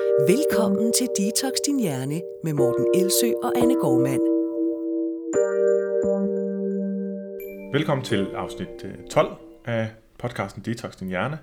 Velkommen 0.00 0.92
til 0.92 1.08
Detox 1.18 1.52
Din 1.66 1.80
Hjerne 1.80 2.20
med 2.44 2.52
Morten 2.52 2.86
Elsø 2.94 3.32
og 3.42 3.52
Anne 3.56 3.74
Gormand. 3.74 4.20
Velkommen 7.72 8.04
til 8.04 8.26
afsnit 8.34 8.68
12 9.10 9.28
øh, 9.30 9.36
af 9.64 9.90
podcasten 10.18 10.62
Detox 10.62 10.96
Din 10.96 11.08
Hjerne. 11.08 11.38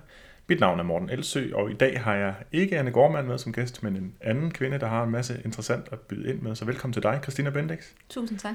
Mit 0.48 0.60
navn 0.60 0.78
er 0.78 0.82
Morten 0.82 1.10
Elsø, 1.10 1.50
og 1.54 1.70
i 1.70 1.74
dag 1.74 2.00
har 2.00 2.14
jeg 2.14 2.34
ikke 2.52 2.78
Anne 2.78 2.90
Gormand 2.90 3.26
med 3.26 3.38
som 3.38 3.52
gæst, 3.52 3.82
men 3.82 3.96
en 3.96 4.14
anden 4.20 4.50
kvinde, 4.50 4.78
der 4.78 4.86
har 4.86 5.04
en 5.04 5.10
masse 5.10 5.40
interessant 5.44 5.88
at 5.92 6.00
byde 6.00 6.30
ind 6.30 6.40
med. 6.40 6.54
Så 6.54 6.64
velkommen 6.64 6.92
til 6.92 7.02
dig, 7.02 7.18
Christina 7.22 7.50
Bendix. 7.50 7.84
Tusind 8.08 8.38
tak. 8.38 8.54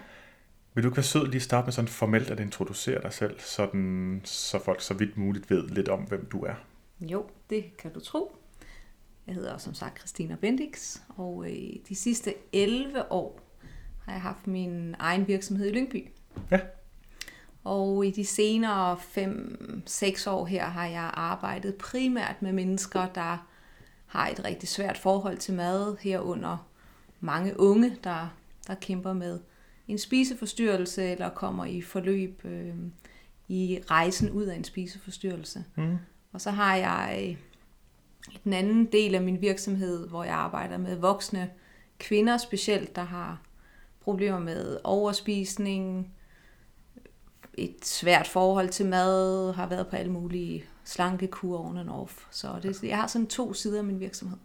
Vil 0.73 0.83
du 0.83 0.89
ikke 0.89 0.97
være 0.97 1.03
sød 1.03 1.27
lige 1.27 1.41
starte 1.41 1.65
med 1.65 1.73
sådan 1.73 1.87
formelt 1.87 2.31
at 2.31 2.39
introducere 2.39 3.01
dig 3.01 3.13
selv, 3.13 3.39
sådan, 3.39 4.21
så 4.23 4.59
folk 4.59 4.81
så 4.81 4.93
vidt 4.93 5.17
muligt 5.17 5.49
ved 5.49 5.67
lidt 5.67 5.89
om, 5.89 5.99
hvem 5.99 6.25
du 6.25 6.41
er? 6.41 6.53
Jo, 7.01 7.25
det 7.49 7.77
kan 7.77 7.93
du 7.93 7.99
tro. 7.99 8.35
Jeg 9.27 9.35
hedder 9.35 9.57
som 9.57 9.73
sagt 9.73 9.99
Christina 9.99 10.35
Bendix, 10.35 10.99
og 11.09 11.45
øh, 11.51 11.75
de 11.89 11.95
sidste 11.95 12.33
11 12.53 13.11
år 13.11 13.39
har 14.05 14.11
jeg 14.11 14.21
haft 14.21 14.47
min 14.47 14.95
egen 14.99 15.27
virksomhed 15.27 15.67
i 15.67 15.71
Lyngby. 15.71 16.07
Ja. 16.51 16.59
Og 17.63 18.05
i 18.05 18.11
de 18.11 18.25
senere 18.25 18.95
5-6 18.95 20.29
år 20.29 20.45
her 20.45 20.65
har 20.65 20.85
jeg 20.85 21.11
arbejdet 21.13 21.75
primært 21.75 22.41
med 22.41 22.51
mennesker, 22.51 23.07
der 23.15 23.47
har 24.05 24.29
et 24.29 24.45
rigtig 24.45 24.69
svært 24.69 24.97
forhold 24.97 25.37
til 25.37 25.53
mad, 25.53 25.97
herunder 26.01 26.67
mange 27.19 27.59
unge, 27.59 27.97
der, 28.03 28.33
der 28.67 28.75
kæmper 28.75 29.13
med 29.13 29.39
en 29.87 29.97
spiseforstyrrelse 29.97 31.03
eller 31.03 31.29
kommer 31.29 31.65
i 31.65 31.81
forløb 31.81 32.45
øh, 32.45 32.75
i 33.47 33.79
rejsen 33.89 34.29
ud 34.31 34.43
af 34.43 34.55
en 34.55 34.63
spiseforstyrrelse. 34.63 35.63
Mm. 35.75 35.97
Og 36.33 36.41
så 36.41 36.51
har 36.51 36.75
jeg 36.75 37.37
den 38.43 38.53
anden 38.53 38.85
del 38.85 39.15
af 39.15 39.21
min 39.21 39.41
virksomhed, 39.41 40.07
hvor 40.07 40.23
jeg 40.23 40.35
arbejder 40.35 40.77
med 40.77 40.95
voksne 40.95 41.49
kvinder 41.99 42.37
specielt, 42.37 42.95
der 42.95 43.03
har 43.03 43.41
problemer 44.01 44.39
med 44.39 44.77
overspisning, 44.83 46.13
et 47.53 47.85
svært 47.85 48.27
forhold 48.27 48.69
til 48.69 48.85
mad, 48.85 49.53
har 49.53 49.67
været 49.67 49.87
på 49.87 49.95
alle 49.95 50.11
mulige 50.11 50.65
slankekur 50.83 51.69
on 51.69 51.77
and 51.77 51.89
off. 51.89 52.25
Så 52.31 52.47
det, 52.63 52.83
jeg 52.83 52.97
har 52.97 53.07
sådan 53.07 53.27
to 53.27 53.53
sider 53.53 53.77
af 53.77 53.83
min 53.83 53.99
virksomhed. 53.99 54.37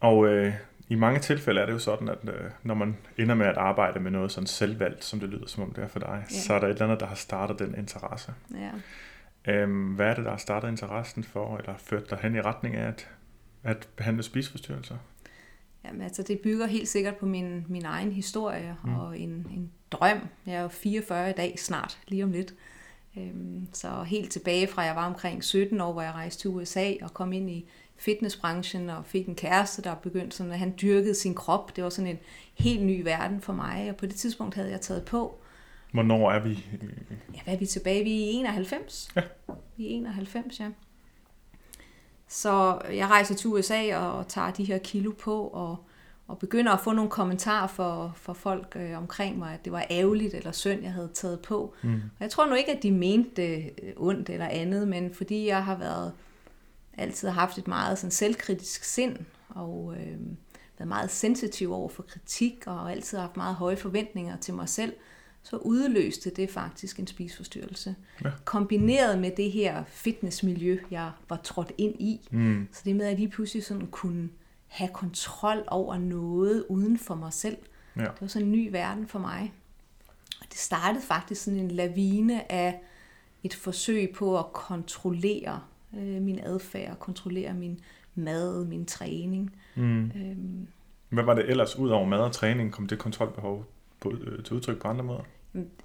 Og 0.00 0.26
øh, 0.26 0.54
i 0.88 0.94
mange 0.94 1.20
tilfælde 1.20 1.60
er 1.60 1.66
det 1.66 1.72
jo 1.72 1.78
sådan, 1.78 2.08
at 2.08 2.18
øh, 2.22 2.50
når 2.62 2.74
man 2.74 2.96
ender 3.18 3.34
med 3.34 3.46
at 3.46 3.56
arbejde 3.56 4.00
med 4.00 4.10
noget 4.10 4.32
sådan 4.32 4.46
selvvalgt, 4.46 5.04
som 5.04 5.20
det 5.20 5.28
lyder 5.28 5.46
som 5.46 5.62
om 5.62 5.72
det 5.72 5.84
er 5.84 5.88
for 5.88 5.98
dig, 5.98 6.24
ja. 6.30 6.36
så 6.36 6.54
er 6.54 6.58
der 6.58 6.66
et 6.66 6.72
eller 6.72 6.84
andet, 6.84 7.00
der 7.00 7.06
har 7.06 7.14
startet 7.14 7.58
den 7.58 7.74
interesse. 7.78 8.34
Ja. 8.54 8.70
Øhm, 9.48 9.94
hvad 9.94 10.06
er 10.06 10.14
det, 10.14 10.24
der 10.24 10.30
har 10.30 10.38
startet 10.38 10.68
interessen 10.68 11.24
for, 11.24 11.56
eller 11.56 11.74
ført 11.78 12.10
dig 12.10 12.18
hen 12.22 12.34
i 12.34 12.40
retning 12.40 12.74
af 12.74 12.88
at, 12.88 13.08
at 13.62 13.88
behandle 13.96 14.22
spiseforstyrrelser? 14.22 14.96
Jamen, 15.84 16.00
altså, 16.00 16.22
det 16.22 16.40
bygger 16.40 16.66
helt 16.66 16.88
sikkert 16.88 17.16
på 17.16 17.26
min, 17.26 17.64
min 17.68 17.84
egen 17.84 18.12
historie 18.12 18.76
mm. 18.84 18.94
og 18.94 19.18
en, 19.18 19.30
en 19.30 19.72
drøm. 19.90 20.18
Jeg 20.46 20.54
er 20.54 20.62
jo 20.62 20.68
44 20.68 21.30
i 21.30 21.32
dag 21.32 21.58
snart, 21.58 21.98
lige 22.08 22.24
om 22.24 22.32
lidt. 22.32 22.54
Øhm, 23.16 23.68
så 23.72 24.02
helt 24.02 24.32
tilbage 24.32 24.66
fra 24.66 24.82
jeg 24.82 24.96
var 24.96 25.06
omkring 25.06 25.44
17 25.44 25.80
år, 25.80 25.92
hvor 25.92 26.02
jeg 26.02 26.12
rejste 26.12 26.42
til 26.42 26.50
USA 26.50 26.92
og 27.02 27.14
kom 27.14 27.32
ind 27.32 27.50
i 27.50 27.68
fitnessbranchen 27.96 28.90
og 28.90 29.06
fik 29.06 29.26
en 29.26 29.34
kæreste, 29.34 29.82
der 29.82 29.94
begyndte 29.94 30.36
sådan, 30.36 30.52
at 30.52 30.58
han 30.58 30.74
dyrkede 30.82 31.14
sin 31.14 31.34
krop. 31.34 31.76
Det 31.76 31.84
var 31.84 31.90
sådan 31.90 32.10
en 32.10 32.18
helt 32.54 32.82
ny 32.82 33.02
verden 33.02 33.40
for 33.40 33.52
mig, 33.52 33.86
og 33.90 33.96
på 33.96 34.06
det 34.06 34.14
tidspunkt 34.14 34.54
havde 34.54 34.70
jeg 34.70 34.80
taget 34.80 35.04
på. 35.04 35.41
Hvornår 35.92 36.30
er 36.30 36.40
vi? 36.40 36.66
Ja, 37.34 37.40
hvad 37.44 37.54
er 37.54 37.58
vi 37.58 37.66
tilbage? 37.66 38.04
Vi 38.04 38.10
er 38.10 38.26
i 38.26 38.32
91. 38.32 39.08
Ja. 39.16 39.22
Vi 39.76 39.84
er 39.86 39.90
91, 39.90 40.60
ja. 40.60 40.68
Så 42.28 42.80
jeg 42.92 43.08
rejser 43.08 43.34
til 43.34 43.50
USA 43.50 43.96
og 43.96 44.28
tager 44.28 44.50
de 44.50 44.64
her 44.64 44.78
kilo 44.78 45.12
på, 45.12 45.46
og, 45.46 45.76
og 46.28 46.38
begynder 46.38 46.72
at 46.72 46.80
få 46.80 46.92
nogle 46.92 47.10
kommentarer 47.10 47.66
for, 47.66 48.12
for 48.16 48.32
folk 48.32 48.76
øh, 48.76 48.98
omkring 48.98 49.38
mig, 49.38 49.54
at 49.54 49.64
det 49.64 49.72
var 49.72 49.86
ærgerligt 49.90 50.34
eller 50.34 50.52
synd, 50.52 50.82
jeg 50.82 50.92
havde 50.92 51.10
taget 51.14 51.40
på. 51.40 51.74
Mm. 51.82 51.94
Og 51.94 52.20
jeg 52.20 52.30
tror 52.30 52.46
nu 52.46 52.54
ikke, 52.54 52.76
at 52.76 52.82
de 52.82 52.90
mente 52.90 53.30
det 53.36 53.70
ondt 53.96 54.30
eller 54.30 54.46
andet, 54.46 54.88
men 54.88 55.14
fordi 55.14 55.46
jeg 55.46 55.64
har 55.64 55.76
været 55.76 56.12
altid 56.98 57.28
har 57.28 57.40
haft 57.40 57.58
et 57.58 57.68
meget 57.68 57.98
sådan, 57.98 58.10
selvkritisk 58.10 58.84
sind, 58.84 59.16
og 59.48 59.94
øh, 59.96 60.18
været 60.78 60.88
meget 60.88 61.10
sensitiv 61.10 61.72
over 61.72 61.88
for 61.88 62.02
kritik, 62.02 62.62
og 62.66 62.92
altid 62.92 63.18
haft 63.18 63.36
meget 63.36 63.54
høje 63.54 63.76
forventninger 63.76 64.36
til 64.36 64.54
mig 64.54 64.68
selv, 64.68 64.94
så 65.42 65.56
udløste 65.56 66.30
det 66.30 66.50
faktisk 66.50 66.98
en 66.98 67.06
spiseforstyrrelse. 67.06 67.94
Ja. 68.24 68.30
Kombineret 68.44 69.18
med 69.18 69.30
det 69.36 69.52
her 69.52 69.84
fitnessmiljø, 69.86 70.78
jeg 70.90 71.10
var 71.28 71.40
trådt 71.44 71.72
ind 71.78 72.00
i. 72.00 72.28
Mm. 72.30 72.68
Så 72.72 72.82
det 72.84 72.96
med, 72.96 73.04
at 73.04 73.10
jeg 73.10 73.18
lige 73.18 73.28
pludselig 73.28 73.64
sådan 73.64 73.86
kunne 73.86 74.28
have 74.66 74.90
kontrol 74.92 75.64
over 75.66 75.98
noget 75.98 76.64
uden 76.68 76.98
for 76.98 77.14
mig 77.14 77.32
selv. 77.32 77.56
Ja. 77.96 78.00
Det 78.00 78.20
var 78.20 78.26
sådan 78.26 78.46
en 78.48 78.52
ny 78.52 78.70
verden 78.70 79.08
for 79.08 79.18
mig. 79.18 79.52
Og 80.40 80.46
det 80.50 80.58
startede 80.58 81.04
faktisk 81.04 81.44
sådan 81.44 81.60
en 81.60 81.70
lavine 81.70 82.52
af 82.52 82.80
et 83.44 83.54
forsøg 83.54 84.10
på 84.14 84.38
at 84.38 84.52
kontrollere 84.52 85.60
øh, 85.96 86.22
min 86.22 86.40
adfærd, 86.42 86.98
kontrollere 86.98 87.54
min 87.54 87.80
mad, 88.14 88.64
min 88.64 88.86
træning. 88.86 89.56
Mm. 89.74 90.04
Øhm, 90.04 90.66
Hvad 91.08 91.24
var 91.24 91.34
det 91.34 91.50
ellers, 91.50 91.76
ud 91.76 91.88
over 91.90 92.06
mad 92.06 92.18
og 92.18 92.32
træning, 92.32 92.72
kom 92.72 92.86
det 92.86 92.98
kontrolbehov 92.98 93.66
på, 94.02 94.10
øh, 94.10 94.44
til 94.44 94.56
udtryk 94.56 94.80
på 94.80 94.88
andre 94.88 95.04
måder? 95.04 95.22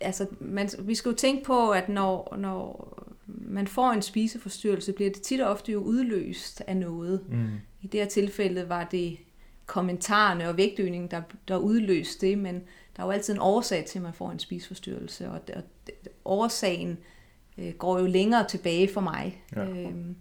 altså, 0.01 0.27
man, 0.39 0.69
vi 0.79 0.95
skal 0.95 1.09
jo 1.09 1.15
tænke 1.15 1.43
på, 1.43 1.69
at 1.69 1.89
når, 1.89 2.35
når 2.37 2.93
man 3.25 3.67
får 3.67 3.91
en 3.91 4.01
spiseforstyrrelse, 4.01 4.93
bliver 4.93 5.11
det 5.11 5.21
tit 5.21 5.41
og 5.41 5.49
ofte 5.49 5.71
jo 5.71 5.79
udløst 5.79 6.61
af 6.67 6.77
noget. 6.77 7.21
Mm. 7.29 7.47
I 7.81 7.87
det 7.87 7.99
her 7.99 8.07
tilfælde 8.07 8.69
var 8.69 8.83
det 8.83 9.17
kommentarerne 9.65 10.49
og 10.49 10.57
vægtøgningen, 10.57 11.11
der, 11.11 11.21
der 11.47 11.57
udløste 11.57 12.27
det, 12.27 12.37
men 12.37 12.55
der 12.95 13.03
er 13.03 13.05
jo 13.05 13.11
altid 13.11 13.33
en 13.33 13.39
årsag 13.39 13.85
til, 13.85 13.99
at 13.99 14.03
man 14.03 14.13
får 14.13 14.31
en 14.31 14.39
spiseforstyrrelse, 14.39 15.29
og, 15.29 15.39
og 15.55 15.63
årsagen 16.25 16.97
øh, 17.57 17.73
går 17.73 17.99
jo 17.99 18.05
længere 18.05 18.47
tilbage 18.47 18.93
for 18.93 19.01
mig. 19.01 19.43
Ja. 19.55 19.65
Øhm, 19.65 20.15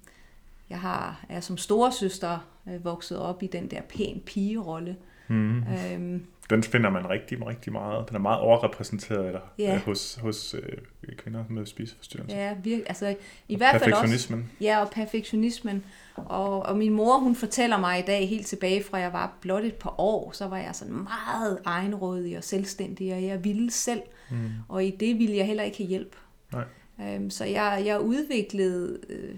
jeg 0.71 0.81
har, 0.81 1.25
er 1.29 1.41
som 1.41 1.57
storesøster 1.57 2.39
øh, 2.69 2.85
vokset 2.85 3.19
op 3.19 3.43
i 3.43 3.47
den 3.47 3.71
der 3.71 3.81
pæn 3.81 4.23
pigerolle. 4.27 4.97
Mm. 5.29 5.59
Øhm, 5.59 6.27
Den 6.51 6.63
finder 6.63 6.91
man 6.91 7.11
rigtig, 7.11 7.47
rigtig 7.47 7.73
meget. 7.73 8.09
Den 8.09 8.17
er 8.17 8.21
meget 8.21 8.41
overrepræsenteret 8.41 9.27
eller, 9.27 9.41
Ja. 9.59 9.75
øh, 9.75 9.81
hos, 9.81 10.15
hos 10.23 10.55
øh, 10.55 11.17
kvinder 11.17 11.45
med 11.49 11.67
spiseforstyrrelser. 11.67 12.37
ja, 12.39 12.55
vir, 12.65 12.79
altså 12.87 13.17
i 13.49 13.57
hvert 13.57 13.73
fald 13.81 13.93
også... 13.93 14.03
Perfektionismen. 14.03 14.51
Ja, 14.61 14.81
og 14.81 14.91
perfektionismen. 14.91 15.85
Og, 16.15 16.63
og 16.63 16.77
min 16.77 16.93
mor, 16.93 17.19
hun 17.19 17.35
fortæller 17.35 17.79
mig 17.79 17.99
i 17.99 18.03
dag, 18.03 18.29
helt 18.29 18.47
tilbage 18.47 18.83
fra 18.85 18.99
jeg 18.99 19.13
var 19.13 19.33
blot 19.41 19.65
et 19.65 19.75
par 19.75 20.01
år, 20.01 20.33
så 20.33 20.47
var 20.49 20.57
jeg 20.59 20.75
sådan 20.75 20.95
meget 20.95 21.59
egenrådig 21.65 22.37
og 22.39 22.45
selvstændig, 22.45 23.15
og 23.15 23.23
jeg 23.25 23.45
ville 23.45 23.71
selv. 23.71 24.03
Mm. 24.31 24.37
Og 24.69 24.85
i 24.85 24.91
det 24.91 25.19
ville 25.19 25.37
jeg 25.37 25.47
heller 25.47 25.65
ikke 25.65 25.79
have 25.79 25.89
hjælp. 25.89 26.17
Nej. 26.53 26.65
Øhm, 27.01 27.31
så 27.31 27.45
jeg, 27.45 27.83
jeg 27.87 28.01
udviklede, 28.01 28.99
øh, 29.09 29.35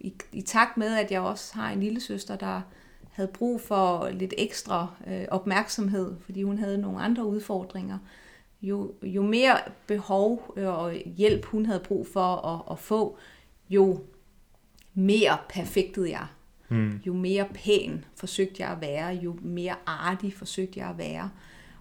i, 0.00 0.14
i 0.32 0.40
takt 0.42 0.76
med, 0.76 0.96
at 0.96 1.10
jeg 1.10 1.20
også 1.20 1.54
har 1.54 1.70
en 1.70 1.80
lille 1.80 2.00
søster, 2.00 2.36
der 2.36 2.60
havde 3.16 3.30
brug 3.34 3.60
for 3.60 4.08
lidt 4.08 4.34
ekstra 4.38 4.94
øh, 5.06 5.24
opmærksomhed, 5.30 6.14
fordi 6.24 6.42
hun 6.42 6.58
havde 6.58 6.78
nogle 6.78 7.00
andre 7.00 7.26
udfordringer. 7.26 7.98
Jo, 8.62 8.92
jo 9.02 9.22
mere 9.22 9.58
behov 9.86 10.54
øh, 10.56 10.68
og 10.68 10.92
hjælp 10.92 11.44
hun 11.44 11.66
havde 11.66 11.80
brug 11.80 12.06
for 12.12 12.36
at, 12.36 12.72
at 12.72 12.78
få, 12.78 13.18
jo 13.70 14.00
mere 14.94 15.38
perfektede 15.48 16.10
jeg. 16.10 16.26
Mm. 16.68 17.00
Jo 17.06 17.12
mere 17.14 17.48
pæn 17.54 18.04
forsøgte 18.16 18.62
jeg 18.62 18.70
at 18.70 18.80
være, 18.80 19.08
jo 19.08 19.36
mere 19.42 19.74
artig 19.86 20.34
forsøgte 20.34 20.80
jeg 20.80 20.88
at 20.88 20.98
være. 20.98 21.30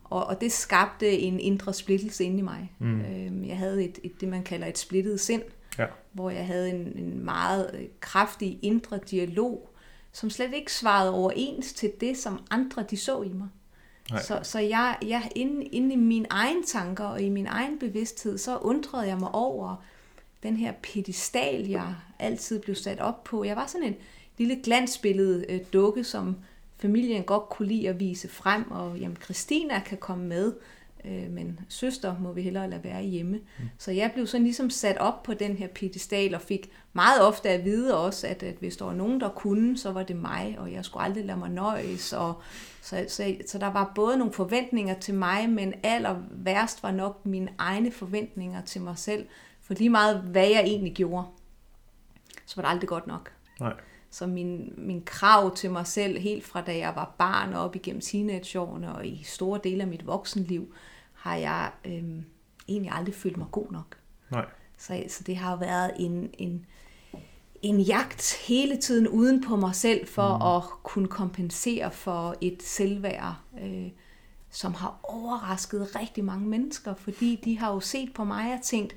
Og, 0.03 0.25
og 0.25 0.41
det 0.41 0.51
skabte 0.51 1.19
en 1.19 1.39
indre 1.39 1.73
splittelse 1.73 2.23
inde 2.23 2.37
i 2.37 2.41
mig. 2.41 2.71
Mm. 2.79 3.01
Øhm, 3.01 3.45
jeg 3.45 3.57
havde 3.57 3.83
et, 3.85 3.99
et, 4.03 4.21
det, 4.21 4.29
man 4.29 4.43
kalder 4.43 4.67
et 4.67 4.77
splittet 4.77 5.19
sind, 5.19 5.41
Ja. 5.79 5.85
hvor 6.11 6.29
jeg 6.29 6.45
havde 6.45 6.69
en, 6.69 6.97
en 6.97 7.25
meget 7.25 7.71
øh, 7.73 7.85
kraftig 7.99 8.59
indre 8.61 8.99
dialog, 9.11 9.69
som 10.15 10.29
slet 10.29 10.53
ikke 10.53 10.73
svarede 10.73 11.13
overens 11.13 11.73
til 11.73 11.91
det, 12.01 12.17
som 12.17 12.45
andre 12.49 12.85
de 12.89 12.97
så 12.97 13.21
i 13.21 13.33
mig. 13.33 13.47
Nej. 14.11 14.21
Så, 14.21 14.39
så 14.43 14.59
jeg, 14.59 14.97
jeg 15.01 15.31
inde, 15.35 15.65
inde 15.65 15.93
i 15.93 15.97
mine 15.97 16.25
egne 16.29 16.63
tanker 16.63 17.05
og 17.05 17.21
i 17.21 17.29
min 17.29 17.47
egen 17.47 17.79
bevidsthed, 17.79 18.37
så 18.37 18.57
undrede 18.57 19.07
jeg 19.07 19.17
mig 19.17 19.31
over 19.31 19.75
den 20.43 20.57
her 20.57 20.73
pedestal, 20.81 21.67
jeg 21.67 21.95
altid 22.19 22.59
blev 22.59 22.75
sat 22.75 22.99
op 22.99 23.23
på. 23.23 23.43
Jeg 23.43 23.55
var 23.55 23.67
sådan 23.67 23.87
en 23.87 23.95
lille 24.37 24.59
glansbillede 24.63 25.45
øh, 25.49 25.59
dukke, 25.73 26.03
som 26.03 26.37
familien 26.77 27.23
godt 27.23 27.49
kunne 27.49 27.67
lide 27.67 27.89
at 27.89 27.99
vise 27.99 28.29
frem, 28.29 28.71
og 28.71 28.97
jamen, 28.97 29.17
Christina 29.23 29.79
kan 29.79 29.97
komme 29.97 30.25
med, 30.25 30.53
øh, 31.07 31.31
men 31.31 31.59
søster 31.69 32.15
må 32.19 32.33
vi 32.33 32.41
hellere 32.41 32.69
lade 32.69 32.83
være 32.83 33.03
hjemme. 33.03 33.37
Mm. 33.37 33.65
Så 33.77 33.91
jeg 33.91 34.11
blev 34.13 34.27
sådan 34.27 34.43
ligesom 34.43 34.69
sat 34.69 34.97
op 34.97 35.23
på 35.23 35.33
den 35.33 35.57
her 35.57 35.67
pedestal, 35.67 36.35
og 36.35 36.41
fik 36.41 36.71
meget 36.93 37.21
ofte 37.21 37.49
at 37.49 37.65
vide 37.65 37.97
også, 37.97 38.27
at, 38.27 38.43
at 38.43 38.55
hvis 38.55 38.77
der 38.77 38.85
var 38.85 38.93
nogen, 38.93 39.19
der 39.19 39.29
kunne, 39.29 39.77
så 39.77 39.91
var 39.91 40.03
det 40.03 40.15
mig, 40.15 40.55
og 40.59 40.71
jeg 40.71 40.85
skulle 40.85 41.03
aldrig 41.03 41.25
lade 41.25 41.39
mig 41.39 41.49
nøjes, 41.49 42.13
og 42.13 42.41
så, 42.81 43.05
så, 43.07 43.35
så 43.47 43.57
der 43.57 43.67
var 43.67 43.91
både 43.95 44.17
nogle 44.17 44.33
forventninger 44.33 44.99
til 44.99 45.13
mig, 45.13 45.49
men 45.49 45.73
aller 45.83 46.15
værst 46.31 46.83
var 46.83 46.91
nok 46.91 47.25
mine 47.25 47.49
egne 47.57 47.91
forventninger 47.91 48.61
til 48.61 48.81
mig 48.81 48.97
selv, 48.97 49.27
for 49.61 49.73
lige 49.73 49.89
meget 49.89 50.21
hvad 50.21 50.47
jeg 50.47 50.63
egentlig 50.65 50.93
gjorde, 50.93 51.27
så 52.45 52.55
var 52.55 52.63
det 52.63 52.69
aldrig 52.69 52.89
godt 52.89 53.07
nok. 53.07 53.31
Nej. 53.59 53.73
Så 54.09 54.27
min, 54.27 54.73
min 54.77 55.03
krav 55.05 55.55
til 55.55 55.71
mig 55.71 55.87
selv, 55.87 56.19
helt 56.19 56.45
fra 56.45 56.61
da 56.61 56.77
jeg 56.77 56.93
var 56.95 57.15
barn 57.17 57.53
og 57.53 57.63
op 57.63 57.75
igennem 57.75 58.01
teenageårene 58.01 58.95
og 58.95 59.07
i 59.07 59.23
store 59.23 59.59
dele 59.63 59.81
af 59.81 59.87
mit 59.87 60.07
voksenliv, 60.07 60.73
har 61.25 61.35
jeg 61.35 61.71
øhm, 61.85 62.25
egentlig 62.67 62.91
aldrig 62.91 63.15
følt 63.15 63.37
mig 63.37 63.47
god 63.51 63.71
nok. 63.71 63.97
Nej. 64.31 64.45
Så, 64.77 65.03
så 65.07 65.23
det 65.23 65.37
har 65.37 65.55
været 65.55 65.91
en, 65.99 66.29
en, 66.33 66.65
en 67.61 67.79
jagt 67.79 68.37
hele 68.47 68.77
tiden 68.77 69.07
uden 69.07 69.43
på 69.43 69.55
mig 69.55 69.75
selv 69.75 70.07
for 70.07 70.37
mm. 70.37 70.41
at 70.41 70.83
kunne 70.83 71.07
kompensere 71.07 71.91
for 71.91 72.35
et 72.41 72.63
selvværd, 72.63 73.35
øh, 73.61 73.87
som 74.49 74.73
har 74.73 74.99
overrasket 75.03 75.95
rigtig 75.95 76.25
mange 76.25 76.47
mennesker, 76.47 76.93
fordi 76.95 77.41
de 77.45 77.57
har 77.57 77.73
jo 77.73 77.79
set 77.79 78.13
på 78.13 78.23
mig 78.23 78.53
og 78.53 78.59
tænkt, 78.63 78.95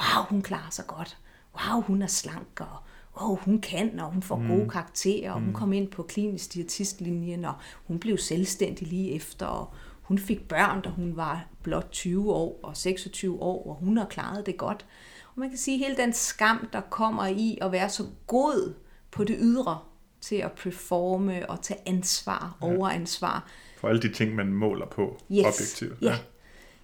wow, 0.00 0.24
hun 0.24 0.42
klarer 0.42 0.70
sig 0.70 0.86
godt, 0.86 1.18
wow, 1.54 1.80
hun 1.80 2.02
er 2.02 2.06
slank, 2.06 2.60
og 2.60 2.76
wow, 3.20 3.36
hun 3.36 3.60
kan, 3.60 4.00
og 4.00 4.12
hun 4.12 4.22
får 4.22 4.36
mm. 4.36 4.48
gode 4.48 4.70
karakterer, 4.70 5.32
og 5.32 5.40
hun 5.40 5.52
kom 5.52 5.72
ind 5.72 5.88
på 5.88 6.02
klinisk 6.02 6.54
diætistlinjen, 6.54 7.44
og 7.44 7.54
hun 7.86 7.98
blev 7.98 8.18
selvstændig 8.18 8.88
lige 8.88 9.12
efter, 9.12 9.46
og 9.46 9.74
hun 10.04 10.18
fik 10.18 10.48
børn, 10.48 10.82
da 10.82 10.88
hun 10.88 11.16
var 11.16 11.46
blot 11.62 11.88
20 11.90 12.32
år 12.32 12.60
og 12.62 12.76
26 12.76 13.42
år, 13.42 13.68
og 13.68 13.74
hun 13.74 13.96
har 13.96 14.04
klaret 14.04 14.46
det 14.46 14.56
godt. 14.56 14.86
Og 15.34 15.40
man 15.40 15.48
kan 15.48 15.58
sige, 15.58 15.74
at 15.74 15.78
hele 15.78 16.02
den 16.02 16.12
skam, 16.12 16.68
der 16.72 16.80
kommer 16.80 17.26
i 17.26 17.58
at 17.60 17.72
være 17.72 17.88
så 17.88 18.04
god 18.26 18.74
på 19.10 19.24
det 19.24 19.36
ydre, 19.40 19.78
til 20.20 20.36
at 20.36 20.52
performe 20.52 21.50
og 21.50 21.62
tage 21.62 21.80
ansvar, 21.86 22.56
ja. 22.62 22.66
overansvar. 22.66 23.48
For 23.76 23.88
alle 23.88 24.02
de 24.02 24.12
ting, 24.12 24.34
man 24.34 24.52
måler 24.52 24.86
på 24.86 25.20
yes. 25.32 25.46
objektivt. 25.46 26.02
Ja. 26.02 26.10
ja. 26.10 26.18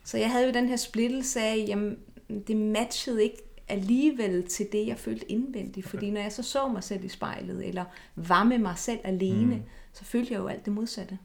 Så 0.05 0.19
jeg 0.19 0.31
havde 0.31 0.47
jo 0.47 0.53
den 0.53 0.69
her 0.69 0.77
splittelse 0.77 1.41
af, 1.41 1.65
jamen, 1.69 1.99
det 2.47 2.57
matchede 2.57 3.23
ikke 3.23 3.43
alligevel 3.69 4.47
til 4.47 4.69
det, 4.73 4.87
jeg 4.87 4.99
følte 4.99 5.31
indvendigt. 5.31 5.87
Okay. 5.87 5.91
Fordi 5.91 6.11
når 6.11 6.21
jeg 6.21 6.33
så 6.33 6.43
så 6.43 6.69
mig 6.69 6.85
selv 6.85 7.05
i 7.05 7.09
spejlet, 7.09 7.69
eller 7.69 7.85
var 8.17 8.45
med 8.45 8.59
mig 8.59 8.75
selv 8.77 8.99
alene, 9.05 9.55
mm. 9.55 9.63
så 9.93 10.05
følte 10.05 10.33
jeg 10.33 10.41
jo 10.41 10.47
alt 10.47 10.65
det 10.65 10.73
modsatte. 10.73 11.19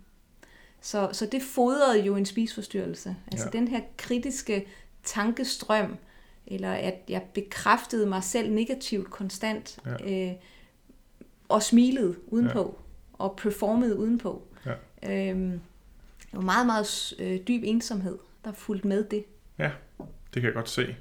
Så, 0.86 1.10
så 1.12 1.26
det 1.32 1.42
fodrede 1.42 2.06
jo 2.06 2.16
en 2.16 2.26
spisforstyrrelse. 2.26 3.16
Altså 3.32 3.50
ja. 3.54 3.60
den 3.60 3.68
her 3.68 3.82
kritiske 3.98 4.66
tankestrøm, 5.04 5.98
eller 6.48 6.72
at 6.72 6.96
jeg 7.10 7.22
bekræftede 7.34 8.06
mig 8.06 8.24
selv 8.24 8.52
negativt 8.52 9.10
konstant, 9.10 9.80
ja. 9.86 10.30
øh, 10.30 10.34
og 11.50 11.64
smilede 11.64 12.16
udenpå, 12.28 12.78
ja. 12.80 13.16
og 13.24 13.36
performede 13.38 13.98
udenpå. 13.98 14.48
Ja. 14.66 15.30
Øhm, 15.30 15.52
det 16.22 16.34
var 16.34 16.42
meget, 16.42 16.66
meget 16.66 17.14
øh, 17.20 17.40
dyb 17.48 17.64
ensomhed, 17.64 18.18
der 18.44 18.52
fulgte 18.54 18.88
med 18.88 19.04
det. 19.04 19.26
Ja, 19.58 19.72
det 20.34 20.42
kan 20.42 20.44
jeg 20.44 20.54
godt 20.54 20.70
se. 20.70 20.96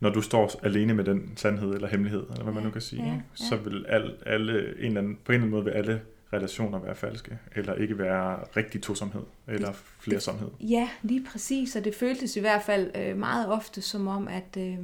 Når 0.00 0.10
du 0.10 0.22
står 0.22 0.60
alene 0.62 0.94
med 0.94 1.04
den 1.04 1.32
sandhed 1.36 1.74
eller 1.74 1.88
hemmelighed, 1.88 2.26
eller 2.30 2.42
hvad 2.42 2.52
man 2.52 2.62
nu 2.62 2.70
kan 2.70 2.80
sige, 2.80 3.04
ja, 3.04 3.12
ja. 3.12 3.20
så 3.34 3.56
vil 3.56 3.86
alle, 3.88 4.14
alle, 4.26 4.78
en 4.78 4.86
eller 4.86 5.00
anden, 5.00 5.18
på 5.24 5.32
en 5.32 5.34
eller 5.34 5.44
anden 5.44 5.50
måde 5.50 5.64
vil 5.64 5.70
alle 5.70 6.00
relationer 6.32 6.78
være 6.78 6.94
falske, 6.94 7.38
eller 7.56 7.74
ikke 7.74 7.98
være 7.98 8.44
rigtig 8.56 8.82
tosomhed, 8.82 9.22
eller 9.48 9.72
flersomhed. 9.98 10.48
Ja, 10.60 10.88
lige 11.02 11.24
præcis, 11.24 11.76
og 11.76 11.84
det 11.84 11.94
føltes 11.94 12.36
i 12.36 12.40
hvert 12.40 12.62
fald 12.62 12.90
øh, 12.96 13.16
meget 13.16 13.48
ofte 13.52 13.82
som 13.82 14.06
om, 14.06 14.28
at, 14.28 14.56
øh, 14.58 14.78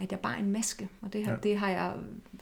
at 0.00 0.10
jeg 0.10 0.20
bare 0.20 0.34
er 0.34 0.38
en 0.38 0.52
maske, 0.52 0.88
og 1.02 1.12
det 1.12 1.24
har, 1.24 1.32
ja. 1.32 1.38
det 1.42 1.58
har 1.58 1.70
jeg 1.70 1.92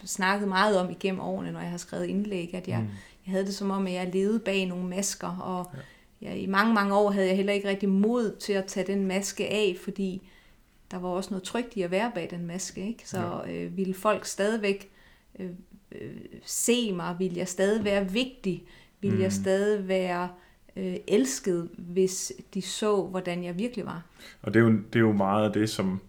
snakket 0.05 0.49
meget 0.49 0.79
om 0.79 0.91
igennem 0.91 1.21
årene, 1.21 1.53
når 1.53 1.61
jeg 1.61 1.71
har 1.71 1.77
skrevet 1.77 2.07
indlæg, 2.07 2.55
at 2.55 2.69
jeg, 2.69 2.81
mm. 2.81 2.89
jeg 3.27 3.33
havde 3.33 3.47
det 3.47 3.55
som 3.55 3.71
om, 3.71 3.87
at 3.87 3.93
jeg 3.93 4.11
levede 4.13 4.39
bag 4.39 4.67
nogle 4.67 4.89
masker, 4.89 5.29
og 5.29 5.71
ja. 6.23 6.29
jeg, 6.29 6.39
i 6.39 6.47
mange, 6.47 6.75
mange 6.75 6.95
år 6.95 7.11
havde 7.11 7.27
jeg 7.27 7.37
heller 7.37 7.53
ikke 7.53 7.69
rigtig 7.69 7.89
mod 7.89 8.37
til 8.37 8.53
at 8.53 8.65
tage 8.65 8.87
den 8.87 9.07
maske 9.07 9.49
af, 9.49 9.77
fordi 9.85 10.29
der 10.91 10.99
var 10.99 11.09
også 11.09 11.31
noget 11.31 11.43
trygt 11.43 11.77
i 11.77 11.83
at 11.83 11.91
være 11.91 12.13
bag 12.15 12.31
den 12.31 12.47
maske, 12.47 12.89
ikke? 12.89 13.09
så 13.09 13.43
øh, 13.49 13.77
ville 13.77 13.95
folk 13.95 14.27
stadigvæk 14.27 14.91
øh, 15.39 15.51
øh, 16.01 16.11
se 16.45 16.93
mig? 16.93 17.17
Vil 17.19 17.35
jeg 17.35 17.49
stadig 17.49 17.85
være 17.85 18.11
vigtig? 18.11 18.65
Vil 19.01 19.15
mm. 19.15 19.21
jeg 19.21 19.33
stadig 19.33 19.89
være 19.89 20.29
øh, 20.77 20.97
elsket, 21.09 21.69
hvis 21.79 22.33
de 22.55 22.63
så, 22.63 23.03
hvordan 23.03 23.45
jeg 23.45 23.59
virkelig 23.59 23.87
var? 23.87 24.03
Og 24.43 24.55
det 24.55 24.61
er 24.61 24.65
jo, 24.65 24.71
det 24.71 24.97
er 24.97 25.01
jo 25.01 25.13
meget 25.13 25.47
af 25.47 25.53
det, 25.53 25.71
som, 25.71 26.01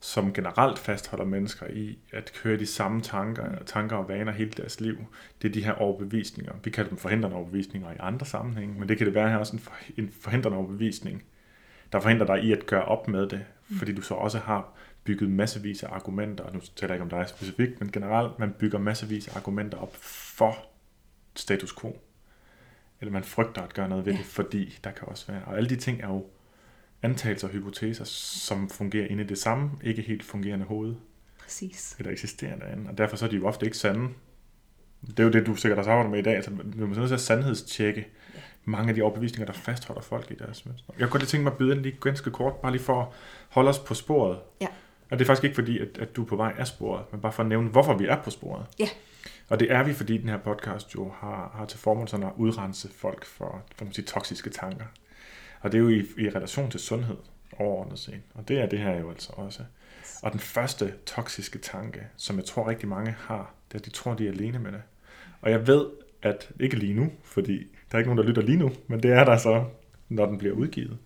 som 0.00 0.32
generelt 0.32 0.78
fastholder 0.78 1.24
mennesker 1.24 1.66
i 1.66 1.98
at 2.12 2.32
køre 2.42 2.58
de 2.58 2.66
samme 2.66 3.02
tanker, 3.02 3.44
tanker 3.66 3.96
og 3.96 4.08
vaner 4.08 4.32
hele 4.32 4.50
deres 4.50 4.80
liv. 4.80 4.96
Det 5.42 5.48
er 5.48 5.52
de 5.52 5.64
her 5.64 5.72
overbevisninger. 5.72 6.52
Vi 6.64 6.70
kalder 6.70 6.88
dem 6.88 6.98
forhindrende 6.98 7.36
overbevisninger 7.36 7.92
i 7.92 7.96
andre 8.00 8.26
sammenhænge, 8.26 8.78
men 8.78 8.88
det 8.88 8.98
kan 8.98 9.06
det 9.06 9.14
være 9.14 9.28
her 9.28 9.36
også 9.36 9.52
en, 9.52 9.58
for, 9.58 9.72
en 9.96 10.10
forhindrende 10.20 10.58
overbevisning, 10.58 11.22
der 11.92 12.00
forhindrer 12.00 12.26
dig 12.26 12.44
i 12.44 12.52
at 12.52 12.66
gøre 12.66 12.84
op 12.84 13.08
med 13.08 13.28
det. 13.28 13.44
Fordi 13.70 13.94
du 13.94 14.02
så 14.02 14.14
også 14.14 14.38
har 14.38 14.72
bygget 15.04 15.30
massevis 15.30 15.82
af 15.82 15.88
argumenter, 15.88 16.44
og 16.44 16.52
nu 16.54 16.60
taler 16.76 16.94
jeg 16.94 17.02
ikke 17.02 17.14
om 17.14 17.20
dig 17.20 17.28
specifikt, 17.28 17.80
men 17.80 17.92
generelt, 17.92 18.38
man 18.38 18.52
bygger 18.58 18.78
massevis 18.78 19.28
af 19.28 19.36
argumenter 19.36 19.78
op 19.78 19.96
for 19.96 20.56
status 21.36 21.74
quo. 21.80 21.96
Eller 23.00 23.12
man 23.12 23.24
frygter 23.24 23.62
at 23.62 23.74
gøre 23.74 23.88
noget 23.88 24.06
ved 24.06 24.12
ja. 24.12 24.18
det, 24.18 24.26
fordi 24.26 24.78
der 24.84 24.90
kan 24.90 25.08
også 25.08 25.32
være. 25.32 25.44
Og 25.44 25.56
alle 25.56 25.68
de 25.68 25.76
ting 25.76 26.02
er 26.02 26.08
jo 26.08 26.26
antagelser 27.02 27.48
og 27.48 27.52
hypoteser, 27.52 28.04
som 28.04 28.70
fungerer 28.70 29.06
inde 29.06 29.24
i 29.24 29.26
det 29.26 29.38
samme, 29.38 29.70
ikke 29.82 30.02
helt 30.02 30.22
fungerende 30.22 30.66
hoved. 30.66 30.94
Præcis. 31.38 31.96
Eller 31.98 32.12
eksisterende 32.12 32.64
andet. 32.64 32.88
Og 32.88 32.98
derfor 32.98 33.16
så 33.16 33.24
er 33.24 33.30
de 33.30 33.36
jo 33.36 33.46
ofte 33.46 33.66
ikke 33.66 33.78
sande. 33.78 34.08
Det 35.06 35.20
er 35.20 35.24
jo 35.24 35.30
det, 35.30 35.46
du 35.46 35.54
sikkert 35.54 35.78
også 35.78 35.90
arbejder 35.90 36.10
med 36.10 36.18
i 36.18 36.22
dag. 36.22 36.36
Altså, 36.36 36.50
vi 36.50 36.86
må 36.86 36.94
nødt 36.94 37.08
til 37.08 37.14
at 37.14 37.20
sandhedstjekke 37.20 38.08
ja. 38.34 38.40
Mange 38.66 38.88
af 38.88 38.94
de 38.94 39.02
overbevisninger, 39.02 39.52
der 39.52 39.58
fastholder 39.58 40.02
folk 40.02 40.30
i 40.30 40.34
deres 40.34 40.66
mønster. 40.66 40.92
Jeg 40.98 40.98
kunne 40.98 41.10
godt 41.10 41.22
lige 41.22 41.28
tænke 41.28 41.44
mig 41.44 41.52
at 41.52 41.58
byde 41.58 41.74
ind 41.74 41.82
lige 41.82 41.96
ganske 42.00 42.30
kort, 42.30 42.54
bare 42.54 42.72
lige 42.72 42.82
for 42.82 43.02
at 43.02 43.08
holde 43.48 43.70
os 43.70 43.78
på 43.78 43.94
sporet. 43.94 44.38
Ja. 44.60 44.66
Og 45.10 45.18
det 45.18 45.24
er 45.24 45.26
faktisk 45.26 45.44
ikke 45.44 45.54
fordi, 45.54 45.78
at, 45.78 45.98
at 45.98 46.16
du 46.16 46.22
er 46.22 46.26
på 46.26 46.36
vej 46.36 46.54
af 46.58 46.66
sporet, 46.66 47.04
men 47.12 47.20
bare 47.20 47.32
for 47.32 47.42
at 47.42 47.48
nævne, 47.48 47.68
hvorfor 47.68 47.94
vi 47.94 48.06
er 48.06 48.22
på 48.22 48.30
sporet. 48.30 48.66
Ja. 48.78 48.88
Og 49.48 49.60
det 49.60 49.72
er 49.72 49.82
vi, 49.82 49.92
fordi 49.92 50.18
den 50.18 50.28
her 50.28 50.38
podcast 50.38 50.94
jo 50.94 51.12
har, 51.20 51.52
har 51.54 51.64
til 51.66 51.78
formål 51.78 52.08
sådan 52.08 52.26
at 52.26 52.32
udrense 52.36 52.88
folk 52.88 53.24
for, 53.24 53.62
for 53.76 53.84
man 53.84 53.94
sige, 53.94 54.04
toksiske 54.04 54.50
tanker. 54.50 54.84
Og 55.60 55.72
det 55.72 55.78
er 55.78 55.82
jo 55.82 55.88
i, 55.88 56.06
i 56.18 56.30
relation 56.30 56.70
til 56.70 56.80
sundhed 56.80 57.16
overordnet 57.58 57.98
set. 57.98 58.20
Og 58.34 58.48
det 58.48 58.60
er 58.60 58.66
det 58.66 58.78
her 58.78 58.98
jo 58.98 59.10
altså 59.10 59.32
også. 59.32 59.62
Og 60.22 60.32
den 60.32 60.40
første 60.40 60.94
toksiske 61.06 61.58
tanke, 61.58 62.00
som 62.16 62.36
jeg 62.36 62.44
tror 62.44 62.68
rigtig 62.68 62.88
mange 62.88 63.16
har, 63.18 63.54
det 63.68 63.74
er, 63.74 63.78
at 63.78 63.84
de 63.84 63.90
tror, 63.90 64.14
de 64.14 64.26
er 64.26 64.32
alene 64.32 64.58
med 64.58 64.72
det. 64.72 64.82
Og 65.40 65.50
jeg 65.50 65.66
ved, 65.66 65.86
at 66.22 66.50
ikke 66.60 66.76
lige 66.76 66.94
nu, 66.94 67.12
fordi 67.24 67.75
der 67.90 67.94
er 67.94 67.98
ikke 67.98 68.08
nogen, 68.08 68.18
der 68.18 68.24
lytter 68.24 68.42
lige 68.42 68.58
nu, 68.58 68.72
men 68.86 69.02
det 69.02 69.10
er 69.12 69.24
der 69.24 69.36
så, 69.36 69.64
når 70.08 70.26
den 70.26 70.38
bliver 70.38 70.54
udgivet. 70.54 70.98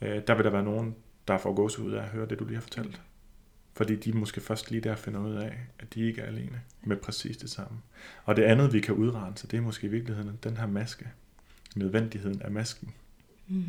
Øh, 0.00 0.22
der 0.26 0.34
vil 0.34 0.44
der 0.44 0.50
være 0.50 0.62
nogen, 0.62 0.96
der 1.28 1.38
får 1.38 1.54
gås 1.54 1.78
ud 1.78 1.92
af 1.92 2.02
at 2.02 2.08
høre 2.08 2.26
det, 2.26 2.38
du 2.38 2.44
lige 2.44 2.54
har 2.54 2.62
fortalt. 2.62 3.02
Fordi 3.74 3.96
de 3.96 4.12
måske 4.12 4.40
først 4.40 4.70
lige 4.70 4.80
der 4.80 4.96
finder 4.96 5.20
ud 5.20 5.34
af, 5.34 5.58
at 5.78 5.94
de 5.94 6.00
ikke 6.00 6.20
er 6.20 6.26
alene 6.26 6.60
med 6.82 6.96
præcis 6.96 7.36
det 7.36 7.50
samme. 7.50 7.78
Og 8.24 8.36
det 8.36 8.42
andet, 8.42 8.72
vi 8.72 8.80
kan 8.80 8.94
udrense, 8.94 9.48
det 9.48 9.56
er 9.56 9.60
måske 9.60 9.86
i 9.86 9.90
virkeligheden 9.90 10.38
den 10.44 10.56
her 10.56 10.66
maske. 10.66 11.08
Nødvendigheden 11.76 12.42
af 12.42 12.50
masken. 12.50 12.94
Mm. 13.48 13.64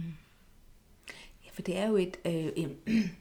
Ja, 1.45 1.49
for 1.53 1.61
det 1.61 1.77
er 1.77 1.87
jo 1.87 1.95
et... 1.95 2.17
Øh, 2.25 2.47
en, 2.55 2.75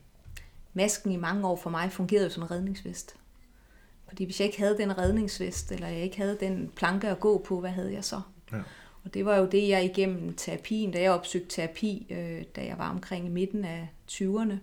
masken 0.75 1.13
i 1.13 1.17
mange 1.17 1.47
år 1.47 1.57
for 1.57 1.71
mig 1.71 1.93
fungerede 1.93 2.31
som 2.31 2.43
en 2.43 2.51
redningsvest. 2.51 3.17
Fordi 4.09 4.25
hvis 4.25 4.41
jeg 4.41 4.47
ikke 4.47 4.59
havde 4.59 4.79
den 4.79 4.99
redningsvest, 4.99 5.73
eller 5.73 5.89
jeg 5.89 6.01
ikke 6.01 6.17
havde 6.17 6.37
den 6.41 6.73
planke 6.77 7.09
at 7.09 7.21
gå 7.21 7.45
på, 7.49 7.61
hvad 7.61 7.71
havde 7.71 7.93
jeg 7.93 8.05
så? 8.05 8.21
Ja. 8.53 8.63
Og 9.05 9.15
det 9.15 9.25
var 9.25 9.37
jo 9.37 9.47
det, 9.47 9.69
jeg 9.69 9.85
igennem 9.85 10.35
terapien, 10.35 10.91
da 10.91 11.01
jeg 11.01 11.11
opsøgte 11.11 11.49
terapi, 11.49 12.07
øh, 12.11 12.45
da 12.57 12.65
jeg 12.65 12.79
var 12.79 12.91
omkring 12.91 13.31
midten 13.31 13.65
af 13.65 13.89
20'erne, 14.11 14.55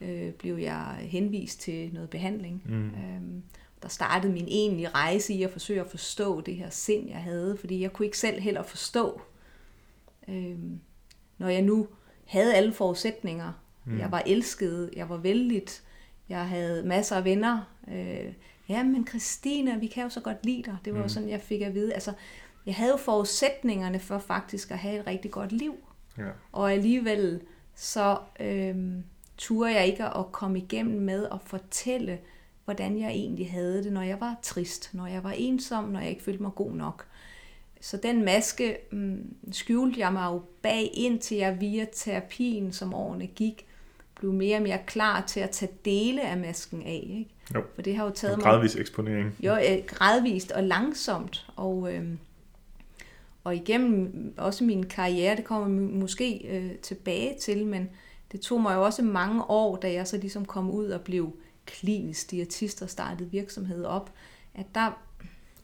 øh, 0.00 0.32
blev 0.32 0.56
jeg 0.56 0.96
henvist 1.00 1.60
til 1.60 1.90
noget 1.92 2.10
behandling. 2.10 2.62
Mm. 2.66 2.86
Øhm, 2.86 3.42
der 3.82 3.88
startede 3.88 4.32
min 4.32 4.48
egentlige 4.48 4.88
rejse 4.88 5.34
i 5.34 5.42
at 5.42 5.50
forsøge 5.50 5.80
at 5.80 5.90
forstå 5.90 6.40
det 6.40 6.56
her 6.56 6.70
sind, 6.70 7.08
jeg 7.08 7.22
havde, 7.22 7.56
fordi 7.60 7.80
jeg 7.80 7.92
kunne 7.92 8.06
ikke 8.06 8.18
selv 8.18 8.40
heller 8.40 8.62
forstå, 8.62 9.20
øh, 10.28 10.58
når 11.38 11.48
jeg 11.48 11.62
nu 11.62 11.88
havde 12.24 12.54
alle 12.54 12.72
forudsætninger. 12.72 13.52
Mm. 13.84 13.98
Jeg 13.98 14.10
var 14.10 14.22
elsket, 14.26 14.90
jeg 14.96 15.08
var 15.08 15.16
vældigt, 15.16 15.82
jeg 16.28 16.48
havde 16.48 16.82
masser 16.82 17.16
af 17.16 17.24
venner. 17.24 17.74
Øh, 17.88 18.32
ja, 18.68 18.82
men 18.82 19.06
Christina, 19.06 19.76
vi 19.76 19.86
kan 19.86 20.02
jo 20.02 20.08
så 20.08 20.20
godt 20.20 20.46
lide 20.46 20.62
dig. 20.62 20.76
Det 20.84 20.92
var 20.92 20.98
mm. 20.98 21.02
jo 21.02 21.08
sådan, 21.08 21.28
jeg 21.28 21.40
fik 21.40 21.60
at 21.60 21.74
vide. 21.74 21.94
Altså, 21.94 22.12
jeg 22.66 22.74
havde 22.74 22.90
jo 22.90 22.96
forudsætningerne 22.96 23.98
for 23.98 24.18
faktisk 24.18 24.70
at 24.70 24.78
have 24.78 25.00
et 25.00 25.06
rigtig 25.06 25.30
godt 25.30 25.52
liv. 25.52 25.74
Ja. 26.18 26.28
Og 26.52 26.72
alligevel 26.72 27.40
så 27.74 28.18
øh, 28.40 28.76
turde 29.38 29.74
jeg 29.74 29.86
ikke 29.86 30.04
at 30.04 30.32
komme 30.32 30.58
igennem 30.58 31.00
med 31.00 31.26
at 31.32 31.38
fortælle, 31.46 32.18
hvordan 32.64 32.98
jeg 32.98 33.10
egentlig 33.10 33.50
havde 33.50 33.84
det, 33.84 33.92
når 33.92 34.02
jeg 34.02 34.20
var 34.20 34.36
trist, 34.42 34.94
når 34.94 35.06
jeg 35.06 35.24
var 35.24 35.34
ensom, 35.36 35.84
når 35.84 36.00
jeg 36.00 36.10
ikke 36.10 36.22
følte 36.22 36.42
mig 36.42 36.54
god 36.54 36.72
nok. 36.72 37.06
Så 37.80 37.96
den 37.96 38.24
maske 38.24 38.76
mm, 38.92 39.34
skjulte 39.52 40.00
jeg 40.00 40.12
mig 40.12 40.26
jo 40.32 40.42
bag, 40.62 40.90
indtil 40.94 41.36
jeg 41.36 41.60
via 41.60 41.86
terapien, 41.92 42.72
som 42.72 42.94
årene 42.94 43.26
gik, 43.26 43.66
blev 44.14 44.32
mere 44.32 44.56
og 44.56 44.62
mere 44.62 44.78
klar 44.86 45.24
til 45.26 45.40
at 45.40 45.50
tage 45.50 45.72
dele 45.84 46.22
af 46.22 46.36
masken 46.36 46.82
af. 46.82 47.06
Ikke? 47.18 47.30
Jo. 47.54 47.62
For 47.74 47.82
det 47.82 47.96
har 47.96 48.04
jo 48.04 48.10
taget 48.10 48.38
mig... 48.38 48.44
Gradvis 48.44 48.76
eksponering. 48.76 49.36
Jo, 49.40 49.56
gradvist 49.86 50.52
og 50.52 50.62
langsomt. 50.62 51.46
Og, 51.56 51.94
øh, 51.94 52.08
og 53.44 53.56
igennem 53.56 54.34
også 54.36 54.64
min 54.64 54.86
karriere, 54.86 55.36
det 55.36 55.44
kommer 55.44 55.68
måske 55.98 56.48
øh, 56.48 56.74
tilbage 56.78 57.36
til, 57.40 57.66
men 57.66 57.90
det 58.32 58.40
tog 58.40 58.60
mig 58.60 58.74
jo 58.74 58.84
også 58.84 59.02
mange 59.02 59.50
år, 59.50 59.76
da 59.76 59.92
jeg 59.92 60.06
så 60.06 60.16
ligesom 60.16 60.44
kom 60.44 60.70
ud 60.70 60.86
og 60.86 61.00
blev 61.00 61.36
klinisk 61.66 62.30
diætist 62.30 62.82
og 62.82 62.90
startede 62.90 63.30
virksomhed 63.30 63.84
op, 63.84 64.12
at 64.54 64.66
der, 64.74 65.02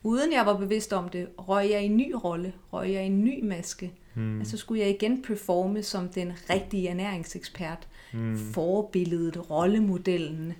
uden 0.02 0.32
jeg 0.32 0.46
var 0.46 0.56
bevidst 0.56 0.92
om 0.92 1.08
det, 1.08 1.28
røg 1.38 1.70
jeg 1.70 1.82
i 1.82 1.86
en 1.86 1.96
ny 1.96 2.14
rolle, 2.24 2.52
røg 2.72 2.92
jeg 2.92 3.02
i 3.02 3.06
en 3.06 3.24
ny 3.24 3.44
maske. 3.44 3.92
Mm. 4.14 4.38
Altså 4.38 4.56
skulle 4.56 4.82
jeg 4.82 4.90
igen 4.90 5.22
performe 5.22 5.82
som 5.82 6.08
den 6.08 6.32
rigtige 6.50 6.88
ernæringsekspert, 6.88 7.88
mm. 8.12 8.38
forbilledet, 8.38 9.50
rollemodellen. 9.50 10.52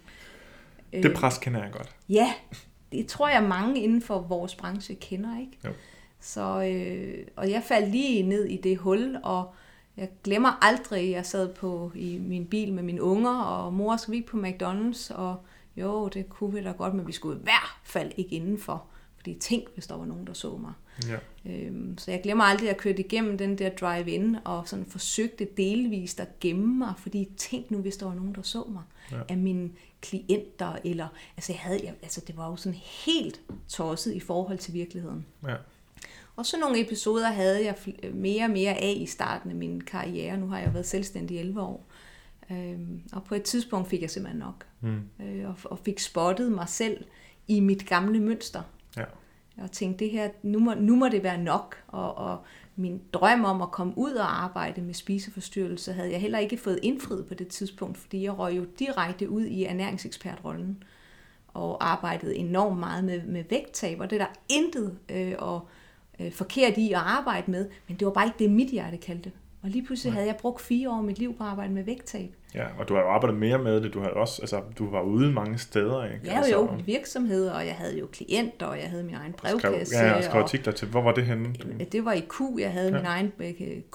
Det 0.93 1.15
pres 1.15 1.39
kender 1.39 1.63
jeg 1.63 1.73
godt. 1.73 1.97
Ja, 2.09 2.33
det 2.93 3.07
tror 3.07 3.29
jeg 3.29 3.43
mange 3.43 3.83
inden 3.83 4.03
for 4.03 4.21
vores 4.21 4.55
branche 4.55 4.95
kender, 4.95 5.41
ikke? 5.41 5.59
Jo. 5.65 5.71
Så, 6.21 6.63
øh, 6.63 7.27
og 7.37 7.51
jeg 7.51 7.63
faldt 7.63 7.91
lige 7.91 8.23
ned 8.23 8.45
i 8.45 8.57
det 8.57 8.79
hul, 8.79 9.17
og 9.23 9.55
jeg 9.97 10.09
glemmer 10.25 10.65
aldrig, 10.65 11.11
jeg 11.11 11.27
sad 11.27 11.55
på 11.55 11.93
i 11.95 12.19
min 12.19 12.47
bil 12.47 12.73
med 12.73 12.83
mine 12.83 13.03
unger, 13.03 13.41
og 13.41 13.73
mor 13.73 13.97
skal 13.97 14.13
vi 14.13 14.23
på 14.23 14.37
McDonald's, 14.37 15.15
og 15.15 15.37
jo, 15.77 16.09
det 16.09 16.29
kunne 16.29 16.53
vi 16.53 16.63
da 16.63 16.73
godt, 16.73 16.95
men 16.95 17.07
vi 17.07 17.13
skulle 17.13 17.39
i 17.39 17.43
hvert 17.43 17.79
fald 17.85 18.13
ikke 18.17 18.37
indenfor. 18.37 18.85
Fordi 19.17 19.35
tænk, 19.35 19.65
hvis 19.75 19.87
der 19.87 19.97
var 19.97 20.05
nogen, 20.05 20.27
der 20.27 20.33
så 20.33 20.57
mig. 20.57 20.73
Ja. 21.09 21.19
Øhm, 21.53 21.99
så 21.99 22.11
jeg 22.11 22.21
glemmer 22.23 22.45
aldrig, 22.45 22.69
at 22.69 22.75
jeg 22.75 22.81
kørte 22.81 23.01
igennem 23.01 23.39
den 23.39 23.59
der 23.59 23.71
drive-in, 23.71 24.37
og 24.45 24.69
sådan 24.69 24.87
forsøgte 24.87 25.49
delvist 25.57 26.21
at 26.21 26.41
gemme 26.41 26.79
mig, 26.79 26.95
fordi 26.99 27.29
tænk 27.37 27.71
nu, 27.71 27.79
hvis 27.79 27.97
der 27.97 28.07
var 28.07 28.15
nogen, 28.15 28.35
der 28.35 28.43
så 28.43 28.65
mig. 28.69 28.83
Ja. 29.13 29.21
Af 29.29 29.37
mine 29.37 29.71
klienter, 30.01 30.79
eller, 30.85 31.09
altså, 31.37 31.53
jeg 31.53 31.61
havde, 31.61 31.81
jeg, 31.85 31.95
altså 32.03 32.21
det 32.27 32.37
var 32.37 32.51
jo 32.51 32.57
sådan 32.57 32.79
helt 33.07 33.41
tosset 33.69 34.15
i 34.15 34.21
forhold 34.21 34.59
til 34.59 34.75
virkeligheden. 34.75 35.27
Ja. 35.47 35.55
Og 36.39 36.47
så 36.47 36.59
nogle 36.59 36.81
episoder 36.81 37.31
havde 37.31 37.65
jeg 37.65 37.75
mere 38.15 38.45
og 38.45 38.51
mere 38.51 38.75
af 38.75 38.95
i 39.01 39.07
starten 39.07 39.51
af 39.51 39.57
min 39.57 39.81
karriere. 39.81 40.37
Nu 40.37 40.47
har 40.47 40.59
jeg 40.59 40.75
været 40.75 40.87
selvstændig 40.87 41.37
i 41.37 41.41
11 41.41 41.61
år. 41.61 41.87
Øhm, 42.51 43.03
og 43.13 43.25
på 43.25 43.35
et 43.35 43.43
tidspunkt 43.43 43.89
fik 43.89 44.03
jeg 44.03 44.11
simpelthen 44.11 44.41
nok. 44.41 44.67
Mm. 44.81 45.01
Øh, 45.25 45.49
og, 45.49 45.57
og 45.65 45.79
fik 45.79 45.99
spottet 45.99 46.53
mig 46.53 46.69
selv 46.69 47.05
i 47.49 47.61
mit 47.61 47.87
gamle 47.87 48.21
mønster. 48.21 48.63
Ja. 48.97 49.05
Og 49.57 49.73
tænkte, 49.73 50.05
det 50.05 50.13
her, 50.13 50.31
nu 50.43 50.59
må, 50.59 50.75
nu 50.75 50.97
må 50.97 51.09
det 51.09 51.23
være 51.23 51.39
nok. 51.39 51.77
Og, 51.87 52.15
og 52.15 52.39
min 52.77 53.03
drøm 53.13 53.45
om 53.45 53.63
at 53.63 53.71
komme 53.71 53.93
ud 53.97 54.13
og 54.13 54.43
arbejde 54.43 54.81
med 54.81 54.95
spiseforstyrrelse, 54.95 55.93
havde 55.93 56.13
jeg 56.13 56.21
heller 56.21 56.39
ikke 56.39 56.57
fået 56.57 56.79
indfriet 56.83 57.27
på 57.27 57.35
det 57.35 57.49
tidspunkt, 57.49 57.99
fordi 57.99 58.23
jeg 58.23 58.39
røg 58.39 58.57
jo 58.57 58.65
direkte 58.79 59.31
ud 59.31 59.45
i 59.45 59.65
ernæringsekspertrollen 59.65 60.83
og 61.49 61.89
arbejdede 61.91 62.37
enormt 62.37 62.79
meget 62.79 63.05
med, 63.05 63.23
med 63.23 63.45
vægttab, 63.51 64.01
og 64.01 64.11
det 64.11 64.21
er 64.21 64.25
der 64.25 64.33
intet 64.49 64.99
øh, 65.09 65.35
og, 65.39 65.69
øh, 66.21 66.33
forkert 66.33 66.77
i 66.77 66.93
at 66.93 67.01
arbejde 67.05 67.51
med, 67.51 67.69
men 67.89 67.97
det 67.97 68.07
var 68.07 68.13
bare 68.13 68.27
ikke 68.27 68.39
det, 68.39 68.51
mit 68.51 68.69
hjerte 68.69 68.97
kaldte. 68.97 69.33
Og 69.63 69.71
lige 69.71 69.87
pludselig 69.87 70.13
havde 70.13 70.27
jeg 70.27 70.37
brugt 70.37 70.61
fire 70.61 70.91
år 70.91 70.97
af 70.97 71.05
mit 71.05 71.19
liv 71.19 71.37
på 71.37 71.45
at 71.45 71.51
arbejde 71.51 71.73
med 71.73 71.85
vægttab. 71.85 72.35
Ja, 72.55 72.65
og 72.79 72.89
du 72.89 72.95
har 72.95 73.01
jo 73.01 73.09
arbejdet 73.09 73.41
mere 73.41 73.59
med 73.59 73.81
det. 73.81 73.95
Du 73.95 74.01
har 74.01 74.09
også, 74.09 74.43
altså, 74.43 74.63
du 74.79 74.91
var 74.91 75.03
ude 75.03 75.33
mange 75.33 75.59
steder, 75.59 76.05
ikke? 76.05 76.21
Ja, 76.25 76.37
altså, 76.37 76.53
jo, 76.53 76.71
virksomheder, 76.87 77.53
og 77.53 77.67
jeg 77.67 77.75
havde 77.75 77.99
jo 77.99 78.07
klienter, 78.07 78.67
og 78.67 78.79
jeg 78.79 78.91
havde 78.91 79.05
min 79.05 79.15
egen 79.15 79.33
brevkasse. 79.33 79.95
Skrev, 79.95 80.07
ja, 80.07 80.17
og 80.17 80.25
skrev 80.25 80.43
artikler 80.43 80.73
til. 80.73 80.89
Hvor 80.89 81.03
var 81.03 81.13
det 81.13 81.27
henne? 81.27 81.55
Det 81.93 82.05
var 82.05 82.13
i 82.13 82.21
Q. 82.21 82.41
Jeg 82.59 82.73
havde 82.73 82.89
ja. 82.89 82.97
min 82.97 83.07
egen 83.07 83.33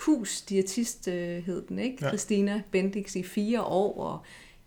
Q's 0.01 0.45
diætist, 0.49 1.05
hed 1.05 1.61
den, 1.67 1.79
ikke? 1.79 1.97
Ja. 2.01 2.07
Christina 2.07 2.61
Bendix 2.71 3.15
i 3.15 3.23
fire 3.23 3.61
år, 3.61 4.01
og 4.01 4.19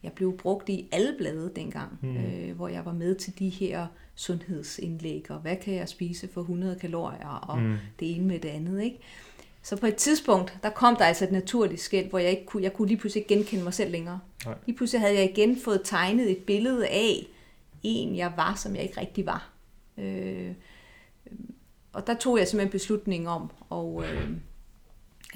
jeg 0.02 0.12
blev 0.12 0.38
brugt 0.38 0.68
i 0.68 0.88
alle 0.92 1.14
blade 1.18 1.52
dengang, 1.56 1.98
mm. 2.02 2.16
øh, 2.16 2.56
hvor 2.56 2.68
jeg 2.68 2.84
var 2.84 2.92
med 2.92 3.14
til 3.14 3.38
de 3.38 3.48
her 3.48 3.86
sundhedsindlæg, 4.16 5.30
og 5.30 5.38
hvad 5.38 5.56
kan 5.56 5.74
jeg 5.74 5.88
spise 5.88 6.28
for 6.28 6.40
100 6.40 6.78
kalorier, 6.78 7.28
og 7.48 7.58
mm. 7.58 7.76
det 8.00 8.16
ene 8.16 8.26
med 8.26 8.38
det 8.38 8.48
andet, 8.48 8.82
ikke? 8.82 8.98
Så 9.62 9.76
på 9.76 9.86
et 9.86 9.96
tidspunkt, 9.96 10.58
der 10.62 10.70
kom 10.70 10.96
der 10.96 11.04
altså 11.04 11.24
et 11.24 11.32
naturligt 11.32 11.80
skæld, 11.80 12.08
hvor 12.08 12.18
jeg 12.18 12.30
ikke 12.30 12.46
kunne, 12.46 12.62
jeg 12.62 12.72
kunne 12.72 12.88
lige 12.88 12.98
pludselig 12.98 13.20
ikke 13.22 13.34
genkende 13.34 13.64
mig 13.64 13.74
selv 13.74 13.90
længere. 13.90 14.20
Nej. 14.44 14.54
Lige 14.66 14.76
pludselig 14.76 15.00
havde 15.00 15.14
jeg 15.14 15.30
igen 15.30 15.60
fået 15.64 15.80
tegnet 15.84 16.30
et 16.30 16.38
billede 16.38 16.88
af 16.88 17.26
en, 17.82 18.16
jeg 18.16 18.32
var, 18.36 18.54
som 18.54 18.74
jeg 18.74 18.82
ikke 18.82 19.00
rigtig 19.00 19.26
var. 19.26 19.50
Øh, 19.98 20.52
og 21.92 22.06
der 22.06 22.14
tog 22.14 22.38
jeg 22.38 22.48
simpelthen 22.48 22.72
beslutning 22.72 23.28
om, 23.28 23.50
og 23.70 24.04
øh, 24.04 24.30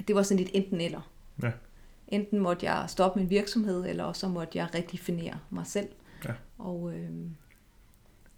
det 0.07 0.15
var 0.15 0.23
sådan 0.23 0.43
lidt 0.43 0.51
enten 0.53 0.81
eller. 0.81 1.11
Ja. 1.43 1.51
Enten 2.07 2.39
måtte 2.39 2.65
jeg 2.65 2.89
stoppe 2.89 3.19
min 3.19 3.29
virksomhed, 3.29 3.85
eller 3.85 4.13
så 4.13 4.27
måtte 4.27 4.57
jeg 4.57 4.67
redefinere 4.75 5.39
mig 5.49 5.67
selv. 5.67 5.89
Ja. 6.25 6.33
Og, 6.57 6.93
øh, 6.95 7.09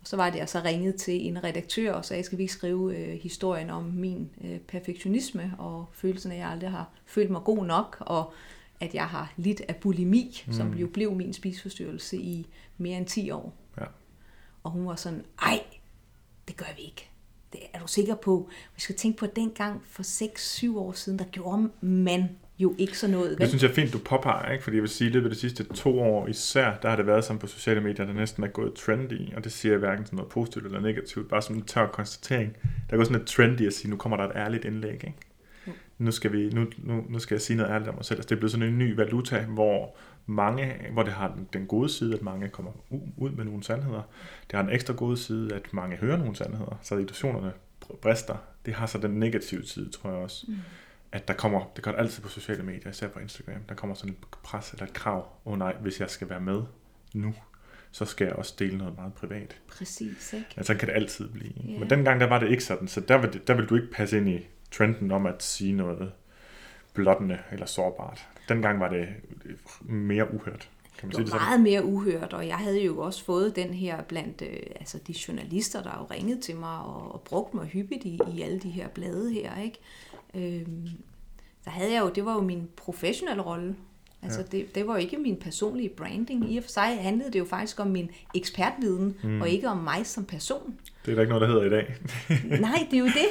og 0.03 0.07
så 0.07 0.15
var 0.15 0.29
det, 0.29 0.39
jeg 0.39 0.49
så 0.49 0.61
ringede 0.65 0.97
til 0.97 1.27
en 1.27 1.43
redaktør 1.43 1.93
og 1.93 2.05
sagde, 2.05 2.23
skal 2.23 2.37
vi 2.37 2.43
ikke 2.43 2.53
skrive 2.53 2.97
øh, 2.97 3.19
historien 3.19 3.69
om 3.69 3.83
min 3.83 4.29
øh, 4.43 4.59
perfektionisme 4.59 5.55
og 5.57 5.85
følelsen 5.93 6.31
af, 6.31 6.35
at 6.35 6.41
jeg 6.41 6.49
aldrig 6.49 6.71
har 6.71 6.89
følt 7.05 7.31
mig 7.31 7.41
god 7.43 7.65
nok, 7.65 7.97
og 7.99 8.33
at 8.79 8.93
jeg 8.93 9.07
har 9.07 9.33
lidt 9.37 9.61
af 9.67 9.75
bulimi, 9.75 10.43
mm. 10.47 10.53
som 10.53 10.73
jo 10.73 10.87
blev 10.87 11.15
min 11.15 11.33
spiseforstyrrelse 11.33 12.17
i 12.17 12.47
mere 12.77 12.97
end 12.97 13.05
10 13.05 13.31
år. 13.31 13.53
Ja. 13.77 13.85
Og 14.63 14.71
hun 14.71 14.85
var 14.85 14.95
sådan, 14.95 15.25
ej, 15.41 15.63
det 16.47 16.57
gør 16.57 16.75
vi 16.77 16.81
ikke. 16.81 17.09
Det 17.53 17.59
er 17.73 17.79
du 17.79 17.87
sikker 17.87 18.15
på? 18.15 18.49
Vi 18.75 18.81
skal 18.81 18.95
tænke 18.95 19.17
på, 19.17 19.25
at 19.25 19.35
dengang 19.35 19.81
for 19.85 20.03
6-7 20.73 20.77
år 20.77 20.91
siden, 20.91 21.19
der 21.19 21.25
gjorde 21.25 21.69
man 21.81 22.29
jo 22.63 22.75
ikke 22.77 22.97
så 22.97 23.07
noget. 23.07 23.29
Vel? 23.29 23.39
Det 23.39 23.47
synes 23.47 23.63
jeg 23.63 23.69
er 23.69 23.73
fint, 23.73 23.93
du 23.93 23.97
påpeger, 23.97 24.51
ikke? 24.51 24.63
fordi 24.63 24.75
jeg 24.75 24.81
vil 24.81 24.89
sige, 24.89 25.07
at 25.07 25.13
det 25.13 25.31
de 25.31 25.35
sidste 25.35 25.63
to 25.63 25.99
år 25.99 26.27
især, 26.27 26.73
der 26.81 26.89
har 26.89 26.95
det 26.95 27.07
været 27.07 27.23
sådan 27.23 27.39
på 27.39 27.47
sociale 27.47 27.81
medier, 27.81 28.05
der 28.05 28.13
næsten 28.13 28.43
er 28.43 28.47
gået 28.47 28.73
trendy, 28.73 29.35
og 29.35 29.43
det 29.43 29.51
siger 29.51 29.73
jeg 29.73 29.79
hverken 29.79 30.05
sådan 30.05 30.17
noget 30.17 30.31
positivt 30.31 30.65
eller 30.65 30.79
negativt, 30.79 31.29
bare 31.29 31.41
som 31.41 31.55
en 31.55 31.61
tør 31.61 31.87
konstatering. 31.87 32.57
Der 32.63 32.93
er 32.93 32.95
gået 32.95 33.07
sådan 33.07 33.21
et 33.21 33.27
trendy 33.27 33.67
at 33.67 33.73
sige, 33.73 33.91
nu 33.91 33.97
kommer 33.97 34.17
der 34.17 34.23
et 34.23 34.31
ærligt 34.35 34.65
indlæg, 34.65 34.93
ikke? 34.93 35.13
Nu 35.97 36.11
skal, 36.11 36.31
vi, 36.33 36.49
nu, 36.49 36.65
nu, 36.77 37.05
nu 37.09 37.19
skal 37.19 37.35
jeg 37.35 37.41
sige 37.41 37.57
noget 37.57 37.71
ærligt 37.71 37.89
om 37.89 37.95
mig 37.95 38.05
selv. 38.05 38.17
Altså, 38.17 38.29
det 38.29 38.35
er 38.35 38.39
blevet 38.39 38.51
sådan 38.51 38.67
en 38.67 38.77
ny 38.77 38.95
valuta, 38.95 39.45
hvor 39.47 39.95
mange, 40.25 40.73
hvor 40.93 41.03
det 41.03 41.13
har 41.13 41.37
den 41.53 41.65
gode 41.65 41.89
side, 41.89 42.13
at 42.13 42.21
mange 42.21 42.49
kommer 42.49 42.71
ud 43.17 43.31
med 43.31 43.45
nogle 43.45 43.63
sandheder. 43.63 44.01
Det 44.43 44.55
har 44.55 44.63
en 44.63 44.69
ekstra 44.69 44.93
gode 44.93 45.17
side, 45.17 45.53
at 45.53 45.73
mange 45.73 45.97
hører 45.97 46.17
nogle 46.17 46.35
sandheder, 46.35 46.79
så 46.81 46.95
illusionerne 46.97 47.51
brister. 48.01 48.35
Det 48.65 48.73
har 48.73 48.85
så 48.85 48.97
den 48.97 49.11
negative 49.11 49.65
side, 49.65 49.89
tror 49.89 50.09
jeg 50.09 50.19
også. 50.19 50.45
Mm 50.47 50.55
at 51.13 51.27
der 51.27 51.33
kommer, 51.33 51.71
det 51.75 51.83
gør 51.83 51.91
det 51.91 51.99
altid 51.99 52.23
på 52.23 52.29
sociale 52.29 52.63
medier, 52.63 52.89
især 52.89 53.07
på 53.07 53.19
Instagram, 53.19 53.63
der 53.69 53.75
kommer 53.75 53.95
sådan 53.95 54.11
et 54.11 54.17
pres 54.43 54.71
eller 54.71 54.85
et 54.85 54.93
krav, 54.93 55.27
åh 55.45 55.53
oh, 55.53 55.59
nej, 55.59 55.75
hvis 55.81 55.99
jeg 55.99 56.09
skal 56.09 56.29
være 56.29 56.39
med 56.39 56.63
nu, 57.13 57.33
så 57.91 58.05
skal 58.05 58.25
jeg 58.25 58.35
også 58.35 58.55
dele 58.59 58.77
noget 58.77 58.95
meget 58.95 59.13
privat. 59.13 59.61
Præcis, 59.67 60.33
ikke? 60.33 60.45
Ja, 60.57 60.63
sådan 60.63 60.79
kan 60.79 60.87
det 60.87 60.95
altid 60.95 61.29
blive. 61.29 61.53
Yeah. 61.69 61.79
Men 61.79 61.89
dengang, 61.89 62.19
der 62.19 62.27
var 62.27 62.39
det 62.39 62.49
ikke 62.49 62.63
sådan, 62.63 62.87
så 62.87 63.01
der 63.01 63.17
vil, 63.17 63.41
der 63.47 63.53
vil 63.53 63.65
du 63.65 63.75
ikke 63.75 63.91
passe 63.91 64.17
ind 64.17 64.29
i 64.29 64.47
trenden 64.71 65.11
om 65.11 65.25
at 65.25 65.43
sige 65.43 65.73
noget 65.73 66.11
blottende 66.93 67.39
eller 67.51 67.65
sårbart. 67.65 68.27
Dengang 68.49 68.79
var 68.79 68.89
det 68.89 69.07
mere 69.81 70.33
uhørt. 70.33 70.69
Kan 70.97 71.07
man 71.07 71.11
det 71.11 71.19
var 71.19 71.25
sige 71.25 71.39
det 71.39 71.47
meget 71.47 71.61
mere 71.61 71.85
uhørt, 71.85 72.33
og 72.33 72.47
jeg 72.47 72.57
havde 72.57 72.83
jo 72.83 72.99
også 72.99 73.25
fået 73.25 73.55
den 73.55 73.73
her 73.73 74.01
blandt 74.01 74.41
øh, 74.41 74.59
altså 74.75 74.97
de 75.07 75.15
journalister, 75.27 75.83
der 75.83 75.97
jo 75.99 76.15
ringede 76.15 76.41
til 76.41 76.55
mig 76.55 76.79
og, 76.79 77.13
og 77.13 77.21
brugt 77.21 77.53
mig 77.53 77.65
hyppigt 77.65 78.03
i, 78.05 78.19
i 78.35 78.41
alle 78.41 78.59
de 78.59 78.69
her 78.69 78.87
blade 78.87 79.33
her, 79.33 79.61
ikke? 79.61 79.79
Øh, 80.33 80.61
der 81.65 81.71
havde 81.71 81.93
jeg 81.93 82.01
jo, 82.01 82.09
det 82.09 82.25
var 82.25 82.33
jo 82.33 82.41
min 82.41 82.69
professionelle 82.75 83.43
rolle. 83.43 83.75
Altså 84.21 84.39
ja. 84.39 84.57
det, 84.57 84.75
det 84.75 84.87
var 84.87 84.93
jo 84.93 84.99
ikke 84.99 85.17
min 85.17 85.37
personlige 85.37 85.89
branding. 85.89 86.53
I 86.53 86.57
og 86.57 86.63
for 86.63 86.71
sig 86.71 86.97
handlede 87.01 87.31
det 87.31 87.39
jo 87.39 87.45
faktisk 87.45 87.79
om 87.79 87.87
min 87.87 88.09
ekspertviden, 88.35 89.15
mm. 89.23 89.41
og 89.41 89.49
ikke 89.49 89.69
om 89.69 89.77
mig 89.77 90.05
som 90.05 90.25
person. 90.25 90.79
Det 91.05 91.11
er 91.11 91.15
der 91.15 91.21
ikke 91.21 91.33
noget, 91.33 91.41
der 91.41 91.47
hedder 91.47 91.65
i 91.65 91.69
dag. 91.69 91.95
Nej, 92.61 92.87
det 92.91 92.97
er 92.97 93.01
jo 93.01 93.05
det. 93.05 93.27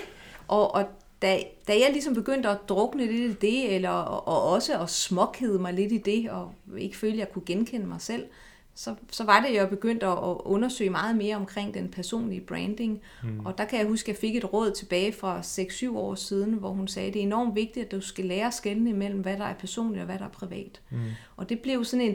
Og, 0.49 0.75
og 0.75 0.85
da, 1.23 1.39
da 1.69 1.73
jeg 1.73 1.89
ligesom 1.93 2.15
begyndte 2.15 2.49
at 2.49 2.59
drukne 2.69 3.07
lidt 3.07 3.31
i 3.31 3.47
det, 3.47 3.75
eller, 3.75 3.91
og, 3.91 4.29
og 4.29 4.53
også 4.53 4.81
at 4.81 4.91
småkede 4.91 5.59
mig 5.59 5.73
lidt 5.73 5.93
i 5.93 5.99
det, 5.99 6.31
og 6.31 6.55
ikke 6.79 6.97
føle, 6.97 7.13
at 7.13 7.19
jeg 7.19 7.33
kunne 7.33 7.45
genkende 7.47 7.87
mig 7.87 8.01
selv, 8.01 8.25
så, 8.75 8.95
så 9.11 9.25
var 9.25 9.41
det, 9.41 9.55
jeg 9.55 9.69
begyndte 9.69 10.07
at, 10.07 10.19
undersøge 10.45 10.91
meget 10.91 11.17
mere 11.17 11.37
omkring 11.37 11.75
den 11.75 11.88
personlige 11.88 12.41
branding. 12.41 13.00
Mm. 13.23 13.47
Og 13.47 13.59
der 13.59 13.64
kan 13.64 13.79
jeg 13.79 13.87
huske, 13.87 14.05
at 14.05 14.09
jeg 14.09 14.21
fik 14.21 14.37
et 14.37 14.52
råd 14.52 14.71
tilbage 14.71 15.12
fra 15.12 15.41
6-7 15.41 15.97
år 15.97 16.14
siden, 16.14 16.52
hvor 16.52 16.71
hun 16.71 16.88
sagde, 16.88 17.09
at 17.09 17.14
det 17.14 17.21
er 17.21 17.26
enormt 17.26 17.55
vigtigt, 17.55 17.85
at 17.87 17.93
du 17.93 18.00
skal 18.00 18.25
lære 18.25 18.47
at 18.47 18.55
skelne 18.55 18.91
imellem, 18.91 19.21
hvad 19.21 19.37
der 19.37 19.45
er 19.45 19.55
personligt 19.55 20.00
og 20.00 20.07
hvad 20.07 20.19
der 20.19 20.25
er 20.25 20.29
privat. 20.29 20.81
Mm. 20.91 20.99
Og 21.37 21.49
det 21.49 21.61
blev 21.61 21.85
sådan 21.85 22.07
en, 22.07 22.14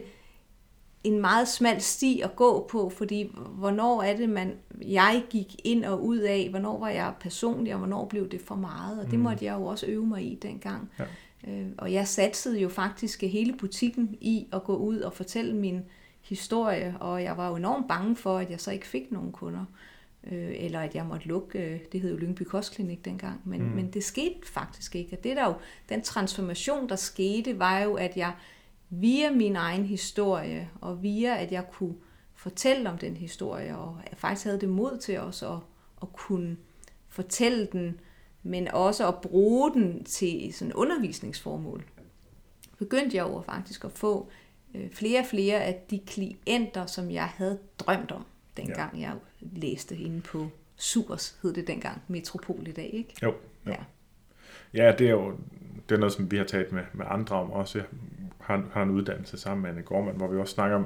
en 1.03 1.21
meget 1.21 1.47
smal 1.47 1.81
sti 1.81 2.21
at 2.23 2.35
gå 2.35 2.67
på, 2.71 2.89
fordi 2.89 3.31
hvornår 3.51 4.01
er 4.01 4.17
det, 4.17 4.29
man, 4.29 4.53
jeg 4.81 5.23
gik 5.29 5.55
ind 5.63 5.85
og 5.85 6.05
ud 6.05 6.17
af, 6.17 6.47
hvornår 6.49 6.79
var 6.79 6.89
jeg 6.89 7.13
personlig, 7.19 7.73
og 7.73 7.79
hvornår 7.79 8.05
blev 8.05 8.29
det 8.29 8.41
for 8.41 8.55
meget, 8.55 8.99
og 8.99 9.05
det 9.05 9.19
mm. 9.19 9.23
måtte 9.23 9.45
jeg 9.45 9.55
jo 9.59 9.65
også 9.65 9.85
øve 9.85 10.05
mig 10.05 10.31
i 10.31 10.35
dengang. 10.35 10.89
Ja. 10.99 11.05
Øh, 11.47 11.67
og 11.77 11.93
jeg 11.93 12.07
satsede 12.07 12.59
jo 12.59 12.69
faktisk 12.69 13.21
hele 13.21 13.53
butikken 13.53 14.17
i 14.21 14.47
at 14.53 14.63
gå 14.63 14.75
ud 14.75 14.99
og 14.99 15.13
fortælle 15.13 15.55
min 15.55 15.81
historie, 16.27 16.98
og 17.00 17.24
jeg 17.24 17.38
var 17.38 17.50
jo 17.50 17.55
enormt 17.55 17.88
bange 17.88 18.15
for, 18.15 18.38
at 18.38 18.50
jeg 18.50 18.62
så 18.62 18.72
ikke 18.72 18.88
fik 18.88 19.12
nogen 19.12 19.31
kunder, 19.31 19.65
øh, 20.24 20.55
eller 20.57 20.79
at 20.79 20.96
jeg 20.96 21.05
måtte 21.05 21.27
lukke, 21.27 21.60
øh, 21.60 21.79
det 21.91 22.01
hed 22.01 22.12
jo 22.12 22.17
Lyngby 22.17 22.41
Kostklinik 22.41 23.05
dengang, 23.05 23.41
men, 23.46 23.62
mm. 23.63 23.69
men 23.69 23.91
det 23.91 24.03
skete 24.03 24.48
faktisk 24.48 24.96
ikke. 24.96 25.17
Og 25.17 25.24
det 25.24 25.36
der 25.36 25.46
jo, 25.46 25.53
den 25.89 26.01
transformation, 26.01 26.89
der 26.89 26.96
skete, 26.96 27.60
var 27.60 27.79
jo, 27.79 27.93
at 27.93 28.17
jeg 28.17 28.34
via 28.89 29.31
min 29.31 29.55
egen 29.55 29.86
historie, 29.86 30.69
og 30.81 31.03
via 31.03 31.38
at 31.38 31.51
jeg 31.51 31.65
kunne 31.72 31.96
fortælle 32.36 32.89
om 32.89 32.98
den 32.98 33.17
historie, 33.17 33.77
og 33.77 33.98
jeg 34.10 34.17
faktisk 34.17 34.46
havde 34.46 34.62
det 34.62 34.69
mod 34.69 34.98
til 34.98 35.19
også 35.19 35.53
at, 35.53 35.60
at 36.01 36.13
kunne 36.13 36.57
fortælle 37.10 37.67
den, 37.72 38.00
men 38.43 38.67
også 38.67 39.07
at 39.07 39.22
bruge 39.22 39.74
den 39.74 40.03
til 40.03 40.53
sådan 40.53 40.74
undervisningsformål, 40.74 41.86
begyndte 42.77 43.17
jeg 43.17 43.24
jo 43.24 43.41
faktisk 43.41 43.84
at 43.84 43.91
få 43.91 44.29
øh, 44.75 44.89
flere 44.91 45.19
og 45.19 45.25
flere 45.25 45.63
af 45.63 45.81
de 45.89 46.00
klienter, 46.07 46.86
som 46.86 47.12
jeg 47.12 47.25
havde 47.25 47.59
drømt 47.79 48.12
om, 48.12 48.25
dengang 48.57 48.97
ja. 48.97 49.01
jeg 49.01 49.15
læste 49.41 49.97
inde 49.97 50.21
på 50.21 50.50
Surs 50.75 51.39
hed 51.41 51.53
det 51.53 51.67
dengang, 51.67 52.01
Metropol 52.07 52.67
i 52.67 52.71
dag, 52.71 52.89
ikke? 52.93 53.13
Jo, 53.24 53.33
jo. 53.65 53.71
Ja. 53.71 53.77
Ja, 54.74 54.95
det 54.97 55.07
er 55.07 55.12
jo 55.12 55.38
det 55.89 55.95
er 55.95 56.00
noget, 56.00 56.13
som 56.13 56.31
vi 56.31 56.38
har 56.38 56.43
talt 56.43 56.71
med, 56.71 56.83
med 56.93 57.05
andre 57.09 57.36
om 57.36 57.51
også. 57.51 57.77
Jeg 57.77 57.88
har, 58.39 58.63
har 58.71 58.83
en 58.83 58.89
uddannelse 58.89 59.38
sammen 59.38 59.62
med 59.62 59.69
Anne 59.69 59.81
Gormand, 59.81 60.17
hvor 60.17 60.27
vi 60.27 60.38
også 60.38 60.53
snakker 60.53 60.75
om, 60.77 60.86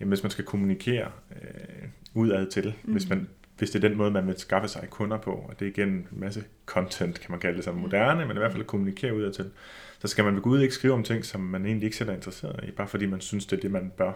jamen, 0.00 0.08
hvis 0.08 0.22
man 0.22 0.30
skal 0.30 0.44
kommunikere 0.44 1.10
øh, 1.30 1.88
udad 2.14 2.50
til, 2.50 2.74
mm. 2.84 2.92
hvis, 2.92 3.08
man, 3.08 3.28
hvis 3.58 3.70
det 3.70 3.84
er 3.84 3.88
den 3.88 3.98
måde, 3.98 4.10
man 4.10 4.26
vil 4.26 4.38
skaffe 4.38 4.68
sig 4.68 4.86
kunder 4.90 5.18
på, 5.18 5.30
og 5.30 5.60
det 5.60 5.66
er 5.66 5.70
igen 5.70 5.88
en 5.88 6.06
masse 6.10 6.44
content, 6.66 7.20
kan 7.20 7.30
man 7.30 7.40
kalde 7.40 7.56
det 7.56 7.64
som 7.64 7.74
moderne, 7.74 8.26
men 8.26 8.36
i 8.36 8.38
hvert 8.38 8.52
fald 8.52 8.62
at 8.62 8.66
kommunikere 8.66 9.14
udad 9.14 9.32
til, 9.32 9.50
så 9.98 10.08
skal 10.08 10.24
man 10.24 10.34
ved 10.34 10.42
Gud 10.42 10.60
ikke 10.60 10.74
skrive 10.74 10.94
om 10.94 11.02
ting, 11.02 11.24
som 11.24 11.40
man 11.40 11.66
egentlig 11.66 11.86
ikke 11.86 11.96
selv 11.96 12.08
er 12.08 12.14
interesseret 12.14 12.64
i, 12.68 12.70
bare 12.70 12.88
fordi 12.88 13.06
man 13.06 13.20
synes, 13.20 13.46
det 13.46 13.56
er 13.56 13.60
det, 13.60 13.70
man 13.70 13.92
bør. 13.96 14.12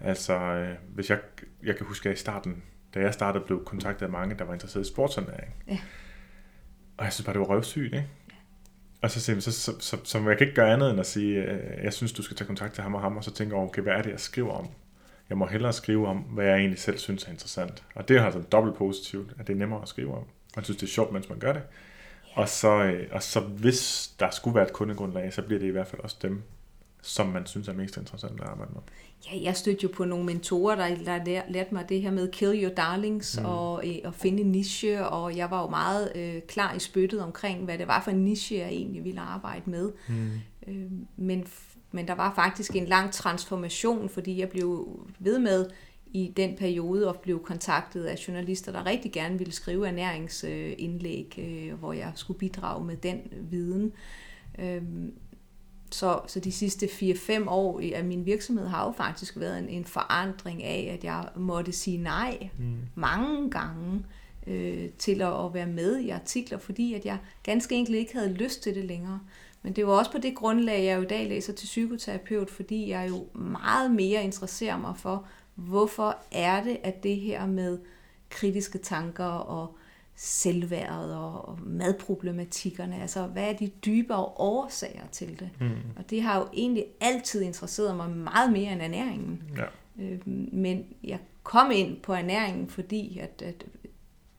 Altså, 0.00 0.34
øh, 0.34 0.74
hvis 0.94 1.10
jeg, 1.10 1.18
jeg 1.62 1.76
kan 1.76 1.86
huske, 1.86 2.08
at 2.08 2.14
i 2.14 2.18
starten, 2.18 2.62
da 2.94 3.00
jeg 3.00 3.14
startede, 3.14 3.44
blev 3.44 3.64
kontaktet 3.64 4.06
af 4.06 4.12
mange, 4.12 4.34
der 4.38 4.44
var 4.44 4.52
interesseret 4.52 4.86
i 4.86 4.88
sportsernæring. 4.88 5.54
Ja. 5.68 5.78
Og 6.96 7.04
jeg 7.04 7.12
synes 7.12 7.24
bare, 7.24 7.32
det 7.32 7.40
var 7.40 7.46
røvsygt, 7.46 7.84
ikke? 7.84 8.06
Og 9.02 9.10
så, 9.10 9.20
siger 9.20 9.40
så, 9.40 9.52
så, 9.52 9.72
så, 9.80 9.96
så, 10.04 10.18
jeg 10.18 10.38
kan 10.38 10.46
ikke 10.46 10.56
gøre 10.56 10.72
andet 10.72 10.90
end 10.90 11.00
at 11.00 11.06
sige, 11.06 11.42
øh, 11.42 11.84
jeg 11.84 11.92
synes, 11.92 12.12
du 12.12 12.22
skal 12.22 12.36
tage 12.36 12.46
kontakt 12.46 12.74
til 12.74 12.82
ham 12.82 12.94
og 12.94 13.00
ham, 13.00 13.16
og 13.16 13.24
så 13.24 13.34
tænker 13.34 13.56
jeg, 13.56 13.64
okay, 13.64 13.82
hvad 13.82 13.92
er 13.92 14.02
det, 14.02 14.10
jeg 14.10 14.20
skriver 14.20 14.52
om? 14.52 14.68
Jeg 15.30 15.38
må 15.38 15.46
hellere 15.46 15.72
skrive 15.72 16.06
om, 16.06 16.16
hvad 16.16 16.44
jeg 16.44 16.58
egentlig 16.58 16.78
selv 16.78 16.98
synes 16.98 17.24
er 17.24 17.30
interessant. 17.30 17.84
Og 17.94 18.08
det 18.08 18.16
er 18.16 18.24
altså 18.24 18.40
dobbelt 18.40 18.76
positivt, 18.76 19.30
at 19.38 19.46
det 19.46 19.52
er 19.52 19.58
nemmere 19.58 19.82
at 19.82 19.88
skrive 19.88 20.14
om. 20.14 20.24
Man 20.56 20.64
synes, 20.64 20.78
det 20.78 20.86
er 20.86 20.90
sjovt, 20.90 21.12
mens 21.12 21.28
man 21.28 21.38
gør 21.38 21.52
det. 21.52 21.62
Og 22.32 22.48
så, 22.48 22.84
øh, 22.84 23.08
og 23.12 23.22
så 23.22 23.40
hvis 23.40 24.10
der 24.20 24.30
skulle 24.30 24.54
være 24.54 24.64
et 24.66 24.72
kundegrundlag, 24.72 25.32
så 25.32 25.42
bliver 25.42 25.58
det 25.58 25.66
i 25.66 25.70
hvert 25.70 25.86
fald 25.86 26.02
også 26.02 26.16
dem, 26.22 26.42
som 27.02 27.26
man 27.26 27.46
synes 27.46 27.68
er 27.68 27.72
mest 27.72 27.96
interessant 27.96 28.40
at 28.40 28.46
arbejde 28.46 28.72
med. 28.74 28.80
Ja, 29.32 29.42
jeg 29.42 29.56
stødte 29.56 29.82
jo 29.82 29.88
på 29.94 30.04
nogle 30.04 30.24
mentorer, 30.24 30.74
der, 30.74 31.04
der 31.04 31.24
lær- 31.24 31.52
lærte 31.52 31.74
mig 31.74 31.88
det 31.88 32.02
her 32.02 32.10
med 32.10 32.32
kill 32.32 32.64
your 32.64 32.74
darlings 32.74 33.40
mm. 33.40 33.46
og, 33.46 33.88
øh, 33.88 33.94
og 34.04 34.14
finde 34.14 34.42
en 34.42 34.52
niche, 34.52 35.06
og 35.06 35.36
jeg 35.36 35.50
var 35.50 35.62
jo 35.62 35.68
meget 35.68 36.12
øh, 36.14 36.42
klar 36.48 36.74
i 36.74 36.78
spyttet 36.78 37.20
omkring, 37.20 37.64
hvad 37.64 37.78
det 37.78 37.88
var 37.88 38.00
for 38.00 38.10
en 38.10 38.24
niche, 38.24 38.58
jeg 38.58 38.68
egentlig 38.68 39.04
ville 39.04 39.20
arbejde 39.20 39.70
med. 39.70 39.92
Mm. 40.08 40.30
Øh, 40.68 40.90
men, 41.16 41.46
men 41.92 42.08
der 42.08 42.14
var 42.14 42.34
faktisk 42.34 42.76
en 42.76 42.86
lang 42.86 43.12
transformation, 43.12 44.08
fordi 44.08 44.40
jeg 44.40 44.48
blev 44.48 45.00
ved 45.18 45.38
med 45.38 45.66
i 46.06 46.32
den 46.36 46.56
periode 46.56 47.08
og 47.08 47.20
blev 47.20 47.42
kontaktet 47.42 48.04
af 48.04 48.28
journalister, 48.28 48.72
der 48.72 48.86
rigtig 48.86 49.12
gerne 49.12 49.38
ville 49.38 49.52
skrive 49.52 49.88
ernæringsindlæg, 49.88 51.34
øh, 51.38 51.78
hvor 51.78 51.92
jeg 51.92 52.12
skulle 52.14 52.38
bidrage 52.38 52.84
med 52.84 52.96
den 52.96 53.20
viden. 53.50 53.92
Øh, 54.58 54.82
så, 55.90 56.20
så 56.26 56.40
de 56.40 56.52
sidste 56.52 56.86
4-5 56.86 57.48
år 57.48 57.80
af 57.94 58.04
min 58.04 58.26
virksomhed 58.26 58.66
har 58.66 58.86
jo 58.86 58.92
faktisk 58.92 59.36
været 59.36 59.58
en, 59.58 59.68
en 59.68 59.84
forandring 59.84 60.62
af, 60.64 60.90
at 60.98 61.04
jeg 61.04 61.28
måtte 61.36 61.72
sige 61.72 61.98
nej 61.98 62.48
Mm. 62.58 62.76
mange 62.94 63.50
gange 63.50 64.04
øh, 64.46 64.88
til 64.98 65.22
at, 65.22 65.44
at 65.44 65.54
være 65.54 65.66
med 65.66 65.98
i 65.98 66.10
artikler, 66.10 66.58
fordi 66.58 66.94
at 66.94 67.04
jeg 67.04 67.18
ganske 67.42 67.74
enkelt 67.74 67.96
ikke 67.96 68.12
havde 68.14 68.32
lyst 68.32 68.62
til 68.62 68.74
det 68.74 68.84
længere. 68.84 69.20
Men 69.66 69.72
det 69.72 69.86
var 69.86 69.92
også 69.92 70.12
på 70.12 70.18
det 70.18 70.34
grundlag, 70.34 70.84
jeg 70.84 70.96
jo 70.96 71.02
i 71.02 71.06
dag 71.06 71.28
læser 71.28 71.52
til 71.52 71.66
psykoterapeut, 71.66 72.50
fordi 72.50 72.90
jeg 72.90 73.08
jo 73.08 73.26
meget 73.34 73.90
mere 73.90 74.24
interesserer 74.24 74.78
mig 74.78 74.96
for, 74.96 75.26
hvorfor 75.54 76.16
er 76.32 76.62
det, 76.62 76.78
at 76.82 77.02
det 77.02 77.16
her 77.16 77.46
med 77.46 77.78
kritiske 78.30 78.78
tanker 78.78 79.24
og 79.24 79.76
selvværdet 80.14 81.14
og 81.14 81.58
madproblematikkerne, 81.62 83.00
altså 83.00 83.26
hvad 83.26 83.48
er 83.48 83.52
de 83.52 83.68
dybere 83.68 84.24
årsager 84.24 85.06
til 85.12 85.40
det? 85.40 85.50
Mm. 85.60 85.70
Og 85.96 86.10
det 86.10 86.22
har 86.22 86.38
jo 86.38 86.46
egentlig 86.52 86.84
altid 87.00 87.42
interesseret 87.42 87.96
mig 87.96 88.10
meget 88.10 88.52
mere 88.52 88.72
end 88.72 88.82
ernæringen. 88.82 89.42
Ja. 89.56 90.04
Øh, 90.04 90.28
men 90.52 90.84
jeg 91.04 91.18
kom 91.42 91.70
ind 91.70 91.96
på 92.00 92.12
ernæringen, 92.12 92.68
fordi 92.68 93.18
at, 93.18 93.42
at 93.42 93.66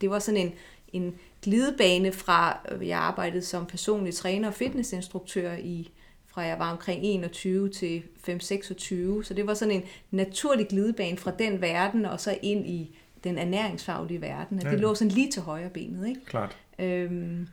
det 0.01 0.09
var 0.09 0.19
sådan 0.19 0.41
en, 0.41 0.53
en 0.93 1.15
glidebane 1.47 2.11
fra, 2.11 2.59
øh, 2.71 2.87
jeg 2.87 2.99
arbejdede 2.99 3.41
som 3.41 3.65
personlig 3.65 4.13
træner 4.13 4.47
og 4.47 4.53
fitnessinstruktør 4.53 5.53
i 5.53 5.91
fra 6.27 6.41
jeg 6.41 6.59
var 6.59 6.71
omkring 6.71 7.03
21 7.03 7.69
til 7.69 8.03
5-26, 8.29 9.23
så 9.23 9.33
det 9.35 9.47
var 9.47 9.53
sådan 9.53 9.73
en 9.73 9.83
naturlig 10.11 10.67
glidebane 10.67 11.17
fra 11.17 11.31
den 11.31 11.61
verden 11.61 12.05
og 12.05 12.19
så 12.19 12.37
ind 12.41 12.67
i 12.67 12.97
den 13.23 13.37
ernæringsfaglige 13.37 14.21
verden. 14.21 14.61
Ja. 14.63 14.69
det 14.69 14.79
lå 14.79 14.95
sådan 14.95 15.11
lige 15.11 15.31
til 15.31 15.41
højre 15.41 15.69
benet, 15.69 16.07
ikke? 16.07 16.25
Klart. 16.25 16.57
Øhm, 16.79 17.47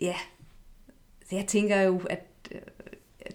ja, 0.00 0.14
jeg 1.32 1.46
tænker 1.46 1.80
jo, 1.80 2.00
at 2.10 2.26
øh, 2.50 2.60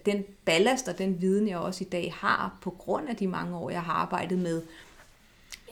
den 0.06 0.24
ballast 0.44 0.88
og 0.88 0.98
den 0.98 1.20
viden, 1.20 1.48
jeg 1.48 1.58
også 1.58 1.84
i 1.84 1.88
dag 1.88 2.12
har, 2.16 2.58
på 2.62 2.70
grund 2.70 3.08
af 3.08 3.16
de 3.16 3.26
mange 3.26 3.56
år, 3.56 3.70
jeg 3.70 3.82
har 3.82 3.92
arbejdet 3.92 4.38
med 4.38 4.62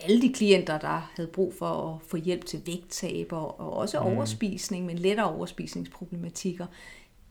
alle 0.02 0.22
de 0.22 0.32
klienter, 0.32 0.78
der 0.78 1.10
havde 1.16 1.28
brug 1.32 1.54
for 1.58 1.66
at 1.94 2.08
få 2.08 2.16
hjælp 2.16 2.44
til 2.44 2.62
vægttab 2.66 3.32
og, 3.32 3.60
og 3.60 3.72
også 3.76 4.00
Mm. 4.00 4.06
overspisning, 4.06 4.86
men 4.86 4.98
lettere 4.98 5.30
overspisningsproblematikker, 5.34 6.66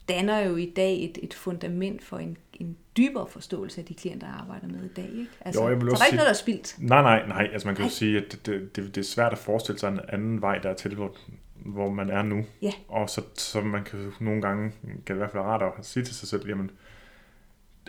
danner 0.09 0.39
jo 0.39 0.55
i 0.55 0.73
dag 0.75 1.03
et, 1.03 1.17
et 1.23 1.33
fundament 1.33 2.03
for 2.03 2.17
en, 2.17 2.37
en 2.53 2.77
dybere 2.97 3.27
forståelse 3.27 3.81
af 3.81 3.85
de 3.85 3.93
klienter, 3.93 4.27
jeg 4.27 4.35
arbejder 4.35 4.67
med 4.67 4.83
i 4.83 4.93
dag. 4.95 5.05
Ikke? 5.05 5.27
Altså, 5.41 5.61
Jo, 5.61 5.69
jeg 5.69 5.81
vil 5.81 5.89
så 5.89 5.95
der 5.95 6.01
er 6.01 6.05
ikke 6.05 6.15
noget, 6.15 6.25
der 6.25 6.33
er 6.33 6.37
spildt. 6.37 6.75
Nej, 6.79 7.01
nej, 7.01 7.27
nej. 7.27 7.49
Altså 7.53 7.67
man 7.67 7.75
kan 7.75 7.83
jo 7.83 7.87
Nej. 7.87 7.91
sige, 7.93 8.17
at 8.17 8.23
det, 8.31 8.45
det, 8.75 8.95
det, 8.95 8.97
er 8.97 9.05
svært 9.05 9.31
at 9.31 9.37
forestille 9.37 9.79
sig 9.79 9.87
en 9.91 9.99
anden 10.09 10.41
vej 10.41 10.57
dertil, 10.57 10.95
hvor, 10.95 11.15
hvor 11.55 11.89
man 11.89 12.09
er 12.09 12.21
nu. 12.21 12.45
Ja. 12.61 12.71
Og 12.87 13.09
så, 13.09 13.21
så 13.33 13.61
man 13.61 13.83
kan 13.83 13.99
jo 14.03 14.11
nogle 14.19 14.41
gange, 14.41 14.71
kan 14.83 14.95
det 15.05 15.13
i 15.13 15.17
hvert 15.17 15.31
fald 15.31 15.43
rart 15.43 15.61
at 15.79 15.85
sige 15.85 16.03
til 16.03 16.15
sig 16.15 16.27
selv, 16.27 16.47
jamen, 16.49 16.71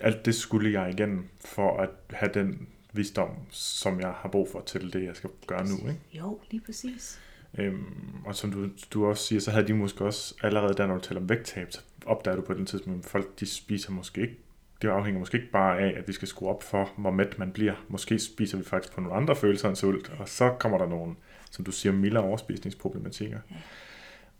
alt 0.02 0.24
det 0.26 0.34
skulle 0.34 0.80
jeg 0.80 0.90
igennem 0.90 1.28
for 1.44 1.76
at 1.76 1.88
have 2.10 2.30
den 2.34 2.68
visdom, 2.92 3.30
som 3.50 4.00
jeg 4.00 4.12
har 4.16 4.28
brug 4.28 4.48
for 4.52 4.60
til 4.60 4.92
det, 4.92 5.04
jeg 5.04 5.16
skal 5.16 5.30
gøre 5.46 5.68
nu. 5.68 5.76
Ikke? 5.76 6.00
Jo, 6.12 6.40
lige 6.50 6.62
præcis. 6.66 7.20
Øhm, 7.58 8.24
og 8.26 8.34
som 8.34 8.52
du, 8.52 8.68
du 8.90 9.06
også 9.06 9.24
siger, 9.24 9.40
så 9.40 9.50
havde 9.50 9.66
de 9.66 9.74
måske 9.74 10.04
også 10.04 10.34
allerede 10.42 10.74
der, 10.74 10.86
når 10.86 10.94
du 10.94 11.00
taler 11.00 11.20
om 11.20 11.28
vægttab, 11.28 11.72
så 11.72 11.80
opdager 12.06 12.36
du 12.36 12.42
på 12.42 12.54
den 12.54 12.66
tidspunkt, 12.66 13.04
at 13.04 13.10
folk 13.10 13.40
de 13.40 13.46
spiser 13.46 13.92
måske 13.92 14.20
ikke. 14.20 14.36
Det 14.82 14.88
afhænger 14.88 15.18
måske 15.18 15.38
ikke 15.38 15.50
bare 15.50 15.78
af, 15.78 15.98
at 15.98 16.08
vi 16.08 16.12
skal 16.12 16.28
skrue 16.28 16.48
op 16.48 16.62
for, 16.62 16.92
hvor 16.96 17.10
mæt 17.10 17.38
man 17.38 17.52
bliver. 17.52 17.74
Måske 17.88 18.18
spiser 18.18 18.58
vi 18.58 18.64
faktisk 18.64 18.94
på 18.94 19.00
nogle 19.00 19.16
andre 19.16 19.36
følelser 19.36 19.68
end 19.68 19.76
sult, 19.76 20.12
og 20.18 20.28
så 20.28 20.54
kommer 20.58 20.78
der 20.78 20.88
nogle, 20.88 21.14
som 21.50 21.64
du 21.64 21.72
siger, 21.72 21.92
milde 21.92 22.20
overspisningsproblematikker. 22.20 23.38
Ja. 23.50 23.56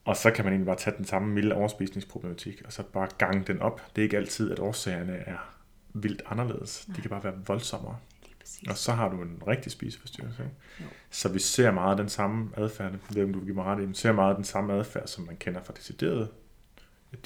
Og 0.05 0.17
så 0.17 0.31
kan 0.31 0.45
man 0.45 0.53
egentlig 0.53 0.67
bare 0.67 0.77
tage 0.77 0.97
den 0.97 1.05
samme 1.05 1.35
milde 1.35 1.55
overspisningsproblematik, 1.55 2.63
og 2.65 2.73
så 2.73 2.83
bare 2.83 3.09
gange 3.19 3.45
den 3.47 3.61
op. 3.61 3.83
Det 3.97 4.03
er 4.03 4.05
ikke 4.05 4.17
altid, 4.17 4.51
at 4.51 4.59
årsagerne 4.59 5.13
er 5.13 5.57
vildt 5.93 6.23
anderledes. 6.27 6.89
De 6.97 7.01
kan 7.01 7.11
bare 7.11 7.25
være 7.25 7.35
voldsommere. 7.47 7.97
Præcis. 8.40 8.68
Og 8.68 8.76
så 8.76 8.92
har 8.92 9.09
du 9.09 9.22
en 9.22 9.42
rigtig 9.46 9.72
spiseforstyrrelse. 9.72 10.42
Ikke? 10.42 10.55
Jo. 10.81 10.85
Så 11.11 11.29
vi 11.29 11.38
ser 11.38 11.70
meget 11.70 11.90
af 11.90 11.96
den 11.96 12.09
samme 12.09 12.50
adfærd, 12.57 12.90
jeg 12.92 13.00
ved 13.16 13.24
om 13.24 13.33
du 13.33 13.38
vil 13.38 13.46
give 13.46 13.55
mig 13.57 13.64
ret 13.64 13.83
i, 13.83 13.87
men 13.87 13.94
ser 13.94 14.12
meget 14.12 14.31
af 14.31 14.37
den 14.37 14.44
samme 14.44 14.72
adfærd, 14.72 15.07
som 15.07 15.24
man 15.24 15.37
kender 15.37 15.62
fra 15.62 15.72
deciderede 15.76 16.29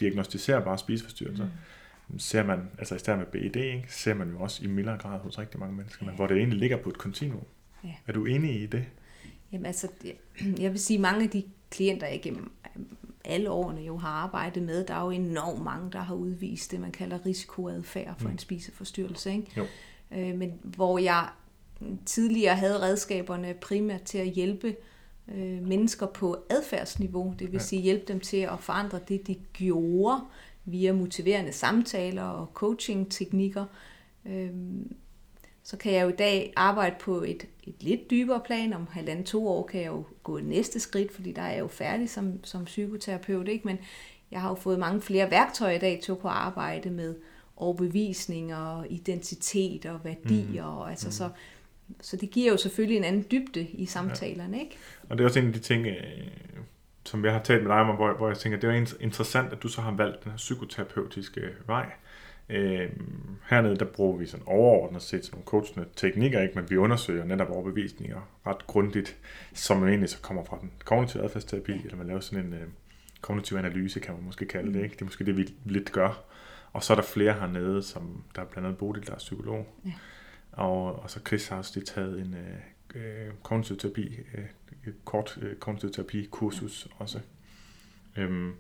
diagnostiserbare 0.00 0.79
spiseforstyrrelser. 0.79 1.44
Mm. 2.09 2.18
Ser 2.18 2.42
man, 2.44 2.68
altså 2.79 2.94
især 2.94 3.16
med 3.16 3.27
BED, 3.27 3.57
ikke, 3.57 3.87
ser 3.88 4.14
man 4.14 4.31
jo 4.31 4.40
også 4.40 4.64
i 4.64 4.66
mildere 4.66 4.98
grad 4.98 5.20
hos 5.20 5.38
rigtig 5.38 5.61
mange 5.61 5.77
mennesker, 5.77 6.05
men 6.07 6.14
hvor 6.14 6.27
det 6.27 6.37
egentlig 6.37 6.59
ligger 6.59 6.77
på 6.77 6.88
et 6.88 6.98
kontinuum. 6.98 7.44
Ja. 7.85 7.94
Er 8.07 8.12
du 8.12 8.24
enig 8.24 8.62
i 8.62 8.66
det? 8.66 8.85
Jamen 9.53 9.66
altså, 9.66 9.88
jeg 10.61 10.70
vil 10.72 10.81
sige, 10.81 10.98
mange 10.98 11.24
af 11.24 11.31
de 11.31 11.44
klienter, 11.70 12.07
jeg 12.07 12.20
gennem 12.22 12.53
alle 13.24 13.50
årene 13.50 13.81
jo 13.81 13.96
har 13.96 14.09
arbejdet 14.09 14.62
med, 14.62 14.85
der 14.87 14.94
er 14.94 15.05
jo 15.05 15.11
enormt 15.11 15.62
mange, 15.62 15.90
der 15.92 15.98
har 16.00 16.14
udvist 16.14 16.70
det, 16.70 16.81
man 16.81 16.92
kalder 16.92 17.27
risikoadfærd 17.27 18.14
for 18.18 18.27
Mm. 18.29 18.33
en 18.33 18.38
spiseforstyrrelse. 18.38 19.31
Ikke? 19.33 19.46
Jo. 19.57 19.66
Øh, 20.12 20.35
men 20.35 20.53
hvor 20.62 20.99
jeg 20.99 21.29
tidligere 22.07 22.57
havde 22.57 22.81
redskaberne 22.81 23.55
primært 23.61 24.03
til 24.03 24.19
at 24.19 24.27
hjælpe 24.27 24.77
øh, 25.35 25.62
mennesker 25.69 26.07
på 26.07 26.37
adfærdsniveau, 26.51 27.35
det 27.38 27.47
vil 27.53 27.59
Ja. 27.59 27.62
sige 27.62 27.83
hjælpe 27.83 28.05
dem 28.12 28.21
til 28.21 28.37
at 28.37 28.61
forandre 28.61 29.01
det, 29.09 29.27
de 29.27 29.37
gjorde 29.53 30.21
via 30.64 30.93
motiverende 30.93 31.53
samtaler 31.53 32.23
og 32.23 32.51
coaching-teknikker. 32.55 33.64
Øhm, 34.27 34.97
så 35.62 35.77
kan 35.77 35.93
jeg 35.93 36.03
jo 36.05 36.09
i 36.09 36.17
dag 36.17 36.53
arbejde 36.57 36.97
på 37.01 37.23
et, 37.23 37.47
et 37.64 37.75
lidt 37.83 38.11
dybere 38.11 38.40
plan. 38.47 38.73
Om 38.73 38.87
halvanden 38.90 39.25
to 39.25 39.49
år 39.49 39.67
kan 39.67 39.81
jeg 39.81 39.87
jo 39.88 40.05
gå 40.23 40.38
næste 40.38 40.81
skridt, 40.81 41.12
fordi 41.12 41.33
der 41.33 41.43
er 41.43 41.53
jeg 41.53 41.61
jo 41.61 41.69
færdig 41.69 42.11
som, 42.11 42.45
som 42.45 42.64
psykoterapeut. 42.64 43.49
Ikke? 43.49 43.67
Men 43.67 43.79
jeg 44.31 44.40
har 44.40 44.49
jo 44.49 44.55
fået 44.55 44.79
mange 44.79 45.01
flere 45.01 45.31
værktøjer 45.31 45.77
i 45.77 45.79
dag 45.79 46.01
til 46.03 46.12
at 46.12 46.19
kunne 46.19 46.33
arbejde 46.33 46.90
med 46.90 47.14
overbevisning 47.57 48.55
og 48.55 48.87
identitet 48.90 49.87
og 49.87 50.01
værdier. 50.05 50.71
Mm. 50.71 50.77
Og 50.77 50.90
altså, 50.90 51.12
så, 51.12 51.29
så 52.01 52.17
det 52.17 52.31
giver 52.31 52.51
jo 52.51 52.57
selvfølgelig 52.57 52.97
en 52.97 53.05
anden 53.05 53.27
dybde 53.31 53.62
i 53.62 53.87
samtalerne. 53.87 54.61
Ikke? 54.61 54.77
Og 55.09 55.19
det 55.19 55.25
er 55.25 55.29
også 55.29 55.38
en 55.38 55.47
af 55.47 55.53
de 55.53 55.59
ting, 55.59 55.87
øh, 55.87 55.97
som 57.05 57.25
jeg 57.25 57.33
har 57.33 57.43
talt 57.43 57.62
med 57.62 57.71
dig 57.71 57.81
om, 57.81 57.97
hvor, 57.97 58.12
hvor 58.12 58.29
jeg 58.29 58.38
tænker, 58.38 58.61
det 58.61 58.71
er 58.71 58.97
interessant, 59.01 59.53
at 59.53 59.62
du 59.62 59.69
så 59.69 59.81
har 59.81 59.93
valgt 59.93 60.25
den 60.25 60.31
her 60.31 60.37
psykoterapeutiske 60.37 61.40
vej. 61.67 61.87
Øh, 62.49 62.90
hernede, 63.51 63.77
der 63.77 63.85
bruger 63.85 64.17
vi 64.17 64.27
sådan 64.27 64.47
overordnet 64.47 65.03
set 65.03 65.25
sådan 65.25 65.37
nogle 65.37 65.45
coachende 65.45 65.87
teknikker, 65.97 66.43
ikke? 66.43 66.55
men 66.55 66.71
vi 66.71 66.77
undersøger 66.77 67.25
netop 67.25 67.51
overbevisninger 67.51 68.29
ret 68.47 68.67
grundigt, 68.67 69.17
som 69.55 69.81
jo 69.81 69.88
egentlig 69.88 70.09
så 70.09 70.21
kommer 70.21 70.45
fra 70.45 70.59
den 70.61 70.73
kognitive 70.85 71.23
adfærdsterapi, 71.23 71.73
eller 71.73 71.97
man 71.97 72.07
laver 72.07 72.21
sådan 72.21 72.45
en 72.45 72.53
øh, 72.53 72.67
kognitiv 73.21 73.57
analyse, 73.57 74.01
kan 74.01 74.14
man 74.14 74.25
måske 74.25 74.47
kalde 74.47 74.75
det. 74.75 74.83
Ikke? 74.83 74.93
Det 74.93 75.01
er 75.01 75.05
måske 75.05 75.25
det, 75.25 75.37
vi 75.37 75.49
lidt 75.64 75.93
gør. 75.93 76.25
Og 76.75 76.83
så 76.83 76.93
er 76.93 76.95
der 76.95 77.03
flere 77.03 77.33
hernede, 77.33 77.83
som 77.83 78.25
der 78.35 78.43
er 78.43 78.47
blandt 78.47 78.67
andet 78.67 78.79
Bodil, 78.79 79.07
der 79.07 79.13
er 79.13 79.19
psykolog. 79.19 79.67
Ja. 79.85 79.93
Og, 80.53 81.03
og 81.03 81.11
så 81.11 81.21
Chris 81.27 81.49
har 81.49 81.57
også 81.57 81.73
lige 81.75 81.85
taget 81.85 82.21
en, 82.21 82.35
øh, 82.35 82.57
øh, 82.95 83.33
kognitiv 83.43 83.77
terapi, 83.77 84.19
øh, 84.35 84.93
kort 85.05 85.39
øh, 85.43 85.57
kognitiv 85.57 85.93
terapi 85.93 86.29
kursus 86.31 86.89
også. 86.99 87.21
Øhm, 88.17 88.53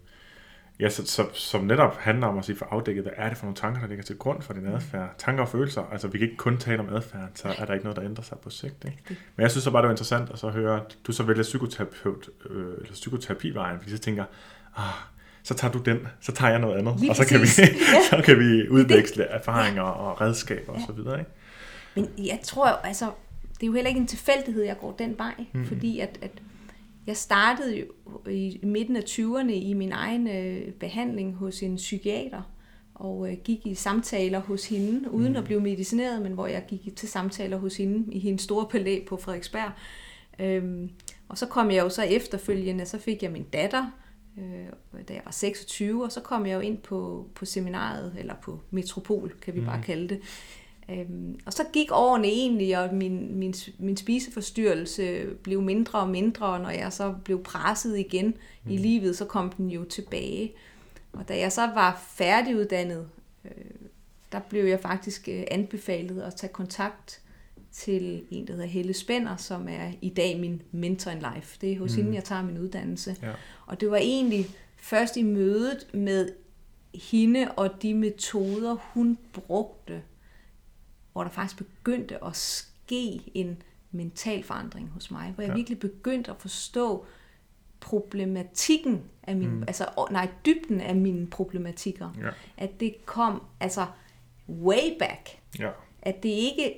ja, 0.80 0.88
så, 0.88 1.06
så, 1.06 1.26
som 1.32 1.64
netop 1.64 1.96
handler 1.96 2.26
om 2.26 2.38
at 2.38 2.44
sige 2.44 2.56
for 2.56 2.66
afdækket, 2.70 3.04
hvad 3.04 3.12
er 3.16 3.28
det 3.28 3.38
for 3.38 3.44
nogle 3.44 3.56
tanker, 3.56 3.80
der 3.80 3.88
ligger 3.88 4.04
til 4.04 4.18
grund 4.18 4.42
for 4.42 4.52
din 4.52 4.66
adfærd? 4.66 5.14
Tanker 5.18 5.42
og 5.42 5.48
følelser, 5.48 5.82
altså 5.82 6.08
vi 6.08 6.18
kan 6.18 6.28
ikke 6.28 6.36
kun 6.36 6.58
tale 6.58 6.80
om 6.80 6.94
adfærd, 6.94 7.30
så 7.34 7.48
er 7.58 7.64
der 7.64 7.74
ikke 7.74 7.84
noget, 7.84 7.96
der 7.96 8.04
ændrer 8.04 8.24
sig 8.24 8.38
på 8.38 8.50
sigt. 8.50 8.84
Ikke? 8.84 9.02
Men 9.08 9.42
jeg 9.42 9.50
synes 9.50 9.64
så 9.64 9.70
bare, 9.70 9.82
det 9.82 9.88
var 9.88 9.92
interessant 9.92 10.30
at 10.30 10.38
så 10.38 10.50
høre, 10.50 10.80
at 10.80 10.98
du 11.06 11.12
så 11.12 11.22
vælger 11.22 11.42
psykoterapeut, 11.42 12.28
øh, 12.50 12.74
eller 12.78 12.92
psykoterapivejen, 12.92 13.78
fordi 13.78 13.90
så 13.90 13.98
tænker, 13.98 14.24
ah, 14.76 14.94
så 15.44 15.54
tager 15.54 15.72
du 15.72 15.78
den, 15.78 15.98
så 16.20 16.32
tager 16.32 16.50
jeg 16.50 16.60
noget 16.60 16.78
andet, 16.78 17.00
Lige 17.00 17.10
og 17.10 17.16
så 17.16 17.26
kan, 17.26 17.40
vi. 17.40 17.46
Ja. 17.60 18.16
så 18.16 18.22
kan 18.24 18.38
vi 18.38 18.68
udveksle 18.78 19.24
erfaringer 19.24 19.82
og 19.82 20.20
redskaber 20.20 20.72
og 20.72 20.80
så 20.86 20.92
videre. 20.92 21.18
Ikke? 21.18 21.30
Men 21.94 22.08
jeg 22.18 22.38
tror, 22.42 22.66
altså, 22.66 23.10
det 23.54 23.62
er 23.62 23.66
jo 23.66 23.72
heller 23.72 23.88
ikke 23.88 24.00
en 24.00 24.06
tilfældighed, 24.06 24.62
jeg 24.62 24.78
går 24.80 24.92
den 24.92 25.18
vej, 25.18 25.34
mm. 25.52 25.66
fordi 25.66 26.00
at, 26.00 26.18
at 26.22 26.30
jeg 27.06 27.16
startede 27.16 27.78
jo 27.78 27.84
i 28.30 28.60
midten 28.62 28.96
af 28.96 29.00
20'erne 29.00 29.52
i 29.52 29.72
min 29.72 29.92
egen 29.92 30.28
øh, 30.28 30.72
behandling 30.72 31.34
hos 31.34 31.62
en 31.62 31.76
psykiater, 31.76 32.42
og 32.94 33.30
øh, 33.30 33.36
gik 33.44 33.66
i 33.66 33.74
samtaler 33.74 34.40
hos 34.40 34.68
hende, 34.68 35.10
uden 35.10 35.32
mm. 35.32 35.38
at 35.38 35.44
blive 35.44 35.60
medicineret, 35.60 36.22
men 36.22 36.32
hvor 36.32 36.46
jeg 36.46 36.64
gik 36.68 36.96
til 36.96 37.08
samtaler 37.08 37.56
hos 37.56 37.76
hende 37.76 38.12
i 38.12 38.18
hendes 38.18 38.42
store 38.42 38.66
palæ 38.70 39.00
på 39.08 39.16
Frederiksberg. 39.16 39.70
Øhm, 40.38 40.90
og 41.28 41.38
så 41.38 41.46
kom 41.46 41.70
jeg 41.70 41.82
jo 41.82 41.88
så 41.88 42.02
efterfølgende, 42.02 42.86
så 42.86 42.98
fik 42.98 43.22
jeg 43.22 43.30
min 43.30 43.46
datter, 43.52 43.90
øh, 44.38 45.02
da 45.08 45.14
jeg 45.14 45.22
var 45.24 45.30
26, 45.30 46.04
og 46.04 46.12
så 46.12 46.20
kom 46.20 46.46
jeg 46.46 46.54
jo 46.54 46.60
ind 46.60 46.78
på, 46.78 47.28
på 47.34 47.44
seminaret, 47.44 48.14
eller 48.18 48.34
på 48.42 48.60
Metropol, 48.70 49.34
kan 49.42 49.54
vi 49.54 49.60
mm. 49.60 49.66
bare 49.66 49.82
kalde 49.82 50.08
det. 50.08 50.20
Øhm, 50.90 51.40
og 51.46 51.52
så 51.52 51.64
gik 51.72 51.88
årene 51.92 52.28
egentlig, 52.28 52.78
og 52.78 52.94
min, 52.94 53.38
min, 53.38 53.54
min 53.78 53.96
spiseforstyrrelse 53.96 55.26
blev 55.42 55.62
mindre 55.62 55.98
og 55.98 56.08
mindre, 56.08 56.46
og 56.46 56.60
når 56.60 56.70
jeg 56.70 56.92
så 56.92 57.14
blev 57.24 57.42
presset 57.42 57.98
igen 57.98 58.26
mm. 58.64 58.70
i 58.70 58.76
livet, 58.76 59.16
så 59.16 59.24
kom 59.24 59.50
den 59.50 59.70
jo 59.70 59.84
tilbage. 59.84 60.52
Og 61.12 61.28
da 61.28 61.38
jeg 61.38 61.52
så 61.52 61.66
var 61.66 62.04
færdiguddannet, 62.08 63.08
øh, 63.44 63.50
der 64.32 64.40
blev 64.40 64.64
jeg 64.64 64.80
faktisk 64.80 65.28
øh, 65.28 65.44
anbefalet 65.50 66.22
at 66.22 66.34
tage 66.34 66.52
kontakt 66.52 67.20
til 67.74 68.24
en, 68.30 68.46
der 68.46 68.52
hedder 68.52 68.66
Helle 68.66 68.94
Spænder, 68.94 69.36
som 69.36 69.68
er 69.68 69.92
i 70.02 70.08
dag 70.08 70.40
min 70.40 70.62
mentor 70.72 71.10
in 71.10 71.18
life. 71.34 71.58
Det 71.60 71.72
er 71.72 71.78
hos 71.78 71.96
mm. 71.96 72.02
hende, 72.02 72.14
jeg 72.14 72.24
tager 72.24 72.42
min 72.42 72.58
uddannelse. 72.58 73.16
Ja. 73.22 73.32
Og 73.66 73.80
det 73.80 73.90
var 73.90 73.96
egentlig 73.96 74.46
først 74.76 75.16
i 75.16 75.22
mødet 75.22 75.94
med 75.94 76.28
hende 76.94 77.50
og 77.56 77.82
de 77.82 77.94
metoder, 77.94 78.76
hun 78.80 79.18
brugte, 79.32 80.02
hvor 81.12 81.22
der 81.22 81.30
faktisk 81.30 81.58
begyndte 81.58 82.24
at 82.24 82.36
ske 82.36 83.20
en 83.34 83.62
mental 83.90 84.42
forandring 84.42 84.88
hos 84.88 85.10
mig, 85.10 85.32
hvor 85.34 85.42
jeg 85.42 85.50
Ja. 85.50 85.56
virkelig 85.56 85.78
begyndte 85.78 86.30
at 86.30 86.36
forstå 86.36 87.06
problematikken 87.80 89.02
af 89.22 89.36
min, 89.36 89.50
mm. 89.50 89.62
altså 89.62 90.06
nej, 90.10 90.28
dybden 90.46 90.80
af 90.80 90.96
mine 90.96 91.26
problematikker. 91.26 92.10
Ja. 92.20 92.30
At 92.56 92.80
det 92.80 93.06
kom 93.06 93.42
altså 93.60 93.86
way 94.48 94.98
back. 94.98 95.28
Ja. 95.58 95.70
At 96.02 96.22
det 96.22 96.28
ikke 96.28 96.74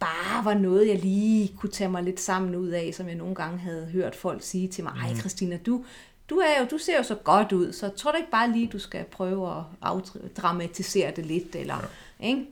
bare 0.00 0.44
var 0.44 0.54
noget, 0.54 0.88
jeg 0.88 0.98
lige 0.98 1.56
kunne 1.56 1.70
tage 1.72 1.90
mig 1.90 2.02
lidt 2.02 2.20
sammen 2.20 2.54
ud 2.54 2.68
af, 2.68 2.94
som 2.94 3.08
jeg 3.08 3.14
nogle 3.14 3.34
gange 3.34 3.58
havde 3.58 3.86
hørt 3.86 4.16
folk 4.16 4.42
sige 4.42 4.68
til 4.68 4.84
mig, 4.84 4.92
ej 4.92 5.14
Christina, 5.14 5.56
du, 5.56 5.84
du, 6.30 6.36
er 6.36 6.60
jo, 6.60 6.66
du 6.70 6.78
ser 6.78 6.96
jo 6.96 7.02
så 7.02 7.14
godt 7.14 7.52
ud, 7.52 7.72
så 7.72 7.88
tror 7.88 8.10
du 8.10 8.16
ikke 8.16 8.30
bare 8.30 8.52
lige, 8.52 8.66
du 8.66 8.78
skal 8.78 9.04
prøve 9.04 9.56
at 9.56 9.62
afdramatisere 9.82 11.12
det 11.16 11.26
lidt, 11.26 11.56
eller, 11.56 11.90
ja. 12.20 12.26
ikke? 12.26 12.46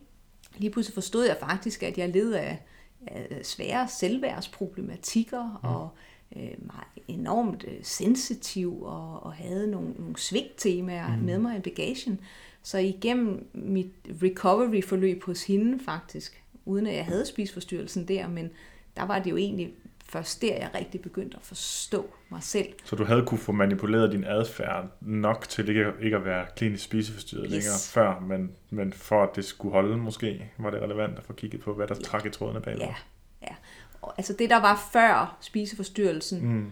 Lige 0.57 0.71
pludselig 0.71 0.95
forstod 0.95 1.27
jeg 1.27 1.37
faktisk, 1.41 1.83
at 1.83 1.99
jeg 1.99 2.09
led 2.09 2.33
af, 2.33 2.63
af 3.07 3.41
svære 3.43 3.89
selvværdsproblematikker, 3.89 5.61
mm. 5.63 5.69
og 5.69 5.89
øh, 6.37 6.55
var 6.61 6.89
enormt 7.09 7.65
øh, 7.69 7.79
sensitiv, 7.83 8.83
og, 8.83 9.23
og 9.23 9.33
havde 9.33 9.71
nogle, 9.71 9.91
nogle 9.99 10.17
svigttemaer 10.17 11.17
mm. 11.17 11.23
med 11.23 11.39
mig 11.39 11.57
i 11.57 11.61
bagagen. 11.61 12.21
Så 12.63 12.79
igennem 12.79 13.49
mit 13.55 13.93
recovery-forløb 14.23 15.25
hos 15.25 15.45
hende 15.47 15.85
faktisk, 15.85 16.43
uden 16.69 16.87
at 16.87 16.95
jeg 16.97 17.05
havde 17.05 17.27
spiseforstyrrelsen 17.27 18.09
der, 18.09 18.29
men 18.29 18.51
der 18.97 19.03
var 19.03 19.19
det 19.19 19.31
jo 19.31 19.37
egentlig 19.37 19.73
først 20.05 20.43
der, 20.43 20.55
jeg 20.55 20.71
rigtig 20.75 21.01
begyndte 21.01 21.37
at 21.37 21.43
forstå 21.43 22.15
mig 22.31 22.43
selv. 22.43 22.69
Så 22.85 22.97
du 22.97 23.05
havde 23.05 23.23
kunne 23.27 23.39
få 23.39 23.53
manipuleret 23.53 24.13
din 24.13 24.25
adfærd 24.25 24.87
nok 25.01 25.49
til 25.49 25.69
ikke, 25.69 25.93
ikke 26.03 26.17
at 26.17 26.25
være 26.25 26.47
klinisk 26.57 26.85
spiseforstyrret 26.85 27.45
Yes. 27.45 27.53
længere 27.53 27.75
før, 27.93 28.21
men, 28.21 28.53
men 28.71 28.93
for 28.93 29.23
at 29.23 29.37
det 29.37 29.45
skulle 29.45 29.73
holde 29.73 29.97
måske, 29.97 30.51
var 30.59 30.71
det 30.71 30.83
relevant 30.83 31.19
at 31.19 31.25
få 31.25 31.33
kigget 31.33 31.61
på, 31.61 31.75
hvad 31.75 31.87
der 31.87 31.95
trak 31.95 32.27
i 32.27 32.31
trådene 32.31 32.61
bagved. 32.61 32.81
Ja, 32.81 32.95
ja. 33.43 33.55
Og, 34.03 34.15
altså 34.17 34.33
det, 34.33 34.51
der 34.51 34.61
var 34.61 34.89
før 34.93 35.37
spiseforstyrrelsen, 35.41 36.47
Mm. 36.49 36.71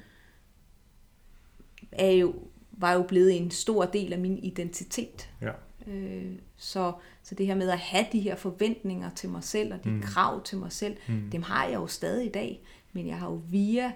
er 1.93 2.11
jo, 2.11 2.35
var 2.73 2.93
jo 2.93 3.03
blevet 3.03 3.37
en 3.37 3.51
stor 3.51 3.85
del 3.85 4.13
af 4.13 4.19
min 4.19 4.39
identitet. 4.39 5.31
Ja. 5.43 5.51
Øh, 5.87 6.33
så, 6.57 6.93
så 7.23 7.35
det 7.35 7.47
her 7.47 7.55
med 7.55 7.71
at 7.71 7.79
have 7.79 8.07
de 8.13 8.21
her 8.21 8.37
forventninger 8.37 9.11
til 9.11 9.29
mig 9.29 9.45
selv, 9.45 9.75
og 9.75 9.85
de 9.85 9.91
mm. 9.91 10.03
krav 10.03 10.43
til 10.43 10.59
mig 10.59 10.73
selv, 10.73 10.97
mm. 11.09 11.31
dem 11.33 11.43
har 11.43 11.65
jeg 11.65 11.75
jo 11.75 11.87
stadig 11.87 12.27
i 12.27 12.31
dag. 12.31 12.61
Men 12.93 13.07
jeg 13.07 13.17
har 13.17 13.27
jo 13.27 13.41
via 13.51 13.93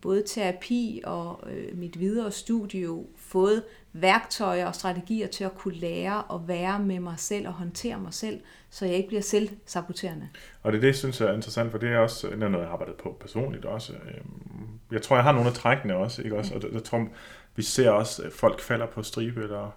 både 0.00 0.22
terapi 0.26 1.00
og 1.04 1.40
øh, 1.50 1.78
mit 1.78 2.00
videre 2.00 2.30
studie 2.30 2.88
fået 3.16 3.62
værktøjer 3.92 4.66
og 4.66 4.74
strategier 4.74 5.26
til 5.26 5.44
at 5.44 5.54
kunne 5.54 5.74
lære 5.74 6.34
at 6.34 6.48
være 6.48 6.78
med 6.78 7.00
mig 7.00 7.14
selv 7.18 7.46
og 7.48 7.52
håndtere 7.52 7.98
mig 7.98 8.14
selv, 8.14 8.40
så 8.70 8.86
jeg 8.86 8.94
ikke 8.94 9.08
bliver 9.08 9.22
selvsaboterende. 9.22 10.28
Og 10.62 10.72
det 10.72 10.78
er 10.78 10.80
det, 10.80 10.86
jeg 10.88 10.96
synes 10.96 11.20
er 11.20 11.32
interessant, 11.32 11.70
for 11.70 11.78
det 11.78 11.88
er 11.88 11.98
også 11.98 12.26
det 12.26 12.42
er 12.42 12.48
noget, 12.48 12.52
jeg 12.52 12.66
har 12.66 12.72
arbejdet 12.72 12.96
på 12.96 13.16
personligt 13.20 13.64
også. 13.64 13.92
Øhm, 13.92 14.68
Jeg 14.92 15.02
tror, 15.02 15.16
jeg 15.16 15.24
har 15.24 15.32
nogle 15.32 15.48
af 15.48 15.54
trækkene 15.54 15.96
også, 15.96 16.22
ikke 16.22 16.36
også? 16.36 16.54
Og 16.54 16.62
jeg 16.72 16.84
tror, 16.84 17.08
vi 17.56 17.62
ser 17.62 17.90
også, 17.90 18.22
at 18.22 18.32
folk 18.32 18.60
falder 18.60 18.86
på 18.86 19.02
stribe, 19.02 19.42
eller 19.42 19.70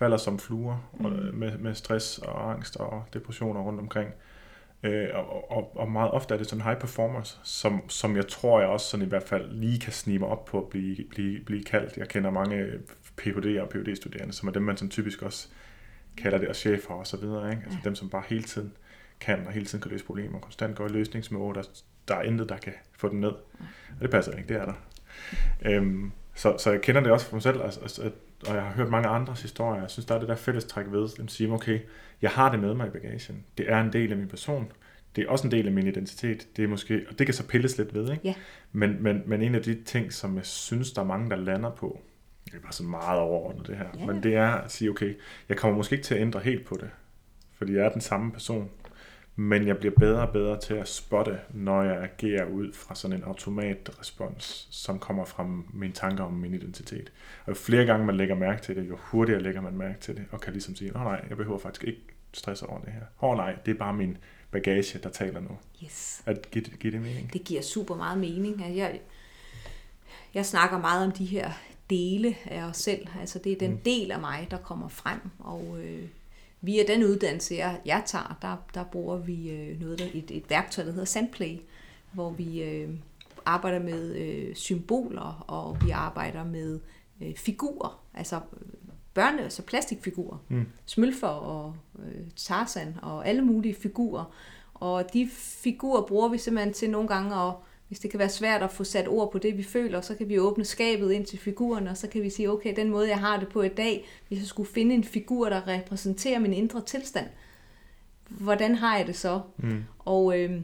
falder 0.00 0.16
som 0.16 0.38
fluer 0.38 0.90
mm. 1.00 1.38
med, 1.38 1.58
med 1.58 1.74
stress 1.74 2.18
og 2.18 2.50
angst 2.50 2.76
og 2.76 3.04
depressioner 3.12 3.60
rundt 3.60 3.80
omkring. 3.80 4.10
Øh, 4.82 5.08
og, 5.14 5.50
og, 5.50 5.76
og 5.76 5.90
meget 5.90 6.10
ofte 6.10 6.34
er 6.34 6.38
det 6.38 6.46
sådan 6.46 6.64
high 6.64 6.78
performers, 6.78 7.40
som, 7.44 7.88
som 7.88 8.16
jeg 8.16 8.28
tror, 8.28 8.60
jeg 8.60 8.68
også 8.68 8.86
sådan 8.86 9.06
i 9.06 9.08
hvert 9.08 9.22
fald 9.22 9.52
lige 9.52 9.80
kan 9.80 9.92
snige 9.92 10.18
mig 10.18 10.28
op 10.28 10.44
på 10.44 10.58
at 10.58 10.68
blive, 10.68 11.04
blive, 11.10 11.44
blive 11.44 11.64
kaldt. 11.64 11.96
Jeg 11.96 12.08
kender 12.08 12.30
mange 12.30 12.66
Ph.D. 13.16 13.58
og 13.60 13.68
Ph.D.-studerende, 13.68 14.32
som 14.32 14.48
er 14.48 14.52
dem, 14.52 14.62
man 14.62 14.76
sådan 14.76 14.90
typisk 14.90 15.22
også 15.22 15.48
kalder 16.16 16.38
det, 16.38 16.48
og 16.48 16.56
chefer 16.56 16.94
og 16.94 17.06
så 17.06 17.16
videre. 17.16 17.50
Ikke? 17.50 17.62
Altså 17.64 17.78
dem, 17.84 17.94
som 17.94 18.10
bare 18.10 18.22
hele 18.28 18.42
tiden 18.42 18.72
kan, 19.20 19.46
og 19.46 19.52
hele 19.52 19.66
tiden 19.66 19.82
kan 19.82 19.90
løse 19.90 20.04
problemer, 20.04 20.34
og 20.34 20.42
konstant 20.42 20.76
går 20.76 20.86
i 20.86 20.92
løsningsmåde, 20.92 21.54
der, 21.54 21.62
der 22.08 22.14
er 22.14 22.22
intet, 22.22 22.48
der 22.48 22.56
kan 22.56 22.72
få 22.98 23.08
den 23.08 23.20
ned. 23.20 23.32
Og 23.96 24.02
det 24.02 24.10
passer 24.10 24.32
ikke, 24.32 24.48
det 24.48 24.56
er 24.56 24.64
der. 24.64 24.74
Øhm, 25.66 26.12
så, 26.34 26.56
så 26.58 26.70
jeg 26.70 26.80
kender 26.80 27.00
det 27.00 27.12
også 27.12 27.26
for 27.26 27.36
mig 27.36 27.42
selv, 27.42 27.62
altså, 27.62 27.80
altså, 27.80 28.10
og 28.48 28.54
jeg 28.54 28.62
har 28.62 28.72
hørt 28.72 28.88
mange 28.90 29.08
andres 29.08 29.42
historier. 29.42 29.80
Jeg 29.80 29.90
synes, 29.90 30.06
der 30.06 30.14
er 30.14 30.18
det 30.18 30.28
der 30.28 30.36
fællestræk 30.36 30.86
ved, 30.88 31.08
at 31.18 31.30
sige, 31.30 31.52
okay, 31.52 31.80
jeg 32.22 32.30
har 32.30 32.50
det 32.50 32.60
med 32.60 32.74
mig 32.74 32.86
i 32.86 32.90
bagagen. 32.90 33.44
Det 33.58 33.70
er 33.72 33.80
en 33.80 33.92
del 33.92 34.10
af 34.12 34.18
min 34.18 34.28
person. 34.28 34.72
Det 35.16 35.24
er 35.24 35.28
også 35.30 35.46
en 35.46 35.50
del 35.50 35.66
af 35.66 35.72
min 35.72 35.86
identitet. 35.86 36.48
Det 36.56 36.64
er 36.64 36.68
måske, 36.68 37.06
og 37.10 37.18
det 37.18 37.26
kan 37.26 37.34
så 37.34 37.46
pilles 37.46 37.78
lidt 37.78 37.94
ved, 37.94 38.10
ikke? 38.12 38.22
Ja. 38.24 38.34
Men, 38.72 39.02
men, 39.02 39.22
men 39.26 39.42
en 39.42 39.54
af 39.54 39.62
de 39.62 39.82
ting, 39.84 40.12
som 40.12 40.36
jeg 40.36 40.46
synes, 40.46 40.92
der 40.92 41.02
er 41.02 41.06
mange, 41.06 41.30
der 41.30 41.36
lander 41.36 41.70
på, 41.70 42.00
det 42.44 42.54
er 42.54 42.60
bare 42.60 42.72
så 42.72 42.82
meget 42.82 43.20
overordnet 43.20 43.66
det 43.66 43.76
her, 43.76 43.86
Ja. 43.98 44.06
men 44.06 44.22
det 44.22 44.34
er 44.34 44.48
at 44.50 44.72
sige, 44.72 44.90
okay, 44.90 45.14
jeg 45.48 45.56
kommer 45.56 45.76
måske 45.76 45.92
ikke 45.94 46.04
til 46.04 46.14
at 46.14 46.20
ændre 46.20 46.40
helt 46.40 46.66
på 46.66 46.76
det, 46.80 46.90
fordi 47.58 47.74
jeg 47.74 47.84
er 47.84 47.88
den 47.88 48.00
samme 48.00 48.32
person, 48.32 48.70
men 49.36 49.66
jeg 49.66 49.78
bliver 49.78 49.94
bedre 49.98 50.20
og 50.26 50.32
bedre 50.32 50.60
til 50.60 50.74
at 50.74 50.88
spotte, 50.88 51.38
når 51.50 51.82
jeg 51.82 52.02
agerer 52.02 52.44
ud 52.44 52.72
fra 52.72 52.94
sådan 52.94 53.16
en 53.16 53.22
automatrespons, 53.24 54.68
som 54.70 54.98
kommer 54.98 55.24
fra 55.24 55.46
mine 55.72 55.92
tanker 55.92 56.24
om 56.24 56.32
min 56.32 56.54
identitet. 56.54 57.12
Og 57.44 57.48
jo 57.48 57.54
flere 57.54 57.84
gange 57.84 58.06
man 58.06 58.16
lægger 58.16 58.34
mærke 58.34 58.62
til 58.62 58.76
det, 58.76 58.88
jo 58.88 58.96
hurtigere 59.00 59.42
lægger 59.42 59.60
man 59.60 59.76
mærke 59.76 60.00
til 60.00 60.16
det, 60.16 60.24
og 60.30 60.40
kan 60.40 60.52
ligesom 60.52 60.76
sige, 60.76 60.96
åh 60.96 61.02
nej, 61.02 61.24
jeg 61.28 61.36
behøver 61.36 61.58
faktisk 61.58 61.84
ikke 61.84 62.00
stresse 62.32 62.66
over 62.66 62.80
det 62.80 62.92
her. 62.92 63.02
Åh 63.22 63.36
nej, 63.36 63.56
det 63.66 63.74
er 63.74 63.78
bare 63.78 63.94
min 63.94 64.16
bagage, 64.50 64.98
der 64.98 65.08
taler 65.08 65.40
nu. 65.40 65.58
Yes. 65.84 66.22
At 66.26 66.50
give, 66.50 66.64
det- 66.64 66.78
give 66.78 66.92
det 66.92 67.00
mening. 67.02 67.32
Det 67.32 67.44
giver 67.44 67.62
super 67.62 67.94
meget 67.96 68.18
mening. 68.18 68.76
Jeg, 68.76 69.00
jeg 70.34 70.46
snakker 70.46 70.78
meget 70.78 71.06
om 71.06 71.12
de 71.12 71.24
her 71.24 71.50
dele 71.90 72.36
af 72.46 72.62
os 72.62 72.76
selv. 72.76 73.06
Altså 73.20 73.38
det 73.38 73.52
er 73.52 73.56
den 73.58 73.70
mm. 73.70 73.78
del 73.78 74.10
af 74.10 74.20
mig, 74.20 74.46
der 74.50 74.58
kommer 74.58 74.88
frem. 74.88 75.18
Og 75.38 75.76
øh, 75.84 76.02
via 76.62 76.84
den 76.86 77.04
uddannelse, 77.04 77.54
jeg, 77.54 77.80
jeg 77.84 78.02
tager, 78.06 78.38
der, 78.42 78.56
der 78.74 78.84
bruger 78.84 79.16
vi 79.16 79.50
øh, 79.50 79.80
noget, 79.80 79.98
der, 79.98 80.06
et, 80.14 80.30
et 80.30 80.50
værktøj, 80.50 80.84
der 80.84 80.90
hedder 80.90 81.04
Sandplay, 81.04 81.58
hvor 82.12 82.30
vi 82.30 82.62
øh, 82.62 82.88
arbejder 83.44 83.78
med 83.78 84.16
øh, 84.16 84.54
symboler, 84.54 85.44
og 85.48 85.76
vi 85.84 85.90
arbejder 85.90 86.44
med 86.44 86.80
øh, 87.20 87.34
figurer, 87.34 88.02
altså 88.14 88.36
øh, 88.36 88.68
børne, 89.14 89.42
altså 89.42 89.62
plastikfigurer, 89.62 90.38
mm. 90.48 90.66
smølfer 90.86 91.26
og 91.26 91.74
øh, 91.98 92.24
Tarzan 92.36 92.96
og 93.02 93.28
alle 93.28 93.42
mulige 93.42 93.74
figurer. 93.74 94.24
Og 94.74 95.12
de 95.12 95.28
figurer 95.32 96.02
bruger 96.02 96.28
vi 96.28 96.38
simpelthen 96.38 96.74
til 96.74 96.90
nogle 96.90 97.08
gange 97.08 97.36
at 97.36 97.54
hvis 97.90 97.98
det 98.00 98.10
kan 98.10 98.18
være 98.18 98.28
svært 98.28 98.62
at 98.62 98.72
få 98.72 98.84
sat 98.84 99.08
ord 99.08 99.32
på 99.32 99.38
det, 99.38 99.56
vi 99.58 99.62
føler, 99.62 100.00
så 100.00 100.14
kan 100.14 100.28
vi 100.28 100.38
åbne 100.38 100.64
skabet 100.64 101.12
ind 101.12 101.26
til 101.26 101.38
figurerne, 101.38 101.90
og 101.90 101.96
så 101.96 102.08
kan 102.08 102.22
vi 102.22 102.30
sige, 102.30 102.50
okay, 102.50 102.76
den 102.76 102.90
måde, 102.90 103.08
jeg 103.08 103.18
har 103.18 103.38
det 103.38 103.48
på 103.48 103.62
i 103.62 103.68
dag, 103.68 104.06
hvis 104.28 104.38
jeg 104.38 104.46
skulle 104.46 104.68
finde 104.72 104.94
en 104.94 105.04
figur, 105.04 105.48
der 105.48 105.68
repræsenterer 105.68 106.38
min 106.38 106.52
indre 106.52 106.82
tilstand, 106.86 107.26
hvordan 108.28 108.74
har 108.74 108.96
jeg 108.96 109.06
det 109.06 109.16
så? 109.16 109.40
Mm. 109.56 109.84
Og 109.98 110.38
øh, 110.38 110.60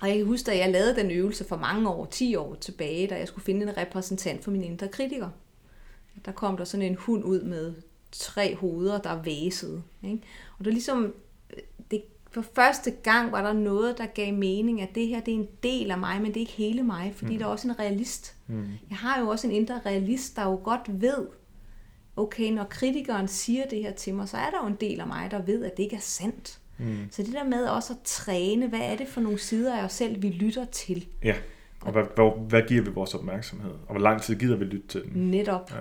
Og 0.00 0.08
jeg 0.08 0.16
kan 0.16 0.26
huske, 0.26 0.52
at 0.52 0.58
jeg 0.58 0.70
lavede 0.70 0.96
den 0.96 1.10
øvelse 1.10 1.44
for 1.44 1.56
mange 1.56 1.88
år, 1.88 2.06
10 2.06 2.36
år 2.36 2.54
tilbage, 2.54 3.06
da 3.06 3.18
jeg 3.18 3.28
skulle 3.28 3.44
finde 3.44 3.62
en 3.62 3.76
repræsentant 3.76 4.44
for 4.44 4.50
min 4.50 4.64
indre 4.64 4.88
kritiker. 4.88 5.28
Der 6.24 6.32
kom 6.32 6.56
der 6.56 6.64
sådan 6.64 6.86
en 6.86 6.96
hund 6.96 7.24
ud 7.24 7.42
med 7.42 7.74
tre 8.12 8.56
hoveder, 8.56 8.98
der 8.98 9.22
væsede. 9.22 9.82
Ikke? 10.02 10.22
Og 10.58 10.58
det 10.58 10.66
var 10.66 10.72
ligesom, 10.72 11.14
for 12.42 12.50
første 12.54 12.90
gang 12.90 13.32
var 13.32 13.42
der 13.42 13.52
noget, 13.52 13.98
der 13.98 14.06
gav 14.06 14.34
mening, 14.34 14.82
at 14.82 14.94
det 14.94 15.06
her 15.06 15.20
det 15.20 15.34
er 15.34 15.38
en 15.38 15.48
del 15.62 15.90
af 15.90 15.98
mig, 15.98 16.22
men 16.22 16.26
det 16.26 16.36
er 16.36 16.40
ikke 16.40 16.52
hele 16.52 16.82
mig, 16.82 17.12
fordi 17.16 17.32
mm. 17.32 17.38
der 17.38 17.46
er 17.46 17.50
også 17.50 17.68
en 17.68 17.78
realist. 17.78 18.36
Mm. 18.46 18.66
Jeg 18.90 18.98
har 18.98 19.20
jo 19.20 19.28
også 19.28 19.46
en 19.46 19.52
indre 19.52 19.80
realist, 19.86 20.36
der 20.36 20.44
jo 20.44 20.60
godt 20.64 21.00
ved, 21.00 21.26
okay, 22.16 22.52
når 22.52 22.64
kritikeren 22.64 23.28
siger 23.28 23.66
det 23.66 23.78
her 23.78 23.92
til 23.92 24.14
mig, 24.14 24.28
så 24.28 24.36
er 24.36 24.50
der 24.50 24.58
jo 24.62 24.66
en 24.66 24.76
del 24.80 25.00
af 25.00 25.06
mig, 25.06 25.30
der 25.30 25.42
ved, 25.42 25.64
at 25.64 25.76
det 25.76 25.82
ikke 25.82 25.96
er 25.96 26.00
sandt. 26.00 26.58
Mm. 26.78 26.96
Så 27.10 27.22
det 27.22 27.32
der 27.32 27.44
med 27.44 27.64
også 27.64 27.92
at 27.92 27.98
træne, 28.04 28.68
hvad 28.68 28.80
er 28.82 28.96
det 28.96 29.08
for 29.08 29.20
nogle 29.20 29.38
sider 29.38 29.76
af 29.76 29.84
os 29.84 29.92
selv, 29.92 30.22
vi 30.22 30.28
lytter 30.28 30.64
til? 30.64 31.06
Ja, 31.24 31.34
og 31.80 31.92
hvad, 31.92 32.04
hvad, 32.14 32.48
hvad 32.48 32.62
giver 32.68 32.82
vi 32.82 32.90
vores 32.90 33.14
opmærksomhed? 33.14 33.70
Og 33.70 33.90
hvor 33.90 34.00
lang 34.00 34.22
tid 34.22 34.34
gider 34.34 34.56
vi 34.56 34.64
lytte 34.64 34.88
til 34.88 35.02
den? 35.02 35.30
Netop. 35.30 35.70
Ja. 35.70 35.80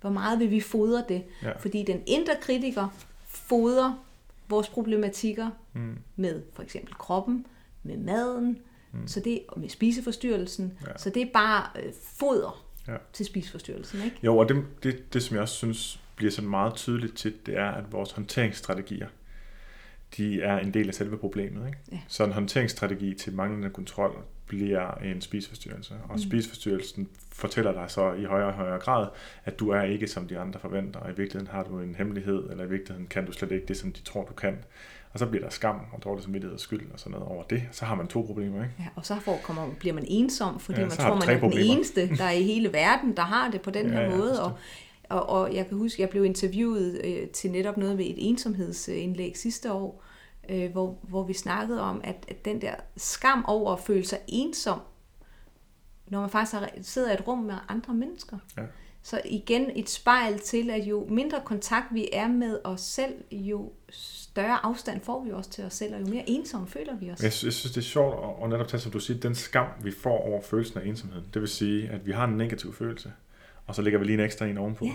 Hvor 0.00 0.10
meget 0.10 0.38
vil 0.38 0.50
vi 0.50 0.60
fodre 0.60 1.04
det? 1.08 1.24
Ja. 1.42 1.52
Fordi 1.58 1.82
den 1.82 2.02
indre 2.06 2.32
kritiker 2.40 2.88
fodrer 3.26 4.04
vores 4.48 4.68
problematikker 4.68 5.50
mm. 5.72 5.98
med 6.16 6.42
for 6.52 6.62
eksempel 6.62 6.94
kroppen, 6.94 7.46
med 7.82 7.96
maden, 7.96 8.58
mm. 8.92 9.08
så 9.08 9.20
det, 9.20 9.42
og 9.48 9.60
med 9.60 9.68
spiseforstyrrelsen. 9.68 10.78
Ja. 10.86 10.98
Så 10.98 11.10
det 11.10 11.22
er 11.22 11.26
bare 11.32 11.82
øh, 11.82 11.92
foder 12.02 12.64
ja. 12.88 12.96
til 13.12 13.26
spiseforstyrrelsen. 13.26 14.02
Ikke? 14.04 14.16
Jo, 14.22 14.36
og 14.36 14.48
det, 14.48 14.64
det, 14.82 15.12
det, 15.12 15.22
som 15.22 15.34
jeg 15.34 15.42
også 15.42 15.54
synes 15.54 16.00
bliver 16.16 16.30
sådan 16.30 16.50
meget 16.50 16.74
tydeligt 16.74 17.16
til, 17.16 17.34
det 17.46 17.56
er, 17.56 17.70
at 17.70 17.92
vores 17.92 18.12
håndteringsstrategier, 18.12 19.08
de 20.16 20.42
er 20.42 20.58
en 20.58 20.74
del 20.74 20.88
af 20.88 20.94
selve 20.94 21.18
problemet. 21.18 21.66
Ikke? 21.66 21.78
Ja. 21.92 22.00
Så 22.08 22.24
en 22.24 22.32
håndteringsstrategi 22.32 23.14
til 23.14 23.34
manglende 23.34 23.70
kontrol 23.70 24.24
bliver 24.48 24.94
en 24.94 25.20
spiseforstyrrelse. 25.20 25.94
Og 26.08 26.14
mm. 26.14 26.18
spiseforstyrrelsen 26.18 27.08
fortæller 27.32 27.72
dig 27.72 27.84
så 27.88 28.12
i 28.12 28.24
højere 28.24 28.46
og 28.46 28.52
højere 28.52 28.78
grad, 28.78 29.08
at 29.44 29.58
du 29.58 29.70
er 29.70 29.82
ikke 29.82 30.08
som 30.08 30.28
de 30.28 30.38
andre 30.38 30.60
forventer, 30.60 31.00
og 31.00 31.10
i 31.10 31.14
virkeligheden 31.16 31.46
har 31.46 31.62
du 31.62 31.80
en 31.80 31.94
hemmelighed, 31.94 32.50
eller 32.50 32.64
i 32.64 32.68
virkeligheden 32.68 33.06
kan 33.06 33.26
du 33.26 33.32
slet 33.32 33.52
ikke 33.52 33.66
det, 33.66 33.76
som 33.76 33.92
de 33.92 34.02
tror, 34.02 34.24
du 34.24 34.32
kan. 34.32 34.58
Og 35.12 35.18
så 35.18 35.26
bliver 35.26 35.44
der 35.44 35.50
skam 35.50 35.80
og 35.92 36.04
dårlig 36.04 36.24
samvittighed 36.24 36.54
og 36.54 36.60
skyld 36.60 36.92
og 36.92 37.00
sådan 37.00 37.12
noget 37.12 37.28
over 37.28 37.42
det. 37.42 37.62
Så 37.72 37.84
har 37.84 37.94
man 37.94 38.06
to 38.06 38.22
problemer, 38.22 38.62
ikke? 38.62 38.74
Ja, 38.78 38.84
og 38.96 39.06
så 39.06 39.20
får, 39.20 39.40
kommer, 39.42 39.74
bliver 39.78 39.94
man 39.94 40.04
ensom, 40.08 40.60
fordi 40.60 40.80
ja, 40.80 40.86
man 40.86 40.96
tror, 40.96 41.14
man 41.14 41.28
er 41.28 41.40
problemer. 41.40 41.64
den 41.64 41.76
eneste, 41.76 42.16
der 42.16 42.24
er 42.24 42.32
i 42.32 42.42
hele 42.42 42.72
verden, 42.72 43.16
der 43.16 43.22
har 43.22 43.50
det 43.50 43.60
på 43.60 43.70
den 43.70 43.90
her 43.90 44.00
ja, 44.00 44.16
måde. 44.16 44.42
Og, 44.42 44.52
og, 45.08 45.28
og 45.28 45.54
jeg 45.54 45.68
kan 45.68 45.78
huske, 45.78 46.02
jeg 46.02 46.10
blev 46.10 46.24
interviewet 46.24 47.00
øh, 47.04 47.28
til 47.28 47.50
netop 47.50 47.76
noget 47.76 47.96
med 47.96 48.04
et 48.04 48.16
ensomhedsindlæg 48.18 49.36
sidste 49.36 49.72
år, 49.72 50.04
øh, 50.48 50.72
hvor, 50.72 50.98
hvor 51.02 51.24
vi 51.24 51.32
snakkede 51.32 51.80
om, 51.80 52.00
at, 52.04 52.24
at 52.28 52.44
den 52.44 52.60
der 52.60 52.74
skam 52.96 53.44
over 53.48 53.72
at 53.72 53.80
føle 53.80 54.04
sig 54.04 54.18
ensom, 54.28 54.80
når 56.06 56.20
man 56.20 56.30
faktisk 56.30 56.62
sidder 56.82 57.10
i 57.10 57.14
et 57.14 57.26
rum 57.26 57.38
med 57.38 57.54
andre 57.68 57.94
mennesker. 57.94 58.38
Ja. 58.56 58.62
Så 59.02 59.20
igen 59.24 59.70
et 59.76 59.88
spejl 59.88 60.38
til, 60.38 60.70
at 60.70 60.84
jo 60.84 61.06
mindre 61.10 61.40
kontakt 61.44 61.86
vi 61.92 62.08
er 62.12 62.28
med 62.28 62.58
os 62.64 62.80
selv, 62.80 63.14
jo 63.30 63.72
større 63.90 64.66
afstand 64.66 65.00
får 65.00 65.24
vi 65.24 65.30
også 65.32 65.50
til 65.50 65.64
os 65.64 65.74
selv, 65.74 65.94
og 65.94 66.00
jo 66.00 66.06
mere 66.06 66.24
ensomme 66.30 66.68
føler 66.68 66.96
vi 66.96 67.10
os. 67.10 67.18
Jeg, 67.18 67.24
jeg 67.24 67.32
synes, 67.32 67.62
det 67.62 67.76
er 67.76 67.80
sjovt 67.80 68.42
at 68.42 68.50
netop 68.50 68.68
tage, 68.68 68.80
som 68.80 68.92
du 68.92 69.00
siger, 69.00 69.20
den 69.20 69.34
skam, 69.34 69.66
vi 69.82 69.90
får 69.90 70.18
over 70.18 70.42
følelsen 70.42 70.80
af 70.80 70.86
ensomhed. 70.86 71.22
Det 71.34 71.42
vil 71.42 71.48
sige, 71.48 71.88
at 71.88 72.06
vi 72.06 72.12
har 72.12 72.24
en 72.24 72.36
negativ 72.36 72.74
følelse, 72.74 73.12
og 73.66 73.74
så 73.74 73.82
lægger 73.82 73.98
vi 73.98 74.04
lige 74.04 74.18
en 74.18 74.24
ekstra 74.24 74.46
en 74.46 74.58
ovenpå. 74.58 74.84
Ja. 74.84 74.94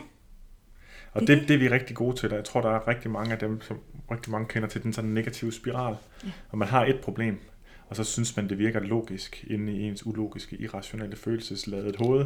Og 1.14 1.22
det, 1.22 1.28
det, 1.28 1.48
det 1.48 1.54
er 1.54 1.58
vi 1.58 1.70
rigtig 1.70 1.96
gode 1.96 2.18
til, 2.18 2.30
og 2.30 2.36
jeg 2.36 2.46
tror, 2.46 2.62
der 2.62 2.70
er 2.70 2.88
rigtig 2.88 3.12
mange 3.12 3.34
af 3.34 3.40
dem, 3.40 3.62
som 3.62 3.80
rigtig 4.12 4.32
mange 4.32 4.48
kender 4.48 4.70
til 4.70 4.84
den 4.84 4.94
sådan 4.94 5.10
negative 5.10 5.52
spiral. 5.52 5.96
Ja. 6.24 6.30
Og 6.50 6.58
man 6.58 6.68
har 6.68 6.86
et 6.86 7.00
problem, 7.00 7.40
og 7.88 7.96
så 7.96 8.04
synes 8.04 8.36
man, 8.36 8.50
det 8.50 8.58
virker 8.58 8.80
logisk 8.80 9.46
inde 9.48 9.74
i 9.74 9.82
ens 9.82 10.06
ulogiske, 10.06 10.56
irrationelle 10.56 11.16
følelsesladet 11.16 11.96
hoved, 11.96 12.26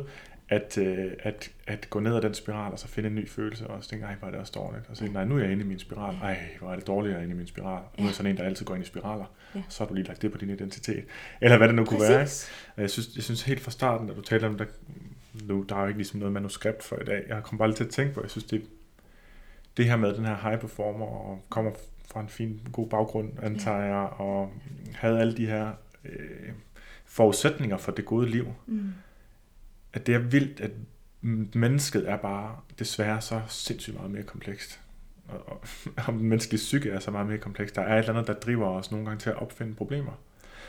at, 0.50 0.78
øh, 0.78 1.12
at, 1.20 1.52
at 1.68 1.88
gå 1.90 2.00
ned 2.00 2.16
ad 2.16 2.22
den 2.22 2.34
spiral, 2.34 2.72
og 2.72 2.80
så 2.80 2.88
finde 2.88 3.10
en 3.10 3.16
ny 3.16 3.30
følelse, 3.30 3.68
og 3.68 3.84
så 3.84 3.90
tænke, 3.90 4.06
ej, 4.06 4.16
hvor 4.16 4.28
er 4.28 4.32
det 4.32 4.40
også 4.40 4.54
dårligt. 4.56 4.86
Og 4.90 4.98
så 4.98 5.06
nej, 5.06 5.26
nu 5.26 5.36
er 5.38 5.40
jeg 5.40 5.52
inde 5.52 5.64
i 5.64 5.68
min 5.68 5.80
spiral. 5.80 6.16
Ej, 6.22 6.40
hvor 6.60 6.72
er 6.72 6.76
det 6.76 6.88
dårligt, 6.88 7.12
at 7.12 7.14
jeg 7.14 7.20
er 7.20 7.24
inde 7.24 7.36
i 7.36 7.38
min 7.38 7.48
spiral. 7.48 7.84
Og 7.84 7.92
nu 7.98 8.04
er 8.04 8.08
jeg 8.08 8.16
sådan 8.16 8.32
en, 8.32 8.38
der 8.38 8.44
altid 8.44 8.66
går 8.66 8.76
ind 8.76 8.84
i 8.84 8.88
spiraler. 8.88 9.26
Ja. 9.56 9.62
Så 9.70 9.84
har 9.84 9.88
du 9.88 9.94
lige 9.94 10.08
lagt 10.08 10.22
det 10.22 10.32
på 10.32 10.38
din 10.38 10.50
identitet. 10.50 11.06
Eller 11.42 11.58
hvad 11.58 11.68
det 11.68 11.76
nu 11.76 11.86
kunne 11.86 12.00
Præcis. 12.00 12.10
være. 12.10 12.22
Ikke? 12.22 12.82
Jeg 12.82 12.90
synes, 12.90 13.16
jeg 13.16 13.24
synes 13.24 13.44
helt 13.44 13.60
fra 13.60 13.72
starten, 13.72 14.08
da 14.08 14.14
du 14.14 14.22
talte 14.22 14.46
om, 14.46 14.58
der, 14.58 14.66
nu, 15.44 15.66
der 15.70 15.76
er 15.76 15.82
jo 15.82 15.88
ikke 15.88 15.98
ligesom 15.98 16.20
noget 16.20 16.34
manuskript 16.34 16.84
for 16.84 16.96
i 17.02 17.06
dag. 17.06 17.24
Jeg 17.28 17.44
kom 17.44 17.58
bare 17.58 17.68
lige 17.68 17.78
til 17.78 17.84
at 17.84 17.90
tænke 17.90 18.14
på, 18.14 18.22
jeg 18.22 18.30
synes, 18.30 18.46
det, 18.46 18.64
det 19.78 19.86
her 19.86 19.96
med 19.96 20.14
den 20.14 20.26
her 20.26 20.36
high 20.36 20.60
performer, 20.60 21.06
og 21.06 21.46
kommer 21.50 21.72
fra 22.08 22.22
en 22.22 22.30
fin, 22.30 22.62
god 22.72 22.88
baggrund, 22.88 23.32
antager 23.42 23.84
jeg, 23.84 24.10
og 24.18 24.54
havde 24.94 25.20
alle 25.20 25.38
de 25.38 25.46
her 25.46 25.72
øh, 26.06 26.50
forudsætninger 27.06 27.78
for 27.78 27.92
det 27.92 28.06
gode 28.06 28.30
liv. 28.30 28.48
Mm. 28.66 28.94
At 29.94 30.08
det 30.08 30.16
er 30.16 30.20
vildt, 30.20 30.60
at 30.60 30.72
mennesket 31.54 32.10
er 32.10 32.18
bare 32.18 32.56
desværre 32.80 33.22
så 33.22 33.42
sindssygt 33.48 33.96
meget 33.96 34.12
mere 34.12 34.24
komplekst. 34.24 34.80
Og, 35.28 35.50
og, 35.50 35.62
og 36.08 36.14
menneskelig 36.14 36.58
psyke 36.58 36.90
er 36.90 37.00
så 37.00 37.12
meget 37.12 37.28
mere 37.28 37.38
komplekst. 37.38 37.76
Der 37.76 37.82
er 37.82 37.96
et 37.96 38.00
eller 38.00 38.14
andet, 38.14 38.28
der 38.28 38.34
driver 38.34 38.68
os 38.68 38.92
nogle 38.92 39.06
gange 39.06 39.20
til 39.20 39.30
at 39.30 39.36
opfinde 39.36 39.76
problemer. 39.76 40.12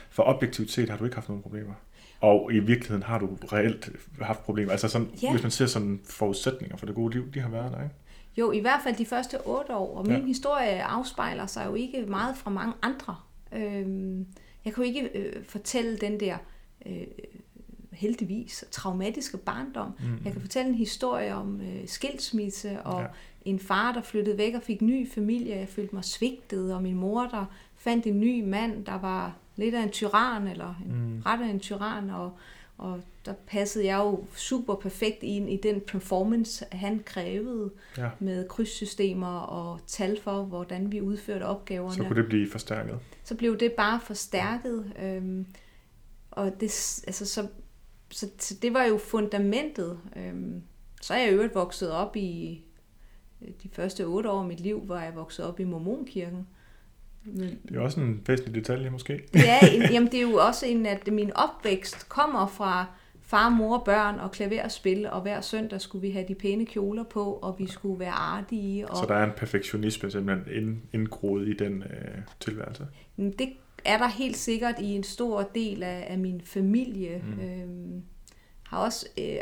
For 0.09 0.23
objektivt 0.23 0.71
set 0.71 0.89
har 0.89 0.97
du 0.97 1.03
ikke 1.03 1.15
haft 1.15 1.29
nogen 1.29 1.43
problemer. 1.43 1.73
Og 2.21 2.53
i 2.53 2.59
virkeligheden 2.59 3.03
har 3.03 3.19
du 3.19 3.37
reelt 3.53 3.89
haft 4.21 4.43
problemer. 4.43 4.71
Altså 4.71 4.87
sådan, 4.87 5.07
yeah. 5.23 5.33
hvis 5.33 5.43
man 5.43 5.51
ser 5.51 5.65
sådan 5.65 5.99
forudsætninger 6.05 6.77
for 6.77 6.85
det 6.85 6.95
gode 6.95 7.13
liv, 7.13 7.33
de 7.33 7.39
har 7.39 7.49
været 7.49 7.71
der, 7.71 7.83
ikke? 7.83 7.95
Jo, 8.37 8.51
i 8.51 8.59
hvert 8.59 8.79
fald 8.83 8.95
de 8.95 9.05
første 9.05 9.47
otte 9.47 9.75
år, 9.75 9.97
og 9.97 10.07
min 10.07 10.19
ja. 10.19 10.25
historie 10.25 10.83
afspejler 10.83 11.45
sig 11.45 11.65
jo 11.65 11.75
ikke 11.75 12.05
meget 12.05 12.37
fra 12.37 12.49
mange 12.49 12.73
andre. 12.81 13.15
Øhm, 13.53 14.25
jeg 14.65 14.73
kan 14.73 14.83
jo 14.83 14.87
ikke 14.87 15.09
øh, 15.17 15.43
fortælle 15.45 15.97
den 15.97 16.19
der 16.19 16.37
øh, 16.85 17.07
heldigvis 17.91 18.65
traumatiske 18.71 19.37
barndom. 19.37 19.91
Mm. 19.99 20.17
Jeg 20.25 20.31
kan 20.33 20.41
fortælle 20.41 20.69
en 20.69 20.75
historie 20.75 21.35
om 21.35 21.61
øh, 21.61 21.87
skilsmisse 21.87 22.81
og 22.81 23.01
ja. 23.01 23.07
en 23.45 23.59
far, 23.59 23.93
der 23.93 24.01
flyttede 24.01 24.37
væk 24.37 24.55
og 24.55 24.61
fik 24.61 24.81
ny 24.81 25.11
familie. 25.11 25.55
Jeg 25.55 25.67
følte 25.67 25.95
mig 25.95 26.03
svigtet, 26.03 26.73
og 26.73 26.83
min 26.83 26.95
mor, 26.95 27.21
der 27.21 27.45
fandt 27.75 28.05
en 28.05 28.19
ny 28.19 28.43
mand, 28.43 28.85
der 28.85 28.99
var 28.99 29.35
lidt 29.55 29.75
af 29.75 29.83
en 29.83 29.89
tyran, 29.89 30.47
eller 30.47 30.75
en, 30.85 30.91
mm. 30.91 31.21
ret 31.25 31.41
af 31.41 31.49
en 31.49 31.59
tyran, 31.59 32.09
og 32.09 32.31
og 32.79 33.01
der 33.25 33.33
passede 33.47 33.85
jeg 33.85 33.97
jo 33.97 34.25
super 34.35 34.75
perfekt 34.75 35.23
ind 35.23 35.49
i 35.49 35.57
den 35.57 35.81
performance, 35.81 36.65
han 36.71 37.01
krævede 37.05 37.71
ja. 37.97 38.09
med 38.19 38.47
krydssystemer 38.47 39.39
og 39.39 39.79
tal 39.87 40.21
for, 40.21 40.43
hvordan 40.43 40.91
vi 40.91 41.01
udførte 41.01 41.43
opgaverne. 41.43 41.95
Så 41.95 42.03
kunne 42.03 42.21
det 42.21 42.29
blive 42.29 42.51
forstærket? 42.51 42.99
Så 43.23 43.35
blev 43.35 43.57
det 43.57 43.71
bare 43.71 43.99
forstærket. 43.99 44.93
Øhm, 45.01 45.45
og 46.31 46.45
det, 46.45 47.03
altså, 47.07 47.25
så, 47.25 47.47
så, 48.11 48.29
så 48.39 48.55
det 48.61 48.73
var 48.73 48.83
jo 48.83 48.97
fundamentet. 48.97 49.99
Øhm, 50.15 50.61
så 51.01 51.13
er 51.13 51.17
jeg 51.17 51.33
øvrigt 51.33 51.55
vokset 51.55 51.91
op 51.91 52.15
i 52.15 52.63
øh, 53.41 53.49
de 53.63 53.69
første 53.73 54.05
otte 54.05 54.29
år 54.29 54.39
af 54.39 54.47
mit 54.47 54.59
liv, 54.59 54.79
hvor 54.79 54.97
jeg 54.97 55.15
vokset 55.15 55.45
op 55.45 55.59
i 55.59 55.63
Mormonkirken. 55.63 56.47
Men, 57.23 57.59
det 57.69 57.75
er 57.75 57.79
også 57.79 57.99
en 57.99 58.21
væsentlig 58.27 58.55
detalje 58.55 58.89
måske. 58.89 59.23
ja, 59.35 59.59
jamen 59.93 60.11
det 60.11 60.17
er 60.17 60.21
jo 60.21 60.35
også 60.35 60.65
en, 60.65 60.85
at 60.85 61.13
min 61.13 61.31
opvækst 61.35 62.09
kommer 62.09 62.47
fra 62.47 62.85
far, 63.21 63.49
mor, 63.49 63.77
børn 63.85 64.19
og 64.19 64.31
klaverspil, 64.31 65.09
og 65.09 65.21
hver 65.21 65.41
søndag 65.41 65.81
skulle 65.81 66.01
vi 66.01 66.09
have 66.09 66.25
de 66.27 66.35
pæne 66.35 66.65
kjoler 66.65 67.03
på, 67.03 67.33
og 67.33 67.55
vi 67.59 67.67
skulle 67.67 67.99
være 67.99 68.11
artige. 68.11 68.87
Og... 68.87 68.97
Så 68.97 69.05
der 69.05 69.15
er 69.15 69.25
en 69.25 69.31
perfektionisme 69.37 70.11
simpelthen 70.11 70.81
indgroet 70.93 71.47
i 71.47 71.53
den 71.53 71.83
øh, 71.83 72.17
tilværelse? 72.39 72.87
Det 73.17 73.49
er 73.85 73.97
der 73.97 74.07
helt 74.07 74.37
sikkert 74.37 74.75
i 74.79 74.85
en 74.85 75.03
stor 75.03 75.49
del 75.55 75.83
af, 75.83 76.05
af 76.09 76.17
min 76.17 76.41
familie. 76.45 77.23
Mm. 77.23 77.43
Øhm, 77.43 78.03
har 78.63 78.77
også 78.77 79.07
øh, 79.19 79.37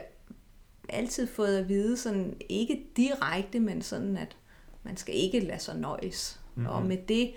altid 0.89 1.27
fået 1.27 1.57
at 1.57 1.69
vide, 1.69 1.97
sådan 1.97 2.33
ikke 2.49 2.83
direkte, 2.97 3.59
men 3.59 3.81
sådan, 3.81 4.17
at 4.17 4.37
man 4.83 4.97
skal 4.97 5.15
ikke 5.15 5.39
lade 5.39 5.59
sig 5.59 5.77
nøjes. 5.77 6.39
Mm-hmm. 6.55 6.69
Og 6.69 6.85
med 6.85 6.97
det 7.07 7.31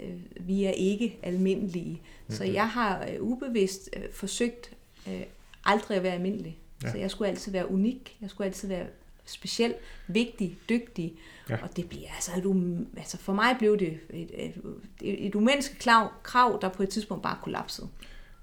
øh, 0.00 0.20
vi 0.40 0.64
er 0.64 0.70
ikke 0.70 1.18
almindelige. 1.22 1.92
Mm-hmm. 1.92 2.36
Så 2.36 2.44
jeg 2.44 2.68
har 2.68 3.06
øh, 3.10 3.22
ubevidst 3.22 3.90
øh, 3.96 4.02
forsøgt 4.12 4.70
øh, 5.08 5.22
aldrig 5.64 5.96
at 5.96 6.02
være 6.02 6.14
almindelig. 6.14 6.58
Ja. 6.82 6.90
Så 6.90 6.98
jeg 6.98 7.10
skulle 7.10 7.28
altid 7.28 7.52
være 7.52 7.70
unik, 7.70 8.16
jeg 8.20 8.30
skulle 8.30 8.46
altid 8.46 8.68
være 8.68 8.86
speciel, 9.24 9.74
vigtig, 10.08 10.58
dygtig. 10.68 11.14
Ja. 11.50 11.62
Og 11.62 11.76
det 11.76 11.88
bliver 11.88 12.08
altså, 12.14 12.30
et, 12.36 12.86
altså 12.96 13.18
for 13.18 13.32
mig 13.32 13.56
blev 13.58 13.78
det 13.78 13.98
et, 14.10 14.30
et, 14.34 14.54
et, 15.02 15.26
et 15.26 15.34
umenneskeligt 15.34 15.82
krav, 15.82 16.10
krav, 16.22 16.58
der 16.62 16.68
på 16.68 16.82
et 16.82 16.88
tidspunkt 16.88 17.22
bare 17.22 17.38
kollapsede. 17.42 17.88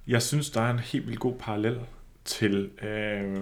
Jeg 0.08 0.22
synes, 0.22 0.50
der 0.50 0.62
er 0.62 0.72
en 0.72 0.80
helt 0.80 1.08
vildt 1.08 1.20
god 1.20 1.34
parallel 1.40 1.80
til 2.26 2.72
øh, 2.84 3.40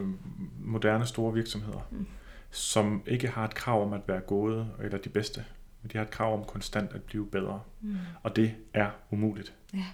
moderne 0.59 1.05
store 1.05 1.33
virksomheder, 1.33 1.87
mm. 1.91 2.07
som 2.51 3.03
ikke 3.07 3.27
har 3.27 3.45
et 3.45 3.55
krav 3.55 3.83
om 3.83 3.93
at 3.93 4.01
være 4.07 4.19
gode 4.19 4.67
eller 4.83 4.97
de 4.97 5.09
bedste, 5.09 5.45
men 5.81 5.91
de 5.93 5.97
har 5.97 6.05
et 6.05 6.11
krav 6.11 6.33
om 6.33 6.43
konstant 6.47 6.93
at 6.93 7.03
blive 7.03 7.27
bedre. 7.27 7.61
Mm. 7.81 7.95
Og 8.23 8.35
det 8.35 8.51
er 8.73 8.89
umuligt. 9.11 9.53
Ja. 9.73 9.85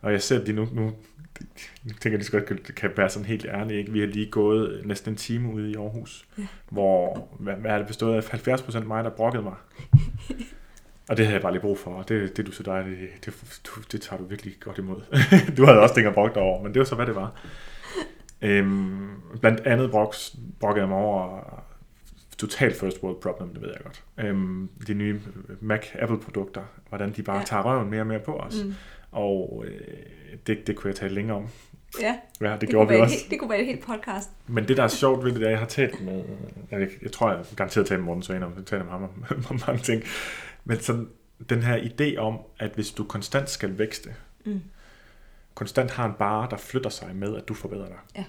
Og 0.00 0.12
jeg 0.12 0.22
ser 0.22 0.44
det 0.44 0.54
nu, 0.54 0.68
nu 0.72 0.92
jeg 1.86 1.94
tænker 2.00 2.18
jeg, 2.18 2.32
det 2.32 2.46
godt 2.48 2.74
kan 2.74 2.90
være 2.96 3.10
sådan 3.10 3.26
helt 3.26 3.44
ærligt. 3.44 3.78
Ikke? 3.78 3.92
Vi 3.92 4.00
har 4.00 4.06
lige 4.06 4.30
gået 4.30 4.86
næsten 4.86 5.12
en 5.12 5.16
time 5.16 5.52
ude 5.52 5.70
i 5.70 5.74
Aarhus, 5.74 6.28
ja. 6.38 6.46
hvor 6.68 7.28
hvad, 7.38 7.54
hvad 7.54 7.70
er 7.70 7.78
det 7.78 7.86
bestået 7.86 8.16
af 8.16 8.48
70% 8.48 8.84
mig, 8.84 9.04
der 9.04 9.10
brokkede 9.10 9.42
mig. 9.42 9.54
Og 11.08 11.16
det 11.16 11.26
havde 11.26 11.34
jeg 11.34 11.42
bare 11.42 11.52
lige 11.52 11.62
brug 11.62 11.78
for, 11.78 11.90
og 11.90 12.08
det, 12.08 12.36
det 12.36 12.46
du 12.46 12.52
så 12.52 12.62
dig, 12.62 12.84
det, 12.84 13.24
det, 13.24 13.60
du, 13.64 13.70
det 13.92 14.00
tager 14.00 14.20
du 14.20 14.26
virkelig 14.26 14.54
godt 14.60 14.78
imod. 14.78 15.00
du 15.56 15.64
havde 15.64 15.80
også 15.80 15.94
tænkt 15.94 16.14
brugt 16.14 16.36
over, 16.36 16.62
men 16.62 16.74
det 16.74 16.78
var 16.78 16.84
så, 16.84 16.94
hvad 16.94 17.06
det 17.06 17.14
var. 17.14 17.32
Øhm, 18.42 19.10
blandt 19.40 19.60
andet 19.60 19.90
broks, 19.90 20.36
brokkede 20.60 20.82
jeg 20.82 20.88
mig 20.88 20.98
over 20.98 21.64
totalt 22.46 22.76
first 22.76 23.02
world 23.02 23.20
problem, 23.20 23.48
det 23.48 23.62
ved 23.62 23.68
jeg 23.68 23.80
godt. 23.82 24.04
Øhm, 24.18 24.68
de 24.86 24.94
nye 24.94 25.20
Mac 25.60 25.86
Apple-produkter, 25.94 26.62
hvordan 26.88 27.12
de 27.12 27.22
bare 27.22 27.38
ja. 27.38 27.44
tager 27.44 27.62
røven 27.62 27.90
mere 27.90 28.00
og 28.00 28.06
mere 28.06 28.20
på 28.20 28.36
os. 28.36 28.64
Mm. 28.64 28.74
Og 29.12 29.64
øh, 29.66 29.80
det, 30.46 30.66
det 30.66 30.76
kunne 30.76 30.88
jeg 30.88 30.96
tale 30.96 31.14
længere 31.14 31.36
om. 31.36 31.48
Ja, 32.00 32.18
ja 32.40 32.52
det, 32.52 32.60
det 32.60 32.68
gjorde 32.68 32.88
vi 32.88 32.96
også. 32.96 33.14
Helt, 33.14 33.30
det 33.30 33.38
kunne 33.38 33.50
være 33.50 33.60
et 33.60 33.66
helt 33.66 33.84
podcast. 33.84 34.30
Men 34.46 34.68
det, 34.68 34.76
der 34.76 34.82
er 34.82 34.88
sjovt 34.88 35.24
ved 35.24 35.32
det, 35.32 35.42
er, 35.42 35.50
jeg 35.50 35.58
har 35.58 35.66
talt 35.66 36.04
med, 36.04 36.24
jeg, 36.70 36.88
jeg 37.02 37.12
tror, 37.12 37.32
jeg 37.32 37.44
garanteret 37.56 37.86
talt 37.86 38.00
med 38.00 38.06
Morten 38.06 38.22
Svane 38.22 38.46
om, 38.46 38.64
taler 38.64 38.84
med 38.84 38.92
ham 38.92 39.02
om, 39.02 39.24
om 39.50 39.60
mange 39.66 39.82
ting. 39.82 40.02
Men 40.64 40.80
sådan, 40.80 41.08
den 41.48 41.62
her 41.62 41.78
idé 41.78 42.16
om, 42.18 42.38
at 42.58 42.70
hvis 42.74 42.90
du 42.90 43.04
konstant 43.04 43.50
skal 43.50 43.78
vækste, 43.78 44.14
mm. 44.44 44.60
konstant 45.54 45.90
har 45.90 46.06
en 46.06 46.14
bare, 46.18 46.50
der 46.50 46.56
flytter 46.56 46.90
sig 46.90 47.16
med, 47.16 47.36
at 47.36 47.48
du 47.48 47.54
forbedrer 47.54 47.86
dig. 47.86 47.98
Ja 48.16 48.24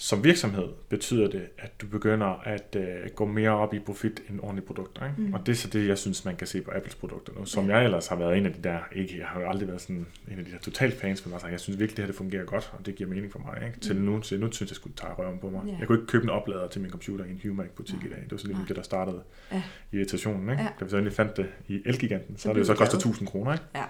som 0.00 0.24
virksomhed 0.24 0.68
betyder 0.88 1.30
det, 1.30 1.48
at 1.58 1.80
du 1.80 1.86
begynder 1.86 2.26
at 2.26 2.76
uh, 2.76 3.10
gå 3.14 3.26
mere 3.26 3.50
op 3.50 3.74
i 3.74 3.78
profit 3.78 4.22
end 4.30 4.40
ordentlige 4.40 4.66
produkter. 4.66 5.06
Ikke? 5.06 5.20
Mm. 5.20 5.34
Og 5.34 5.46
det 5.46 5.52
er 5.52 5.56
så 5.56 5.68
det, 5.68 5.88
jeg 5.88 5.98
synes, 5.98 6.24
man 6.24 6.36
kan 6.36 6.46
se 6.46 6.60
på 6.60 6.70
Apples 6.74 6.94
produkter 6.94 7.32
nu. 7.38 7.44
Som 7.44 7.66
ja. 7.66 7.76
jeg 7.76 7.84
ellers 7.84 8.06
har 8.06 8.16
været 8.16 8.38
en 8.38 8.46
af 8.46 8.52
de 8.52 8.62
der, 8.62 8.78
ikke, 8.92 9.18
jeg 9.18 9.26
har 9.26 9.40
jo 9.40 9.48
aldrig 9.48 9.68
været 9.68 9.80
sådan 9.80 10.06
en 10.30 10.38
af 10.38 10.44
de 10.44 10.50
der 10.50 10.58
totalt 10.58 11.00
fans, 11.00 11.26
men 11.26 11.32
altså, 11.32 11.48
jeg 11.48 11.60
synes 11.60 11.78
virkelig, 11.78 11.96
det 11.96 12.02
her 12.02 12.06
det 12.06 12.16
fungerer 12.16 12.44
godt, 12.44 12.72
og 12.78 12.86
det 12.86 12.94
giver 12.94 13.10
mening 13.10 13.32
for 13.32 13.38
mig. 13.38 13.66
Ikke? 13.66 13.80
Til 13.80 13.96
mm. 13.96 14.02
nu, 14.02 14.20
til 14.20 14.40
nu 14.40 14.52
synes 14.52 14.70
jeg 14.70 14.76
skulle 14.76 14.96
tage 14.96 15.12
røven 15.12 15.38
på 15.38 15.50
mig. 15.50 15.62
Yeah. 15.68 15.80
Jeg 15.80 15.86
kunne 15.86 15.98
ikke 15.98 16.06
købe 16.06 16.24
en 16.24 16.30
oplader 16.30 16.68
til 16.68 16.80
min 16.80 16.90
computer 16.90 17.24
i 17.24 17.30
en 17.30 17.40
Humac-butik 17.44 17.98
ja. 18.02 18.06
i 18.06 18.10
dag. 18.10 18.20
Det 18.22 18.30
var 18.30 18.38
sådan 18.38 18.56
lidt 18.56 18.68
det, 18.68 18.76
der 18.76 18.82
startede 18.82 19.22
ja. 19.52 19.62
irritationen. 19.92 20.50
Ikke? 20.50 20.62
Ja. 20.62 20.68
Da 20.80 20.84
vi 20.84 20.90
så 20.90 20.96
endelig 20.96 21.16
fandt 21.16 21.36
det 21.36 21.46
i 21.68 21.82
Elgiganten, 21.86 22.36
så, 22.36 22.42
så 22.42 22.52
det 22.52 22.58
jo 22.58 22.64
så 22.64 22.74
kostet 22.74 22.96
1000 22.98 23.28
kroner. 23.28 23.52
Ikke? 23.52 23.64
Ja. 23.74 23.84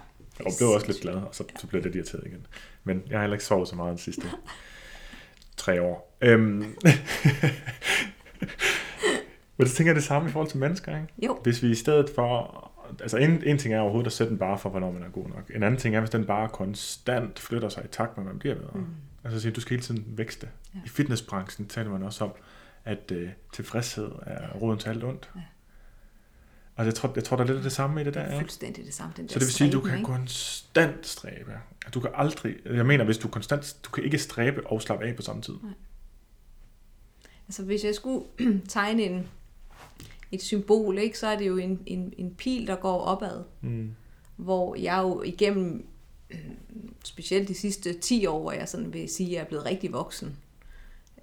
Og 0.47 0.53
blev 0.59 0.69
også 0.69 0.87
lidt 0.87 1.01
glad, 1.01 1.15
og 1.15 1.29
så, 1.33 1.45
så 1.61 1.67
blev 1.67 1.83
det 1.83 1.95
irriteret 1.95 2.27
igen. 2.27 2.47
Men 2.85 3.03
jeg 3.11 3.19
har 3.19 3.23
heller 3.23 3.35
ikke 3.35 3.45
sovet 3.45 3.69
så 3.69 3.77
meget 3.77 3.91
den 3.91 3.99
sidste 3.99 4.23
tre 5.61 5.83
år. 5.83 6.17
Øhm. 6.21 6.65
Men 9.57 9.67
så 9.67 9.75
tænker 9.75 9.91
jeg 9.91 9.97
det 9.97 10.05
samme 10.05 10.29
i 10.29 10.33
forhold 10.33 10.51
til 10.51 10.59
mennesker, 10.59 10.97
ikke? 10.97 11.09
Jo. 11.27 11.39
Hvis 11.43 11.63
vi 11.63 11.71
i 11.71 11.75
stedet 11.75 12.11
for... 12.15 12.67
Altså 13.01 13.17
en, 13.17 13.43
en 13.45 13.59
ting 13.59 13.75
er 13.75 13.81
overhovedet 13.81 14.07
at 14.07 14.13
sætte 14.13 14.31
den 14.31 14.39
bare 14.39 14.59
for, 14.59 14.71
hvornår 14.71 14.93
man 14.93 15.03
er 15.03 15.09
god 15.09 15.29
nok. 15.29 15.51
En 15.55 15.63
anden 15.63 15.81
ting 15.81 15.97
er, 15.97 16.01
hvis 16.01 16.11
den 16.11 16.25
bare 16.25 16.49
konstant 16.49 17.39
flytter 17.39 17.69
sig 17.69 17.85
i 17.85 17.89
takt 17.89 18.17
med, 18.17 18.25
at 18.25 18.29
man 18.29 18.39
bliver 18.39 18.55
bedre. 18.55 18.71
Mm. 18.75 18.87
Altså 19.25 19.41
sige, 19.41 19.53
du 19.53 19.61
skal 19.61 19.71
hele 19.71 19.83
tiden 19.83 20.05
vækste. 20.07 20.49
Ja. 20.75 20.81
I 20.85 20.89
fitnessbranchen 20.89 21.69
taler 21.69 21.91
man 21.91 22.03
også 22.03 22.25
om, 22.25 22.33
at 22.85 23.13
øh, 23.13 23.29
tilfredshed 23.53 24.11
er 24.27 24.53
roden 24.63 24.79
til 24.79 24.89
alt 24.89 25.05
ondt. 25.05 25.31
Ja. 25.37 25.41
Og 26.81 26.87
jeg 26.87 26.95
tror, 26.95 27.13
jeg 27.15 27.25
tror, 27.25 27.37
der 27.37 27.45
er 27.45 27.47
lidt 27.47 27.57
af 27.57 27.63
det 27.63 27.73
samme 27.73 28.01
i 28.01 28.05
det 28.05 28.15
der. 28.15 28.25
Ikke? 28.25 28.39
Fuldstændig 28.39 28.85
det 28.85 28.95
samme. 28.95 29.13
Den 29.17 29.29
så 29.29 29.39
det 29.39 29.47
vil 29.47 29.53
sige, 29.53 29.69
at 29.69 29.73
du 29.73 29.81
kan 29.81 29.95
ikke? 29.95 30.07
konstant 30.07 31.07
stræbe. 31.07 31.53
Du 31.95 32.01
kan 32.01 32.11
aldrig, 32.15 32.55
jeg 32.65 32.87
mener, 32.87 33.05
hvis 33.05 33.19
du 33.19 33.29
konstant, 33.29 33.77
du 33.85 33.91
kan 33.91 34.05
ikke 34.05 34.19
stræbe 34.19 34.67
og 34.67 34.83
slappe 34.83 35.05
af 35.05 35.17
på 35.17 35.23
samme 35.23 35.43
tid. 35.43 35.55
Nej. 35.63 35.73
Altså 37.49 37.63
hvis 37.63 37.85
jeg 37.85 37.95
skulle 37.95 38.25
tegne 38.69 39.03
en, 39.03 39.29
et 40.33 40.43
symbol, 40.43 40.99
ikke, 40.99 41.19
så 41.19 41.27
er 41.27 41.39
det 41.39 41.47
jo 41.47 41.57
en, 41.57 41.83
en, 41.87 42.13
en 42.19 42.35
pil, 42.35 42.67
der 42.67 42.77
går 42.77 43.01
opad. 43.01 43.43
Mm. 43.61 43.95
Hvor 44.37 44.75
jeg 44.75 44.99
jo 45.03 45.23
igennem, 45.23 45.87
specielt 47.05 47.49
de 47.49 47.55
sidste 47.55 47.93
10 47.93 48.27
år, 48.27 48.41
hvor 48.41 48.53
jeg 48.53 48.69
sådan 48.69 48.93
vil 48.93 49.09
sige, 49.09 49.29
at 49.29 49.35
jeg 49.35 49.41
er 49.41 49.47
blevet 49.47 49.67
rigtig 49.67 49.93
voksen, 49.93 50.37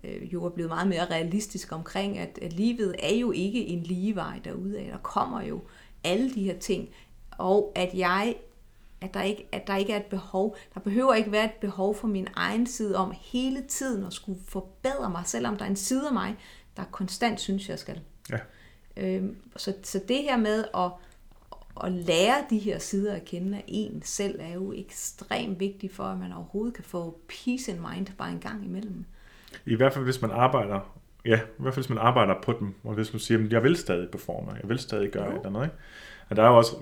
øh, 0.08 0.34
jo 0.34 0.46
er 0.46 0.50
blevet 0.50 0.70
meget 0.70 0.88
mere 0.88 1.06
realistisk 1.06 1.72
omkring, 1.72 2.17
at, 2.17 2.39
at 2.41 2.54
livet 2.54 2.96
er 3.00 3.15
jo 3.15 3.32
ikke 3.32 3.67
en 3.67 3.84
ligevej 3.84 4.39
derude 4.43 4.80
af. 4.80 4.89
Der 4.91 4.98
kommer 4.98 5.41
jo 5.41 5.62
alle 6.04 6.34
de 6.34 6.43
her 6.43 6.60
ting, 6.60 6.89
og 7.38 7.72
at 7.76 7.93
jeg 7.93 8.36
at 9.02 9.13
der, 9.13 9.22
ikke, 9.22 9.48
at 9.52 9.67
der 9.67 9.76
ikke 9.76 9.93
er 9.93 9.98
et 9.98 10.06
behov. 10.06 10.58
Der 10.74 10.80
behøver 10.80 11.13
ikke 11.13 11.32
være 11.32 11.46
et 11.46 11.52
behov 11.62 11.96
for 11.96 12.08
min 12.08 12.28
egen 12.36 12.67
side 12.67 12.96
om 12.96 13.13
hele 13.22 13.63
tiden 13.67 14.06
at 14.06 14.13
skulle 14.13 14.39
forbedre 14.46 15.10
mig, 15.10 15.22
selvom 15.26 15.58
der 15.58 15.65
er 15.65 15.70
en 15.70 15.76
side 15.76 16.08
af 16.08 16.13
mig, 16.13 16.36
der 16.78 16.84
konstant 16.91 17.39
synes, 17.39 17.70
jeg 17.70 17.80
skal. 17.80 18.02
Ja. 18.30 18.38
Øhm, 18.98 19.38
så, 19.56 19.74
så 19.84 20.02
det 20.08 20.24
her 20.24 20.38
med 20.38 20.65
at, 20.76 20.91
at 21.84 21.91
lære 21.91 22.46
de 22.50 22.58
her 22.58 22.80
sider 22.80 23.13
at 23.15 23.26
kende 23.26 23.58
af 23.58 23.63
en 23.67 24.02
selv, 24.06 24.39
er 24.39 24.54
jo 24.54 24.74
ekstremt 24.74 25.60
vigtigt 25.60 25.93
for, 25.93 26.04
at 26.04 26.17
man 26.17 26.34
overhovedet 26.34 26.74
kan 26.74 26.84
få 26.84 27.20
peace 27.28 27.72
in 27.72 27.82
mind 27.82 28.08
bare 28.17 28.32
en 28.32 28.39
gang 28.39 28.65
imellem. 28.65 29.06
I 29.65 29.76
hvert 29.76 29.93
fald, 29.93 30.06
hvis 30.06 30.22
man 30.22 30.32
arbejder 30.32 30.98
ja, 31.28 31.39
i 31.39 31.62
hvert 31.62 31.74
fald 31.74 31.86
hvis 31.86 31.89
man 31.89 31.98
arbejder 31.98 32.36
på 32.41 32.56
dem, 32.60 32.74
og 32.84 32.93
hvis 32.93 33.13
man 33.13 33.20
siger, 33.20 33.46
at 33.46 33.54
jeg 33.54 33.63
vil 33.63 33.78
stadig 33.78 34.10
performe, 34.10 34.52
jeg 34.62 34.70
vil 34.70 34.80
stadig 34.80 35.12
gøre 35.12 35.26
jo. 35.26 35.32
et 35.32 35.36
eller 35.36 35.50
andet, 35.50 35.63
ikke? 35.63 35.76
Og 36.30 36.36
der 36.36 36.43
er 36.43 36.48
jo 36.48 36.58
også, 36.58 36.76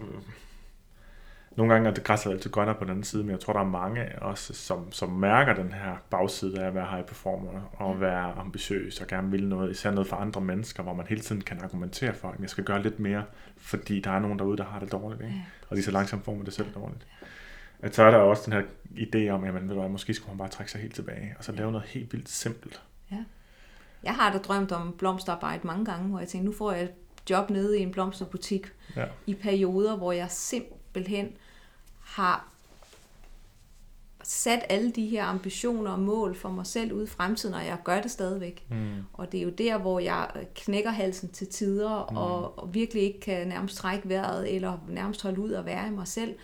nogle 1.56 1.74
gange 1.74 1.90
er 1.90 1.94
det 1.94 2.04
græsset 2.04 2.32
altid 2.32 2.52
grønnere 2.52 2.76
på 2.76 2.84
den 2.84 2.92
anden 2.92 3.04
side, 3.04 3.24
men 3.24 3.32
jeg 3.32 3.40
tror, 3.40 3.54
der 3.54 3.60
er 3.60 3.64
mange 3.64 4.22
også, 4.22 4.54
som, 4.54 4.92
som 4.92 5.10
mærker 5.10 5.54
den 5.54 5.74
her 5.74 5.96
bagside 6.10 6.62
af 6.62 6.68
at 6.68 6.76
være 6.76 6.88
high 6.92 7.06
performer, 7.06 7.62
og 7.74 8.02
være 8.02 8.32
ambitiøs 8.32 9.02
og 9.02 9.08
gerne 9.08 9.32
vil 9.32 9.48
noget, 9.48 9.72
især 9.72 9.92
noget 9.92 10.08
for 10.08 10.16
andre 10.16 10.42
mennesker, 10.42 10.84
hvor 10.84 10.94
man 10.94 11.08
hele 11.08 11.22
tiden 11.22 11.42
kan 11.42 11.60
argumentere 11.64 12.14
for, 12.14 12.28
at 12.28 12.40
jeg 12.40 12.50
skal 12.50 12.64
gøre 12.64 12.82
lidt 12.82 13.00
mere, 13.00 13.24
fordi 13.58 14.00
der 14.00 14.12
er 14.12 14.20
nogen 14.20 14.40
derude, 14.40 14.58
der 14.58 14.66
har 14.66 14.80
det 14.80 14.92
dårligt, 14.92 15.22
ikke? 15.22 15.46
og 15.70 15.78
de 15.78 15.84
så 15.84 15.92
langsomt 15.92 16.26
får 16.26 16.36
man 16.36 16.46
det 16.46 16.54
selv 16.54 16.68
dårligt 16.76 17.08
at 17.80 17.96
så 17.96 18.04
er 18.04 18.12
der 18.12 18.18
også 18.18 18.44
den 18.46 18.54
her 18.54 18.64
idé 18.98 19.30
om, 19.30 19.44
at 19.44 19.54
man, 19.54 19.70
ved 19.70 19.76
du, 19.76 19.88
måske 19.88 20.14
skulle 20.14 20.30
man 20.30 20.38
bare 20.38 20.50
trække 20.50 20.72
sig 20.72 20.82
helt 20.82 20.96
tilbage, 20.96 21.36
og 21.38 21.44
så 21.44 21.52
lave 21.52 21.72
noget 21.72 21.88
helt 21.88 22.14
vildt 22.14 22.30
simpelt. 22.30 22.82
Ja. 23.12 23.24
Jeg 24.04 24.16
har 24.16 24.32
da 24.32 24.38
drømt 24.38 24.72
om 24.72 24.96
blomsterarbejde 24.98 25.68
mange 25.68 25.86
gange, 25.86 26.08
hvor 26.08 26.20
jeg 26.20 26.28
tænkte, 26.28 26.46
nu 26.46 26.58
får 26.58 26.72
jeg 26.72 26.84
et 26.84 26.94
job 27.30 27.50
nede 27.50 27.80
i 27.80 27.82
en 27.82 27.92
blomsterbutik 27.92 28.68
ja. 28.96 29.06
i 29.28 29.34
perioder, 29.34 29.98
hvor 29.98 30.12
jeg 30.12 30.28
simpelthen 30.32 31.34
har 32.04 32.48
sat 34.24 34.60
alle 34.70 34.92
de 34.92 35.08
her 35.08 35.26
ambitioner 35.26 35.92
og 35.92 36.00
mål 36.00 36.36
for 36.36 36.50
mig 36.50 36.66
selv 36.66 36.94
ude 36.94 37.04
i 37.04 37.08
fremtiden, 37.08 37.56
og 37.56 37.66
jeg 37.66 37.78
gør 37.84 38.02
det 38.02 38.12
stadigvæk. 38.12 38.66
Mm. 38.70 39.04
Og 39.14 39.32
det 39.32 39.38
er 39.38 39.44
jo 39.44 39.50
der, 39.50 39.78
hvor 39.78 40.00
jeg 40.00 40.30
knækker 40.56 40.92
halsen 40.92 41.30
til 41.30 41.48
tider, 41.48 42.08
mm. 42.12 42.18
og, 42.18 42.60
og 42.60 42.74
virkelig 42.74 43.04
ikke 43.04 43.20
kan 43.20 43.48
nærmest 43.48 43.76
trække 43.76 44.10
vejret, 44.10 44.56
eller 44.56 44.78
nærmest 44.90 45.24
holde 45.24 45.40
ud 45.40 45.52
og 45.52 45.66
være 45.66 45.88
i 45.88 45.92
mig 45.92 46.08
selv. 46.08 46.36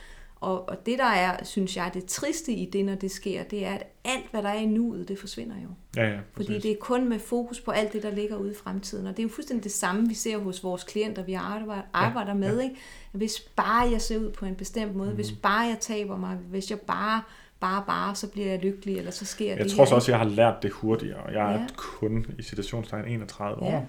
Og, 0.41 0.69
og 0.69 0.85
det, 0.85 0.99
der 0.99 1.05
er, 1.05 1.43
synes 1.43 1.77
jeg, 1.77 1.91
det 1.93 2.05
triste 2.05 2.51
i 2.51 2.65
det, 2.65 2.85
når 2.85 2.95
det 2.95 3.11
sker, 3.11 3.43
det 3.43 3.65
er, 3.65 3.73
at 3.73 3.83
alt, 4.03 4.25
hvad 4.31 4.43
der 4.43 4.49
er 4.49 4.59
i 4.59 4.65
nuet, 4.65 5.07
det 5.07 5.19
forsvinder 5.19 5.55
jo. 5.63 5.69
Ja, 5.95 6.09
ja, 6.09 6.19
Fordi 6.35 6.59
det 6.59 6.71
er 6.71 6.75
kun 6.79 7.09
med 7.09 7.19
fokus 7.19 7.61
på 7.61 7.71
alt 7.71 7.93
det, 7.93 8.03
der 8.03 8.11
ligger 8.11 8.35
ude 8.35 8.51
i 8.51 8.55
fremtiden. 8.63 9.07
Og 9.07 9.17
det 9.17 9.19
er 9.19 9.23
jo 9.23 9.29
fuldstændig 9.29 9.63
det 9.63 9.71
samme, 9.71 10.07
vi 10.07 10.13
ser 10.13 10.37
hos 10.37 10.63
vores 10.63 10.83
klienter, 10.83 11.23
vi 11.23 11.33
arbejder, 11.33 11.81
arbejder 11.93 12.31
ja, 12.31 12.37
med. 12.37 12.57
Ja. 12.57 12.63
Ikke? 12.63 12.75
Hvis 13.11 13.39
bare 13.55 13.91
jeg 13.91 14.01
ser 14.01 14.17
ud 14.17 14.31
på 14.31 14.45
en 14.45 14.55
bestemt 14.55 14.95
måde, 14.95 15.09
mm. 15.09 15.15
hvis 15.15 15.31
bare 15.31 15.61
jeg 15.61 15.77
taber 15.79 16.17
mig, 16.17 16.35
hvis 16.35 16.69
jeg 16.69 16.79
bare 16.79 17.21
bare, 17.59 17.83
bare, 17.87 18.15
så 18.15 18.27
bliver 18.27 18.47
jeg 18.47 18.59
lykkelig, 18.59 18.97
eller 18.97 19.11
så 19.11 19.25
sker 19.25 19.47
jeg 19.47 19.57
det 19.57 19.63
Jeg 19.63 19.71
tror 19.71 19.85
så 19.85 19.95
også, 19.95 20.11
jeg 20.11 20.19
har 20.19 20.27
lært 20.27 20.63
det 20.63 20.71
hurtigere. 20.71 21.31
Jeg 21.31 21.53
er 21.53 21.59
ja. 21.59 21.67
kun 21.75 22.25
i 22.39 22.43
situationstegn 22.43 23.05
31 23.05 23.61
år. 23.63 23.71
Ja 23.71 23.81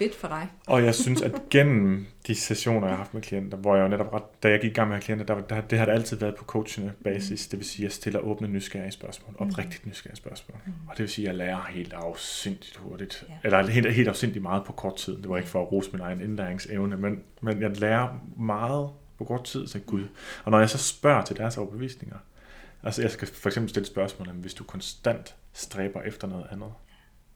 fedt 0.00 0.14
for 0.14 0.28
dig. 0.28 0.48
og 0.66 0.84
jeg 0.84 0.94
synes, 0.94 1.22
at 1.22 1.32
gennem 1.50 2.06
de 2.26 2.34
sessioner, 2.34 2.86
jeg 2.86 2.90
har 2.90 2.96
haft 2.96 3.14
med 3.14 3.22
klienter, 3.22 3.58
hvor 3.58 3.76
jeg 3.76 3.82
jo 3.82 3.88
netop 3.88 4.14
ret, 4.14 4.22
da 4.42 4.48
jeg 4.48 4.60
gik 4.60 4.70
i 4.70 4.74
gang 4.74 4.88
med 4.88 4.96
at 4.96 5.02
klienter, 5.02 5.26
der, 5.26 5.40
der, 5.40 5.60
det 5.60 5.78
har 5.78 5.84
det 5.84 5.92
altid 5.92 6.16
været 6.16 6.34
på 6.34 6.44
coachende 6.44 6.92
basis. 7.04 7.46
Mm. 7.46 7.50
Det 7.50 7.58
vil 7.58 7.66
sige, 7.66 7.82
at 7.82 7.84
jeg 7.84 7.92
stiller 7.92 8.20
åbne 8.20 8.48
nysgerrige 8.48 8.92
spørgsmål, 8.92 9.36
mm. 9.40 9.46
oprigtigt 9.46 9.86
nysgerrige 9.86 10.16
spørgsmål. 10.16 10.58
Mm. 10.66 10.72
Og 10.88 10.96
det 10.96 11.02
vil 11.02 11.10
sige, 11.10 11.28
at 11.28 11.28
jeg 11.28 11.38
lærer 11.38 11.66
helt 11.70 11.92
afsindigt 11.92 12.76
hurtigt. 12.76 13.24
Ja. 13.28 13.34
Eller 13.44 13.66
helt, 13.66 13.92
helt 13.92 14.08
afsindigt 14.08 14.42
meget 14.42 14.64
på 14.64 14.72
kort 14.72 14.96
tid. 14.96 15.16
Det 15.16 15.28
var 15.28 15.36
ikke 15.36 15.48
for 15.48 15.62
at 15.62 15.72
rose 15.72 15.90
min 15.92 16.00
egen 16.00 16.20
indlæringsevne, 16.20 16.96
men, 16.96 17.22
men 17.40 17.62
jeg 17.62 17.80
lærer 17.80 18.08
meget 18.36 18.90
på 19.18 19.24
kort 19.24 19.44
tid, 19.44 19.66
så 19.66 19.78
Gud. 19.78 20.04
Og 20.44 20.50
når 20.50 20.58
jeg 20.58 20.70
så 20.70 20.78
spørger 20.78 21.24
til 21.24 21.36
deres 21.36 21.56
overbevisninger, 21.56 22.16
altså 22.82 23.02
jeg 23.02 23.10
skal 23.10 23.28
for 23.28 23.48
eksempel 23.48 23.70
stille 23.70 23.86
spørgsmål, 23.86 24.28
hvis 24.28 24.54
du 24.54 24.64
konstant 24.64 25.34
stræber 25.52 26.02
efter 26.02 26.28
noget 26.28 26.46
andet, 26.50 26.72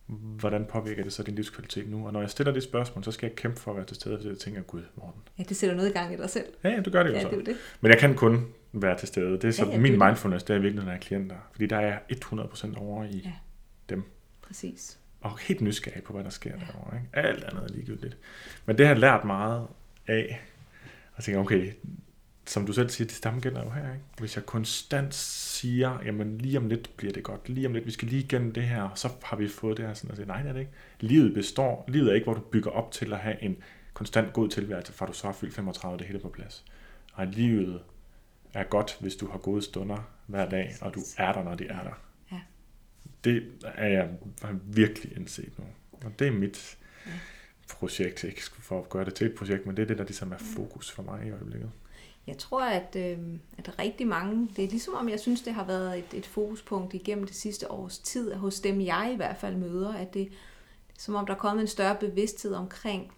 hvordan 0.06 0.64
påvirker 0.64 1.02
det 1.02 1.12
så 1.12 1.22
din 1.22 1.34
livskvalitet 1.34 1.90
nu? 1.90 2.06
Og 2.06 2.12
når 2.12 2.20
jeg 2.20 2.30
stiller 2.30 2.52
det 2.52 2.62
spørgsmål, 2.62 3.04
så 3.04 3.12
skal 3.12 3.26
jeg 3.26 3.36
kæmpe 3.36 3.60
for 3.60 3.70
at 3.70 3.76
være 3.76 3.86
til 3.86 3.96
stede, 3.96 4.16
fordi 4.16 4.28
jeg 4.28 4.38
tænker, 4.38 4.62
gud, 4.62 4.82
Morten. 4.94 5.22
Ja, 5.38 5.42
det 5.42 5.56
sætter 5.56 5.76
noget 5.76 5.90
i 5.90 5.92
gang 5.92 6.14
i 6.14 6.16
dig 6.16 6.30
selv. 6.30 6.44
Ja, 6.64 6.68
ja 6.68 6.80
du 6.80 6.90
gør 6.90 7.02
det 7.02 7.10
jo 7.10 7.14
ja, 7.14 7.22
så. 7.22 7.28
Det 7.28 7.38
er 7.38 7.44
det. 7.44 7.56
Men 7.80 7.90
jeg 7.90 7.98
kan 7.98 8.14
kun 8.14 8.46
være 8.72 8.98
til 8.98 9.08
stede. 9.08 9.32
Det 9.32 9.44
er 9.44 9.50
så 9.50 9.64
ja, 9.64 9.70
ja, 9.70 9.78
min 9.78 9.92
det 9.92 10.00
mindfulness, 10.06 10.44
det 10.44 10.56
er 10.56 10.60
virkelig, 10.60 10.84
når 10.84 10.92
jeg 10.92 10.96
er 10.96 11.02
klienter. 11.02 11.36
Fordi 11.52 11.66
der 11.66 11.76
er 11.76 11.86
jeg 11.86 12.00
100% 12.12 12.78
over 12.78 13.05
i 13.05 13.22
ja. 13.24 13.32
dem. 13.88 14.02
Præcis. 14.42 14.98
Og 15.20 15.38
helt 15.38 15.61
nysgerrig 15.61 16.02
på, 16.02 16.12
hvad 16.12 16.24
der 16.24 16.30
sker 16.30 16.50
ja. 16.50 16.57
derovre. 16.57 16.96
Ikke? 16.96 17.28
Alt 17.28 17.44
andet 17.44 17.70
er 17.70 17.74
ligegyldigt. 17.74 18.16
Men 18.66 18.78
det 18.78 18.86
har 18.86 18.94
jeg 18.94 19.00
lært 19.00 19.24
meget 19.24 19.66
af. 20.07 20.40
Og 21.14 21.24
tænker, 21.24 21.40
okay, 21.40 21.72
som 22.47 22.66
du 22.66 22.72
selv 22.72 22.88
siger, 22.88 23.09
det 23.09 23.16
samme 23.16 23.40
gælder 23.40 23.64
jo 23.64 23.70
her. 23.70 23.92
Ikke? 23.92 24.05
Hvis 24.18 24.36
jeg 24.36 24.47
konstant 24.47 25.14
siger, 25.14 25.99
jamen 26.05 26.38
lige 26.38 26.59
om 26.59 26.68
lidt 26.68 26.90
bliver 26.97 27.12
det 27.12 27.22
godt, 27.22 27.49
lige 27.49 27.66
om 27.66 27.72
lidt, 27.72 27.86
vi 27.86 27.90
skal 27.90 28.09
lige 28.09 28.22
igennem 28.22 28.53
det 28.53 28.62
her, 28.62 28.95
så 28.95 29.09
har 29.22 29.36
vi 29.36 29.49
fået 29.49 29.76
det 29.76 29.86
her 29.86 29.95
sådan, 29.95 30.11
og 30.11 30.16
siger, 30.16 30.26
nej, 30.26 30.42
det 30.42 30.49
er 30.49 30.53
det 30.53 30.61
ikke. 30.61 30.72
Livet 31.01 31.34
består, 31.34 31.84
livet 31.88 32.11
er 32.11 32.14
ikke, 32.14 32.24
hvor 32.24 32.34
du 32.34 32.40
bygger 32.40 32.70
op 32.70 32.92
til 32.92 33.12
at 33.12 33.18
have 33.18 33.42
en 33.42 33.57
konstant 33.95 34.32
god 34.32 34.49
tilværelse, 34.49 34.92
fra 34.92 35.07
du 35.07 35.12
så 35.12 35.26
har 35.26 35.32
fyldt 35.32 35.55
35, 35.55 35.99
det 35.99 36.07
hele 36.07 36.18
på 36.18 36.28
plads. 36.28 36.64
Og 37.12 37.26
livet 37.26 37.82
er 38.55 38.64
godt, 38.64 38.97
hvis 39.01 39.16
du 39.16 39.30
har 39.30 39.38
gode 39.38 39.62
stunder 39.62 40.11
hver 40.26 40.49
dag, 40.49 40.74
og 40.80 40.95
du 40.95 41.01
er 41.16 41.32
der, 41.32 41.45
når 41.45 41.55
de 41.55 41.66
er 41.66 41.82
der. 41.82 42.03
Ja. 42.32 42.40
Det 43.24 43.53
er 43.64 43.88
jeg 43.88 44.09
virkelig 44.62 45.16
indset 45.16 45.59
nu. 45.59 45.64
Og 45.92 46.18
det 46.18 46.26
er 46.26 46.32
mit, 46.32 46.78
ja. 47.07 47.11
projekt, 47.70 48.24
ikke 48.24 48.42
for 48.42 48.80
at 48.80 48.88
gøre 48.88 49.05
det 49.05 49.14
til 49.14 49.26
et 49.26 49.34
projekt, 49.34 49.66
men 49.66 49.76
det 49.76 49.82
er 49.82 49.86
det, 49.86 49.99
der 49.99 50.05
ligesom 50.05 50.32
er 50.32 50.38
fokus 50.38 50.90
for 50.90 51.03
mig 51.03 51.26
i 51.26 51.30
øjeblikket. 51.30 51.70
Jeg 52.27 52.39
tror, 52.39 52.62
at, 52.62 52.97
øh, 52.97 53.18
at 53.59 53.79
rigtig 53.79 54.07
mange, 54.07 54.49
det 54.57 54.64
er 54.64 54.68
ligesom 54.68 54.95
om, 54.95 55.09
jeg 55.09 55.20
synes, 55.20 55.43
det 55.43 55.55
har 55.55 55.64
været 55.64 55.99
et, 55.99 56.14
et 56.14 56.27
fokuspunkt 56.27 56.95
igennem 56.95 57.27
det 57.27 57.37
sidste 57.37 57.70
års 57.70 57.99
tid, 57.99 58.35
hos 58.35 58.61
dem 58.61 58.81
jeg 58.81 59.11
i 59.12 59.16
hvert 59.16 59.37
fald 59.37 59.57
møder, 59.57 59.95
at 59.95 60.14
det 60.14 60.29
som 60.99 61.14
om 61.14 61.27
der 61.27 61.35
er 61.35 61.39
kommet 61.39 61.62
en 61.62 61.68
større 61.68 61.97
bevidsthed 62.01 62.55
omkring 62.55 63.12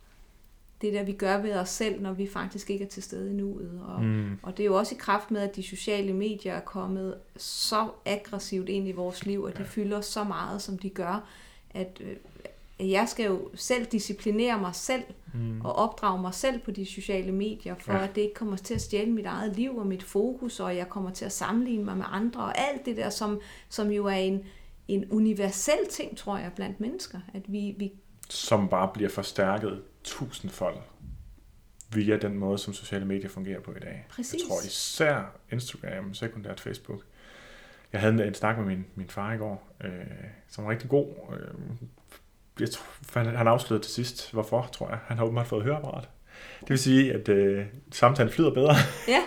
det 0.80 0.92
der, 0.92 1.02
vi 1.02 1.12
gør 1.12 1.38
ved 1.38 1.54
os 1.54 1.68
selv, 1.68 2.02
når 2.02 2.12
vi 2.12 2.28
faktisk 2.28 2.70
ikke 2.70 2.84
er 2.84 2.88
til 2.88 3.02
stede 3.02 3.30
i 3.30 3.32
nuet. 3.32 3.82
Og, 3.86 4.02
mm. 4.02 4.38
og 4.42 4.56
det 4.56 4.62
er 4.62 4.66
jo 4.66 4.78
også 4.78 4.94
i 4.94 4.98
kraft 4.98 5.30
med, 5.30 5.40
at 5.40 5.56
de 5.56 5.62
sociale 5.62 6.12
medier 6.12 6.52
er 6.54 6.60
kommet 6.60 7.18
så 7.36 7.88
aggressivt 8.04 8.68
ind 8.68 8.88
i 8.88 8.92
vores 8.92 9.26
liv, 9.26 9.42
og 9.42 9.58
de 9.58 9.64
fylder 9.64 10.00
så 10.00 10.24
meget, 10.24 10.62
som 10.62 10.78
de 10.78 10.90
gør, 10.90 11.28
at 11.70 12.00
øh, 12.00 12.16
jeg 12.80 13.08
skal 13.08 13.26
jo 13.26 13.50
selv 13.54 13.86
disciplinere 13.86 14.60
mig 14.60 14.74
selv 14.74 15.02
mm. 15.34 15.60
og 15.60 15.72
opdrage 15.72 16.20
mig 16.22 16.34
selv 16.34 16.60
på 16.60 16.70
de 16.70 16.86
sociale 16.86 17.32
medier, 17.32 17.74
for 17.78 17.92
ja. 17.92 18.04
at 18.04 18.14
det 18.14 18.20
ikke 18.20 18.34
kommer 18.34 18.56
til 18.56 18.74
at 18.74 18.80
stjæle 18.80 19.12
mit 19.12 19.26
eget 19.26 19.56
liv 19.56 19.76
og 19.76 19.86
mit 19.86 20.02
fokus, 20.02 20.60
og 20.60 20.76
jeg 20.76 20.88
kommer 20.88 21.10
til 21.10 21.24
at 21.24 21.32
sammenligne 21.32 21.84
mig 21.84 21.96
med 21.96 22.04
andre, 22.08 22.40
og 22.40 22.58
alt 22.58 22.86
det 22.86 22.96
der, 22.96 23.10
som, 23.10 23.40
som 23.68 23.90
jo 23.90 24.06
er 24.06 24.12
en, 24.12 24.44
en 24.88 25.10
universel 25.10 25.78
ting, 25.90 26.16
tror 26.16 26.38
jeg, 26.38 26.52
blandt 26.56 26.80
mennesker. 26.80 27.18
At 27.34 27.42
vi, 27.52 27.74
vi 27.78 27.92
som 28.28 28.68
bare 28.68 28.90
bliver 28.94 29.10
forstærket 29.10 29.82
tusindfold 30.04 30.76
via 31.94 32.16
den 32.16 32.38
måde, 32.38 32.58
som 32.58 32.74
sociale 32.74 33.04
medier 33.04 33.28
fungerer 33.28 33.60
på 33.60 33.72
i 33.72 33.80
dag. 33.80 34.06
Præcis. 34.10 34.32
Jeg 34.32 34.48
tror 34.48 34.60
især 34.66 35.36
Instagram, 35.52 36.14
sekundært 36.14 36.60
Facebook. 36.60 37.00
Jeg 37.92 38.00
havde 38.00 38.12
en, 38.12 38.20
en 38.20 38.34
snak 38.34 38.58
med 38.58 38.66
min, 38.66 38.86
min 38.94 39.08
far 39.08 39.32
i 39.32 39.36
går, 39.36 39.76
øh, 39.84 39.90
som 40.48 40.64
var 40.64 40.70
rigtig 40.70 40.90
god. 40.90 41.06
Øh, 41.32 41.54
jeg 42.60 42.70
tror, 42.70 43.20
han 43.20 43.48
afslørede 43.48 43.84
til 43.84 43.92
sidst, 43.92 44.32
hvorfor, 44.32 44.68
tror 44.72 44.88
jeg. 44.88 44.98
Han 45.06 45.16
har 45.16 45.24
åbenbart 45.24 45.46
fået 45.46 45.64
høreapparat. 45.64 46.08
Det 46.60 46.70
vil 46.70 46.78
sige, 46.78 47.12
at 47.12 47.28
øh, 47.28 47.64
samtalen 47.92 48.32
flyder 48.32 48.54
bedre. 48.54 48.74
Ja. 49.08 49.22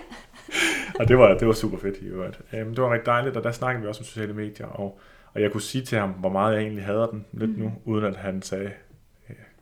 og 1.00 1.08
det 1.08 1.18
var, 1.18 1.38
det 1.38 1.48
var 1.48 1.54
super 1.54 1.78
fedt 1.78 1.98
i 1.98 2.06
øvrigt. 2.06 2.42
Øh, 2.54 2.60
det 2.60 2.82
var 2.82 2.94
rigtig 2.94 3.06
dejligt, 3.06 3.38
og 3.38 3.44
der 3.44 3.52
snakkede 3.52 3.82
vi 3.82 3.88
også 3.88 4.02
om 4.02 4.06
sociale 4.06 4.34
medier, 4.34 4.68
og, 4.68 5.00
og 5.34 5.42
jeg 5.42 5.52
kunne 5.52 5.62
sige 5.62 5.86
til 5.86 5.98
ham, 5.98 6.10
hvor 6.10 6.30
meget 6.30 6.56
jeg 6.56 6.62
egentlig 6.62 6.86
hader 6.86 7.08
den 7.08 7.26
lidt 7.32 7.52
mm. 7.52 7.64
nu, 7.64 7.74
uden 7.86 8.06
at 8.06 8.16
han 8.16 8.42
sagde, 8.42 8.72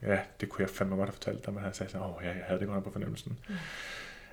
ja, 0.02 0.20
det 0.42 0.50
kunne 0.50 0.62
jeg 0.62 0.70
fandme 0.70 0.96
godt 0.96 1.10
have 1.10 1.14
fortalt 1.14 1.46
dig, 1.46 1.54
men 1.54 1.64
han 1.64 1.74
sagde 1.74 1.92
sådan, 1.92 2.08
åh 2.08 2.24
ja, 2.24 2.28
jeg 2.28 2.44
havde 2.48 2.60
det 2.60 2.68
godt 2.68 2.84
på 2.84 2.92
fornemmelsen. 2.92 3.40
Mm. 3.50 3.56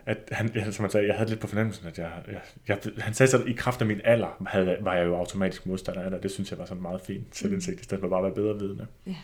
At 0.07 0.18
han, 0.32 0.72
som 0.72 0.82
han 0.82 0.90
sagde, 0.90 1.07
jeg 1.07 1.16
havde 1.16 1.30
lidt 1.30 1.40
på 1.40 1.46
fornemmelsen, 1.46 1.86
at 1.86 1.98
jeg, 1.98 2.11
jeg, 2.28 2.40
jeg 2.68 2.78
han 2.98 3.14
sagde 3.14 3.30
så, 3.30 3.38
at 3.38 3.48
i 3.48 3.52
kraft 3.52 3.80
af 3.80 3.86
min 3.86 4.00
alder, 4.05 4.42
havde, 4.46 4.76
var 4.80 4.94
jeg 4.94 5.07
jo 5.07 5.16
automatisk 5.16 5.66
modstander 5.66 6.02
af 6.02 6.11
det, 6.11 6.16
og 6.16 6.22
det 6.22 6.30
synes 6.30 6.50
jeg 6.50 6.59
var 6.59 6.64
sådan 6.64 6.82
meget 6.82 7.00
fint 7.00 7.36
selvindsigt, 7.36 7.76
mm. 7.76 7.80
i 7.80 7.84
stedet 7.84 8.00
for 8.00 8.09
bare 8.09 8.18
at 8.18 8.24
være 8.24 8.34
bedre 8.34 8.59
vidne. 8.59 8.86
Yeah. 9.09 9.16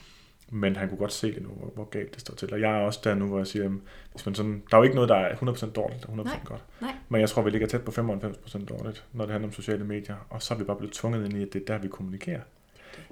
Men 0.53 0.77
han 0.77 0.89
kunne 0.89 0.99
godt 0.99 1.13
se 1.13 1.35
det 1.35 1.43
nu, 1.43 1.49
hvor, 1.49 1.71
hvor 1.75 1.85
galt 1.85 2.15
det 2.15 2.21
står 2.21 2.35
til. 2.35 2.53
Og 2.53 2.61
jeg 2.61 2.71
er 2.71 2.81
også 2.81 3.01
der 3.05 3.15
nu, 3.15 3.27
hvor 3.27 3.39
jeg 3.39 3.47
siger, 3.47 3.71
hvis 4.13 4.27
man 4.27 4.35
sådan, 4.35 4.63
der 4.71 4.77
er 4.77 4.79
jo 4.79 4.83
ikke 4.83 4.95
noget, 4.95 5.09
der 5.09 5.17
er 5.17 5.35
100% 5.35 5.71
dårligt 5.71 6.05
og 6.05 6.15
100% 6.15 6.25
nej, 6.25 6.39
godt. 6.45 6.65
Nej. 6.81 6.95
Men 7.09 7.21
jeg 7.21 7.29
tror, 7.29 7.43
vi 7.43 7.51
ligger 7.51 7.69
tæt 7.69 7.83
på 7.83 7.91
95% 7.91 8.65
dårligt, 8.65 9.05
når 9.13 9.25
det 9.25 9.33
handler 9.33 9.49
om 9.49 9.53
sociale 9.53 9.85
medier. 9.85 10.27
Og 10.31 10.43
så 10.43 10.55
er 10.55 10.59
vi 10.59 10.65
bare 10.65 10.77
blevet 10.77 10.95
tvunget 10.95 11.25
ind 11.25 11.39
i, 11.39 11.43
at 11.43 11.53
det 11.53 11.63
er 11.63 11.67
der, 11.67 11.79
vi 11.79 11.89
kommunikerer. 11.89 12.41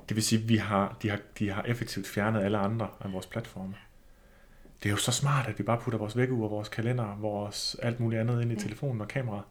Det 0.09 0.17
vil 0.17 0.25
sige, 0.25 0.43
at 0.43 0.49
vi 0.49 0.57
har, 0.57 0.97
de, 1.03 1.11
har, 1.11 1.19
de 1.39 1.51
har 1.51 1.63
effektivt 1.63 2.07
fjernet 2.07 2.43
alle 2.43 2.59
andre 2.59 2.89
af 3.01 3.13
vores 3.13 3.27
platforme. 3.27 3.75
Det 4.83 4.89
er 4.89 4.91
jo 4.91 4.97
så 4.97 5.13
smart, 5.13 5.47
at 5.47 5.59
vi 5.59 5.63
bare 5.63 5.81
putter 5.81 5.99
vores 5.99 6.17
vækkeur, 6.17 6.49
vores 6.49 6.69
kalender, 6.69 7.17
vores 7.21 7.77
alt 7.83 8.01
muligt 8.01 8.21
andet 8.21 8.43
ind 8.43 8.53
i 8.53 8.55
ja. 8.55 8.61
telefonen 8.61 9.01
og 9.01 9.09
kameraet. 9.09 9.45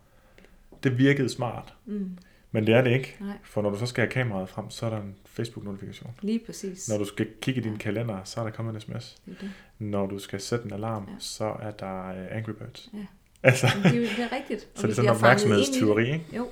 Det 0.84 0.98
virkede 0.98 1.30
smart. 1.30 1.74
Mm. 1.86 2.18
Men 2.52 2.68
det 2.68 2.76
er 2.76 2.82
det 2.82 2.92
ikke. 2.92 3.18
Nej. 3.20 3.38
For 3.44 3.62
når 3.62 3.70
du 3.70 3.78
så 3.78 3.86
skal 3.86 4.02
have 4.02 4.12
kameraet 4.12 4.50
frem, 4.50 4.70
så 4.70 4.86
er 4.86 4.90
der 4.90 4.98
en 4.98 5.16
Facebook-notifikation. 5.26 6.12
Lige 6.22 6.40
præcis. 6.46 6.90
Når 6.90 6.98
du 6.98 7.06
skal 7.06 7.28
kigge 7.42 7.62
i 7.62 7.64
din 7.64 7.72
ja. 7.72 7.78
kalender, 7.78 8.24
så 8.24 8.40
er 8.40 8.44
der 8.44 8.52
kommet 8.52 8.76
en 8.76 8.82
sms. 8.82 9.16
Det 9.26 9.38
det. 9.42 9.52
Når 9.80 10.06
du 10.06 10.20
skal 10.20 10.42
sætte 10.42 10.66
en 10.66 10.74
alarm, 10.74 11.08
ja. 11.08 11.16
så 11.20 11.56
er 11.62 11.72
der 11.72 12.12
uh, 12.12 12.38
Angry 12.38 12.52
Birds. 12.52 12.90
Ja. 12.94 13.06
Altså, 13.44 13.68
det, 13.84 13.86
er, 13.86 13.92
det 13.92 14.20
er 14.20 14.36
rigtigt. 14.36 14.68
Og 14.76 14.82
så 14.82 14.88
det 14.88 14.92
er 14.92 14.96
sådan 14.96 15.10
en 15.10 15.16
opmærksomhedstyveri, 15.16 16.14
ikke? 16.14 16.26
Jo, 16.36 16.48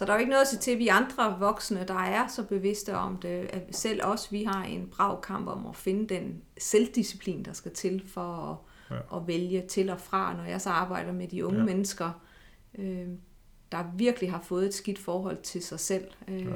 så 0.00 0.06
der 0.06 0.12
er 0.12 0.16
jo 0.16 0.20
ikke 0.20 0.30
noget 0.30 0.42
at 0.42 0.48
sige 0.48 0.60
til, 0.60 0.70
at 0.70 0.78
vi 0.78 0.88
andre 0.88 1.36
voksne, 1.38 1.84
der 1.88 1.98
er 1.98 2.28
så 2.28 2.44
bevidste 2.44 2.94
om 2.94 3.16
det, 3.16 3.28
at 3.28 3.62
selv 3.76 4.00
os, 4.04 4.32
vi 4.32 4.44
har 4.44 4.64
en 4.64 4.88
brav 4.96 5.22
kamp 5.22 5.48
om 5.48 5.66
at 5.66 5.76
finde 5.76 6.14
den 6.14 6.42
selvdisciplin, 6.58 7.44
der 7.44 7.52
skal 7.52 7.72
til 7.72 8.02
for 8.06 8.22
at, 8.90 8.96
ja. 8.96 9.16
at 9.16 9.26
vælge 9.26 9.62
til 9.68 9.90
og 9.90 10.00
fra, 10.00 10.36
når 10.36 10.44
jeg 10.44 10.60
så 10.60 10.70
arbejder 10.70 11.12
med 11.12 11.28
de 11.28 11.46
unge 11.46 11.58
ja. 11.58 11.64
mennesker, 11.64 12.10
øh, 12.78 13.08
der 13.72 13.84
virkelig 13.96 14.30
har 14.30 14.40
fået 14.40 14.66
et 14.66 14.74
skidt 14.74 14.98
forhold 14.98 15.42
til 15.42 15.62
sig 15.62 15.80
selv, 15.80 16.04
øh, 16.28 16.46
ja. 16.46 16.50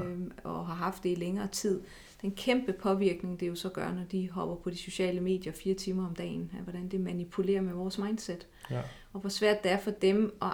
og 0.44 0.66
har 0.66 0.74
haft 0.74 1.02
det 1.02 1.10
i 1.10 1.14
længere 1.14 1.48
tid. 1.48 1.82
Den 2.22 2.30
kæmpe 2.30 2.72
påvirkning, 2.72 3.40
det 3.40 3.48
jo 3.48 3.54
så 3.54 3.68
gør, 3.68 3.92
når 3.92 4.04
de 4.04 4.30
hopper 4.30 4.56
på 4.56 4.70
de 4.70 4.78
sociale 4.78 5.20
medier 5.20 5.52
fire 5.52 5.74
timer 5.74 6.06
om 6.06 6.14
dagen, 6.14 6.50
af 6.58 6.62
hvordan 6.62 6.88
det 6.88 7.00
manipulerer 7.00 7.62
med 7.62 7.72
vores 7.72 7.98
mindset. 7.98 8.46
Ja. 8.70 8.82
Og 9.12 9.20
hvor 9.20 9.30
svært 9.30 9.62
det 9.62 9.72
er 9.72 9.78
for 9.78 9.90
dem 9.90 10.36
at 10.42 10.52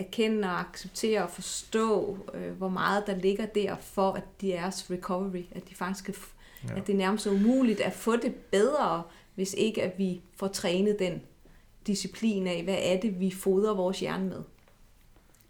erkende 0.00 0.48
og 0.48 0.60
acceptere 0.60 1.22
og 1.22 1.30
forstå, 1.30 2.18
øh, 2.34 2.50
hvor 2.50 2.68
meget 2.68 3.06
der 3.06 3.16
ligger 3.16 3.46
der 3.46 3.76
for 3.76 4.12
at 4.12 4.24
deres 4.40 4.90
recovery, 4.90 5.42
at 5.52 5.68
de 5.68 5.74
faktisk 5.74 6.04
kan, 6.04 6.14
ja. 6.68 6.76
at 6.76 6.86
det 6.86 6.92
er 6.92 6.96
nærmest 6.96 7.26
umuligt 7.26 7.80
at 7.80 7.92
få 7.92 8.16
det 8.16 8.34
bedre, 8.34 9.02
hvis 9.34 9.54
ikke 9.58 9.82
at 9.82 9.92
vi 9.98 10.20
får 10.36 10.48
trænet 10.48 10.96
den 10.98 11.22
disciplin 11.86 12.46
af, 12.46 12.62
hvad 12.64 12.78
er 12.82 13.00
det, 13.00 13.20
vi 13.20 13.30
fodrer 13.30 13.74
vores 13.74 14.00
hjerne 14.00 14.28
med. 14.28 14.42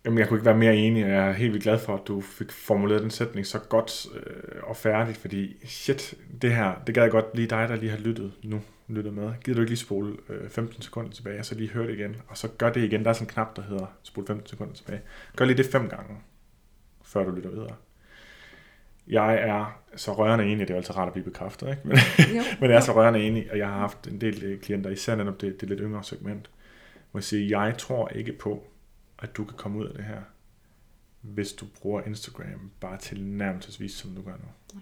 Jamen, 0.04 0.18
jeg 0.18 0.28
kunne 0.28 0.38
ikke 0.38 0.46
være 0.46 0.56
mere 0.56 0.76
enig, 0.76 1.04
og 1.04 1.10
jeg 1.10 1.28
er 1.28 1.32
helt 1.32 1.52
vildt 1.52 1.62
glad 1.62 1.78
for, 1.78 1.94
at 1.94 2.00
du 2.06 2.20
fik 2.20 2.52
formuleret 2.52 3.02
den 3.02 3.10
sætning 3.10 3.46
så 3.46 3.58
godt 3.58 4.06
øh, 4.14 4.62
og 4.62 4.76
færdigt, 4.76 5.18
fordi 5.18 5.56
shit, 5.66 6.14
det 6.42 6.54
her, 6.54 6.74
det 6.86 6.94
gad 6.94 7.02
jeg 7.02 7.10
godt 7.10 7.36
lige 7.36 7.48
dig, 7.48 7.68
der 7.68 7.76
lige 7.76 7.90
har 7.90 7.98
lyttet 7.98 8.32
nu 8.42 8.60
lytter 8.94 9.10
med, 9.10 9.32
gider 9.44 9.54
du 9.56 9.60
ikke 9.60 9.70
lige 9.70 9.78
spole 9.78 10.16
øh, 10.28 10.50
15 10.50 10.82
sekunder 10.82 11.10
tilbage, 11.10 11.38
og 11.38 11.44
så 11.44 11.54
lige 11.54 11.70
høre 11.70 11.86
det 11.86 11.94
igen, 11.98 12.16
og 12.28 12.36
så 12.36 12.48
gør 12.48 12.72
det 12.72 12.84
igen. 12.84 13.02
Der 13.02 13.10
er 13.10 13.14
sådan 13.14 13.26
en 13.26 13.32
knap, 13.32 13.56
der 13.56 13.62
hedder 13.62 13.86
spole 14.02 14.26
15 14.26 14.46
sekunder 14.46 14.74
tilbage. 14.74 15.00
Gør 15.36 15.44
lige 15.44 15.56
det 15.56 15.66
fem 15.66 15.88
gange, 15.88 16.16
før 17.02 17.24
du 17.24 17.30
lytter 17.30 17.50
videre. 17.50 17.76
Jeg 19.06 19.34
er 19.34 19.80
så 19.96 20.12
rørende 20.12 20.44
enig, 20.44 20.68
det 20.68 20.74
er 20.74 20.78
altid 20.78 20.96
rart 20.96 21.06
at 21.06 21.12
blive 21.12 21.24
bekræftet, 21.24 21.68
ikke? 21.68 21.82
Men, 21.88 21.96
jo. 22.36 22.42
men 22.60 22.70
jeg 22.70 22.76
er 22.76 22.80
så 22.80 22.92
rørende 22.92 23.22
enig, 23.26 23.52
og 23.52 23.58
jeg 23.58 23.68
har 23.68 23.78
haft 23.78 24.08
en 24.08 24.20
del 24.20 24.44
øh, 24.44 24.60
klienter, 24.60 24.90
især 24.90 25.16
netop 25.16 25.40
det, 25.40 25.60
det 25.60 25.68
lidt 25.68 25.80
yngre 25.82 26.04
segment, 26.04 26.50
hvor 27.10 27.18
jeg 27.18 27.24
siger, 27.24 27.60
jeg 27.60 27.78
tror 27.78 28.08
ikke 28.08 28.32
på, 28.32 28.66
at 29.18 29.36
du 29.36 29.44
kan 29.44 29.56
komme 29.56 29.78
ud 29.78 29.86
af 29.86 29.94
det 29.94 30.04
her, 30.04 30.20
hvis 31.20 31.52
du 31.52 31.66
bruger 31.80 32.02
Instagram 32.02 32.70
bare 32.80 32.98
til 32.98 33.22
nærmelsesvis, 33.24 33.92
som 33.92 34.14
du 34.14 34.22
gør 34.22 34.32
nu. 34.32 34.80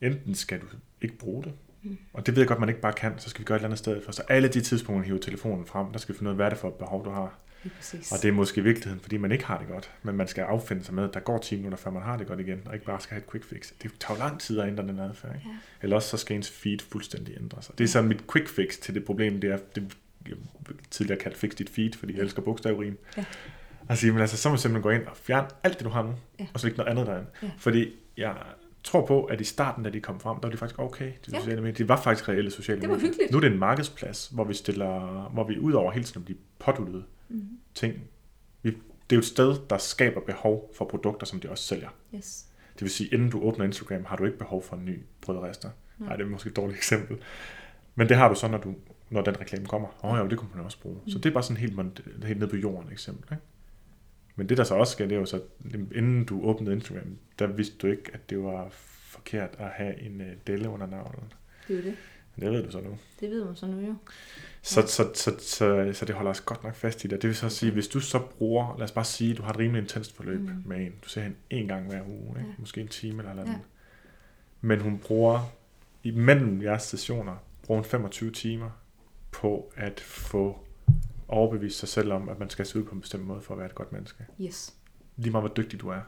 Enten 0.00 0.34
skal 0.34 0.60
du 0.60 0.66
ikke 1.02 1.16
bruge 1.18 1.42
det, 1.42 1.52
Mm. 1.84 1.98
Og 2.12 2.26
det 2.26 2.34
ved 2.34 2.42
jeg 2.42 2.48
godt, 2.48 2.60
man 2.60 2.68
ikke 2.68 2.80
bare 2.80 2.92
kan, 2.92 3.12
så 3.18 3.30
skal 3.30 3.40
vi 3.40 3.44
gøre 3.44 3.56
et 3.56 3.58
eller 3.58 3.68
andet 3.68 3.78
sted 3.78 4.02
for. 4.04 4.12
Så 4.12 4.22
alle 4.28 4.48
de 4.48 4.60
tidspunkter, 4.60 5.06
hiver 5.06 5.18
telefonen 5.18 5.66
frem, 5.66 5.92
der 5.92 5.98
skal 5.98 6.14
vi 6.14 6.18
finde 6.18 6.28
ud 6.28 6.32
af, 6.32 6.36
hvad 6.36 6.46
er 6.46 6.50
det 6.50 6.58
for 6.58 6.68
et 6.68 6.74
behov, 6.74 7.04
du 7.04 7.10
har. 7.10 7.38
Og 8.12 8.22
det 8.22 8.28
er 8.28 8.32
måske 8.32 8.60
i 8.60 8.64
virkeligheden, 8.64 9.00
fordi 9.00 9.16
man 9.16 9.32
ikke 9.32 9.44
har 9.44 9.58
det 9.58 9.68
godt, 9.68 9.90
men 10.02 10.16
man 10.16 10.28
skal 10.28 10.42
affinde 10.42 10.84
sig 10.84 10.94
med, 10.94 11.04
at 11.04 11.14
der 11.14 11.20
går 11.20 11.38
10 11.38 11.56
minutter, 11.56 11.78
før 11.78 11.90
man 11.90 12.02
har 12.02 12.16
det 12.16 12.26
godt 12.26 12.40
igen, 12.40 12.62
og 12.66 12.74
ikke 12.74 12.86
bare 12.86 13.00
skal 13.00 13.14
have 13.14 13.22
et 13.24 13.30
quick 13.30 13.44
fix. 13.44 13.72
Det 13.82 13.90
tager 14.00 14.18
lang 14.18 14.40
tid 14.40 14.60
at 14.60 14.68
ændre 14.68 14.86
den 14.86 14.98
adfærd. 14.98 15.34
Ikke? 15.34 15.46
Ja. 15.48 15.54
Eller 15.82 15.96
også 15.96 16.08
så 16.08 16.16
skal 16.16 16.36
ens 16.36 16.50
feed 16.50 16.78
fuldstændig 16.78 17.36
ændres. 17.36 17.68
Og 17.68 17.78
det 17.78 17.84
er 17.84 17.88
så 17.88 18.02
mit 18.02 18.24
quick 18.32 18.48
fix 18.48 18.78
til 18.78 18.94
det 18.94 19.04
problem, 19.04 19.40
det 19.40 19.50
er, 19.50 19.58
det 19.74 19.96
jeg 20.28 20.36
tidligere 20.90 21.20
kaldt 21.20 21.36
fix 21.36 21.54
dit 21.54 21.70
feed, 21.70 21.92
fordi 21.92 22.14
jeg 22.14 22.22
elsker 22.22 22.42
bogstavrim. 22.42 22.98
Ja. 23.16 23.24
Og 23.88 23.98
sige, 23.98 24.12
men 24.12 24.20
altså, 24.20 24.36
så 24.36 24.48
må 24.48 24.54
du 24.56 24.60
simpelthen 24.60 24.82
gå 24.82 24.90
ind 24.90 25.06
og 25.06 25.16
fjerne 25.16 25.48
alt 25.62 25.78
det, 25.78 25.84
du 25.84 25.90
har 25.90 26.02
nu, 26.02 26.14
ja. 26.40 26.46
og 26.54 26.60
så 26.60 26.66
lægge 26.66 26.76
noget 26.76 26.90
andet 26.90 27.06
derinde. 27.06 27.26
Ja. 27.42 27.50
Fordi 27.58 27.94
jeg 28.16 28.36
tror 28.84 29.06
på, 29.06 29.24
at 29.24 29.40
i 29.40 29.44
starten, 29.44 29.84
da 29.84 29.90
de 29.90 30.00
kom 30.00 30.20
frem, 30.20 30.40
der 30.40 30.48
var 30.48 30.50
de 30.50 30.56
faktisk 30.56 30.78
okay, 30.78 31.06
de 31.06 31.30
ja. 31.32 31.38
sociale 31.38 31.60
medier. 31.60 31.76
Det 31.76 31.88
var 31.88 32.00
faktisk 32.00 32.28
reelle 32.28 32.50
sociale 32.50 32.80
medier. 32.80 32.94
Det 32.94 33.02
var 33.02 33.08
hyggeligt. 33.08 33.30
Nu 33.30 33.36
er 33.36 33.40
det 33.40 33.52
en 33.52 33.58
markedsplads, 33.58 34.28
hvor 34.28 34.44
vi 34.44 34.54
stiller, 34.54 35.22
hvor 35.32 35.44
vi 35.44 35.58
ud 35.58 35.72
over 35.72 35.92
hele 35.92 36.04
tiden 36.04 36.24
bliver 36.24 36.38
påduttet 36.58 37.04
mm-hmm. 37.28 37.58
ting. 37.74 37.94
Vi, 38.62 38.70
det 38.70 38.76
er 39.10 39.16
jo 39.16 39.18
et 39.18 39.24
sted, 39.24 39.56
der 39.70 39.78
skaber 39.78 40.20
behov 40.20 40.70
for 40.76 40.84
produkter, 40.84 41.26
som 41.26 41.40
de 41.40 41.50
også 41.50 41.64
sælger. 41.64 41.88
Yes. 42.14 42.46
Det 42.74 42.82
vil 42.82 42.90
sige, 42.90 43.08
inden 43.12 43.30
du 43.30 43.40
åbner 43.42 43.64
Instagram, 43.64 44.04
har 44.04 44.16
du 44.16 44.24
ikke 44.24 44.38
behov 44.38 44.62
for 44.62 44.76
en 44.76 44.84
ny 44.84 45.02
brødrester. 45.20 45.68
Nej, 45.98 46.08
Nej 46.08 46.16
det 46.16 46.24
er 46.24 46.28
måske 46.28 46.48
et 46.48 46.56
dårligt 46.56 46.76
eksempel. 46.76 47.18
Men 47.94 48.08
det 48.08 48.16
har 48.16 48.28
du 48.28 48.34
så, 48.34 48.48
når, 48.48 48.58
du, 48.58 48.74
når 49.10 49.22
den 49.22 49.40
reklame 49.40 49.66
kommer. 49.66 49.88
Åh 50.04 50.12
oh, 50.12 50.18
ja, 50.18 50.28
det 50.28 50.38
kunne 50.38 50.50
man 50.54 50.64
også 50.64 50.80
bruge. 50.80 50.96
Mm. 51.04 51.10
Så 51.10 51.18
det 51.18 51.26
er 51.26 51.32
bare 51.32 51.42
sådan 51.42 51.56
helt, 51.56 52.00
helt 52.24 52.40
ned 52.40 52.48
på 52.48 52.56
jorden 52.56 52.92
eksempel. 52.92 53.32
Ikke? 53.32 53.42
Men 54.36 54.48
det, 54.48 54.56
der 54.56 54.64
så 54.64 54.74
også 54.74 54.92
sker, 54.92 55.06
det 55.06 55.14
er 55.14 55.20
jo 55.20 55.26
så, 55.26 55.40
inden 55.94 56.24
du 56.24 56.42
åbnede 56.42 56.74
Instagram, 56.74 57.18
der 57.38 57.46
vidste 57.46 57.76
du 57.82 57.86
ikke, 57.86 58.10
at 58.12 58.30
det 58.30 58.42
var 58.42 58.68
forkert 59.08 59.50
at 59.58 59.68
have 59.68 60.00
en 60.00 60.20
uh, 60.20 60.26
delle 60.46 60.68
under 60.68 60.86
navlen. 60.86 61.32
Det 61.68 61.78
er 61.78 61.82
det. 61.82 61.94
Men 62.36 62.46
det 62.46 62.52
ved 62.52 62.62
du 62.62 62.70
så 62.70 62.80
nu. 62.80 62.98
Det 63.20 63.30
ved 63.30 63.44
man 63.44 63.56
så 63.56 63.66
nu 63.66 63.86
jo. 63.86 63.94
Så, 64.62 64.80
ja. 64.80 64.86
så, 64.86 65.10
så, 65.14 65.36
så, 65.38 65.90
så 65.92 66.04
det 66.04 66.14
holder 66.14 66.30
os 66.30 66.40
godt 66.40 66.64
nok 66.64 66.74
fast 66.74 67.04
i 67.04 67.08
det. 67.08 67.22
Det 67.22 67.28
vil 67.28 67.36
så 67.36 67.48
sige, 67.48 67.72
hvis 67.72 67.88
du 67.88 68.00
så 68.00 68.18
bruger, 68.18 68.76
lad 68.78 68.84
os 68.84 68.92
bare 68.92 69.04
sige, 69.04 69.34
du 69.34 69.42
har 69.42 69.50
et 69.50 69.58
rimelig 69.58 69.82
intenst 69.82 70.16
forløb 70.16 70.40
mm. 70.40 70.62
med 70.64 70.76
en. 70.86 70.92
Du 71.04 71.08
ser 71.08 71.22
hende 71.22 71.36
en 71.50 71.68
gang 71.68 71.86
hver 71.86 72.02
uge, 72.08 72.38
ikke? 72.38 72.50
Ja. 72.50 72.54
måske 72.58 72.80
en 72.80 72.88
time 72.88 73.22
eller 73.22 73.34
noget. 73.34 73.48
Ja. 73.48 73.54
Men 74.60 74.80
hun 74.80 74.98
bruger, 74.98 75.52
imellem 76.02 76.62
jeres 76.62 76.82
sessioner, 76.82 77.36
bruger 77.62 77.80
hun 77.80 77.84
25 77.84 78.30
timer 78.30 78.70
på 79.30 79.72
at 79.76 80.00
få 80.00 80.63
overbevise 81.28 81.78
sig 81.78 81.88
selv 81.88 82.12
om, 82.12 82.28
at 82.28 82.38
man 82.38 82.50
skal 82.50 82.66
se 82.66 82.78
ud 82.78 82.84
på 82.84 82.94
en 82.94 83.00
bestemt 83.00 83.26
måde 83.26 83.40
for 83.40 83.54
at 83.54 83.58
være 83.58 83.66
et 83.66 83.74
godt 83.74 83.92
menneske. 83.92 84.24
Yes. 84.40 84.74
Lige 85.16 85.30
meget 85.30 85.42
hvor 85.42 85.54
dygtig 85.54 85.80
du 85.80 85.88
er, 85.88 86.00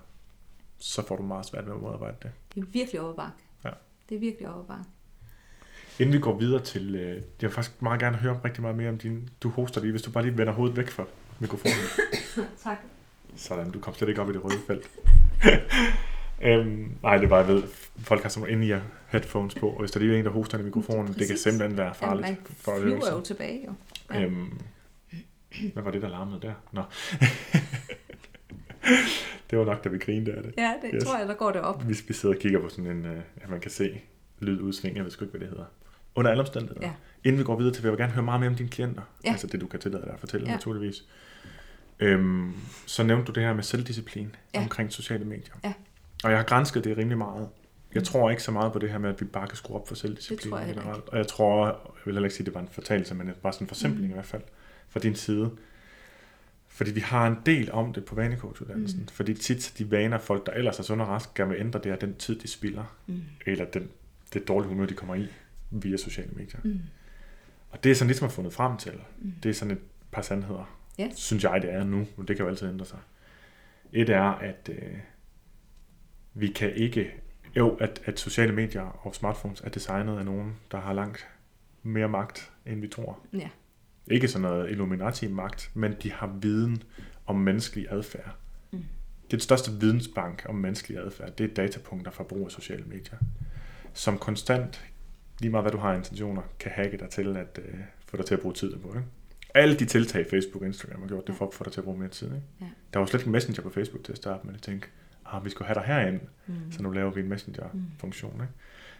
så 0.79 1.07
får 1.07 1.17
du 1.17 1.23
meget 1.23 1.47
svært 1.47 1.67
ved 1.67 1.75
at 1.75 1.81
modarbejde 1.81 2.17
det. 2.23 2.31
Det 2.55 2.61
er 2.61 2.67
virkelig 2.73 3.01
overbakke. 3.01 3.39
Ja. 3.64 3.71
Det 4.09 4.14
er 4.14 4.19
virkelig 4.19 4.49
overbakke. 4.49 4.85
Inden 5.99 6.12
vi 6.12 6.19
går 6.19 6.39
videre 6.39 6.62
til... 6.62 6.95
Øh, 6.95 7.14
jeg 7.14 7.23
vil 7.41 7.51
faktisk 7.51 7.83
meget 7.83 8.01
gerne 8.01 8.17
høre 8.17 8.41
rigtig 8.45 8.62
meget 8.62 8.77
mere 8.77 8.89
om 8.89 8.99
din... 8.99 9.29
Du 9.43 9.49
hoster 9.49 9.81
lige, 9.81 9.91
hvis 9.91 10.03
du 10.03 10.11
bare 10.11 10.25
lige 10.25 10.39
vender 10.39 10.53
hovedet 10.53 10.77
væk 10.77 10.89
fra 10.89 11.05
mikrofonen. 11.41 11.77
Tak. 12.64 12.79
Sådan, 13.37 13.71
du 13.71 13.81
kom 13.81 13.95
slet 13.95 14.09
ikke 14.09 14.21
op 14.21 14.31
i 14.31 14.33
det 14.33 14.45
røde 14.45 14.59
felt. 14.67 14.91
øhm, 16.49 16.97
nej, 17.03 17.17
det 17.17 17.25
er 17.25 17.29
bare, 17.29 17.39
jeg 17.39 17.49
ved, 17.49 17.62
folk 17.99 18.23
har 18.23 18.29
som 18.29 18.49
inde 18.49 18.69
i 18.69 18.73
headphones 19.09 19.55
på, 19.55 19.69
og 19.69 19.81
hvis 19.81 19.91
der 19.91 20.01
lige 20.01 20.14
er 20.14 20.19
en, 20.19 20.25
der 20.25 20.31
hoster 20.31 20.59
i 20.59 20.62
mikrofonen, 20.62 21.07
det 21.07 21.17
kan 21.17 21.27
Præcis. 21.27 21.41
simpelthen 21.41 21.77
være 21.77 21.95
farligt 21.95 22.39
for 22.61 22.73
man 22.73 22.81
flyver 22.81 23.12
jo 23.12 23.21
tilbage, 23.21 23.67
jo. 23.67 23.73
Ja. 24.14 24.23
Øhm, 24.23 24.59
hvad 25.72 25.82
var 25.82 25.90
det, 25.90 26.03
der 26.03 26.09
larmede 26.09 26.40
der? 26.40 26.53
Nå. 26.72 26.82
det 29.51 29.59
var 29.59 29.64
nok, 29.64 29.84
da 29.84 29.88
vi 29.88 29.99
grinede 29.99 30.32
af 30.32 30.42
det. 30.42 30.55
Ja, 30.59 30.72
det 30.82 30.90
Yes. 30.94 31.05
tror 31.05 31.18
jeg, 31.18 31.28
der 31.28 31.34
går 31.34 31.53
det 31.53 31.61
op. 31.61 31.82
Hvis 31.82 32.05
vi 32.09 32.14
sidder 32.14 32.34
og 32.34 32.40
kigger 32.40 32.61
på 32.61 32.68
sådan 32.68 32.86
en, 32.86 33.07
øh, 33.07 33.20
at 33.36 33.51
man 33.51 33.61
kan 33.61 33.70
se 33.70 34.01
lydudsving, 34.40 34.97
jeg 34.97 35.05
ved 35.05 35.11
sgu 35.11 35.24
ikke, 35.24 35.30
hvad 35.30 35.40
det 35.40 35.49
hedder. 35.49 35.64
Under 36.14 36.30
alle 36.30 36.40
omstændigheder. 36.40 36.86
Ja. 36.86 36.92
Inden 37.24 37.38
vi 37.38 37.44
går 37.44 37.57
videre 37.57 37.74
til, 37.74 37.82
vil 37.82 37.88
jeg 37.88 37.99
gerne 37.99 38.12
høre 38.12 38.24
meget 38.24 38.40
mere 38.40 38.51
om 38.51 38.57
dine 38.57 38.68
klienter. 38.68 39.03
Ja. 39.24 39.30
Altså 39.30 39.47
det, 39.47 39.61
du 39.61 39.66
kan 39.66 39.80
tillade 39.80 40.03
dig 40.05 40.12
at 40.12 40.20
fortælle, 40.20 40.47
ja. 40.47 40.53
Naturligvis. 40.53 41.05
Øhm, 42.01 42.53
så 42.86 43.03
nævnte 43.03 43.26
du 43.26 43.32
det 43.32 43.42
her 43.42 43.55
med 43.55 43.62
selvdisciplin 43.62 44.36
ja. 44.55 44.61
Omkring 44.62 44.92
sociale 44.92 45.24
medier. 45.24 45.55
Ja. 45.64 45.72
Og 46.24 46.30
jeg 46.30 46.38
har 46.38 46.44
grænsket 46.44 46.84
det 46.84 46.97
rimelig 46.97 47.18
meget. 47.18 47.49
Jeg 47.94 48.05
tror 48.05 48.30
ikke 48.30 48.42
så 48.42 48.51
meget 48.53 48.72
på 48.72 48.78
det 48.78 48.90
her 48.90 48.99
med, 48.99 49.11
at 49.11 49.20
vi 49.20 49.24
bare 49.26 49.47
kan 49.49 49.57
skrue 49.57 49.76
op 49.76 49.88
for 49.88 49.94
selvdisciplin 49.94 50.53
generelt. 50.53 51.09
Og 51.09 51.18
jeg 51.18 51.26
tror, 51.26 51.66
jeg 51.66 51.74
vil 52.05 52.14
heller 52.14 52.26
ikke 52.26 52.34
sige, 52.36 52.42
at 52.42 52.47
det 52.47 52.55
var 52.55 52.61
en 52.61 52.68
fortalelse, 52.72 53.14
men 53.14 53.26
det 53.26 53.34
var 53.42 53.51
sådan 53.51 53.64
en 53.64 53.68
forsimpling 53.68 54.01
mm. 54.01 54.05
Mm. 54.07 54.11
i 54.11 54.14
hvert 54.14 54.26
fald 54.26 54.42
fra 54.97 55.01
din 55.01 55.14
side. 55.14 55.51
Fordi 56.68 56.90
vi 56.90 57.01
har 57.01 57.26
en 57.26 57.36
del 57.47 57.72
om 57.72 57.92
det 57.92 58.05
på 58.05 58.14
vanecoachuddannelsen. 58.14 59.01
Mm. 59.01 59.09
Fordi 59.09 59.34
tit 59.34 59.74
de 59.78 59.90
vaner, 59.90 60.18
folk 60.18 60.47
der 60.47 60.53
ellers 60.53 60.78
er 60.78 60.82
sunde 60.82 61.05
og 61.05 61.09
raske, 61.09 61.32
gerne 61.34 61.51
vil 61.51 61.61
ændre, 61.61 61.80
det 61.84 61.92
er 61.92 61.97
den 61.97 62.14
tid, 62.14 62.38
de 62.38 62.49
spilder. 62.49 62.97
Mm. 63.07 63.20
Eller 63.47 63.64
den, 63.64 63.88
det 64.32 64.49
dårlige 64.49 64.68
humør, 64.68 64.86
de 64.86 64.94
kommer 64.94 65.14
i 65.14 65.28
via 65.70 65.97
sociale 65.97 66.30
medier. 66.32 66.61
Mm. 66.64 66.80
Og 67.70 67.84
det 67.84 67.90
er 67.90 67.94
sådan 67.94 68.09
ligesom 68.09 68.26
at 68.26 68.32
fundet 68.32 68.53
frem 68.53 68.76
til. 68.76 68.92
Mm. 69.18 69.32
Det 69.42 69.49
er 69.49 69.53
sådan 69.55 69.72
et 69.72 69.80
par 70.11 70.22
sandheder. 70.22 70.78
Ja. 70.99 71.11
Synes 71.14 71.44
jeg, 71.44 71.62
det 71.62 71.72
er 71.72 71.84
nu, 71.84 72.07
men 72.16 72.28
det 72.28 72.36
kan 72.36 72.44
jo 72.44 72.49
altid 72.49 72.68
ændre 72.68 72.86
sig. 72.86 72.99
Et 73.92 74.09
er, 74.09 74.22
at 74.22 74.70
øh, 74.72 74.99
vi 76.34 76.49
kan 76.49 76.74
ikke... 76.74 77.14
Jo, 77.57 77.76
at, 77.76 78.03
at 78.05 78.20
sociale 78.20 78.53
medier 78.53 78.82
og 78.82 79.14
smartphones 79.14 79.61
er 79.61 79.68
designet 79.68 80.18
af 80.18 80.24
nogen, 80.24 80.57
der 80.70 80.80
har 80.80 80.92
langt 80.92 81.28
mere 81.82 82.09
magt, 82.09 82.53
end 82.66 82.80
vi 82.80 82.88
tror. 82.88 83.18
Ja. 83.32 83.49
Ikke 84.11 84.29
sådan 84.29 84.43
noget 84.43 84.71
Illuminati-magt, 84.71 85.71
men 85.75 85.95
de 86.03 86.13
har 86.13 86.37
viden 86.41 86.83
om 87.27 87.37
menneskelig 87.37 87.87
adfærd. 87.91 88.37
Mm. 88.73 88.79
Det 88.79 88.85
er 89.25 89.37
den 89.37 89.41
største 89.41 89.73
vidensbank 89.81 90.47
om 90.49 90.55
menneskelig 90.55 90.99
adfærd. 90.99 91.37
Det 91.37 91.51
er 91.51 91.55
datapunkter 91.55 92.11
fra 92.13 92.25
brug 92.25 92.45
af 92.45 92.51
sociale 92.51 92.85
medier, 92.85 93.19
som 93.95 94.19
konstant, 94.19 94.85
lige 95.41 95.51
meget 95.51 95.65
hvad 95.65 95.73
du 95.73 95.79
har 95.79 95.95
intentioner, 95.95 96.43
kan 96.59 96.73
hacke 96.73 96.97
dig 96.97 97.09
til 97.11 97.37
at 97.37 97.61
øh, 97.65 97.75
få 98.07 98.17
dig 98.17 98.27
til 98.27 98.35
at 98.35 98.41
bruge 98.41 98.55
tid 98.55 98.77
på. 98.77 98.89
Ikke? 98.89 99.05
Alle 99.55 99.77
de 99.79 99.85
tiltag, 99.85 100.27
Facebook 100.31 100.63
og 100.63 100.67
Instagram 100.69 101.01
har 101.01 101.09
gjort, 101.09 101.27
det 101.27 101.35
for 101.37 101.47
at 101.47 101.55
få 101.55 101.65
dig 101.65 101.73
til 101.73 101.81
at 101.81 101.85
bruge 101.85 101.99
mere 101.99 102.09
tid. 102.09 102.27
Ikke? 102.27 102.43
Ja. 102.61 102.67
Der 102.93 102.99
var 102.99 103.07
slet 103.07 103.21
ikke 103.21 103.31
Messenger 103.31 103.63
på 103.63 103.71
Facebook 103.71 104.05
til 104.05 104.13
at 104.13 104.19
starte 104.19 104.47
med. 104.47 104.55
Jeg 104.55 104.63
tænkte, 104.63 104.89
ah, 105.27 105.45
vi 105.45 105.51
skal 105.51 105.67
have 105.67 105.75
dig 105.75 105.83
herind, 105.83 106.21
Mm. 106.47 106.73
så 106.73 106.83
nu 106.83 106.91
laver 106.91 107.11
vi 107.11 107.21
en 107.21 107.29
Messenger-funktion. 107.29 108.33
Ikke? 108.35 108.53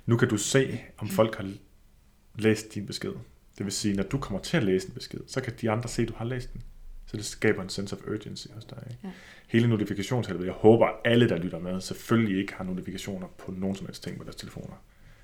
Nu 0.07 0.17
kan 0.17 0.29
du 0.29 0.37
se, 0.37 0.81
om 0.99 1.09
folk 1.09 1.37
har 1.37 1.53
læst 2.35 2.75
din 2.75 2.87
besked. 2.87 3.13
Det 3.59 3.67
vil 3.67 3.73
sige, 3.73 3.95
når 3.95 4.03
du 4.03 4.19
kommer 4.19 4.41
til 4.41 4.57
at 4.57 4.63
læse 4.63 4.89
en 4.89 4.95
besked, 4.95 5.21
så 5.27 5.41
kan 5.41 5.53
de 5.61 5.71
andre 5.71 5.89
se, 5.89 6.03
at 6.03 6.09
du 6.09 6.15
har 6.17 6.25
læst 6.25 6.53
den. 6.53 6.63
Så 7.07 7.17
det 7.17 7.25
skaber 7.25 7.63
en 7.63 7.69
sense 7.69 7.97
of 7.97 8.03
urgency 8.09 8.47
hos 8.55 8.65
dig. 8.65 8.83
Ikke? 8.91 9.01
Ja. 9.05 9.11
Hele 9.49 9.69
notifikationshelvede. 9.69 10.47
Jeg 10.47 10.55
håber, 10.55 10.87
at 10.87 10.95
alle, 11.05 11.29
der 11.29 11.37
lytter 11.37 11.59
med, 11.59 11.81
selvfølgelig 11.81 12.41
ikke 12.41 12.55
har 12.55 12.65
notifikationer 12.65 13.27
på 13.39 13.51
nogen 13.51 13.77
som 13.77 13.87
helst 13.87 14.03
ting 14.03 14.19
på 14.19 14.25
deres 14.25 14.37
telefoner. 14.37 14.75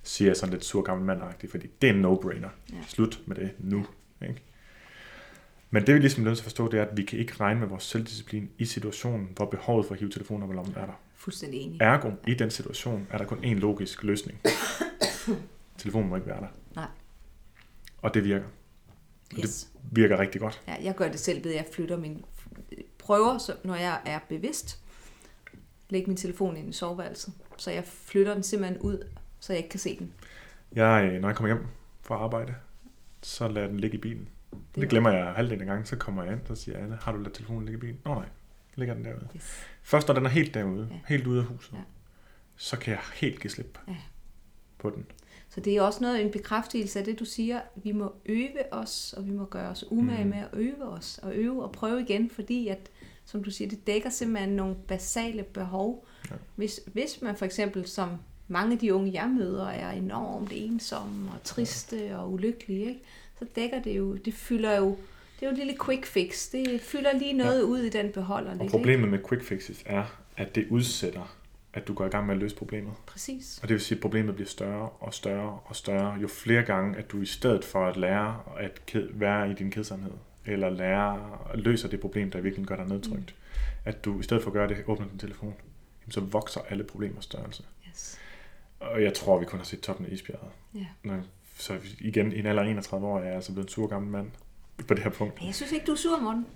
Siger 0.03 0.29
jeg 0.29 0.37
sådan 0.37 0.53
lidt 0.53 0.65
sur 0.65 0.83
gammel 0.83 1.07
mand 1.07 1.21
fordi 1.51 1.67
det 1.83 1.91
er 1.91 1.95
en 1.95 2.05
no-brainer. 2.05 2.49
Ja. 2.73 2.77
Slut 2.89 3.21
med 3.27 3.37
det 3.37 3.51
nu. 3.59 3.87
Ikke? 4.23 4.43
Men 5.71 5.87
det 5.87 5.95
vi 5.95 6.01
ligesom 6.01 6.25
nødt 6.25 6.37
til 6.37 6.43
at 6.43 6.45
forstå, 6.45 6.71
det 6.71 6.81
er, 6.81 6.85
at 6.85 6.97
vi 6.97 7.03
kan 7.03 7.19
ikke 7.19 7.33
regne 7.41 7.61
med 7.61 7.69
vores 7.69 7.85
selvdisciplin 7.85 8.51
i 8.59 8.65
situationen, 8.65 9.29
hvor 9.37 9.45
behovet 9.45 9.87
for 9.87 9.95
at 9.95 10.01
hive 10.01 10.11
telefonen 10.11 10.43
op 10.43 10.51
i 10.51 10.55
lommen 10.55 10.75
er 10.77 10.87
der. 10.87 11.01
Fuldstændig 11.17 11.61
enig. 11.61 11.79
Ergo, 11.81 12.11
i 12.27 12.35
den 12.35 12.51
situation, 12.51 13.07
er 13.11 13.19
der 13.19 13.25
kun 13.25 13.39
én 13.39 13.55
logisk 13.55 14.03
løsning. 14.03 14.41
Telefonen 15.79 16.09
må 16.09 16.17
ikke 16.17 16.29
være 16.29 16.41
der. 16.41 16.47
Nej. 16.75 16.87
Og 18.03 18.15
det 18.15 18.25
virker. 18.25 18.45
Og 19.33 19.39
Yes. 19.39 19.65
det 19.83 19.97
virker 19.97 20.19
rigtig 20.19 20.41
godt. 20.41 20.63
Ja, 20.69 20.75
jeg 20.83 20.95
gør 20.95 21.09
det 21.09 21.21
selv 21.21 21.45
ved, 21.45 21.51
at 21.51 21.57
jeg 21.57 21.67
flytter 21.73 21.97
min 21.97 22.25
prøver, 22.99 23.39
så 23.39 23.57
når 23.65 23.75
jeg 23.75 24.01
er 24.07 24.19
bevidst, 24.29 24.79
lægge 25.91 26.07
min 26.07 26.17
telefon 26.17 26.57
ind 26.57 26.69
i 26.69 26.73
soveværelset. 26.73 27.33
Så 27.57 27.71
jeg 27.71 27.85
flytter 27.85 28.35
den 28.35 28.43
simpelthen 28.43 28.79
ud, 28.81 29.07
så 29.41 29.53
jeg 29.53 29.59
ikke 29.59 29.69
kan 29.71 29.81
se 29.81 29.99
den. 29.99 30.13
Jeg, 30.73 31.11
øh, 31.13 31.21
når 31.21 31.29
jeg 31.29 31.37
kommer 31.37 31.55
hjem 31.55 31.67
fra 32.03 32.15
arbejde, 32.15 32.55
så 33.23 33.49
lader 33.49 33.67
den 33.67 33.81
ligge 33.81 33.97
i 33.97 34.01
bilen. 34.01 34.29
Det, 34.51 34.59
det 34.75 34.85
er- 34.85 34.89
glemmer 34.89 35.11
jeg 35.11 35.27
halvdelen 35.33 35.61
af 35.61 35.67
gangen, 35.67 35.87
så 35.87 35.97
kommer 35.97 36.23
jeg 36.25 36.33
ind, 36.33 36.41
så 36.47 36.55
siger 36.55 36.79
Anne, 36.79 36.99
har 37.03 37.13
du 37.13 37.19
ladet 37.19 37.33
telefonen 37.35 37.65
ligge 37.65 37.77
i 37.79 37.81
bilen? 37.81 38.01
Nå 38.05 38.15
nej, 38.15 38.29
ligger 38.75 38.95
den 38.95 39.05
derude. 39.05 39.29
Yes. 39.37 39.67
Først 39.83 40.09
når 40.09 40.15
den 40.15 40.25
er 40.27 40.31
helt 40.31 40.55
derude, 40.55 40.89
Ja. 40.91 40.99
helt 41.09 41.27
ude 41.27 41.39
af 41.41 41.45
huset, 41.47 41.73
Ja. 41.73 41.79
så 42.57 42.79
kan 42.79 42.91
jeg 42.93 43.01
helt 43.15 43.41
give 43.41 43.51
slip 43.51 43.79
Ja. 43.89 43.97
på 44.79 44.91
den. 44.91 45.07
Så 45.55 45.61
det 45.61 45.77
er 45.77 45.83
også 45.83 46.01
noget 46.01 46.21
en 46.23 46.31
bekræftelse 46.31 46.99
af 46.99 47.05
det, 47.05 47.19
du 47.19 47.25
siger. 47.25 47.61
Vi 47.77 47.93
må 47.93 48.13
øve 48.27 48.73
os, 48.73 49.15
og 49.17 49.27
vi 49.27 49.31
må 49.31 49.45
gøre 49.45 49.69
os 49.69 49.85
umage 49.91 50.25
Mhm. 50.25 50.29
med 50.31 50.39
at 50.39 50.49
øve 50.53 50.85
os, 50.85 51.21
og 51.23 51.35
øve 51.35 51.63
og 51.63 51.73
prøve 51.73 52.01
igen, 52.01 52.31
fordi 52.31 52.69
at, 52.69 52.91
som 53.25 53.45
du 53.45 53.51
siger, 53.51 53.69
det 53.69 53.87
dækker 53.87 54.11
simpelthen 54.11 54.57
nogle 54.57 54.75
basale 54.89 55.43
behov. 55.43 56.07
Ja. 56.31 56.37
Hvis, 56.57 56.81
hvis 56.93 57.23
man 57.23 57.37
for 57.37 57.45
eksempel, 57.45 57.87
som 57.89 58.09
mange 58.49 58.73
af 58.73 58.79
de 58.79 58.95
unge, 58.95 59.13
jeg 59.13 59.29
møder, 59.39 59.67
er 59.69 59.91
enormt 59.91 60.51
ensomme 60.55 61.31
og 61.31 61.43
triste 61.45 62.17
og 62.17 62.33
ulykkelige, 62.33 62.87
ikke? 62.89 63.01
så 63.39 63.45
dækker 63.57 63.83
det 63.83 63.97
jo, 63.97 64.15
det 64.17 64.35
fylder 64.35 64.77
jo, 64.77 64.89
det 65.41 65.47
er 65.47 65.51
jo 65.51 65.53
et 65.53 65.59
lille 65.59 65.75
quick 65.85 66.07
fix. 66.07 66.51
Det 66.51 66.81
fylder 66.81 67.19
lige 67.19 67.33
noget 67.33 67.59
ja. 67.59 67.65
ud 67.65 67.79
i 67.79 67.89
den 67.89 68.13
beholder. 68.13 68.51
Og 68.51 68.57
lidt, 68.57 68.71
problemet 68.71 69.09
med 69.09 69.19
quick 69.29 69.45
fixes 69.45 69.83
er, 69.87 70.05
at 70.37 70.55
det 70.55 70.67
udsætter, 70.71 71.37
at 71.75 71.89
du 71.89 71.95
går 71.95 72.07
i 72.07 72.09
gang 72.09 72.27
med 72.27 72.35
at 72.35 72.41
løse 72.41 72.57
problemet. 72.57 72.93
Præcis. 73.07 73.59
Og 73.63 73.69
det 73.69 73.75
vil 73.75 73.81
sige, 73.81 73.97
at 73.97 74.03
problemet 74.03 74.35
bliver 74.35 74.49
større 74.49 74.89
og 74.89 75.15
større 75.15 75.59
og 75.65 75.77
større, 75.77 76.15
jo 76.15 76.29
flere 76.29 76.63
gange, 76.63 76.99
at 76.99 77.11
du 77.13 77.21
i 77.21 77.27
stedet 77.27 77.65
for 77.65 77.87
at 77.87 77.97
lære 77.97 78.41
at 78.59 78.81
være 79.13 79.51
i 79.51 79.55
din 79.55 79.71
kedsomhed, 79.71 80.13
eller 80.47 80.71
lære 80.71 81.39
at 81.53 81.59
løse 81.59 81.91
det 81.91 82.01
problem, 82.01 82.31
der 82.31 82.41
virkelig 82.41 82.67
gør 82.67 82.77
dig 82.77 82.87
nedtrykt, 82.87 83.35
mm. 83.37 83.61
at 83.85 84.05
du 84.05 84.21
i 84.21 84.23
stedet 84.23 84.43
for 84.43 84.51
at 84.51 84.55
gøre 84.55 84.69
det, 84.69 84.85
åbner 84.87 85.07
din 85.09 85.19
telefon, 85.19 85.55
jamen, 86.03 86.13
så 86.13 86.21
vokser 86.21 86.61
alle 86.69 86.85
problemers 86.85 87.25
størrelse. 87.25 87.65
Yes. 87.89 88.19
Og 88.81 89.03
jeg 89.03 89.15
tror, 89.15 89.39
vi 89.39 89.45
kun 89.45 89.59
har 89.59 89.65
set 89.65 89.81
toppen 89.81 90.07
af 90.07 90.11
isbjerget. 90.13 90.51
Ja. 90.75 90.87
Når, 91.03 91.21
så 91.59 91.79
igen, 92.01 92.33
i 92.33 92.39
en 92.39 92.47
alder 92.47 92.63
af 92.63 92.67
31 92.67 93.07
år, 93.07 93.19
er 93.19 93.25
jeg 93.25 93.35
altså 93.35 93.53
blevet 93.53 93.67
en 93.67 93.73
sur 93.73 93.87
gammel 93.87 94.11
mand 94.11 94.31
på 94.89 94.95
det 94.95 95.03
her 95.03 95.11
punkt. 95.11 95.39
Men 95.39 95.47
jeg 95.47 95.55
synes 95.55 95.73
ikke, 95.73 95.87
du 95.87 95.93
er 95.93 95.97
sur, 95.97 96.21
Morten. 96.21 96.47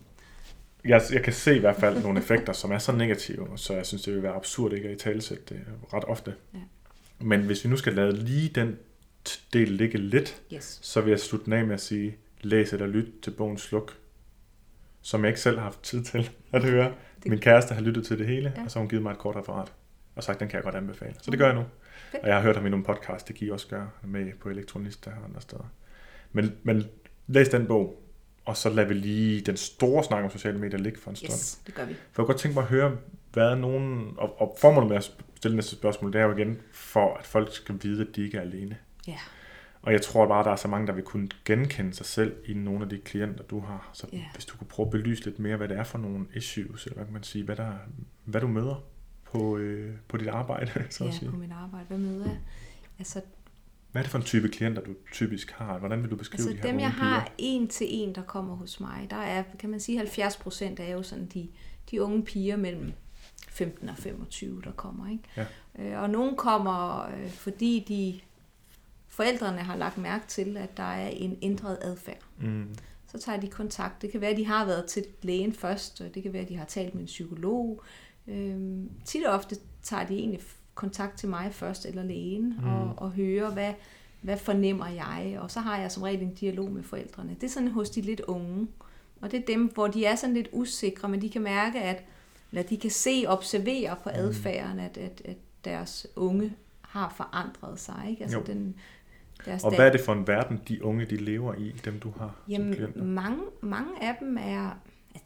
Jeg, 0.87 1.03
jeg 1.13 1.23
kan 1.23 1.33
se 1.33 1.57
i 1.57 1.59
hvert 1.59 1.77
fald 1.77 2.03
nogle 2.03 2.19
effekter, 2.21 2.53
som 2.53 2.73
er 2.73 2.79
så 2.79 2.93
negative, 2.93 3.49
så 3.57 3.75
jeg 3.75 3.87
synes, 3.87 4.03
det 4.03 4.15
vil 4.15 4.23
være 4.23 4.35
absurd 4.35 4.73
ikke 4.73 4.89
at 4.89 4.95
i 4.95 4.99
talesætte 4.99 5.43
det 5.55 5.61
ret 5.95 6.05
ofte. 6.05 6.35
Ja. 6.55 6.59
Men 7.21 7.41
hvis 7.41 7.65
vi 7.65 7.71
nu 7.71 7.77
skal 7.77 7.93
lade 7.93 8.17
lige 8.17 8.49
den 8.49 8.77
del 9.53 9.69
ligge 9.69 9.99
lidt, 9.99 10.43
Yes. 10.55 10.79
så 10.83 11.01
vil 11.01 11.11
jeg 11.11 11.21
slutte 11.21 11.57
af 11.57 11.65
med 11.67 11.75
at 11.75 11.81
sige, 11.81 12.17
læs 12.41 12.73
eller 12.73 12.87
lyt 12.87 13.07
til 13.23 13.31
bogen 13.31 13.59
Sluk, 13.59 13.97
som 15.03 15.25
jeg 15.25 15.29
ikke 15.29 15.41
selv 15.41 15.57
har 15.57 15.65
haft 15.65 15.83
tid 15.83 16.05
til 16.05 16.31
at 16.53 16.65
høre. 16.65 16.93
Det- 17.23 17.31
Min 17.31 17.39
kæreste 17.39 17.75
har 17.75 17.81
lyttet 17.83 18.07
til 18.07 18.19
det 18.19 18.27
hele, 18.27 18.53
Ja. 18.57 18.65
og 18.65 18.71
så 18.71 18.79
har 18.79 18.81
hun 18.83 18.89
givet 18.89 19.03
mig 19.03 19.11
et 19.11 19.19
kort 19.19 19.37
referat, 19.37 19.73
og 20.15 20.25
sagt, 20.25 20.41
den 20.41 20.49
kan 20.49 20.57
jeg 20.57 20.65
godt 20.65 20.75
anbefale. 20.75 21.15
Så 21.23 21.31
det 21.31 21.39
gør 21.39 21.47
jeg 21.47 21.55
nu. 21.55 21.65
Fedt. 22.11 22.23
Og 22.23 22.29
jeg 22.29 22.37
har 22.37 22.43
hørt 22.43 22.57
ham 22.57 22.67
i 22.67 22.71
nogle 22.71 22.85
podcast, 22.85 23.29
det 23.29 23.37
kan 23.37 23.47
I 23.47 23.51
også 23.51 23.69
gøre 23.69 23.91
med 24.05 24.33
på 24.41 24.49
Elektronista 24.49 25.11
og 25.11 25.25
andre 25.29 25.41
steder. 25.41 25.73
Men, 26.33 26.53
men 26.63 26.85
læs 27.27 27.49
den 27.49 27.67
bog, 27.67 28.03
og 28.47 28.57
så 28.57 28.71
lader 28.71 28.89
vi 28.89 28.95
lige 28.95 29.41
den 29.41 29.57
store 29.57 30.05
snak 30.05 30.25
om 30.25 30.31
sociale 30.31 30.59
medier 30.59 30.79
ligge 30.79 31.01
for 31.01 31.11
en 31.11 31.17
stund. 31.17 31.33
Yes, 31.33 31.61
det 31.67 31.75
gør 31.75 31.85
vi. 31.85 31.95
For 31.95 32.01
jeg 32.01 32.15
kunne 32.17 32.27
godt 32.27 32.39
tænke 32.39 32.55
mig 32.55 32.63
at 32.63 32.69
høre, 32.69 32.97
hvad 33.33 33.57
nogen... 33.57 34.15
Og, 34.19 34.41
og 34.41 34.57
formålet 34.61 34.89
med 34.89 34.97
at 34.97 35.13
stille 35.37 35.57
næste 35.57 35.77
spørgsmål, 35.77 36.13
det 36.13 36.21
er 36.21 36.25
jo 36.25 36.37
igen 36.37 36.61
for, 36.73 37.17
at 37.17 37.27
folk 37.27 37.53
skal 37.53 37.79
vide, 37.83 38.07
at 38.09 38.17
de 38.17 38.25
ikke 38.25 38.37
er 38.39 38.43
alene. 38.43 38.77
Ja. 39.07 39.19
Og 39.83 39.93
jeg 39.93 40.03
tror 40.03 40.27
bare, 40.29 40.39
at 40.39 40.45
der 40.45 40.53
er 40.53 40.57
så 40.57 40.69
mange, 40.69 40.87
der 40.87 40.93
vil 40.93 41.05
kunne 41.05 41.29
genkende 41.45 41.95
sig 41.95 42.07
selv 42.07 42.35
i 42.47 42.55
nogle 42.55 42.83
af 42.83 42.89
de 42.89 42.99
klienter, 42.99 43.45
du 43.45 43.61
har. 43.61 43.91
Så 43.93 44.07
Ja. 44.13 44.23
hvis 44.35 44.45
du 44.45 44.57
kunne 44.57 44.67
prøve 44.67 44.87
at 44.87 44.91
belyse 44.91 45.25
lidt 45.25 45.39
mere, 45.39 45.57
hvad 45.57 45.69
det 45.69 45.79
er 45.79 45.85
for 45.85 45.99
nogle 45.99 46.27
issues, 46.35 46.85
eller 46.85 46.95
hvad 46.97 47.05
kan 47.05 47.13
man 47.13 47.23
sige, 47.23 47.45
hvad, 47.45 47.57
der, 47.57 47.73
hvad 48.25 48.41
du 48.41 48.47
møder 48.49 48.85
på, 49.25 49.57
øh, 49.57 49.95
på 50.09 50.17
dit 50.17 50.29
arbejde, 50.29 50.71
så 50.91 51.05
at 51.05 51.11
ja, 51.11 51.17
sige. 51.17 51.31
på 51.31 51.37
min 51.37 51.53
arbejde. 51.53 51.87
Hvad 51.89 51.99
møder 51.99 52.25
jeg? 52.27 52.39
Altså, 52.99 53.21
Hvad 53.97 54.01
er 54.01 54.05
det 54.05 54.11
for 54.11 54.19
en 54.19 54.25
type 54.25 54.49
klienter, 54.49 54.83
du 54.83 54.95
typisk 55.13 55.51
har? 55.51 55.79
Hvordan 55.79 56.03
vil 56.03 56.11
du 56.11 56.17
beskrive 56.17 56.39
altså 56.39 56.51
de 56.51 56.57
her 56.57 56.63
dem, 56.63 56.81
jeg 56.81 56.91
piger? 56.91 57.05
har 57.05 57.33
en 57.39 57.69
til 57.69 57.87
en, 57.91 58.15
der 58.15 58.23
kommer 58.23 58.57
hos 58.57 58.81
mig, 58.81 59.07
der 59.11 59.17
er, 59.17 59.43
kan 59.59 59.71
man 59.71 59.81
sige, 59.81 59.99
70 59.99 60.37
procent 60.37 60.81
er 60.81 60.93
jo 60.93 61.03
sådan 61.03 61.27
de, 61.27 61.49
de 61.91 62.03
unge 62.03 62.25
piger 62.25 62.57
mellem 62.57 62.93
15 63.49 63.89
og 63.89 63.97
25, 63.97 64.63
der 64.65 64.73
kommer. 64.73 65.11
Ikke? 65.11 65.25
Ja. 65.37 65.47
Øh, 65.79 66.03
og 66.03 66.11
nogle 66.11 66.37
kommer, 66.37 67.07
øh, 67.07 67.31
fordi 67.31 67.85
de 67.89 68.21
forældrene 69.09 69.59
har 69.59 69.77
lagt 69.77 69.99
mærke 69.99 70.27
til, 70.27 70.57
at 70.57 70.77
der 70.77 70.93
er 70.93 71.09
en 71.09 71.39
ændret 71.43 71.79
adfærd. 71.83 72.23
Mm. 72.41 72.75
Så 73.07 73.19
tager 73.19 73.41
de 73.41 73.49
kontakt. 73.49 74.03
Det 74.03 74.11
kan 74.11 74.21
være, 74.21 74.31
at 74.31 74.37
de 74.37 74.47
har 74.47 74.67
været 74.67 74.87
til 74.87 75.05
lægen 75.23 75.53
først, 75.53 76.01
og 76.01 76.15
det 76.15 76.23
kan 76.23 76.33
være, 76.33 76.43
at 76.43 76.49
de 76.49 76.57
har 76.57 76.65
talt 76.65 76.95
med 76.95 77.03
en 77.03 77.07
psykolog. 77.07 77.83
Øhm, 78.29 78.91
tit 79.05 79.27
og 79.27 79.35
ofte 79.35 79.57
tager 79.83 80.07
de 80.07 80.15
egentlig 80.15 80.41
kontakt 80.77 81.19
til 81.19 81.29
mig 81.29 81.49
først, 81.53 81.87
eller 81.87 82.03
lægen, 82.03 82.55
mm. 82.63 82.69
og, 82.69 82.95
og 82.97 83.11
hører, 83.11 83.51
hvad, 83.51 83.73
hvad 84.21 84.37
fornemmer 84.37 84.87
jeg? 84.87 85.39
Og 85.41 85.51
så 85.51 85.61
har 85.61 85.79
jeg 85.79 85.93
som 85.93 86.03
regel 86.03 86.23
en 86.23 86.35
dialog 86.35 86.71
med 86.71 86.83
forældrene. 86.83 87.37
Det 87.41 87.45
er 87.45 87.51
sådan 87.51 87.71
hos 87.71 87.91
de 87.91 88.01
lidt 88.01 88.21
unge. 88.21 88.69
Og 89.21 89.31
det 89.31 89.41
er 89.41 89.47
dem, 89.47 89.67
hvor 89.75 89.87
de 89.87 90.05
er 90.05 90.15
sådan 90.15 90.35
lidt 90.35 90.49
usikre, 90.53 91.09
men 91.09 91.23
de 91.23 91.31
kan 91.31 91.43
mærke, 91.43 91.83
at 91.83 92.05
eller 92.53 92.63
de 92.63 92.77
kan 92.77 92.91
se 92.91 93.25
og 93.27 93.37
observere 93.37 93.97
på 94.03 94.11
adfærden, 94.13 94.79
at, 94.79 94.97
at, 94.97 95.23
at 95.25 95.37
deres 95.65 96.07
unge 96.17 96.53
har 96.81 97.15
forandret 97.17 97.81
sig. 97.81 98.07
Ikke? 98.11 98.23
Altså 98.23 98.39
Jo. 98.39 98.45
den, 98.47 98.75
deres 99.45 99.65
Og 99.65 99.75
hvad 99.75 99.87
er 99.87 99.93
det 99.93 100.01
for 100.01 100.13
en 100.13 100.27
verden, 100.27 100.61
de 100.69 100.85
unge 100.85 101.05
de 101.05 101.17
lever 101.17 101.55
i, 101.55 101.75
dem 101.85 102.01
du 102.01 102.13
har 102.19 102.37
som 102.45 102.53
Jamen, 102.53 102.75
klienter? 102.75 103.05
mange, 103.05 103.43
mange 103.61 104.03
af 104.03 104.17
dem 104.21 104.37
er... 104.41 104.79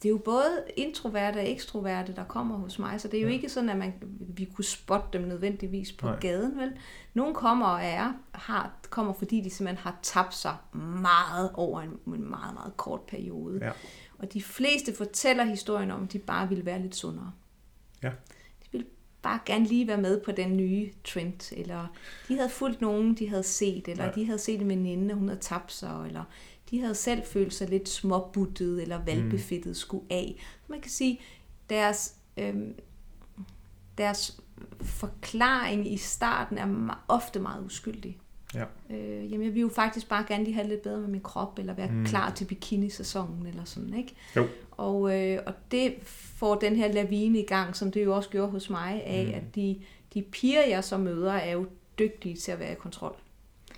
Det 0.02 0.08
er 0.08 0.10
jo 0.10 0.18
både 0.24 0.62
introverte 0.76 1.36
og 1.38 1.50
ekstroverte, 1.50 2.14
der 2.16 2.24
kommer 2.24 2.56
hos 2.56 2.78
mig, 2.78 3.00
så 3.00 3.08
det 3.08 3.16
er 3.18 3.22
jo 3.22 3.28
Ja. 3.28 3.32
ikke 3.34 3.48
sådan, 3.48 3.70
at 3.70 3.76
man, 3.76 3.92
vi 4.18 4.44
kunne 4.44 4.64
spotte 4.64 5.18
dem 5.18 5.28
nødvendigvis 5.28 5.92
på 5.92 6.06
Nej. 6.06 6.18
Gaden, 6.20 6.58
vel? 6.58 6.72
Nogle 7.14 7.34
kommer 7.34 7.66
og 7.66 7.80
er, 7.82 8.12
har, 8.32 8.72
kommer, 8.90 9.12
fordi 9.12 9.40
de 9.40 9.50
simpelthen 9.50 9.82
har 9.82 9.98
tabt 10.02 10.34
sig 10.34 10.56
meget 11.02 11.50
over 11.54 11.80
en, 11.80 11.90
en 12.14 12.30
meget, 12.30 12.54
meget 12.54 12.76
kort 12.76 13.00
periode. 13.00 13.58
Ja. 13.64 13.70
Og 14.18 14.32
de 14.32 14.42
fleste 14.42 14.94
fortæller 14.94 15.44
historien 15.44 15.90
om, 15.90 16.02
at 16.02 16.12
de 16.12 16.18
bare 16.18 16.48
ville 16.48 16.66
være 16.66 16.82
lidt 16.82 16.94
sundere. 16.96 17.32
Ja. 18.02 18.08
De 18.62 18.68
ville 18.72 18.86
bare 19.22 19.38
gerne 19.46 19.64
lige 19.64 19.86
være 19.88 20.00
med 20.00 20.20
på 20.20 20.32
den 20.32 20.56
nye 20.56 20.90
trend, 21.04 21.52
eller 21.58 21.86
de 22.28 22.36
havde 22.36 22.50
fulgt 22.50 22.80
nogen, 22.80 23.14
de 23.14 23.28
havde 23.28 23.42
set, 23.42 23.88
eller 23.88 24.04
Ja. 24.04 24.10
de 24.10 24.26
havde 24.26 24.38
set 24.38 24.60
en 24.60 24.68
veninde, 24.68 25.14
hun 25.14 25.28
havde 25.28 25.40
tabt 25.40 25.72
sig, 25.72 26.04
eller 26.06 26.24
de 26.70 26.80
havde 26.80 26.94
selv 26.94 27.22
følt 27.24 27.54
sig 27.54 27.68
lidt 27.68 27.88
småbuttet 27.88 28.82
eller 28.82 29.04
valgbefittet 29.04 29.76
skulle 29.76 30.04
af. 30.10 30.42
Man 30.68 30.80
kan 30.80 30.90
sige, 30.90 31.20
deres, 31.70 32.14
øhm, 32.36 32.74
deres 33.98 34.40
forklaring 34.82 35.92
i 35.92 35.96
starten 35.96 36.58
er 36.58 37.02
ofte 37.08 37.40
meget 37.40 37.64
uskyldig. 37.64 38.18
Ja. 38.54 38.64
Øh, 38.90 39.32
jamen, 39.32 39.46
jeg 39.46 39.54
vil 39.54 39.60
jo 39.60 39.68
faktisk 39.68 40.08
bare 40.08 40.24
gerne 40.28 40.44
lige 40.44 40.54
have 40.54 40.68
lidt 40.68 40.82
bedre 40.82 40.98
med 41.00 41.08
min 41.08 41.20
krop, 41.20 41.58
eller 41.58 41.74
være 41.74 41.88
Mm. 41.88 41.94
mm. 41.94 42.04
klar 42.06 42.30
til 42.34 42.44
bikini-sæsonen, 42.44 43.46
eller 43.46 43.64
sådan, 43.64 43.94
ikke? 43.94 44.14
Jo. 44.36 44.46
Og, 44.70 45.18
øh, 45.20 45.38
og 45.46 45.54
det 45.70 45.94
får 46.02 46.54
den 46.54 46.76
her 46.76 46.92
lavine 46.92 47.38
i 47.40 47.46
gang, 47.46 47.76
som 47.76 47.90
det 47.92 48.04
jo 48.04 48.16
også 48.16 48.28
gjorde 48.30 48.50
hos 48.50 48.70
mig, 48.70 49.02
af 49.04 49.24
Mm. 49.24 49.28
mm. 49.30 49.34
at 49.34 49.54
de, 49.54 49.80
de 50.14 50.22
piger, 50.22 50.66
jeg 50.66 50.84
så 50.84 50.98
møder, 50.98 51.32
er 51.32 51.50
jo 51.52 51.66
dygtige 51.98 52.36
til 52.36 52.52
at 52.52 52.58
være 52.58 52.72
i 52.72 52.74
kontrol. 52.74 53.16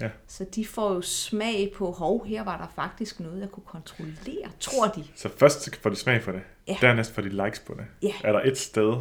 Ja. 0.01 0.11
Så 0.27 0.47
de 0.55 0.67
får 0.67 0.95
jo 0.95 1.01
smag 1.01 1.73
på, 1.77 1.91
hov, 1.91 2.27
her 2.27 2.45
var 2.45 2.59
der 2.59 2.67
faktisk 2.75 3.21
noget, 3.21 3.41
jeg 3.41 3.49
kunne 3.51 3.65
kontrollere, 3.67 4.51
tror 4.61 4.87
de. 4.87 5.05
Så 5.15 5.29
først 5.37 5.77
får 5.77 5.91
de 5.91 5.97
smag 5.97 6.23
for 6.23 6.33
det, 6.33 6.43
Ja. 6.69 6.77
dernæst 6.81 7.13
får 7.15 7.23
de 7.23 7.45
likes 7.45 7.59
på 7.61 7.75
det. 7.75 7.85
Ja. 8.03 8.13
Er 8.25 8.33
der 8.33 8.41
et 8.41 8.59
sted 8.59 8.97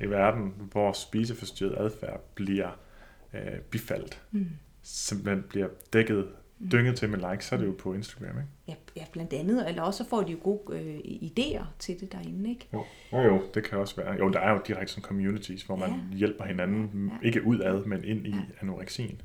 i 0.00 0.06
verden, 0.06 0.54
hvor 0.72 0.92
spiseforstyrret 0.92 1.76
adfærd 1.78 2.20
bliver 2.34 2.68
øh, 3.34 3.60
bifaldt, 3.70 4.22
Mm. 4.30 4.46
simpelthen 4.82 5.44
bliver 5.48 5.68
dækket, 5.92 6.28
dynget 6.72 6.96
til 6.96 7.08
med 7.08 7.30
likes, 7.30 7.44
så 7.46 7.54
er 7.54 7.58
det 7.58 7.66
jo 7.66 7.74
på 7.78 7.94
Instagram, 7.94 8.28
ikke? 8.38 8.48
Ja, 8.68 8.74
ja, 8.96 9.04
blandt 9.12 9.32
andet, 9.32 9.68
eller 9.68 9.82
også 9.82 10.04
så 10.04 10.10
får 10.10 10.22
de 10.22 10.32
jo 10.32 10.38
gode 10.42 10.78
øh, 10.78 10.98
idéer 11.04 11.64
til 11.78 12.00
det 12.00 12.12
derinde, 12.12 12.50
ikke? 12.50 12.68
Jo. 12.72 12.84
jo, 13.12 13.20
jo, 13.20 13.42
det 13.54 13.64
kan 13.64 13.78
også 13.78 13.96
være. 13.96 14.14
Jo, 14.18 14.28
der 14.28 14.40
er 14.40 14.52
jo 14.52 14.60
direkte 14.66 14.92
sådan 14.92 15.02
communities, 15.04 15.62
hvor 15.62 15.76
man 15.76 15.90
Ja. 16.10 16.16
hjælper 16.16 16.44
hinanden, 16.44 17.10
Ja. 17.22 17.26
ikke 17.28 17.46
udad, 17.46 17.84
men 17.84 18.04
ind 18.04 18.26
i 18.26 18.30
Ja. 18.30 18.36
anoreksien. 18.62 19.20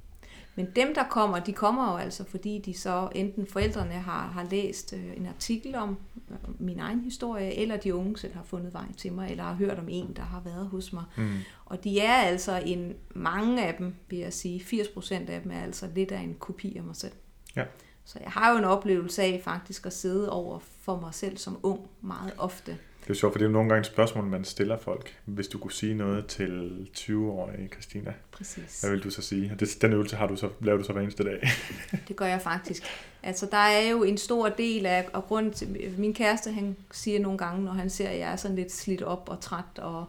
Men 0.56 0.68
dem, 0.76 0.94
der 0.94 1.04
kommer, 1.04 1.40
de 1.40 1.54
kommer 1.54 1.92
jo 1.92 1.98
altså, 1.98 2.24
fordi 2.24 2.62
de 2.66 2.74
så 2.74 3.10
enten 3.16 3.48
forældrene 3.48 3.94
har, 3.94 4.28
har 4.28 4.44
læst 4.44 4.94
øh, 4.94 5.18
en 5.18 5.26
artikel 5.26 5.76
om 5.76 5.98
øh, 6.32 6.38
min 6.60 6.80
egen 6.80 7.00
historie, 7.00 7.54
eller 7.54 7.78
de 7.78 7.96
unge 7.96 8.18
selv 8.18 8.34
har 8.34 8.44
fundet 8.44 8.74
vej 8.74 8.86
til 8.98 9.14
mig, 9.14 9.32
eller 9.32 9.44
har 9.44 9.54
hørt 9.54 9.80
om 9.80 9.90
en, 9.90 10.14
der 10.16 10.22
har 10.22 10.42
været 10.46 10.68
hos 10.68 10.94
mig. 10.94 11.04
Mm. 11.18 11.30
Og 11.66 11.84
de 11.84 12.00
er 12.00 12.14
altså 12.14 12.62
en, 12.66 12.94
mange 13.16 13.66
af 13.66 13.76
dem, 13.76 13.96
vil 14.10 14.20
jeg 14.20 14.34
sige, 14.34 14.60
80% 14.60 15.14
af 15.14 15.42
dem 15.42 15.52
er 15.52 15.62
altså 15.62 15.88
lidt 15.96 16.12
af 16.12 16.20
en 16.20 16.36
kopi 16.40 16.78
af 16.78 16.84
mig 16.84 16.96
selv. 16.96 17.14
Ja. 17.56 17.64
Så 18.06 18.20
jeg 18.22 18.32
har 18.32 18.52
jo 18.52 18.58
en 18.58 18.64
oplevelse 18.64 19.24
af 19.24 19.42
faktisk 19.44 19.86
at 19.86 19.94
sidde 19.94 20.32
over 20.32 20.60
for 20.60 21.00
mig 21.00 21.14
selv 21.14 21.38
som 21.38 21.60
ung 21.64 21.80
meget 22.02 22.34
ofte. 22.38 22.78
Det 23.12 23.18
er 23.18 23.20
sjovt, 23.20 23.34
for 23.34 23.38
det 23.38 23.46
er 23.46 23.50
jo 23.50 23.54
nogle 23.54 23.70
gange 23.70 23.80
et 23.80 23.86
spørgsmål, 23.86 24.26
man 24.26 24.44
stiller 24.46 24.78
folk. 24.78 25.18
Hvis 25.26 25.48
du 25.48 25.58
kunne 25.58 25.72
sige 25.72 25.94
noget 25.94 26.26
til 26.28 26.88
20-årige 26.98 27.68
Christina, 27.68 28.14
Præcis. 28.32 28.82
hvad 28.82 28.92
vil 28.92 29.04
du 29.04 29.10
så 29.10 29.22
sige? 29.22 29.52
Og 29.54 29.60
det, 29.60 29.78
den 29.82 29.94
øvelse 29.94 30.16
har 30.16 30.28
du 30.28 30.36
så, 30.36 30.50
laver 30.62 30.78
du 30.78 30.84
så 30.84 30.94
hver 30.94 31.02
eneste 31.02 31.24
dag. 31.24 31.50
Det 32.08 32.16
gør 32.16 32.26
jeg 32.26 32.42
faktisk. 32.42 32.84
Altså, 33.24 33.48
der 33.52 33.58
er 33.58 33.90
jo 33.90 34.04
en 34.04 34.18
stor 34.18 34.50
del 34.50 34.86
af, 34.86 35.08
og 35.14 35.24
grund 35.24 35.54
til, 35.54 35.94
min 35.98 36.14
kæreste, 36.14 36.52
han 36.52 36.76
siger 36.92 37.20
nogle 37.20 37.38
gange, 37.38 37.64
når 37.66 37.72
han 37.72 37.90
ser, 37.90 38.10
at 38.10 38.20
jeg 38.20 38.32
er 38.32 38.36
sådan 38.36 38.56
lidt 38.56 38.72
slidt 38.72 39.02
op 39.02 39.30
og 39.30 39.40
træt, 39.42 39.80
og 39.80 40.06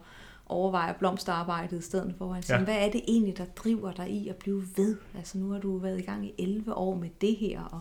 overvejer 0.46 0.92
blomsterarbejdet 0.92 1.78
i 1.78 1.82
stedet 1.82 2.14
for, 2.18 2.32
han 2.32 2.42
siger, 2.42 2.59
ja. 2.59 2.64
hvad 2.64 2.76
er 2.76 2.90
det 2.90 3.00
egentlig, 3.09 3.38
der 3.38 3.44
driver 3.44 3.92
dig 3.92 4.11
i 4.11 4.28
at 4.28 4.36
blive 4.36 4.64
ved? 4.76 4.96
Altså, 5.16 5.38
nu 5.38 5.50
har 5.50 5.59
du 5.61 5.78
været 5.78 5.98
i 5.98 6.03
gang 6.03 6.26
i 6.26 6.34
11 6.38 6.74
år 6.74 6.94
med 6.94 7.09
det 7.20 7.36
her, 7.36 7.61
og 7.62 7.80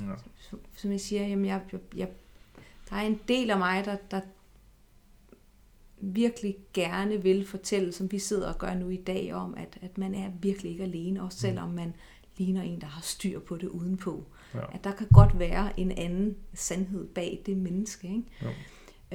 Ja. 0.00 0.14
som, 0.50 0.58
som 0.76 0.92
jeg 0.92 1.00
siger, 1.00 1.22
jamen 1.26 1.44
jeg, 1.44 1.60
jeg, 1.72 1.80
jeg, 1.96 2.08
der 2.90 2.96
er 2.96 3.00
en 3.00 3.20
del 3.28 3.50
af 3.50 3.58
mig, 3.58 3.84
der, 3.84 3.96
der 4.10 4.20
virkelig 6.02 6.56
gerne 6.74 7.22
vil 7.22 7.46
fortælle, 7.46 7.92
som 7.92 8.12
vi 8.12 8.18
sidder 8.18 8.48
og 8.48 8.58
gør 8.58 8.74
nu 8.74 8.88
i 8.88 8.96
dag, 8.96 9.34
om 9.34 9.54
at, 9.56 9.78
at 9.82 9.98
man 9.98 10.14
er 10.14 10.30
virkelig 10.40 10.72
ikke 10.72 10.84
alene, 10.84 11.22
også 11.22 11.38
selvom 11.38 11.68
man 11.68 11.94
ligner 12.36 12.62
en, 12.62 12.80
der 12.80 12.86
har 12.86 13.02
styr 13.02 13.40
på 13.40 13.56
det 13.56 13.68
udenpå. 13.68 14.24
Ja. 14.54 14.74
At 14.74 14.84
der 14.84 14.92
kan 14.92 15.06
godt 15.12 15.38
være 15.38 15.80
en 15.80 15.92
anden 15.92 16.36
sandhed 16.54 17.08
bag 17.08 17.42
det 17.46 17.56
menneske. 17.56 18.08
Ikke? 18.08 18.24
Jo. 18.42 18.48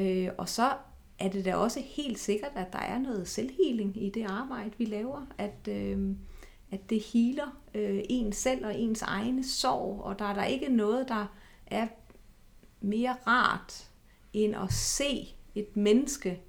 Øh, 0.04 0.34
og 0.38 0.50
så 0.50 0.74
er 1.20 1.30
det 1.30 1.46
da 1.46 1.56
også 1.56 1.80
helt 1.86 2.20
sikkert, 2.20 2.52
at 2.56 2.74
der 2.74 2.80
er 2.80 3.00
noget 3.00 3.28
selvhealing 3.28 4.04
i 4.04 4.10
det 4.10 4.26
arbejde, 4.30 4.72
vi 4.78 4.86
laver. 4.86 5.26
At, 5.38 5.68
øh, 5.70 6.16
at 6.72 6.90
det 6.90 7.02
healer 7.02 7.62
øh, 7.74 8.00
en 8.10 8.34
selv 8.34 8.66
og 8.66 8.80
ens 8.80 9.02
egne 9.02 9.44
sorg, 9.44 10.02
og 10.02 10.20
der 10.20 10.26
er 10.26 10.34
der 10.34 10.44
ikke 10.44 10.70
noget, 10.70 11.08
der 11.08 11.38
er 11.68 11.88
mere 12.82 13.16
rart, 13.28 13.90
end 14.34 14.56
at 14.56 14.74
se 14.74 15.36
et 15.56 15.78
menneske 15.78 16.42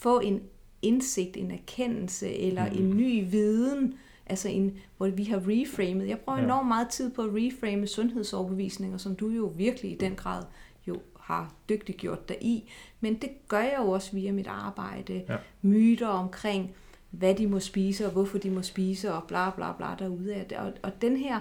få 0.00 0.20
en 0.20 0.40
indsigt, 0.82 1.36
en 1.36 1.50
erkendelse 1.50 2.28
eller 2.36 2.70
mm. 2.72 2.78
en 2.78 2.96
ny 2.96 3.30
viden, 3.30 3.94
altså 4.26 4.48
en, 4.48 4.78
hvor 4.96 5.08
vi 5.08 5.24
har 5.24 5.42
reframet. 5.48 6.08
Jeg 6.08 6.18
bruger 6.18 6.38
Ja. 6.38 6.44
enormt 6.44 6.68
meget 6.68 6.88
tid 6.88 7.10
på 7.10 7.22
at 7.22 7.28
reframe 7.32 7.86
sundhedsoverbevisninger, 7.86 8.98
som 8.98 9.16
du 9.16 9.28
jo 9.28 9.52
virkelig 9.56 9.92
i 9.92 9.96
den 9.96 10.14
grad 10.14 10.42
jo 10.88 10.96
har 11.20 11.54
dygtiggjort 11.68 12.28
dig 12.28 12.36
i. 12.40 12.70
Men 13.00 13.14
det 13.14 13.30
gør 13.48 13.58
jeg 13.60 13.74
jo 13.78 13.90
også 13.90 14.12
via 14.12 14.32
mit 14.32 14.46
arbejde. 14.46 15.24
Ja. 15.28 15.36
Myter 15.62 16.06
omkring, 16.08 16.70
hvad 17.10 17.34
de 17.34 17.46
må 17.46 17.60
spise, 17.60 18.06
og 18.06 18.12
hvorfor 18.12 18.38
de 18.38 18.50
må 18.50 18.62
spise, 18.62 19.14
og 19.14 19.22
bla 19.24 19.50
bla 19.50 19.72
bla 19.72 19.86
derude 19.98 20.34
af 20.34 20.44
det. 20.46 20.58
Og, 20.58 20.72
og 20.82 21.02
den 21.02 21.16
her, 21.16 21.40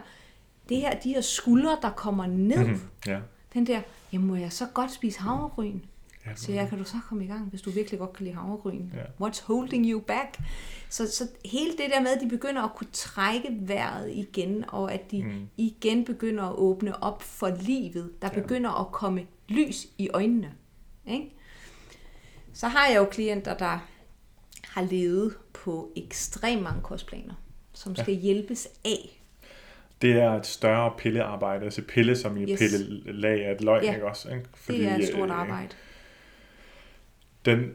det 0.69 0.77
her, 0.77 0.99
de 0.99 1.09
her 1.13 1.21
skuldre, 1.21 1.77
der 1.81 1.89
kommer 1.89 2.25
ned, 2.25 2.67
Mhm. 2.67 2.79
Ja. 3.07 3.19
den 3.53 3.67
der, 3.67 3.81
jamen 4.13 4.27
må 4.27 4.35
jeg 4.35 4.51
så 4.51 4.65
godt 4.73 4.91
spise 4.91 5.19
havregryn? 5.19 5.79
Ja. 6.29 6.35
Så 6.35 6.51
jeg, 6.51 6.69
kan 6.69 6.77
du 6.77 6.83
så 6.83 6.95
komme 7.09 7.23
i 7.23 7.27
gang, 7.27 7.45
hvis 7.49 7.61
du 7.61 7.69
virkelig 7.71 7.99
godt 7.99 8.13
kan 8.13 8.23
lide 8.25 8.35
havregryn? 8.35 8.89
Ja. 8.93 9.27
What's 9.27 9.43
holding 9.45 9.85
you 9.85 9.99
back? 9.99 10.39
Så, 10.89 11.11
så 11.11 11.27
hele 11.45 11.71
det 11.71 11.85
der 11.93 12.01
med, 12.01 12.09
at 12.09 12.21
de 12.21 12.29
begynder 12.29 12.61
at 12.61 12.71
kunne 12.75 12.87
trække 12.93 13.47
vejret 13.61 14.11
igen, 14.11 14.65
og 14.67 14.93
at 14.93 15.11
de 15.11 15.23
Mm. 15.23 15.47
igen 15.57 16.05
begynder 16.05 16.43
at 16.43 16.55
åbne 16.55 17.03
op 17.03 17.21
for 17.23 17.49
livet. 17.61 18.11
Der 18.21 18.29
Ja. 18.35 18.41
begynder 18.41 18.81
at 18.85 18.91
komme 18.91 19.25
lys 19.49 19.87
i 19.97 20.09
øjnene. 20.13 20.51
Ikke? 21.07 21.35
Så 22.53 22.67
har 22.67 22.87
jeg 22.87 22.97
jo 22.97 23.05
klienter, 23.05 23.57
der 23.57 23.79
har 24.63 24.81
levet 24.81 25.33
på 25.53 25.91
ekstremt 25.95 26.61
mange 26.63 26.81
kostplaner, 26.81 27.33
som 27.73 27.93
Ja. 27.93 28.03
skal 28.03 28.13
hjælpes 28.15 28.67
af. 28.85 29.15
Det 30.01 30.11
er 30.11 30.31
et 30.31 30.45
større 30.45 30.93
pillearbejde, 30.97 31.65
altså 31.65 31.81
pille 31.87 32.15
som 32.15 32.37
i 32.37 32.51
Yes. 32.51 32.59
pille 32.59 33.11
lag 33.13 33.45
af 33.45 33.51
et 33.55 33.61
løgn, 33.61 33.83
Ja. 33.83 33.93
ikke 33.93 34.05
også? 34.07 34.29
Ikke? 34.29 34.45
Det 34.67 34.85
er 34.85 34.97
et 34.97 35.07
stort 35.07 35.29
øh, 35.29 35.39
arbejde. 35.39 35.69
Den, 37.45 37.71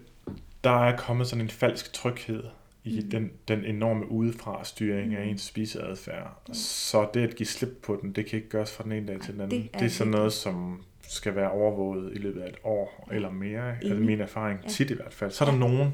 der 0.65 0.85
er 0.87 0.97
kommet 0.97 1.27
sådan 1.27 1.45
en 1.45 1.49
falsk 1.51 1.93
tryghed 1.93 2.45
i 2.85 3.01
Mm. 3.05 3.11
den, 3.11 3.31
den 3.49 3.65
enorme 3.65 4.11
udefra 4.11 4.65
styring 4.65 5.15
af 5.15 5.25
Mm. 5.25 5.31
ens 5.31 5.43
spiseadfærd. 5.43 6.41
Så 6.53 7.09
det 7.15 7.29
at 7.29 7.37
give 7.37 7.47
slip 7.47 7.69
på 7.83 7.99
den, 8.03 8.13
det 8.13 8.27
kan 8.27 8.37
ikke 8.37 8.49
gøres 8.49 8.73
fra 8.77 8.85
den 8.85 8.93
ene 8.93 9.07
dag 9.07 9.21
til 9.21 9.33
den 9.33 9.41
anden. 9.41 9.61
det 9.63 9.73
Det 9.75 9.81
er 9.81 9.85
er, 9.85 9.89
sådan 9.89 10.11
noget, 10.11 10.33
som 10.33 10.83
skal 11.09 11.35
være 11.35 11.51
overvåget 11.51 12.13
i 12.15 12.19
løbet 12.19 12.41
af 12.41 12.49
et 12.49 12.57
år 12.65 13.09
eller 13.13 13.31
mere. 13.31 13.75
ikke? 13.75 13.87
Altså 13.87 13.95
min 14.05 14.21
erfaring, 14.21 14.61
Ja. 14.63 14.69
tit 14.69 14.91
i 14.91 14.95
hvert 14.95 15.15
fald. 15.15 15.31
Så 15.31 15.45
er 15.45 15.51
der 15.51 15.59
nogen, 15.59 15.93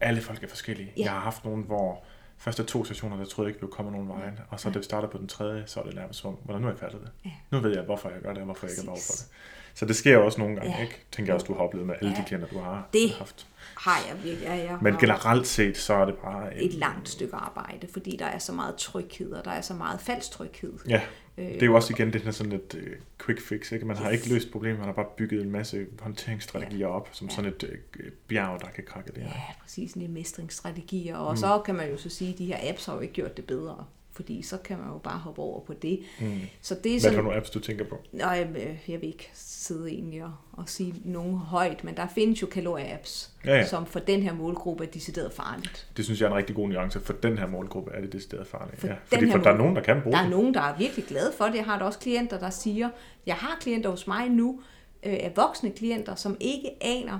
alle 0.00 0.20
folk 0.20 0.42
er 0.42 0.48
forskellige. 0.48 0.92
Ja. 0.96 1.02
Jeg 1.02 1.10
har 1.10 1.20
haft 1.20 1.44
nogen, 1.44 1.62
hvor 1.62 2.04
første 2.38 2.62
to 2.64 2.84
sessioner, 2.84 3.16
der 3.16 3.24
troede 3.24 3.48
jeg 3.48 3.54
ikke, 3.54 3.60
ville 3.60 3.72
komme 3.72 3.90
nogen 3.92 4.08
vejen. 4.08 4.38
Og 4.48 4.60
så 4.60 4.68
Ja. 4.68 4.72
da 4.72 4.78
vi 4.78 4.84
starter 4.84 5.08
på 5.08 5.18
den 5.18 5.28
tredje, 5.28 5.62
så 5.66 5.80
er 5.80 5.84
det 5.84 5.94
nærmest 5.94 6.20
som, 6.20 6.36
hvordan 6.44 6.62
nu 6.62 6.68
er 6.68 6.72
jeg 6.72 6.78
færdig 6.78 7.00
det. 7.00 7.10
Ja. 7.24 7.30
Nu 7.50 7.60
ved 7.60 7.74
jeg, 7.74 7.82
hvorfor 7.84 8.08
jeg 8.08 8.20
gør 8.20 8.28
det, 8.28 8.38
og 8.38 8.44
hvorfor 8.44 8.66
jeg 8.66 8.72
ikke 8.72 8.82
behov 8.82 8.96
for 8.96 9.12
Præcis. 9.12 9.20
det. 9.20 9.78
Så 9.78 9.86
det 9.86 9.96
sker 9.96 10.18
også 10.18 10.40
nogle 10.40 10.56
gange, 10.56 10.76
Ja. 10.76 10.82
ikke? 10.82 11.04
Tænker 11.12 11.32
jeg 11.32 11.34
også, 11.34 11.46
du 11.46 11.54
har 11.54 11.60
oplevet 11.60 11.86
med 11.86 11.94
alle 12.00 12.10
de 12.14 12.18
Ja. 12.18 12.24
klienter, 12.26 12.48
du 12.48 12.58
har 12.58 12.88
Det 12.92 13.10
haft. 13.10 13.46
Har 13.76 13.96
jeg 14.08 14.24
virkelig. 14.24 14.46
Ja, 14.46 14.54
jeg 14.54 14.78
Men 14.82 14.96
generelt 14.96 15.46
set, 15.46 15.76
så 15.76 15.94
er 15.94 16.04
det 16.04 16.14
bare... 16.14 16.56
et 16.62 16.74
langt 16.74 17.08
stykke 17.08 17.34
arbejde, 17.34 17.86
fordi 17.92 18.16
der 18.16 18.26
er 18.26 18.38
så 18.38 18.52
meget 18.52 18.74
tryghed, 18.76 19.32
og 19.32 19.44
der 19.44 19.50
er 19.50 19.60
så 19.60 19.74
meget 19.74 20.00
falsk 20.00 20.30
tryghed. 20.30 20.72
Ja, 20.88 21.00
Øh, 21.38 21.44
det 21.46 21.62
er 21.62 21.66
jo 21.66 21.74
også 21.74 21.92
igen 21.92 22.12
det 22.12 22.22
her 22.22 22.30
sådan 22.30 22.52
lidt 22.52 22.74
uh, 22.74 22.80
quick 23.26 23.40
fix, 23.40 23.72
ikke? 23.72 23.84
Man 23.86 23.96
har 23.96 24.12
Yes. 24.12 24.20
ikke 24.20 24.34
løst 24.34 24.50
problemet, 24.52 24.78
man 24.78 24.86
har 24.86 24.92
bare 24.92 25.06
bygget 25.16 25.42
en 25.42 25.50
masse 25.50 25.86
håndteringsstrategier 26.00 26.86
op, 26.86 27.08
som 27.12 27.28
Ja. 27.28 27.34
sådan 27.34 27.50
et 27.50 27.62
uh, 27.62 28.04
bjerg, 28.28 28.60
der 28.60 28.66
kan 28.66 28.84
krakke 28.86 29.12
det. 29.14 29.20
Ja, 29.20 29.32
præcis, 29.62 29.92
en 29.92 30.12
mestringsstrategier. 30.14 31.16
Og 31.16 31.32
Mm. 31.32 31.36
så 31.36 31.62
kan 31.66 31.74
man 31.74 31.90
jo 31.90 31.96
så 31.96 32.08
sige, 32.08 32.32
at 32.32 32.38
de 32.38 32.46
her 32.46 32.70
apps 32.70 32.86
har 32.86 32.94
jo 32.94 33.00
ikke 33.00 33.14
gjort 33.14 33.36
det 33.36 33.44
bedre 33.46 33.84
fordi 34.14 34.42
så 34.42 34.56
kan 34.58 34.78
man 34.78 34.88
jo 34.88 34.98
bare 34.98 35.18
hoppe 35.18 35.42
over 35.42 35.60
på 35.60 35.72
det. 35.72 36.00
Mm. 36.20 36.26
Så 36.60 36.74
det 36.74 36.86
er 36.86 36.90
Hvad 36.90 36.94
er 36.94 37.00
sådan, 37.00 37.24
nogle 37.24 37.36
apps, 37.36 37.50
du 37.50 37.58
tænker 37.60 37.84
på? 37.84 37.98
Nej, 38.12 38.46
øh, 38.56 38.76
jeg 38.88 39.00
vil 39.00 39.08
ikke 39.08 39.30
sidde 39.34 39.90
egentlig 39.90 40.24
og, 40.24 40.32
og 40.52 40.68
sige 40.68 40.94
nogen 41.04 41.36
højt, 41.36 41.84
men 41.84 41.96
der 41.96 42.06
findes 42.14 42.42
jo 42.42 42.46
kalorieapps, 42.46 43.30
Ja, 43.46 43.56
ja. 43.56 43.66
som 43.66 43.86
for 43.86 43.98
den 44.00 44.22
her 44.22 44.34
målgruppe 44.34 44.84
er 44.84 44.88
decideret 44.88 45.32
farligt. 45.32 45.88
Det 45.96 46.04
synes 46.04 46.20
jeg 46.20 46.26
er 46.26 46.30
en 46.30 46.36
rigtig 46.36 46.56
god 46.56 46.68
nuance. 46.68 47.00
For 47.00 47.12
den 47.12 47.38
her 47.38 47.46
målgruppe 47.46 47.90
er 47.94 48.00
det 48.00 48.12
decideret 48.12 48.46
farligt. 48.46 48.80
For 48.80 48.86
ja, 48.86 48.94
fordi 49.06 49.30
for 49.30 49.38
der 49.38 49.50
er 49.50 49.56
nogen, 49.56 49.76
der 49.76 49.82
kan 49.82 50.02
bruge 50.02 50.12
Der 50.12 50.18
er 50.18 50.22
det. 50.22 50.30
nogen, 50.30 50.54
der 50.54 50.60
er 50.60 50.76
virkelig 50.78 51.04
glade 51.04 51.32
for 51.36 51.44
det. 51.44 51.54
Jeg 51.54 51.64
har 51.64 51.78
da 51.78 51.84
også 51.84 51.98
klienter, 51.98 52.38
der 52.38 52.50
siger, 52.50 52.88
jeg 53.26 53.34
har 53.34 53.56
klienter 53.60 53.90
hos 53.90 54.06
mig 54.06 54.28
nu, 54.28 54.60
øh, 55.06 55.12
af 55.12 55.32
voksne 55.36 55.70
klienter, 55.70 56.14
som 56.14 56.36
ikke 56.40 56.70
aner 56.80 57.18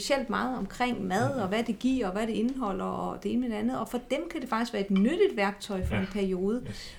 specielt 0.00 0.30
meget 0.30 0.58
omkring 0.58 1.04
mad, 1.06 1.30
og 1.40 1.48
hvad 1.48 1.62
det 1.64 1.78
giver, 1.78 2.06
og 2.06 2.12
hvad 2.12 2.26
det 2.26 2.32
indeholder, 2.32 2.84
og 2.84 3.22
det 3.22 3.32
ene 3.32 3.40
med 3.40 3.48
det 3.50 3.56
andet. 3.56 3.78
Og 3.78 3.88
for 3.88 3.98
dem 4.10 4.20
kan 4.30 4.40
det 4.40 4.48
faktisk 4.48 4.72
være 4.72 4.82
et 4.82 4.90
nyttigt 4.90 5.36
værktøj 5.36 5.86
for 5.86 5.94
Ja. 5.94 6.00
en 6.00 6.06
periode. 6.12 6.62
Yes. 6.68 6.96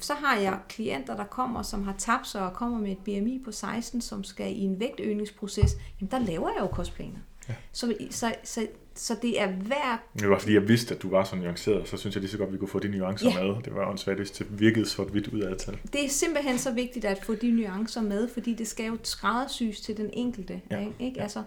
Så 0.00 0.12
har 0.14 0.36
jeg 0.38 0.58
klienter, 0.68 1.16
der 1.16 1.24
kommer, 1.24 1.62
som 1.62 1.82
har 1.84 1.94
tabt 1.98 2.26
sig 2.28 2.42
og 2.46 2.52
kommer 2.52 2.78
med 2.78 2.90
et 2.90 2.98
BMI 2.98 3.42
på 3.44 3.52
16, 3.52 4.00
som 4.00 4.24
skal 4.24 4.56
i 4.56 4.60
en 4.60 4.80
vægtøgningsproces. 4.80 5.76
Jamen, 6.00 6.10
der 6.10 6.18
laver 6.18 6.48
jeg 6.48 6.60
jo 6.60 6.66
kostplaner. 6.66 7.18
Ja. 7.48 7.54
Så, 7.72 7.94
så, 8.10 8.34
så, 8.44 8.66
så 8.94 9.16
det 9.22 9.40
er 9.42 9.46
hver 9.52 10.02
Det 10.18 10.30
var 10.30 10.38
fordi, 10.38 10.54
jeg 10.54 10.68
vidste, 10.68 10.94
at 10.94 11.02
du 11.02 11.10
var 11.10 11.24
så 11.24 11.36
nuanceret, 11.36 11.88
så 11.88 11.96
synes 11.96 12.14
jeg 12.16 12.20
lige 12.20 12.30
så 12.30 12.38
godt, 12.38 12.52
vi 12.52 12.58
kunne 12.58 12.68
få 12.68 12.78
de 12.78 12.88
nuancer 12.88 13.30
Ja. 13.30 13.42
med. 13.44 13.62
Det 13.62 13.74
var 13.74 13.88
åndssvagt, 13.90 14.18
hvis 14.18 14.30
det 14.30 14.60
virkede 14.60 14.86
sort-hvidt 14.86 15.28
ud 15.28 15.40
af 15.40 15.56
til. 15.56 15.78
det 15.92 16.04
er 16.04 16.08
simpelthen 16.08 16.58
så 16.58 16.72
vigtigt 16.72 17.04
at 17.04 17.24
få 17.24 17.34
de 17.34 17.50
nuancer 17.50 18.02
med, 18.02 18.28
fordi 18.28 18.54
det 18.54 18.68
skal 18.68 18.86
jo 18.86 18.96
skræddersys 19.02 19.80
til 19.80 19.96
den 19.96 20.10
enkelte. 20.12 20.60
Ja. 20.70 20.80
Ikke? 20.80 20.92
Ikke? 21.00 21.22
Altså, 21.22 21.42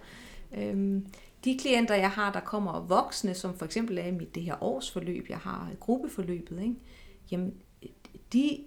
øhm, 0.56 1.06
de 1.44 1.58
klienter, 1.58 1.94
jeg 1.94 2.10
har, 2.10 2.32
der 2.32 2.40
kommer 2.40 2.80
voksne, 2.80 3.34
som 3.34 3.58
for 3.58 3.64
eksempel 3.64 3.98
er 3.98 4.06
i 4.06 4.10
mit 4.10 4.34
det 4.34 4.42
her 4.42 4.62
årsforløb, 4.62 5.26
jeg 5.28 5.38
har 5.38 5.70
gruppeforløbet, 5.80 6.62
ikke? 6.62 6.74
jamen 7.30 7.54
de, 8.32 8.58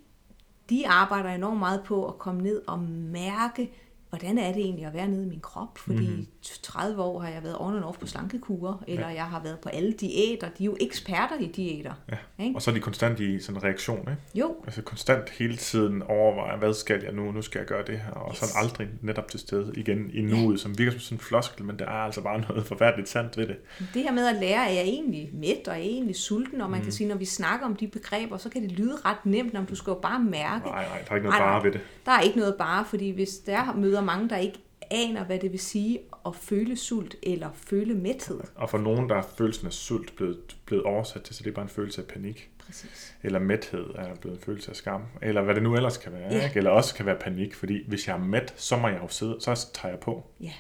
de 0.70 0.88
arbejder 0.88 1.30
enormt 1.30 1.60
meget 1.60 1.84
på 1.86 2.08
at 2.08 2.18
komme 2.18 2.42
ned 2.42 2.62
og 2.68 2.80
mærke, 2.80 3.72
hvordan 4.18 4.38
er 4.38 4.52
det 4.54 4.62
egentlig 4.62 4.86
at 4.86 4.94
være 4.94 5.08
nede 5.08 5.24
i 5.26 5.30
min 5.30 5.40
krop? 5.40 5.78
Fordi 5.78 5.96
Mhm. 6.00 6.10
mm-hmm. 6.10 6.28
30 6.64 7.02
år 7.02 7.20
har 7.20 7.30
jeg 7.30 7.44
været 7.44 7.56
on 7.60 7.76
and 7.76 7.84
off 7.84 7.98
på 8.00 8.08
slankekurer, 8.08 8.84
eller 8.88 9.10
jeg 9.10 9.24
har 9.24 9.42
været 9.44 9.60
på 9.60 9.70
alle 9.70 9.92
diæter. 9.92 10.48
De 10.58 10.64
er 10.64 10.66
jo 10.66 10.78
eksperter 10.82 11.40
i 11.40 11.48
diæter. 11.48 11.94
Ja. 12.12 12.44
Ikke? 12.44 12.56
Og 12.56 12.62
så 12.62 12.72
er 12.72 12.76
de 12.76 12.82
konstant 12.82 13.20
i 13.20 13.40
sådan 13.40 13.58
en 13.60 13.64
reaktion, 13.64 14.00
ikke? 14.00 14.16
Jo, 14.36 14.56
Altså 14.66 14.82
konstant 14.82 15.30
hele 15.30 15.58
tiden 15.58 16.02
overveje, 16.04 16.58
hvad 16.58 16.74
skal 16.74 17.02
jeg 17.04 17.14
nu? 17.14 17.32
Nu 17.32 17.42
skal 17.42 17.60
jeg 17.60 17.68
gøre 17.68 17.84
det 17.88 18.00
her. 18.00 18.12
Og 18.12 18.32
Yes. 18.32 18.38
sådan 18.40 18.54
aldrig 18.64 18.88
netop 19.02 19.28
til 19.28 19.40
stede 19.40 19.74
igen 19.76 20.10
i 20.14 20.22
nuet, 20.22 20.60
som 20.60 20.78
virker 20.78 20.92
som 20.92 21.00
sådan 21.00 21.16
en 21.16 21.20
floskel, 21.20 21.66
men 21.66 21.80
der 21.80 21.86
er 21.86 21.90
altså 21.90 22.22
bare 22.22 22.40
noget 22.50 22.66
forfærdeligt 22.66 23.10
sandt 23.10 23.38
ved 23.38 23.48
det. 23.48 23.56
Det 23.94 24.02
her 24.04 24.12
med 24.12 24.28
at 24.28 24.36
lære, 24.36 24.70
at 24.70 24.76
jeg 24.76 24.84
egentlig 24.84 25.30
mæt, 25.34 25.68
og 25.68 25.76
jeg 25.76 25.86
egentlig 25.86 26.16
sulten, 26.16 26.62
og 26.62 26.70
man 26.70 26.80
Mm. 26.80 26.84
kan 26.84 26.94
sige, 26.94 27.08
når 27.08 27.16
vi 27.16 27.26
snakker 27.26 27.66
om 27.66 27.76
de 27.76 27.88
begreber, 27.88 28.38
så 28.38 28.50
kan 28.50 28.62
det 28.62 28.72
lyde 28.72 28.96
ret 29.06 29.26
nemt, 29.26 29.54
når 29.54 29.62
du 29.64 29.76
skal 29.76 29.92
jo 29.92 30.00
bare 30.02 30.20
mærke. 30.20 30.66
Nej, 30.66 30.86
nej, 30.88 31.02
der 31.06 31.12
er 31.12 31.16
ikke 31.16 31.28
noget 31.28 31.40
bare 31.42 31.64
ved 31.64 31.72
det. 31.72 31.82
Der 32.06 32.12
er 32.12 32.22
ikke 32.22 32.38
noget 32.38 32.56
bare, 32.56 32.86
fordi 32.86 33.10
hvis 33.12 33.30
der 33.38 33.74
møder 33.76 34.02
mange, 34.06 34.30
der 34.30 34.38
ikke 34.38 34.60
aner, 34.92 35.24
hvad 35.26 35.40
det 35.40 35.52
vil 35.52 35.60
sige 35.60 36.00
at 36.26 36.36
føle 36.36 36.78
sult 36.78 37.16
eller 37.24 37.50
føle 37.54 37.94
mæthed. 37.94 38.40
Og 38.56 38.70
for 38.70 38.78
nogen, 38.78 39.10
der 39.10 39.16
er 39.16 39.24
følelsen 39.38 39.68
af 39.68 39.74
sult 39.74 40.16
blevet, 40.16 40.58
blevet 40.66 40.84
oversat 40.84 41.22
til, 41.22 41.36
så 41.36 41.44
det 41.44 41.50
er 41.50 41.54
bare 41.54 41.64
en 41.64 41.70
følelse 41.70 42.02
af 42.02 42.08
panik. 42.08 42.50
Præcis. 42.66 43.16
Eller 43.24 43.40
mæthed 43.40 43.86
er 43.96 44.16
blevet 44.16 44.38
en 44.38 44.44
følelse 44.44 44.70
af 44.70 44.76
skam. 44.76 45.02
Eller 45.22 45.42
hvad 45.42 45.56
det 45.56 45.64
nu 45.64 45.76
ellers 45.76 45.98
kan 45.98 46.12
være. 46.14 46.34
Ja. 46.34 46.44
Ikke? 46.46 46.58
Eller 46.58 46.72
også 46.72 46.96
kan 46.96 47.06
være 47.06 47.16
panik, 47.20 47.56
fordi 47.56 47.88
hvis 47.88 48.08
jeg 48.08 48.14
er 48.16 48.20
mæt, 48.24 48.54
så 48.58 48.78
må 48.78 48.88
jeg 48.88 49.00
jo 49.04 49.08
sidde, 49.08 49.38
så 49.40 49.68
tager 49.74 49.92
jeg 49.92 50.00
på. 50.00 50.26
Ja. 50.42 50.52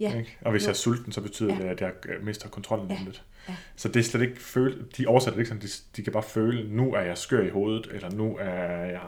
Ja. 0.00 0.18
Ikke? 0.18 0.38
Og 0.40 0.50
hvis 0.50 0.62
Jo. 0.62 0.66
jeg 0.66 0.70
er 0.70 0.76
sulten, 0.76 1.12
så 1.12 1.20
betyder 1.20 1.54
Ja. 1.54 1.60
det, 1.62 1.68
at 1.68 1.80
jeg 1.80 1.92
mister 2.22 2.48
kontrollen 2.48 2.90
ja. 2.90 2.98
lidt. 3.04 3.22
Ja. 3.48 3.54
Så 3.76 3.88
det 3.88 4.00
er 4.00 4.04
slet 4.04 4.22
ikke 4.22 4.40
føle, 4.40 4.84
de 4.98 5.06
oversætter 5.06 5.36
det 5.36 5.40
ikke 5.40 5.48
sådan, 5.48 5.62
de, 5.62 5.68
de 5.96 6.02
kan 6.02 6.12
bare 6.12 6.22
føle, 6.22 6.76
nu 6.76 6.94
er 6.94 7.00
jeg 7.00 7.18
skør 7.18 7.42
i 7.42 7.50
hovedet, 7.50 7.88
eller 7.92 8.10
nu 8.10 8.36
er 8.40 8.84
jeg 8.84 9.00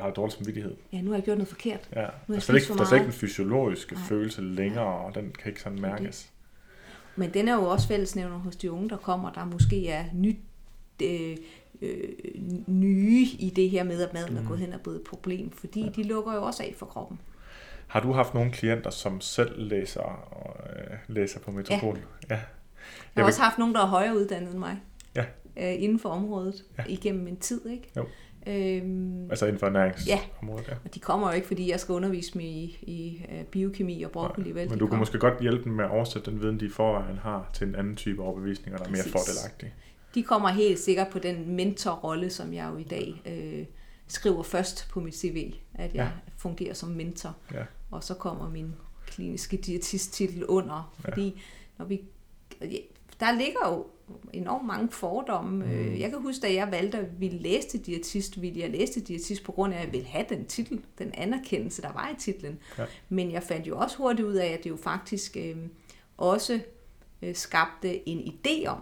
har 0.00 0.12
dårlig 0.16 0.32
samvittighed. 0.32 0.76
Ja, 0.92 1.00
nu 1.00 1.10
har 1.10 1.16
jeg 1.16 1.24
gjort 1.24 1.38
noget 1.38 1.48
forkert. 1.48 1.88
Ja. 1.92 2.00
jeg 2.00 2.10
Der 2.28 2.34
er 2.34 2.40
slet 2.40 2.62
ikke, 2.62 2.74
der 2.74 2.80
er 2.80 2.84
slet 2.84 2.98
ikke 2.98 3.06
en 3.06 3.12
fysiologisk 3.12 3.92
Nej. 3.92 4.02
følelse 4.08 4.42
længere, 4.42 5.04
og 5.04 5.14
den 5.14 5.32
kan 5.38 5.50
ikke 5.50 5.60
sådan 5.60 5.80
mærkes. 5.80 6.30
Men 7.16 7.34
den 7.34 7.48
er 7.48 7.54
jo 7.54 7.62
også 7.62 7.88
fællesnævner 7.88 8.38
hos 8.38 8.56
de 8.56 8.72
unge, 8.72 8.88
der 8.88 8.96
kommer, 8.96 9.32
der 9.32 9.44
måske 9.44 9.88
er 9.88 10.04
nyt, 10.14 10.36
øh, 11.02 11.36
øh, 11.82 12.08
nye 12.66 13.26
i 13.38 13.52
det 13.56 13.70
her 13.70 13.84
med, 13.84 14.02
at 14.02 14.14
maden 14.14 14.36
er 14.36 14.48
gået 14.48 14.58
hen 14.58 14.72
og 14.72 14.80
blevet 14.80 14.98
et 14.98 15.04
problem, 15.04 15.50
fordi 15.50 15.82
ja. 15.82 15.88
de 15.88 16.02
lukker 16.02 16.34
jo 16.34 16.42
også 16.42 16.62
af 16.62 16.74
for 16.76 16.86
kroppen. 16.86 17.20
Har 17.86 18.00
du 18.00 18.12
haft 18.12 18.34
nogle 18.34 18.50
klienter, 18.50 18.90
som 18.90 19.20
selv 19.20 19.68
læser, 19.68 20.28
øh, 20.76 20.96
læser 21.08 21.40
på 21.40 21.50
Metropol? 21.50 21.98
Ja. 22.30 22.34
ja. 22.34 22.40
Jeg 23.16 23.22
har 23.24 23.26
også 23.28 23.42
haft 23.42 23.58
nogen, 23.58 23.74
der 23.74 23.80
er 23.80 23.86
højere 23.86 24.16
uddannet 24.16 24.50
end 24.50 24.58
mig. 24.58 24.80
Ja. 25.16 25.24
Øh, 25.56 25.82
inden 25.82 25.98
for 25.98 26.08
området. 26.08 26.64
Ja. 26.78 26.82
Ja. 26.86 26.92
Igennem 26.92 27.26
en 27.28 27.36
tid, 27.36 27.66
ikke? 27.66 27.90
Jo. 27.96 28.06
Øhm, 28.46 29.30
Altså 29.30 29.46
inden 29.46 29.58
for 29.58 29.66
ernæringsområdet, 29.66 30.68
ja. 30.68 30.74
og 30.84 30.94
de 30.94 31.00
kommer 31.00 31.28
jo 31.28 31.34
ikke, 31.34 31.46
fordi 31.46 31.70
jeg 31.70 31.80
skal 31.80 31.92
undervise 31.92 32.32
dem 32.32 32.40
i, 32.40 32.62
i 32.82 33.26
øh, 33.32 33.44
biokemi 33.44 34.02
og 34.02 34.10
broccoli. 34.10 34.50
vel? 34.52 34.70
Men 34.70 34.78
du 34.78 34.86
kan 34.86 34.98
måske 34.98 35.18
godt 35.18 35.40
hjælpe 35.40 35.64
dem 35.64 35.72
med 35.72 35.84
at 35.84 35.90
oversætte 35.90 36.30
den 36.30 36.40
viden, 36.42 36.60
de 36.60 36.66
i 36.66 36.68
forvejen 36.68 37.18
har, 37.18 37.50
til 37.54 37.66
en 37.68 37.74
anden 37.74 37.96
type 37.96 38.22
overbevisninger, 38.22 38.78
der 38.78 38.84
er 38.86 38.90
mere 38.90 38.96
Præcis. 39.02 39.12
fordelagtige. 39.12 39.72
De 40.14 40.22
kommer 40.22 40.48
helt 40.48 40.78
sikkert 40.78 41.08
på 41.08 41.18
den 41.18 41.56
mentorrolle, 41.56 42.30
som 42.30 42.52
jeg 42.54 42.68
jo 42.72 42.76
i 42.76 42.82
dag 42.82 43.22
øh, 43.26 43.64
skriver 44.08 44.42
først 44.42 44.88
på 44.90 45.00
mit 45.00 45.16
CV, 45.16 45.54
at 45.74 45.84
jeg 45.84 45.94
Ja. 45.94 46.02
ja. 46.02 46.10
fungerer 46.36 46.74
som 46.74 46.88
mentor. 46.88 47.36
Ja. 47.54 47.62
Og 47.90 48.04
så 48.04 48.14
kommer 48.14 48.50
min 48.50 48.74
kliniske 49.06 49.56
diætisttitel 49.56 50.44
under, 50.46 50.94
fordi 50.98 51.42
når 51.78 51.84
vi, 51.86 52.00
der 53.20 53.32
ligger 53.32 53.68
jo 53.68 53.86
enormt 54.32 54.66
mange 54.66 54.88
fordomme. 54.90 55.64
Mm. 55.64 55.96
Jeg 56.00 56.10
kan 56.10 56.18
huske, 56.22 56.42
da 56.42 56.54
jeg 56.54 56.68
valgte 56.70 56.98
at 56.98 57.20
ville 57.20 57.38
læse 57.38 57.68
til 57.68 57.80
diætist, 57.86 58.42
ville 58.42 58.60
jeg 58.60 58.70
læse 58.70 58.92
til 58.92 59.08
diætist 59.08 59.44
på 59.44 59.52
grund 59.52 59.74
af, 59.74 59.78
at 59.78 59.84
jeg 59.84 59.92
ville 59.92 60.06
have 60.06 60.24
den 60.28 60.44
titel, 60.46 60.80
den 60.98 61.10
anerkendelse, 61.14 61.82
der 61.82 61.92
var 61.92 62.10
i 62.16 62.20
titlen. 62.20 62.58
Ja. 62.78 62.84
Men 63.08 63.32
jeg 63.32 63.42
fandt 63.42 63.66
jo 63.66 63.78
også 63.78 63.96
hurtigt 63.96 64.28
ud 64.28 64.34
af, 64.34 64.46
at 64.46 64.64
det 64.64 64.70
jo 64.70 64.76
faktisk 64.76 65.36
øh, 65.36 65.56
også 66.16 66.60
øh, 67.22 67.34
skabte 67.34 68.08
en 68.08 68.18
idé 68.18 68.66
om, 68.66 68.78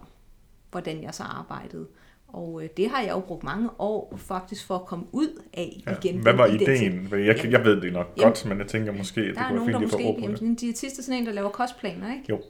hvordan 0.70 1.02
jeg 1.02 1.14
så 1.14 1.22
arbejdede. 1.22 1.86
Og 2.28 2.62
øh, 2.64 2.68
det 2.76 2.88
har 2.88 3.00
jeg 3.02 3.10
jo 3.10 3.20
brugt 3.20 3.44
mange 3.44 3.68
år 3.78 4.14
faktisk 4.16 4.66
for 4.66 4.74
at 4.74 4.86
komme 4.86 5.04
ud 5.12 5.42
af 5.54 5.82
Ja. 5.86 5.92
igen. 6.02 6.20
Hvad 6.22 6.32
var 6.32 6.46
ideen? 6.46 7.08
Fordi 7.08 7.22
jeg, 7.22 7.50
jeg 7.50 7.64
ved 7.64 7.80
det 7.80 7.92
nok 7.92 8.06
Jamen, 8.16 8.28
godt, 8.28 8.46
men 8.48 8.58
jeg 8.58 8.66
tænker 8.66 8.92
måske, 8.92 9.20
at 9.20 9.26
det 9.26 9.36
er 9.38 9.48
kunne 9.48 9.66
være 9.66 9.80
fint 9.80 9.84
at 9.84 9.90
få 9.90 10.06
ord 10.08 10.20
på 10.20 10.26
det. 10.32 10.40
en 10.40 10.54
diætist 10.54 10.98
er 10.98 11.02
sådan 11.02 11.20
en, 11.20 11.26
der 11.26 11.32
laver 11.32 11.48
kostplaner, 11.48 12.12
ikke? 12.12 12.24
Jo. 12.28 12.40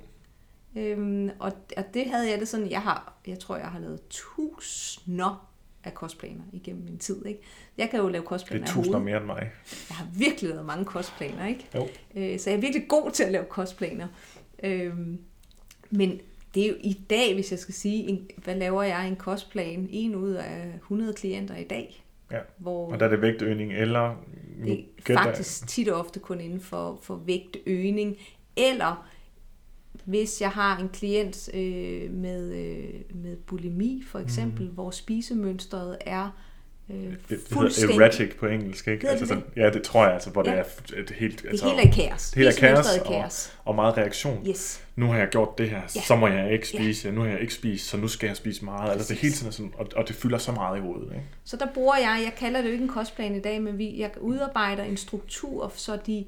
Øhm, 0.76 1.30
og, 1.38 1.52
og 1.76 1.84
det 1.94 2.06
havde 2.06 2.30
jeg 2.30 2.40
det 2.40 2.48
sådan, 2.48 2.70
jeg 2.70 2.82
har, 2.82 3.18
jeg 3.26 3.38
tror, 3.38 3.56
jeg 3.56 3.66
har 3.66 3.78
lavet 3.78 4.00
tusinder 4.10 5.48
af 5.84 5.94
kostplaner 5.94 6.42
igennem 6.52 6.84
min 6.84 6.98
tid, 6.98 7.26
ikke? 7.26 7.40
Jeg 7.78 7.90
kan 7.90 8.00
jo 8.00 8.08
lave 8.08 8.20
Det 8.20 8.28
kostplaner 8.28 8.64
er 8.64 8.68
af 8.68 8.74
tusinder 8.74 8.98
mere 8.98 9.16
end 9.16 9.26
mig. 9.26 9.50
Jeg 9.88 9.96
har 9.96 10.06
virkelig 10.14 10.50
lavet 10.50 10.66
mange 10.66 10.84
kostplaner, 10.84 11.46
ikke? 11.46 11.66
Jo. 11.74 11.88
Øh, 12.14 12.38
så 12.38 12.50
jeg 12.50 12.56
er 12.56 12.60
virkelig 12.60 12.88
god 12.88 13.10
til 13.10 13.24
at 13.24 13.32
lave 13.32 13.44
kostplaner. 13.44 14.08
Øhm, 14.62 15.18
men 15.90 16.20
det 16.54 16.64
er 16.64 16.68
jo 16.68 16.74
i 16.80 16.92
dag, 17.10 17.34
hvis 17.34 17.50
jeg 17.50 17.58
skal 17.58 17.74
sige, 17.74 18.08
en, 18.08 18.30
hvad 18.36 18.54
laver 18.54 18.82
jeg 18.82 19.08
en 19.08 19.16
kostplan? 19.16 19.88
En 19.90 20.14
ud 20.14 20.30
af 20.30 20.72
100 20.74 21.12
klienter 21.12 21.56
i 21.56 21.64
dag. 21.64 22.04
Ja. 22.30 22.38
Hvor 22.56 22.92
Og 22.92 23.00
der 23.00 23.06
er 23.06 23.10
det 23.10 23.22
vægtøgning, 23.22 23.72
eller... 23.72 24.16
det 24.64 24.86
er 25.08 25.14
faktisk 25.14 25.68
tit 25.68 25.88
og 25.88 26.00
ofte 26.00 26.20
kun 26.20 26.40
inden 26.40 26.60
for, 26.60 26.98
for 27.02 27.16
vægtøgning. 27.16 28.16
Eller 28.56 29.08
hvis 30.04 30.40
jeg 30.40 30.50
har 30.50 30.78
en 30.78 30.88
klient 30.88 31.48
øh, 31.54 32.10
med, 32.10 32.52
øh, 32.52 33.16
med 33.22 33.36
bulimi 33.36 34.02
for 34.10 34.18
eksempel, 34.18 34.66
mm. 34.66 34.74
hvor 34.74 34.90
spisemønstret 34.90 35.96
er 36.00 36.30
øh, 36.90 36.96
Det, 36.96 37.18
det 37.28 37.38
fuldstændig... 37.52 37.94
hedder 37.94 38.06
erratic 38.06 38.36
på 38.38 38.46
engelsk, 38.46 38.88
ikke? 38.88 39.08
Altså 39.08 39.24
det 39.24 39.28
sådan, 39.28 39.44
ja, 39.56 39.70
det 39.70 39.82
tror 39.82 40.04
jeg, 40.04 40.14
altså, 40.14 40.30
hvor 40.30 40.42
Ja. 40.48 40.50
det 40.50 40.58
er 40.96 41.00
et 41.00 41.10
helt... 41.10 41.42
Det 41.42 41.48
Altså, 41.48 41.68
hele 41.68 41.82
er 41.88 41.92
kaos. 41.92 42.30
Det 42.30 42.34
hele 42.38 42.48
er 42.50 42.54
kaos, 42.60 42.96
er 42.96 43.00
og, 43.00 43.06
kaos. 43.06 43.52
og 43.64 43.74
meget 43.74 43.96
reaktion. 43.96 44.46
Yes. 44.48 44.84
Nu 44.96 45.06
har 45.06 45.18
jeg 45.18 45.28
gjort 45.28 45.58
det 45.58 45.70
her, 45.70 45.80
Ja. 45.96 46.00
så 46.00 46.16
må 46.16 46.26
jeg 46.28 46.52
ikke 46.52 46.66
Ja. 46.74 46.78
spise. 46.78 47.10
Nu 47.12 47.20
har 47.20 47.28
jeg 47.28 47.40
ikke 47.40 47.54
spist, 47.54 47.88
så 47.88 47.96
nu 47.96 48.08
skal 48.08 48.26
jeg 48.26 48.36
spise 48.36 48.64
meget. 48.64 48.92
Altså, 48.92 49.08
det 49.14 49.20
hele 49.22 49.34
tiden 49.34 49.48
er 49.48 49.52
sådan, 49.52 49.72
og, 49.78 49.86
og 49.96 50.08
det 50.08 50.16
fylder 50.16 50.38
så 50.38 50.52
meget 50.52 50.78
i 50.78 50.80
hovedet, 50.80 51.08
ikke? 51.14 51.24
Så 51.44 51.56
der 51.56 51.66
bruger 51.74 51.96
jeg, 51.96 52.20
jeg 52.24 52.32
kalder 52.38 52.60
det 52.60 52.68
jo 52.68 52.72
ikke 52.72 52.82
en 52.82 52.88
kostplan 52.90 53.34
i 53.34 53.40
dag, 53.40 53.62
men 53.62 53.78
vi, 53.78 54.00
jeg 54.00 54.10
udarbejder 54.20 54.82
en 54.84 54.96
struktur, 54.96 55.72
så 55.76 55.98
de 56.06 56.24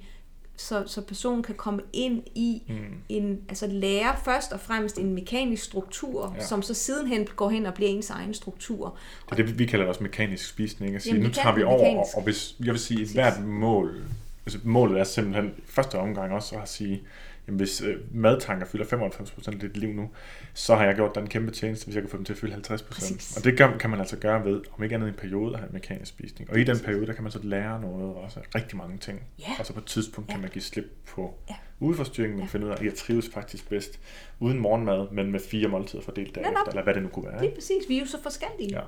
så, 0.56 0.82
så 0.86 1.00
personen 1.00 1.42
kan 1.42 1.54
komme 1.54 1.80
ind 1.92 2.22
i 2.34 2.62
Mm. 2.68 2.74
en, 3.08 3.40
altså 3.48 3.66
lære 3.66 4.16
først 4.24 4.52
og 4.52 4.60
fremmest 4.60 4.98
en 4.98 5.14
mekanisk 5.14 5.64
struktur, 5.64 6.34
Ja. 6.38 6.46
som 6.46 6.62
så 6.62 6.74
sidenhen 6.74 7.26
går 7.36 7.50
hen 7.50 7.66
og 7.66 7.74
bliver 7.74 7.90
ens 7.90 8.10
egen 8.10 8.34
struktur. 8.34 8.96
Det 9.30 9.40
er 9.40 9.46
det, 9.46 9.58
vi 9.58 9.66
kalder 9.66 9.86
også 9.86 10.02
mekanisk 10.02 10.48
spisning. 10.48 10.94
At 10.96 11.02
sige, 11.02 11.14
Jamen, 11.14 11.26
nu 11.28 11.32
tager 11.34 11.54
vi 11.54 11.62
over, 11.62 11.78
mekanisk. 11.84 12.16
og 12.16 12.22
hvis, 12.22 12.54
jeg 12.60 12.72
vil 12.72 12.78
sige, 12.80 13.02
et 13.02 13.08
hvert 13.08 13.44
mål, 13.44 14.02
altså 14.46 14.58
målet 14.64 15.00
er 15.00 15.04
simpelthen 15.04 15.52
første 15.66 15.98
omgang 15.98 16.32
også 16.32 16.56
at 16.56 16.68
sige, 16.68 17.02
jamen 17.46 17.56
hvis 17.56 17.80
øh, 17.82 17.96
madtanker 18.12 18.66
fylder 18.66 18.84
95% 18.84 19.52
af 19.52 19.58
dit 19.60 19.76
liv 19.76 19.92
nu, 19.92 20.10
så 20.54 20.74
har 20.74 20.84
jeg 20.84 20.94
gjort 20.94 21.14
dig 21.14 21.20
en 21.20 21.26
kæmpe 21.26 21.50
tjeneste, 21.52 21.84
hvis 21.86 21.94
jeg 21.94 22.02
kan 22.02 22.10
få 22.10 22.16
dem 22.16 22.24
til 22.24 22.32
at 22.32 22.38
fylde 22.38 22.54
50%. 22.56 22.88
Præcis. 22.90 23.36
Og 23.36 23.44
det 23.44 23.56
kan, 23.56 23.78
kan 23.78 23.90
man 23.90 23.98
altså 24.00 24.16
gøre 24.16 24.44
ved, 24.44 24.60
om 24.78 24.82
ikke 24.82 24.94
andet 24.94 25.06
i 25.06 25.10
en 25.10 25.14
periode, 25.16 25.52
at 25.54 25.58
have 25.60 25.70
mekanisk 25.72 26.08
spisning. 26.08 26.50
Og 26.50 26.58
i 26.58 26.64
den 26.64 26.78
periode, 26.78 27.06
der 27.06 27.12
kan 27.12 27.22
man 27.22 27.32
så 27.32 27.38
lære 27.42 27.80
noget 27.80 28.14
også, 28.14 28.40
rigtig 28.54 28.76
mange 28.76 28.98
ting. 28.98 29.22
Ja. 29.38 29.44
Og 29.58 29.66
så 29.66 29.72
på 29.72 29.78
et 29.80 29.86
tidspunkt 29.86 30.28
kan 30.30 30.36
Ja. 30.38 30.42
man 30.42 30.50
give 30.50 30.62
slip 30.62 30.84
på 31.08 31.34
Ja. 31.50 31.54
udforstyrringen, 31.80 32.36
men 32.36 32.44
Ja. 32.44 32.50
finde 32.50 32.66
ud 32.66 32.70
af, 32.70 32.76
at 32.76 32.84
jeg 32.84 32.94
trives 32.94 33.30
faktisk 33.34 33.68
bedst 33.68 34.00
uden 34.40 34.58
morgenmad, 34.60 35.06
men 35.12 35.32
med 35.32 35.40
fire 35.40 35.68
måltider 35.68 36.02
fordelt 36.02 36.34
derefter, 36.34 36.62
eller 36.68 36.82
hvad 36.82 36.94
det 36.94 37.02
nu 37.02 37.08
kunne 37.08 37.24
være. 37.32 37.46
Er 37.46 37.54
præcis, 37.54 37.88
vi 37.88 37.96
er 37.96 38.00
jo 38.00 38.06
så 38.06 38.22
forskellige. 38.22 38.70
Ja. 38.78 38.80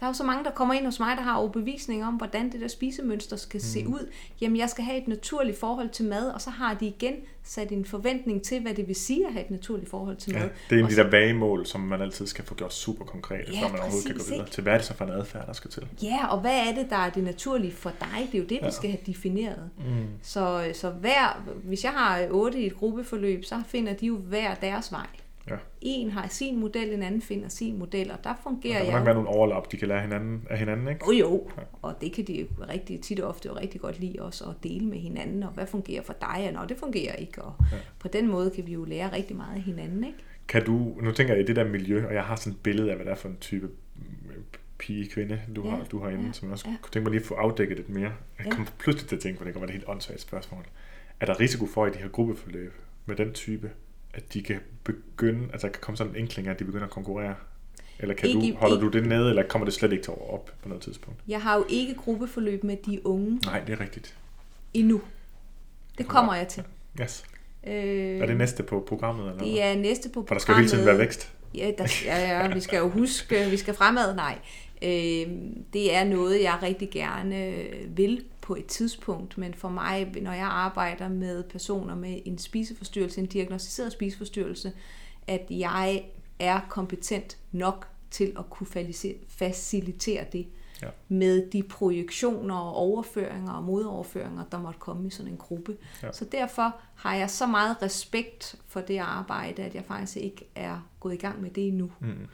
Der 0.00 0.06
er 0.06 0.10
jo 0.10 0.14
så 0.14 0.24
mange, 0.24 0.44
der 0.44 0.50
kommer 0.50 0.74
ind 0.74 0.84
hos 0.84 1.00
mig, 1.00 1.16
der 1.16 1.22
har 1.22 1.36
overbevisning 1.36 2.04
om, 2.04 2.14
hvordan 2.14 2.52
det 2.52 2.60
der 2.60 2.68
spisemønster 2.68 3.36
skal 3.36 3.58
mm. 3.58 3.62
se 3.62 3.86
ud. 3.88 4.10
Jamen, 4.40 4.56
jeg 4.56 4.70
skal 4.70 4.84
have 4.84 4.98
et 5.02 5.08
naturligt 5.08 5.58
forhold 5.58 5.88
til 5.88 6.04
mad, 6.04 6.28
og 6.30 6.40
så 6.40 6.50
har 6.50 6.74
de 6.74 6.86
igen 6.86 7.14
sat 7.42 7.72
en 7.72 7.84
forventning 7.84 8.42
til, 8.42 8.62
hvad 8.62 8.74
det 8.74 8.88
vil 8.88 8.96
sige 8.96 9.26
at 9.26 9.32
have 9.32 9.44
et 9.44 9.50
naturligt 9.50 9.90
forhold 9.90 10.16
til 10.16 10.32
mad. 10.34 10.42
Ja, 10.42 10.48
det 10.70 10.74
er 10.74 10.78
en 10.78 10.84
af 10.84 10.90
de 10.90 10.96
der 10.96 11.10
vagemål, 11.10 11.66
som 11.66 11.80
man 11.80 12.02
altid 12.02 12.26
skal 12.26 12.44
få 12.44 12.54
gjort 12.54 12.74
super 12.74 13.04
konkrete, 13.04 13.52
Ja, 13.52 13.62
før 13.62 13.68
man 13.72 13.80
overhovedet 13.80 14.06
kan 14.06 14.16
gå 14.16 14.24
videre 14.24 14.38
ikke? 14.40 14.50
til, 14.50 14.62
hvad 14.62 14.72
er 14.72 14.76
det 14.76 14.86
så 14.86 14.94
for 14.94 15.04
en 15.04 15.10
adfærd, 15.10 15.46
der 15.46 15.52
skal 15.52 15.70
til. 15.70 15.86
Ja, 16.02 16.26
og 16.26 16.40
hvad 16.40 16.58
er 16.68 16.74
det, 16.74 16.90
der 16.90 16.96
er 16.96 17.10
det 17.10 17.24
naturlige 17.24 17.72
for 17.72 17.90
dig? 18.00 18.28
Det 18.32 18.34
er 18.38 18.42
jo 18.42 18.48
det, 18.48 18.58
vi 18.60 18.64
Ja. 18.66 18.70
skal 18.70 18.90
have 18.90 19.00
defineret. 19.06 19.70
Mm. 19.78 20.06
Så, 20.22 20.70
så 20.74 20.90
hver, 20.90 21.42
hvis 21.64 21.84
jeg 21.84 21.92
har 21.92 22.26
otte 22.30 22.60
i 22.60 22.66
et 22.66 22.76
gruppeforløb, 22.76 23.44
så 23.44 23.62
finder 23.66 23.92
de 23.92 24.06
jo 24.06 24.16
hver 24.16 24.54
deres 24.54 24.92
vej. 24.92 25.06
Ja. 25.50 25.56
En 25.80 26.10
har 26.10 26.28
sin 26.28 26.60
model, 26.60 26.92
en 26.92 27.02
anden 27.02 27.22
finder 27.22 27.48
sin 27.48 27.78
model, 27.78 28.10
og 28.10 28.24
der 28.24 28.30
Og 28.30 28.36
fungerer 28.42 28.78
der 28.78 28.84
må 28.84 28.90
jeg 28.90 28.98
nok 28.98 29.06
være 29.06 29.14
nogle 29.14 29.28
overlap, 29.28 29.72
de 29.72 29.76
kan 29.76 29.88
lære 29.88 30.00
hinanden, 30.00 30.46
af 30.50 30.58
hinanden, 30.58 30.88
ikke? 30.88 31.04
Jo 31.06 31.12
jo, 31.12 31.50
Ja. 31.58 31.62
og 31.82 31.94
det 32.00 32.12
kan 32.12 32.24
de 32.24 32.46
rigtig 32.68 33.00
tit 33.00 33.20
og 33.20 33.28
ofte 33.28 33.48
jo 33.48 33.56
rigtig 33.56 33.80
godt 33.80 34.00
lide 34.00 34.22
også 34.22 34.44
at 34.44 34.54
dele 34.62 34.86
med 34.86 34.98
hinanden, 34.98 35.42
og 35.42 35.50
hvad 35.50 35.66
fungerer 35.66 36.02
for 36.02 36.14
dig, 36.20 36.54
og 36.58 36.68
det 36.68 36.76
fungerer 36.76 37.14
ikke, 37.14 37.42
og 37.42 37.54
Ja. 37.72 37.76
på 37.98 38.08
den 38.08 38.28
måde 38.28 38.50
kan 38.50 38.66
vi 38.66 38.72
jo 38.72 38.84
lære 38.84 39.12
rigtig 39.12 39.36
meget 39.36 39.54
af 39.56 39.62
hinanden, 39.62 40.04
ikke? 40.04 40.18
Kan 40.48 40.64
du, 40.64 40.96
nu 41.02 41.12
tænker 41.12 41.34
jeg 41.34 41.42
i 41.42 41.46
det 41.46 41.56
der 41.56 41.64
miljø, 41.64 42.06
og 42.06 42.14
jeg 42.14 42.24
har 42.24 42.36
sådan 42.36 42.52
et 42.52 42.60
billede 42.62 42.90
af, 42.90 42.96
hvad 42.96 43.06
det 43.06 43.10
er 43.12 43.16
for 43.16 43.28
en 43.28 43.36
type 43.40 43.68
øh, 44.28 44.34
pige, 44.78 45.08
kvinde, 45.08 45.40
du, 45.56 45.64
Ja, 45.64 45.70
har, 45.70 45.84
du 45.84 45.98
har 46.00 46.08
inde, 46.10 46.26
ja, 46.26 46.32
som 46.32 46.48
jeg 46.48 46.52
også 46.52 46.68
ja. 46.68 46.76
kunne 46.82 46.90
tænke 46.92 47.04
mig 47.04 47.10
lige 47.10 47.20
at 47.20 47.26
få 47.26 47.34
afdækket 47.34 47.76
lidt 47.76 47.88
mere. 47.88 48.12
Jeg 48.38 48.46
Ja. 48.46 48.50
kom 48.50 48.66
pludselig 48.78 49.08
til 49.08 49.16
at 49.16 49.22
tænke 49.22 49.38
på, 49.38 49.44
det 49.44 49.52
kan 49.52 49.60
være 49.60 49.68
et 49.68 49.72
helt 49.74 49.84
åndssvagt 49.88 50.20
spørgsmål. 50.20 50.64
Er 51.20 51.26
der 51.26 51.40
risiko 51.40 51.66
for 51.66 51.86
i 51.86 51.90
de 51.90 51.98
her 51.98 52.08
gruppeforløb 52.08 52.72
med 53.06 53.16
den 53.16 53.32
type, 53.32 53.70
at 54.14 54.34
de 54.34 54.42
kan 54.42 54.60
begynde, 54.84 55.48
altså 55.52 55.66
der 55.66 55.72
kan 55.72 55.80
komme 55.80 55.96
sådan 55.96 56.12
en 56.12 56.18
enkling 56.22 56.48
at 56.48 56.58
de 56.58 56.64
begynder 56.64 56.84
at 56.86 56.90
konkurrere? 56.92 57.34
Eller 58.00 58.14
kan 58.14 58.28
Ikke 58.28 58.52
du, 58.52 58.56
holder 58.58 58.76
ikke- 58.76 58.86
du 58.86 58.98
det 58.98 59.08
nede, 59.08 59.28
eller 59.28 59.42
kommer 59.48 59.64
det 59.64 59.74
slet 59.74 59.92
ikke 59.92 60.04
til 60.04 60.10
at 60.10 60.30
op 60.30 60.50
på 60.62 60.68
noget 60.68 60.82
tidspunkt? 60.82 61.20
Jeg 61.28 61.42
har 61.42 61.56
jo 61.56 61.64
ikke 61.68 61.94
gruppeforløb 61.94 62.64
med 62.64 62.76
de 62.86 63.06
unge 63.06 63.40
Nej, 63.44 63.60
det 63.60 63.72
er 63.72 63.80
rigtigt. 63.80 64.16
endnu. 64.74 65.00
Det 65.98 66.08
kommer 66.08 66.34
jeg 66.34 66.48
til. 66.48 66.62
Yes. 67.00 67.24
Øh, 67.66 67.72
Er 68.18 68.26
det 68.26 68.36
næste 68.36 68.62
på 68.62 68.84
programmet? 68.88 69.28
Eller 69.30 69.42
det 69.44 69.62
er 69.62 69.74
næste 69.76 70.08
på 70.08 70.24
For 70.28 70.34
der 70.34 70.40
skal 70.40 70.52
jo 70.52 70.56
hele 70.58 70.68
tiden 70.70 70.86
være 70.86 70.98
vækst. 70.98 71.32
Ja, 71.54 71.70
der, 71.78 71.86
ja, 72.04 72.42
ja, 72.42 72.54
vi 72.54 72.60
skal 72.60 72.78
jo 72.78 72.88
huske, 72.88 73.46
vi 73.50 73.56
skal 73.56 73.74
fremad. 73.74 74.14
Nej, 74.14 74.38
øh, 74.82 74.88
det 75.72 75.94
er 75.94 76.04
noget, 76.04 76.42
jeg 76.42 76.58
rigtig 76.62 76.90
gerne 76.90 77.64
vil 77.88 78.24
på 78.48 78.54
et 78.54 78.66
tidspunkt, 78.66 79.38
men 79.38 79.54
for 79.54 79.68
mig, 79.68 80.12
når 80.22 80.32
jeg 80.32 80.46
arbejder 80.46 81.08
med 81.08 81.42
personer 81.44 81.94
med 81.94 82.18
en 82.24 82.38
spiseforstyrrelse, 82.38 83.20
en 83.20 83.26
diagnostiseret 83.26 83.92
spiseforstyrrelse, 83.92 84.72
at 85.26 85.46
jeg 85.50 86.04
er 86.38 86.60
kompetent 86.68 87.38
nok 87.52 87.88
til 88.10 88.32
at 88.38 88.50
kunne 88.50 88.66
facilite- 88.66 89.24
facilitere 89.28 90.24
det 90.32 90.46
Ja. 90.82 90.88
med 91.08 91.50
de 91.50 91.62
projektioner 91.62 92.54
og 92.56 92.74
overføringer 92.74 93.52
og 93.52 93.64
modoverføringer, 93.64 94.44
der 94.52 94.58
måtte 94.58 94.78
komme 94.80 95.06
i 95.06 95.10
sådan 95.10 95.32
en 95.32 95.38
gruppe. 95.38 95.76
Ja. 96.02 96.12
Så 96.12 96.24
derfor 96.24 96.76
har 96.94 97.14
jeg 97.14 97.30
så 97.30 97.46
meget 97.46 97.76
respekt 97.82 98.56
for 98.66 98.80
det 98.80 98.98
arbejde, 98.98 99.62
at 99.62 99.74
jeg 99.74 99.84
faktisk 99.84 100.16
ikke 100.16 100.48
er 100.54 100.88
gået 101.00 101.14
i 101.14 101.16
gang 101.16 101.42
med 101.42 101.50
det 101.50 101.68
endnu. 101.68 101.90
Mm. 102.00 102.28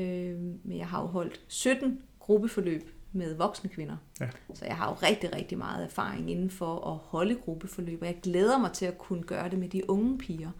Øh, 0.00 0.38
men 0.64 0.78
jeg 0.78 0.86
har 0.86 1.00
jo 1.00 1.06
holdt 1.06 1.40
17 1.48 1.98
gruppeforløb 2.18 2.90
med 3.12 3.36
voksne 3.36 3.70
kvinder. 3.70 3.96
Ja. 4.20 4.28
Så 4.54 4.64
jeg 4.64 4.76
har 4.76 4.88
jo 4.88 4.94
rigtig, 4.94 5.34
rigtig 5.34 5.58
meget 5.58 5.84
erfaring 5.84 6.30
inden 6.30 6.50
for 6.50 6.90
at 6.92 6.96
holde 6.96 7.34
gruppeforløb, 7.34 8.00
og 8.00 8.06
jeg 8.06 8.16
glæder 8.22 8.58
mig 8.58 8.72
til 8.72 8.86
at 8.86 8.98
kunne 8.98 9.22
gøre 9.22 9.50
det 9.50 9.58
med 9.58 9.68
de 9.68 9.90
unge 9.90 10.18
piger. 10.18 10.50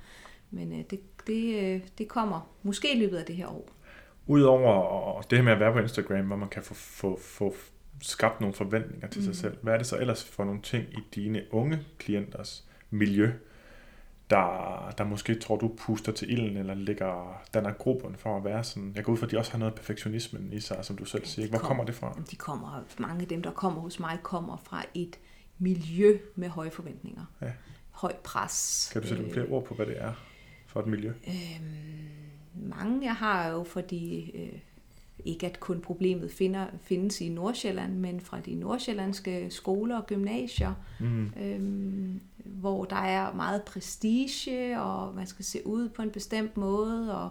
Men 0.51 0.73
øh, 0.73 0.85
det, 0.91 1.01
det, 1.27 1.65
øh, 1.65 1.81
det 1.99 2.09
kommer 2.09 2.51
måske 2.63 2.97
i 2.97 2.99
løbet 2.99 3.17
af 3.17 3.25
det 3.25 3.37
her 3.37 3.47
år. 3.47 3.69
Udover 4.27 5.23
det 5.23 5.39
her 5.39 5.45
med 5.45 5.53
at 5.53 5.61
være 5.61 5.73
på 5.73 5.79
Instagram, 5.79 6.27
hvor 6.27 6.37
man 6.37 6.49
kan 6.49 6.63
få, 6.63 6.75
få, 6.75 7.19
få 7.21 7.55
skabt 8.03 8.41
nogle 8.41 8.55
forventninger 8.55 9.09
til 9.09 9.21
mm. 9.21 9.25
sig 9.25 9.37
selv, 9.37 9.57
hvad 9.63 9.73
er 9.75 9.79
det 9.79 9.87
så 9.87 9.99
ellers 9.99 10.25
for 10.25 10.45
nogle 10.45 10.63
ting 10.63 10.85
i 10.93 11.01
dine 11.15 11.43
unge 11.51 11.79
klienters 11.99 12.65
miljø, 12.91 13.33
der, 14.31 14.95
der 14.99 15.05
måske 15.05 15.35
tror 15.35 15.57
du 15.57 15.75
puster 15.79 16.13
til 16.13 16.31
ilden, 16.33 16.57
eller 16.57 16.75
ligger, 16.75 17.43
danner 17.55 17.73
gruppen 17.73 18.17
for 18.17 18.37
at 18.37 18.45
være 18.45 18.65
sådan, 18.65 18.93
jeg 18.97 19.05
går 19.05 19.13
ud 19.13 19.17
fra, 19.19 19.27
at 19.27 19.33
de 19.33 19.39
også 19.39 19.51
har 19.53 19.59
noget 19.59 19.75
perfektionismen 19.75 20.53
i 20.53 20.61
sig, 20.61 20.85
som 20.85 20.97
du 20.97 21.05
selv 21.05 21.27
siger. 21.27 21.49
Hvor 21.49 21.59
Kom. 21.59 21.67
kommer 21.67 21.85
det 21.85 21.95
fra? 21.95 22.19
De 22.31 22.37
kommer, 22.37 22.85
mange 22.99 23.23
af 23.23 23.29
dem, 23.29 23.43
der 23.43 23.51
kommer 23.51 23.81
hos 23.81 24.01
mig, 24.01 24.19
kommer 24.23 24.57
fra 24.57 24.85
et 24.95 25.19
miljø 25.59 26.19
med 26.35 26.49
høje 26.49 26.71
forventninger. 26.71 27.25
Ja. 27.43 27.53
Høj 27.91 28.13
pres. 28.25 28.89
Kan 28.93 29.03
du 29.03 29.09
sætte 29.09 29.23
Øh, 29.25 29.33
flere 29.33 29.47
ord 29.47 29.65
på, 29.65 29.75
hvad 29.75 29.87
det 29.87 30.03
er 30.03 30.13
for 30.67 30.81
et 30.81 30.87
miljø? 30.87 31.13
Mange 32.55 33.05
jeg 33.05 33.15
har 33.15 33.49
jo, 33.49 33.65
fordi 33.65 34.31
øh, 34.35 34.59
ikke 35.25 35.47
at 35.47 35.61
kun 35.61 35.81
problemet 35.81 36.31
finder, 36.31 36.67
findes 36.83 37.21
i 37.21 37.29
Nordsjælland, 37.29 37.95
men 37.99 38.21
fra 38.21 38.41
de 38.41 38.55
nordsjællandske 38.55 39.51
skoler 39.51 39.97
og 39.99 40.07
gymnasier, 40.07 40.75
Mm. 41.01 41.33
øhm, 41.43 42.21
hvor 42.49 42.85
der 42.85 42.97
er 42.97 43.33
meget 43.35 43.63
prestige, 43.63 44.81
og 44.81 45.15
man 45.15 45.27
skal 45.27 45.45
se 45.45 45.67
ud 45.67 45.89
på 45.89 46.03
en 46.03 46.11
bestemt 46.11 46.57
måde, 46.57 47.15
og 47.23 47.31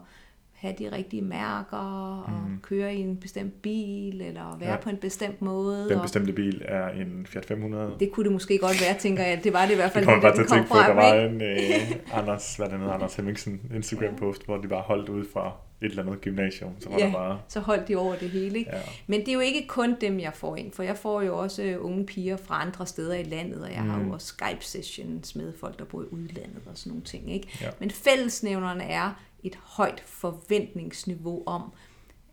have 0.53 0.73
de 0.79 0.91
rigtige 0.91 1.21
mærker, 1.21 1.77
og 1.77 2.31
Mm. 2.31 2.59
køre 2.61 2.95
i 2.95 2.99
en 3.01 3.17
bestemt 3.17 3.61
bil, 3.61 4.21
eller 4.21 4.57
være 4.59 4.69
Ja. 4.71 4.77
på 4.77 4.89
en 4.89 4.97
bestemt 4.97 5.41
måde. 5.41 5.89
Den 5.89 5.95
og 5.97 6.01
bestemte 6.01 6.33
bil 6.33 6.61
er 6.65 6.89
en 6.89 7.25
Fiat 7.29 7.45
500. 7.45 7.91
det 7.99 8.11
kunne 8.11 8.23
det 8.23 8.31
måske 8.31 8.57
godt 8.57 8.81
være, 8.81 8.97
tænker 8.99 9.23
jeg. 9.23 9.43
Det 9.43 9.53
var 9.53 9.65
det 9.65 9.71
i 9.71 9.75
hvert 9.75 9.91
fald, 9.91 10.05
bare 10.05 10.15
det, 10.15 10.21
til 10.21 10.27
at 10.29 10.35
den 10.37 10.47
tænke 10.47 10.69
på, 10.69 10.77
at 10.77 10.85
der 10.87 10.93
var 10.93 11.13
en 11.13 11.41
øh, 11.41 12.19
Anders, 12.19 12.55
hvad 12.55 12.67
det 12.69 12.79
hedder, 12.79 12.93
Anders 12.93 13.15
Hemmingsen 13.15 13.61
Instagram-post, 13.75 14.45
hvor 14.45 14.57
de 14.57 14.67
bare 14.67 14.81
holdt 14.81 15.09
ud 15.09 15.25
fra 15.33 15.51
et 15.81 15.89
eller 15.89 16.03
andet 16.03 16.21
gymnasium, 16.21 16.71
så 16.81 16.89
var 16.89 16.97
Ja. 16.99 17.05
der 17.05 17.11
bare... 17.11 17.39
Så 17.47 17.59
holdt 17.59 17.87
de 17.87 17.95
over 17.95 18.15
det 18.15 18.29
hele. 18.29 18.59
Ikke? 18.59 18.71
Ja. 18.75 18.81
Men 19.07 19.19
det 19.19 19.27
er 19.29 19.33
jo 19.33 19.39
ikke 19.39 19.67
kun 19.67 19.95
dem, 20.01 20.19
jeg 20.19 20.33
får 20.33 20.55
ind, 20.55 20.71
for 20.71 20.83
jeg 20.83 20.97
får 20.97 21.21
jo 21.21 21.37
også 21.37 21.63
øh, 21.63 21.85
unge 21.85 22.05
piger 22.05 22.37
fra 22.37 22.61
andre 22.61 22.87
steder 22.87 23.15
i 23.15 23.23
landet, 23.23 23.63
og 23.63 23.71
jeg 23.73 23.83
mm. 23.83 23.89
har 23.89 23.99
Mm. 23.99 24.07
jo 24.07 24.13
også 24.13 24.27
Skype-sessions 24.27 25.35
med 25.35 25.53
folk, 25.59 25.79
der 25.79 25.85
bor 25.85 26.01
i 26.03 26.05
udlandet 26.11 26.61
og 26.65 26.77
sådan 26.77 26.89
nogle 26.89 27.03
ting. 27.05 27.31
Ikke? 27.33 27.47
Ja. 27.61 27.69
Men 27.79 27.91
fællesnævnerne 27.91 28.83
er 28.83 29.11
et 29.43 29.55
højt 29.55 30.03
forventningsniveau 30.05 31.43
om, 31.45 31.71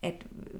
at 0.01 0.13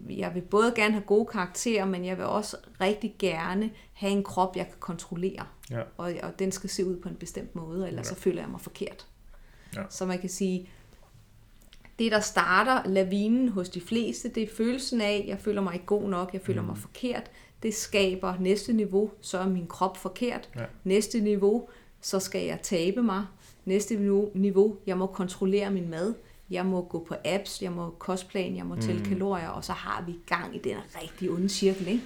jeg 0.10 0.32
vil 0.36 0.42
både 0.42 0.74
gerne 0.76 0.94
have 0.94 1.04
gode 1.04 1.26
karakterer, 1.26 1.86
men 1.86 2.06
jeg 2.06 2.18
vil 2.18 2.26
også 2.26 2.58
rigtig 2.82 3.16
gerne 3.20 3.70
have 3.94 4.12
en 4.12 4.24
krop, 4.24 4.56
jeg 4.56 4.66
kan 4.66 4.76
kontrollere. 4.80 5.46
Ja. 5.72 5.82
Og, 5.98 6.14
og 6.24 6.40
den 6.40 6.52
skal 6.52 6.70
se 6.70 6.86
ud 6.86 6.98
på 7.00 7.10
en 7.10 7.16
bestemt 7.16 7.56
måde, 7.56 7.88
ellers 7.88 8.10
Ja. 8.10 8.16
så 8.16 8.22
føler 8.22 8.42
jeg 8.42 8.50
mig 8.50 8.62
forkert. 8.62 9.08
Ja. 9.76 9.82
Så 9.90 10.06
man 10.06 10.20
kan 10.20 10.30
sige, 10.30 10.70
det 12.00 12.12
der 12.12 12.20
starter 12.20 12.90
lavinen 12.90 13.50
hos 13.50 13.70
de 13.70 13.82
fleste, 13.82 14.30
det 14.30 14.44
er 14.44 14.48
følelsen 14.58 15.02
af, 15.02 15.26
jeg 15.28 15.40
føler 15.40 15.62
mig 15.62 15.74
ikke 15.74 15.86
god 15.86 16.10
nok, 16.10 16.34
jeg 16.34 16.42
føler 16.42 16.62
mm. 16.62 16.68
mig 16.68 16.78
forkert. 16.78 17.32
Det 17.64 17.74
skaber 17.74 18.34
næste 18.40 18.74
niveau, 18.74 19.12
så 19.22 19.38
er 19.38 19.48
min 19.48 19.68
krop 19.68 19.98
forkert. 19.98 20.50
Ja. 20.56 20.64
Næste 20.84 21.20
niveau, 21.20 21.68
så 22.02 22.20
skal 22.20 22.46
jeg 22.46 22.60
tabe 22.62 23.04
mig. 23.04 23.26
Næste 23.66 23.96
niveau, 24.36 24.78
jeg 24.88 24.98
må 24.98 25.06
kontrollere 25.06 25.72
min 25.72 25.90
mad. 25.90 26.14
Jeg 26.50 26.66
må 26.66 26.82
gå 26.82 27.06
på 27.08 27.16
apps, 27.26 27.62
jeg 27.62 27.72
må 27.72 27.90
kostplan, 27.90 28.56
jeg 28.56 28.66
må 28.66 28.76
tælle 28.76 29.00
Mm. 29.02 29.06
kalorier, 29.06 29.50
og 29.50 29.64
så 29.64 29.72
har 29.74 30.04
vi 30.06 30.16
gang 30.28 30.56
i 30.56 30.60
den 30.60 30.78
rigtig 31.02 31.30
onde 31.30 31.50
cirkel, 31.50 31.88
ikke? 31.88 32.04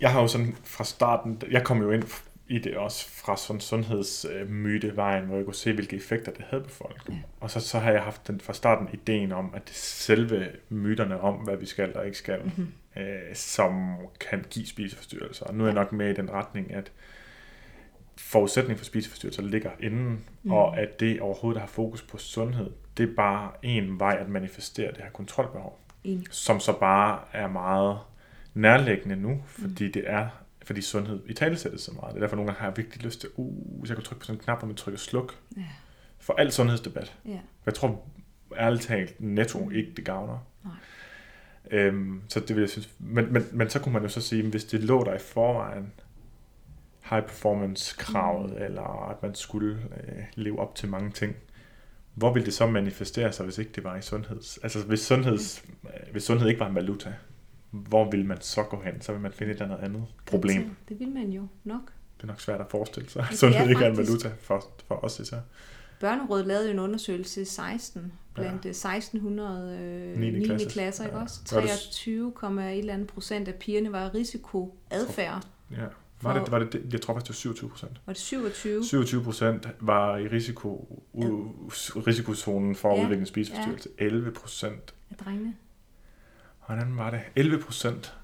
Jeg 0.00 0.12
har 0.12 0.20
jo 0.20 0.28
sådan 0.28 0.56
fra 0.64 0.84
starten, 0.84 1.42
jeg 1.50 1.64
kom 1.64 1.82
jo 1.82 1.90
ind 1.90 2.02
i 2.48 2.58
det 2.58 2.76
også 2.76 3.08
fra 3.08 3.36
sådan 3.36 3.60
sundhedsmytevejen, 3.60 5.24
hvor 5.24 5.36
jeg 5.36 5.44
kunne 5.44 5.54
se, 5.54 5.72
hvilke 5.72 5.96
effekter 5.96 6.32
det 6.32 6.44
havde 6.48 6.62
på 6.62 6.70
folk. 6.70 7.02
Ja. 7.08 7.14
Og 7.40 7.50
så, 7.50 7.60
så 7.60 7.78
har 7.78 7.92
jeg 7.92 8.02
haft 8.02 8.28
den 8.28 8.40
fra 8.40 8.52
starten 8.52 8.88
ideen 8.92 9.32
om, 9.32 9.50
at 9.54 9.68
det 9.68 9.76
selve 9.76 10.48
myterne 10.68 11.20
om, 11.20 11.34
hvad 11.34 11.56
vi 11.56 11.66
skal 11.66 11.96
og 11.96 12.06
ikke 12.06 12.18
skal, 12.18 12.40
mm-hmm. 12.44 13.02
øh, 13.02 13.34
som 13.34 13.96
kan 14.20 14.44
give 14.50 14.66
spiseforstyrrelser. 14.66 15.46
Og 15.46 15.54
nu 15.54 15.64
er 15.64 15.68
jeg 15.68 15.74
nok 15.74 15.92
med 15.92 16.10
i 16.10 16.14
den 16.14 16.30
retning, 16.30 16.74
at 16.74 16.92
forudsætning 18.16 18.78
for 18.78 18.84
spiseforstyrrelser 18.84 19.42
ligger 19.42 19.70
inden, 19.80 20.24
mm. 20.42 20.52
og 20.52 20.78
at 20.78 21.00
det 21.00 21.20
overhovedet 21.20 21.60
har 21.60 21.68
fokus 21.68 22.02
på 22.02 22.18
sundhed, 22.18 22.70
det 22.96 23.10
er 23.10 23.14
bare 23.14 23.50
en 23.62 23.98
vej 23.98 24.16
at 24.20 24.28
manifestere 24.28 24.88
det 24.88 24.98
her 25.02 25.10
kontrolbehov 25.10 25.80
Enig. 26.04 26.26
som 26.30 26.60
så 26.60 26.78
bare 26.78 27.20
er 27.32 27.48
meget 27.48 27.98
nærliggende 28.54 29.16
nu, 29.16 29.42
fordi 29.46 29.90
det 29.90 30.04
er 30.06 30.28
fordi 30.66 30.80
sundhed 30.82 31.22
i 31.26 31.32
tale 31.32 31.56
sættes 31.56 31.80
så 31.80 31.92
meget. 31.92 32.14
Det 32.14 32.16
er 32.16 32.20
derfor 32.20 32.36
nogle 32.36 32.48
gange 32.48 32.60
har 32.60 32.68
jeg 32.68 32.76
virkelig 32.76 33.04
lyst 33.04 33.20
til, 33.20 33.28
uh, 33.36 33.78
hvis 33.80 33.88
jeg 33.90 33.96
kunne 33.96 34.04
trykke 34.04 34.20
på 34.20 34.26
sådan 34.26 34.40
en 34.40 34.44
knap, 34.44 34.58
hvor 34.58 34.66
man 34.66 34.76
trykker 34.76 34.98
sluk, 34.98 35.34
Ja. 35.56 35.62
for 36.18 36.34
al 36.34 36.52
sundhedsdebat. 36.52 37.14
Ja. 37.24 37.38
Jeg 37.66 37.74
tror 37.74 38.04
ærligt 38.58 38.82
talt 38.82 39.20
netto 39.20 39.70
ikke 39.70 39.92
det 39.96 40.04
gavner. 40.04 40.38
Nej. 40.64 40.72
Øhm, 41.70 42.22
så 42.28 42.40
det 42.40 42.56
vil 42.56 42.62
jeg 42.62 42.70
synes. 42.70 42.90
Men, 42.98 43.32
men, 43.32 43.46
men 43.52 43.70
så 43.70 43.78
kunne 43.80 43.92
man 43.92 44.02
jo 44.02 44.08
så 44.08 44.20
sige, 44.20 44.50
hvis 44.50 44.64
det 44.64 44.80
lå 44.84 45.04
der 45.04 45.14
i 45.14 45.18
forvejen, 45.18 45.92
high 47.10 47.22
performance 47.22 47.96
kravet, 47.98 48.50
mm. 48.50 48.62
eller 48.62 49.10
at 49.10 49.22
man 49.22 49.34
skulle 49.34 49.72
øh, 49.74 50.24
leve 50.34 50.58
op 50.58 50.74
til 50.74 50.88
mange 50.88 51.10
ting, 51.10 51.36
hvor 52.14 52.32
ville 52.32 52.46
det 52.46 52.54
så 52.54 52.66
manifestere 52.66 53.32
sig, 53.32 53.44
hvis 53.44 53.58
ikke 53.58 53.72
det 53.74 53.84
var 53.84 53.96
i 53.96 54.02
sundheds? 54.02 54.58
Altså 54.62 54.86
hvis, 54.86 55.00
sundheds, 55.00 55.64
øh, 55.84 56.12
hvis 56.12 56.22
sundhed 56.22 56.48
ikke 56.48 56.60
var 56.60 56.68
en 56.68 56.74
valuta, 56.74 57.14
hvor 57.70 58.10
vil 58.10 58.24
man 58.26 58.40
så 58.40 58.62
gå 58.62 58.80
hen? 58.84 59.00
Så 59.00 59.12
vil 59.12 59.20
man 59.20 59.32
finde 59.32 59.52
et 59.52 59.60
eller 59.62 59.74
andet 59.76 59.88
andet 59.88 60.04
problem. 60.26 60.76
Det 60.88 61.00
vil 61.00 61.08
man 61.08 61.30
jo 61.30 61.46
nok. 61.64 61.92
Det 62.16 62.22
er 62.22 62.26
nok 62.26 62.40
svært 62.40 62.60
at 62.60 62.66
forestille 62.70 63.10
sig, 63.10 63.22
at 63.22 63.28
det 63.30 63.38
sundhed 63.38 63.68
ikke 63.68 63.84
er 63.84 63.90
en 63.90 63.96
valuta 63.96 64.30
for, 64.40 64.66
for 64.88 65.04
os 65.04 65.20
især. 65.20 65.38
Børnerådet 66.00 66.46
lavede 66.46 66.70
en 66.70 66.78
undersøgelse 66.78 67.42
i 67.42 67.44
16 67.44 68.12
blandt 68.34 68.64
ja. 68.64 68.70
1600 68.70 69.78
øh, 69.80 70.18
9. 70.18 70.30
9. 70.30 70.44
klasses. 70.44 70.72
klasser, 70.72 71.04
ikke 71.04 71.16
Ja. 71.16 71.22
også? 71.22 71.40
Var 71.52 71.60
det- 71.60 71.70
23, 71.70 72.32
et 72.72 72.78
eller 72.78 72.94
andet 72.94 73.08
procent 73.08 73.48
af 73.48 73.54
pigerne 73.54 73.92
var 73.92 74.14
risikoadfærd. 74.14 75.46
Ja. 75.70 75.76
Var 76.22 76.38
det, 76.42 76.50
var 76.52 76.58
det, 76.58 76.72
det, 76.72 76.92
jeg 76.92 77.00
tror 77.00 77.14
faktisk, 77.14 77.26
det 77.28 77.48
var 77.48 77.54
27 77.54 77.70
procent. 77.70 78.00
Var 78.06 78.12
det 78.12 78.22
27? 78.22 78.84
27 78.84 79.22
procent 79.24 79.68
var 79.80 80.16
i 80.16 80.28
risiko, 80.28 81.02
u, 81.12 81.52
risikozonen 82.06 82.74
for 82.74 82.92
at 82.92 82.98
Ja. 82.98 83.04
udvikle 83.04 83.20
en 83.20 83.26
spiseforstyrrelse. 83.26 83.88
11 83.98 84.30
procent. 84.32 84.94
af 85.10 85.16
drengene? 85.16 85.54
Hvordan 86.66 86.96
var 86.96 87.10
det? 87.10 87.20
11 87.36 87.58
procent 87.58 88.14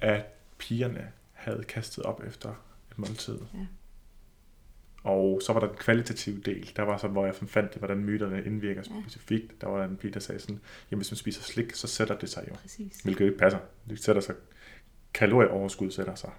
af 0.00 0.24
pigerne 0.58 1.08
havde 1.32 1.64
kastet 1.68 2.04
op 2.04 2.22
efter 2.26 2.48
et 2.90 2.98
måltid. 2.98 3.38
Ja. 3.54 3.58
Og 5.04 5.40
så 5.44 5.52
var 5.52 5.60
der 5.60 5.66
den 5.66 5.76
kvalitative 5.76 6.40
del. 6.40 6.72
Der 6.76 6.82
var 6.82 6.98
så, 6.98 7.08
hvor 7.08 7.24
jeg 7.26 7.34
fandt 7.34 7.70
det, 7.72 7.78
hvordan 7.78 7.98
myterne 8.04 8.42
indvirker 8.44 8.82
Ja. 8.90 9.00
specifikt. 9.02 9.60
Der 9.60 9.66
var 9.68 9.84
en 9.84 9.96
pige, 9.96 10.12
der 10.12 10.20
sagde 10.20 10.40
sådan, 10.40 10.60
jamen 10.90 11.00
hvis 11.00 11.10
man 11.10 11.16
spiser 11.16 11.42
slik, 11.42 11.74
så 11.74 11.86
sætter 11.86 12.18
det 12.18 12.30
sig 12.30 12.44
jo. 12.50 12.54
Præcis. 12.54 13.00
Hvilket 13.04 13.24
ikke 13.24 13.38
passer. 13.38 13.58
Det 13.88 14.04
sætter 14.04 14.22
sig, 14.22 14.34
kalorieoverskud 15.14 15.90
sætter 15.90 16.14
sig. 16.14 16.30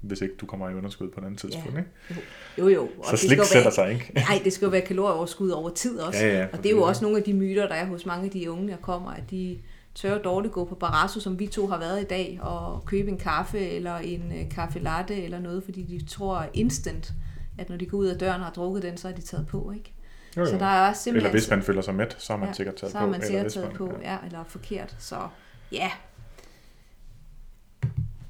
Hvis 0.00 0.20
ikke 0.20 0.34
du 0.34 0.46
kommer 0.46 0.70
i 0.70 0.74
underskud 0.74 1.10
på 1.10 1.20
et 1.20 1.24
andet 1.24 1.40
tidspunkt. 1.40 1.74
Ja. 1.74 1.78
Ikke? 1.78 2.22
Jo, 2.58 2.68
jo. 2.68 2.82
Og 2.98 3.04
Så 3.04 3.10
det 3.12 3.18
slik 3.20 3.38
sætter 3.44 3.62
være, 3.62 3.72
sig, 3.72 3.92
ikke? 3.92 4.12
Nej, 4.28 4.40
det 4.44 4.52
skal 4.52 4.66
jo 4.66 4.70
være 4.70 4.80
kalorieoverskud 4.80 5.50
over 5.50 5.70
tid 5.70 5.98
også. 5.98 6.26
Ja, 6.26 6.38
ja, 6.38 6.46
og 6.52 6.58
det 6.58 6.66
er 6.66 6.70
jo 6.70 6.82
også 6.82 7.02
nogle 7.04 7.18
af 7.18 7.22
de 7.24 7.34
myter, 7.34 7.68
der 7.68 7.74
er 7.74 7.84
hos 7.86 8.06
mange 8.06 8.24
af 8.24 8.30
de 8.30 8.50
unge, 8.50 8.68
der 8.68 8.76
kommer, 8.76 9.10
at 9.10 9.30
de 9.30 9.58
tør 10.00 10.18
dårligt 10.18 10.54
gå 10.54 10.64
på 10.64 10.74
Barasso, 10.74 11.20
som 11.20 11.38
vi 11.38 11.46
to 11.46 11.66
har 11.66 11.78
været 11.78 12.00
i 12.00 12.04
dag, 12.04 12.38
og 12.42 12.84
købe 12.86 13.08
en 13.08 13.18
kaffe 13.18 13.58
eller 13.68 13.96
en 13.96 14.32
øh, 14.32 14.50
kaffe 14.50 14.78
latte 14.78 15.22
eller 15.22 15.38
noget, 15.40 15.64
fordi 15.64 15.82
de 15.82 16.06
tror 16.06 16.46
instant, 16.54 17.12
at 17.58 17.68
når 17.68 17.76
de 17.76 17.86
går 17.86 17.98
ud 17.98 18.06
af 18.06 18.18
døren 18.18 18.40
og 18.40 18.46
har 18.46 18.52
drukket 18.52 18.82
den, 18.82 18.96
så 18.96 19.08
er 19.08 19.12
de 19.12 19.20
taget 19.22 19.46
på, 19.46 19.72
ikke? 19.76 19.92
Jo, 20.36 20.40
jo. 20.40 20.46
Så 20.46 20.58
der 20.58 20.66
er 20.66 20.88
også 20.88 21.02
simpelthen... 21.02 21.26
Eller 21.26 21.40
hvis 21.40 21.50
man 21.50 21.62
føler 21.62 21.82
sig 21.82 21.94
mæt, 21.94 22.16
så 22.18 22.32
er 22.32 22.36
man 22.36 22.48
ja, 22.48 22.52
sikkert 22.52 22.74
taget 22.74 22.92
så 22.92 22.98
på. 22.98 23.04
er 23.04 23.08
man 23.08 23.22
sikkert 23.22 23.52
taget 23.52 23.68
man- 23.68 23.76
på, 23.76 23.92
ja. 24.02 24.12
ja, 24.12 24.18
eller 24.26 24.44
forkert. 24.44 24.96
Så 24.98 25.28
ja, 25.72 25.90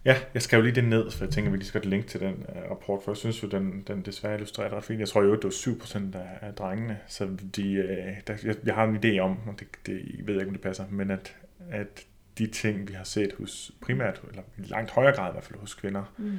Ja, 0.04 0.16
jeg 0.34 0.42
skrev 0.42 0.62
lige 0.62 0.74
det 0.74 0.84
ned, 0.84 1.10
for 1.10 1.24
jeg 1.24 1.32
tænker, 1.32 1.48
at 1.48 1.52
vi 1.52 1.56
lige 1.58 1.66
skal 1.68 1.80
linke 1.80 2.08
til 2.08 2.20
den 2.20 2.34
uh, 2.48 2.70
rapport, 2.70 3.00
for 3.04 3.10
jeg 3.10 3.16
synes 3.16 3.42
jo, 3.42 3.48
den, 3.48 3.84
den 3.86 4.02
desværre 4.02 4.34
illustrerer 4.34 4.76
ret 4.76 4.84
fint. 4.84 5.00
Jeg 5.00 5.08
tror 5.08 5.22
jo, 5.22 5.34
det 5.34 5.44
var 5.44 5.50
7% 5.50 6.16
af, 6.16 6.48
af 6.48 6.54
drengene, 6.54 6.98
så 7.06 7.28
de, 7.56 7.78
uh, 7.78 8.14
der, 8.26 8.36
jeg, 8.44 8.56
jeg 8.64 8.74
har 8.74 8.84
en 8.84 8.96
idé 9.04 9.18
om, 9.18 9.36
og 9.46 9.54
det, 9.60 9.68
det 9.86 9.92
jeg 10.18 10.26
ved 10.26 10.34
jeg 10.34 10.40
ikke, 10.42 10.48
om 10.48 10.54
det 10.54 10.60
passer, 10.62 10.84
men 10.90 11.10
at, 11.10 11.36
at 11.70 12.06
de 12.38 12.46
ting, 12.46 12.88
vi 12.88 12.92
har 12.92 13.04
set 13.04 13.32
hos 13.38 13.72
primært, 13.80 14.22
eller 14.30 14.42
i 14.59 14.62
langt 14.62 14.90
højere 14.90 15.16
grad 15.16 15.30
i 15.30 15.32
hvert 15.32 15.44
fald 15.44 15.59
hos 15.59 15.74
kvinder, 15.74 16.14
mm, 16.18 16.36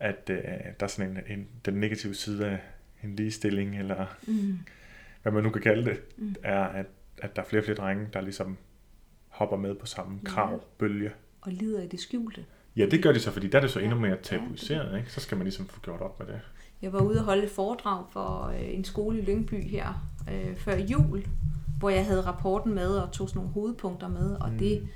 at 0.00 0.30
uh, 0.30 0.36
der 0.36 0.72
er 0.80 0.86
sådan 0.86 1.10
en, 1.28 1.38
en, 1.38 1.48
den 1.64 1.74
negative 1.74 2.14
side 2.14 2.46
af 2.46 2.58
en 3.04 3.16
ligestilling, 3.16 3.78
eller 3.78 4.06
mm, 4.26 4.58
hvad 5.22 5.32
man 5.32 5.42
nu 5.42 5.50
kan 5.50 5.62
kalde 5.62 5.84
det, 5.90 6.00
Mm. 6.16 6.34
er, 6.42 6.60
at, 6.64 6.86
at 7.18 7.36
der 7.36 7.42
er 7.42 7.46
flere 7.46 7.60
og 7.60 7.64
flere 7.64 7.76
drenge, 7.76 8.08
der 8.12 8.20
ligesom 8.20 8.56
hopper 9.28 9.56
med 9.56 9.74
på 9.74 9.86
samme 9.86 10.20
Ja. 10.24 10.28
kravbølge. 10.28 11.10
og 11.40 11.52
lider 11.52 11.82
i 11.82 11.86
det 11.86 12.00
skjulte. 12.00 12.44
Ja, 12.76 12.86
det 12.86 13.02
gør 13.02 13.12
de 13.12 13.20
så, 13.20 13.30
fordi 13.30 13.48
der 13.48 13.58
er 13.58 13.62
det 13.62 13.70
så 13.70 13.78
endnu 13.80 13.96
Ja, 13.96 14.00
mere 14.00 14.10
ja, 14.10 14.16
det- 14.16 14.24
tabuiseret, 14.24 14.98
ikke? 14.98 15.12
Så 15.12 15.20
skal 15.20 15.36
man 15.36 15.44
ligesom 15.44 15.66
få 15.68 15.80
gjort 15.80 16.00
op 16.00 16.18
med 16.18 16.26
det. 16.28 16.40
Jeg 16.82 16.92
var 16.92 17.00
ude 17.00 17.18
og 17.18 17.24
holde 17.24 17.42
et 17.44 17.50
foredrag 17.50 18.04
for 18.12 18.46
øh, 18.46 18.74
en 18.74 18.84
skole 18.84 19.18
i 19.18 19.22
Lyngby 19.22 19.62
her 19.64 20.10
øh, 20.32 20.56
før 20.56 20.76
jul, 20.76 21.24
hvor 21.82 21.90
jeg 21.90 22.06
havde 22.06 22.20
rapporten 22.26 22.74
med 22.74 22.88
og 22.88 23.12
tog 23.12 23.28
sådan 23.28 23.38
nogle 23.40 23.52
hovedpunkter 23.52 24.08
med, 24.08 24.36
og 24.40 24.50
Mm. 24.50 24.58
det, 24.58 24.88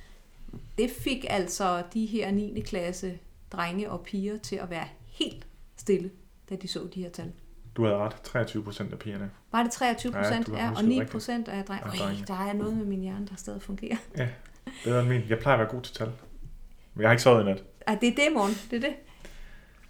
det 0.79 0.91
fik 0.91 1.25
altså 1.31 1.83
de 1.95 2.07
her 2.07 2.31
9. 2.31 2.61
klasse 2.61 3.19
drenge 3.53 3.91
og 3.91 4.01
piger 4.01 4.39
til 4.39 4.57
at 4.57 4.71
være 4.71 4.85
helt 5.07 5.47
stille, 5.77 6.11
da 6.51 6.57
de 6.57 6.69
så 6.69 6.81
de 6.95 7.03
her 7.03 7.11
tal. 7.11 7.33
Du 7.77 7.85
havde 7.85 7.97
ret, 7.97 8.15
23 8.25 8.63
procent 8.65 8.93
af 8.93 8.99
pigerne. 8.99 9.31
Var 9.53 9.63
det 9.63 9.73
23 9.73 10.13
Ja, 10.17 10.23
procent? 10.23 10.49
har 10.49 10.57
Ja, 10.57 10.63
og 10.65 10.69
husket 10.71 10.89
9 10.89 10.95
rigtigt. 10.95 11.11
procent 11.13 11.49
af 11.49 11.65
drenge. 11.65 12.03
Øj, 12.05 12.13
der 12.27 12.35
er 12.49 12.53
noget 12.53 12.77
med 12.77 12.85
min 12.85 13.01
hjerne, 13.01 13.27
der 13.27 13.37
stadig 13.37 13.63
fungerer. 13.63 13.97
Bedre 14.85 15.01
end 15.01 15.09
min. 15.09 15.23
Jeg 15.29 15.39
plejer 15.39 15.57
at 15.57 15.61
være 15.61 15.69
god 15.75 15.83
til 15.83 15.95
tal. 15.95 16.11
Men 16.95 17.01
jeg 17.03 17.09
har 17.09 17.13
ikke 17.13 17.23
sovet 17.23 17.43
i 17.43 17.45
nat. 17.45 17.65
Ah, 17.87 18.01
det 18.01 18.09
er 18.09 18.15
det, 18.15 18.29
morgen. 18.35 18.55
Det 18.71 18.77
er 18.77 18.81
det. 18.89 18.97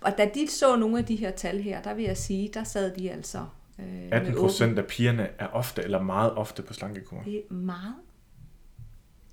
Og 0.00 0.12
da 0.18 0.30
de 0.34 0.48
så 0.50 0.76
nogle 0.76 0.98
af 0.98 1.04
de 1.04 1.16
her 1.16 1.30
tal 1.30 1.62
her, 1.62 1.82
der 1.82 1.94
vil 1.94 2.04
jeg 2.04 2.16
sige, 2.16 2.50
der 2.54 2.64
sad 2.64 2.94
de 2.96 3.10
altså... 3.10 3.46
Øh, 3.78 3.86
med 3.86 4.08
18 4.12 4.32
åben- 4.32 4.40
procent 4.40 4.78
af 4.78 4.86
pigerne 4.86 5.28
er 5.38 5.46
ofte 5.46 5.82
eller 5.82 6.02
meget 6.02 6.32
ofte 6.34 6.62
på 6.62 6.72
slankekur. 6.72 7.22
Det 7.24 7.36
er 7.50 7.54
meget. 7.54 7.94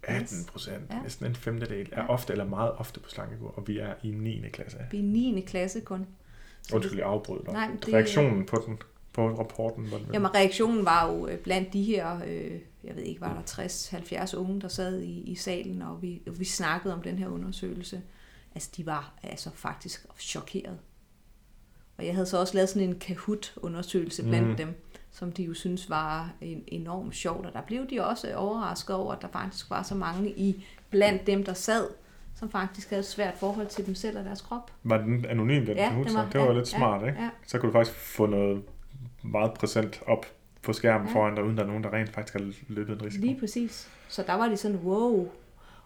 18 0.04 0.38
procent, 0.52 0.84
Ja. 0.92 1.02
næsten 1.02 1.26
en 1.26 1.36
femtedel, 1.36 1.90
er 1.92 2.02
Ja. 2.02 2.08
ofte 2.10 2.34
eller 2.34 2.46
meget 2.46 2.72
ofte 2.72 3.00
på 3.00 3.10
slankekur, 3.10 3.48
og 3.58 3.68
vi 3.68 3.78
er 3.80 3.94
i 4.04 4.12
9. 4.12 4.50
klasse. 4.50 4.78
Vi 4.92 5.00
er 5.00 5.04
9. 5.04 5.44
klasse 5.48 5.82
kun. 5.82 6.08
Så 6.62 6.76
Undskyld, 6.76 6.98
jeg 7.00 7.08
afbrød 7.08 7.44
dig. 7.46 7.54
Nej, 7.54 7.70
det- 7.86 7.94
Reaktionen 7.94 8.46
på 8.46 8.64
den, 8.68 8.78
på 9.14 9.28
rapporten, 9.40 9.92
var 9.92 9.98
det? 9.98 10.08
Jamen, 10.14 10.36
reaktionen 10.36 10.86
var 10.86 11.12
jo 11.12 11.28
øh, 11.28 11.38
blandt 11.40 11.74
de 11.74 11.84
her, 11.84 12.20
øh, 12.28 12.60
jeg 12.84 12.96
ved 12.96 13.04
ikke, 13.04 13.22
var 13.22 13.34
der 13.34 13.42
60-70 13.42 14.34
unge, 14.38 14.62
der 14.62 14.68
sad 14.68 15.02
i, 15.02 15.20
i 15.22 15.36
salen, 15.36 15.82
og 15.82 16.02
vi, 16.02 16.22
og 16.28 16.40
vi 16.40 16.46
snakkede 16.46 16.94
om 16.94 17.02
den 17.02 17.18
her 17.18 17.28
undersøgelse. 17.28 18.02
Altså, 18.56 18.70
de 18.78 18.86
var 18.86 19.14
altså 19.24 19.50
faktisk 19.56 20.06
chokeret. 20.20 20.78
Og 22.04 22.08
jeg 22.08 22.16
havde 22.16 22.26
så 22.26 22.40
også 22.40 22.54
lavet 22.56 22.70
sådan 22.70 22.90
en 22.90 23.00
Kahoot-undersøgelse 23.00 24.24
blandt 24.24 24.42
Mhm. 24.48 24.52
mm. 24.52 24.58
dem, 24.58 24.74
som 25.12 25.32
de 25.32 25.44
jo 25.44 25.54
synes 25.54 25.90
var 25.90 26.30
en, 26.42 26.64
enormt 26.68 27.16
sjovt. 27.16 27.46
Og 27.46 27.54
der 27.54 27.62
blev 27.62 27.90
de 27.90 28.06
også 28.06 28.34
overrasket 28.36 28.96
over, 28.96 29.14
at 29.14 29.22
der 29.22 29.28
faktisk 29.28 29.70
var 29.70 29.84
så 29.84 29.96
mange 29.96 30.30
i 30.30 30.66
blandt 30.90 31.28
dem, 31.28 31.44
der 31.44 31.54
sad, 31.54 31.88
som 32.36 32.50
faktisk 32.50 32.90
havde 32.90 33.00
et 33.00 33.06
svært 33.06 33.34
forhold 33.38 33.68
til 33.68 33.86
dem 33.86 33.96
selv 33.96 34.18
og 34.20 34.26
deres 34.26 34.42
krop. 34.42 34.72
Var 34.84 34.98
den 34.98 35.26
anonym, 35.26 35.66
den 35.66 35.78
Ja, 35.78 35.90
Kahoot, 35.90 36.08
den 36.08 36.16
var- 36.16 36.30
Det 36.32 36.42
var 36.42 36.48
ja, 36.48 36.54
lidt 36.54 36.68
smart, 36.68 37.02
ja, 37.02 37.08
ikke? 37.08 37.22
ja. 37.22 37.30
Så 37.48 37.60
kunne 37.60 37.68
du 37.68 37.74
faktisk 37.78 37.98
få 37.98 38.26
noget 38.26 38.64
meget 39.24 39.54
præsent 39.54 40.02
op 40.08 40.26
på 40.62 40.74
skærmen 40.74 41.08
Ja. 41.08 41.14
foran 41.14 41.36
dig, 41.36 41.44
uden 41.44 41.58
der 41.58 41.64
er 41.64 41.68
nogen, 41.68 41.84
der 41.84 41.94
rent 41.94 42.10
faktisk 42.10 42.34
har 42.34 42.52
løbet 42.68 42.94
en 43.02 43.06
risiko. 43.06 43.26
Lige 43.26 43.40
præcis. 43.40 43.90
Så 44.10 44.24
der 44.28 44.34
var 44.34 44.48
de 44.48 44.58
sådan, 44.58 44.78
wow. 44.78 45.28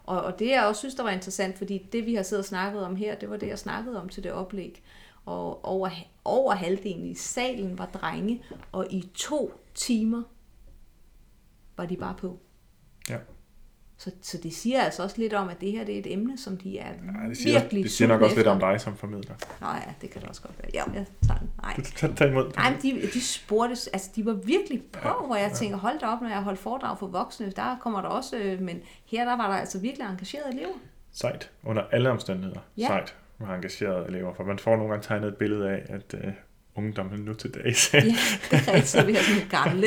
Og, 0.04 0.22
og 0.22 0.38
det 0.38 0.48
jeg 0.48 0.64
også 0.66 0.78
synes, 0.78 0.94
der 0.94 1.02
var 1.02 1.10
interessant, 1.10 1.58
fordi 1.58 1.86
det 1.92 2.06
vi 2.06 2.14
har 2.14 2.22
siddet 2.22 2.42
og 2.42 2.46
snakket 2.48 2.84
om 2.84 2.96
her, 2.96 3.14
det 3.14 3.30
var 3.30 3.36
det, 3.36 3.46
jeg 3.48 3.58
snakkede 3.58 4.00
om 4.02 4.08
til 4.08 4.24
det 4.24 4.32
oplæg. 4.32 4.82
Og 5.28 5.64
over, 5.64 5.90
over 6.24 6.54
halvdelen 6.54 7.06
i 7.06 7.14
salen 7.14 7.78
var 7.78 7.86
drenge, 7.86 8.42
og 8.72 8.86
i 8.90 9.10
to 9.14 9.60
timer 9.74 10.22
var 11.76 11.86
de 11.86 11.96
bare 11.96 12.14
på. 12.18 12.38
Ja. 13.10 13.16
Så, 13.96 14.10
så 14.22 14.38
det 14.42 14.54
siger 14.54 14.82
altså 14.82 15.02
også 15.02 15.18
lidt 15.18 15.32
om, 15.32 15.48
at 15.48 15.60
det 15.60 15.72
her 15.72 15.84
det 15.84 15.94
er 15.94 15.98
et 15.98 16.12
emne, 16.12 16.38
som 16.38 16.56
de 16.56 16.78
er 16.78 16.86
Ja, 17.22 17.28
det 17.28 17.36
siger, 17.36 17.60
virkelig 17.60 17.82
det 17.84 17.90
siger 17.92 18.08
nok 18.08 18.20
også 18.22 18.36
lidt 18.36 18.46
efter. 18.46 18.52
om 18.52 18.60
dig 18.60 18.80
som 18.80 18.96
formidler. 18.96 19.34
Nå 19.60 19.66
ja, 19.66 19.92
det 20.00 20.10
kan 20.10 20.20
det 20.20 20.28
også 20.28 20.42
godt 20.42 20.54
være. 20.58 20.70
Ja, 20.74 20.92
jeg 20.94 21.06
tager 21.26 21.38
den. 21.38 21.50
Nej. 21.62 21.80
Tag, 21.96 22.16
tag 22.16 22.28
imod. 22.28 22.52
Nej, 22.56 22.70
men 22.70 22.82
de, 22.82 23.06
de 23.14 23.20
spurgte, 23.20 23.76
altså 23.92 24.10
de 24.16 24.24
var 24.26 24.32
virkelig 24.32 24.82
på, 24.92 24.98
Ja, 25.08 25.08
ja, 25.08 25.26
hvor 25.26 25.36
jeg 25.36 25.48
ja. 25.50 25.54
tænker, 25.56 25.76
hold 25.78 25.98
da 26.00 26.06
op, 26.06 26.20
når 26.20 26.28
jeg 26.28 26.42
holdt 26.42 26.58
foredrag 26.58 26.98
for 26.98 27.06
voksne, 27.06 27.50
der 27.50 27.76
kommer 27.80 28.00
der 28.02 28.08
også, 28.08 28.36
øh, 28.36 28.60
men 28.60 28.80
her 29.06 29.24
der 29.24 29.36
var 29.36 29.50
der 29.50 29.56
altså 29.56 29.78
virkelig 29.78 30.06
engagerede 30.06 30.52
elever. 30.52 30.74
Sejt. 31.12 31.50
Under 31.64 31.82
alle 31.82 32.10
omstændigheder. 32.10 32.60
Ja. 32.76 32.86
Sejt 32.86 33.16
med 33.38 33.48
engagerede 33.48 34.06
elever. 34.08 34.34
For 34.34 34.44
man 34.44 34.58
får 34.58 34.76
nogle 34.76 34.90
gange 34.92 35.02
tegnet 35.06 35.28
et 35.28 35.36
billede 35.36 35.70
af, 35.70 35.82
at 35.88 36.14
uh, 36.14 36.30
ungdommen 36.74 37.20
nu 37.20 37.34
til 37.34 37.50
dags 37.54 37.94
Ja, 37.94 38.00
det 38.00 38.08
er 38.50 38.66
rigtigt, 38.72 38.86
så 38.86 39.04
vi 39.06 39.12
har 39.12 39.22
sådan 39.22 39.48
gamle 39.64 39.86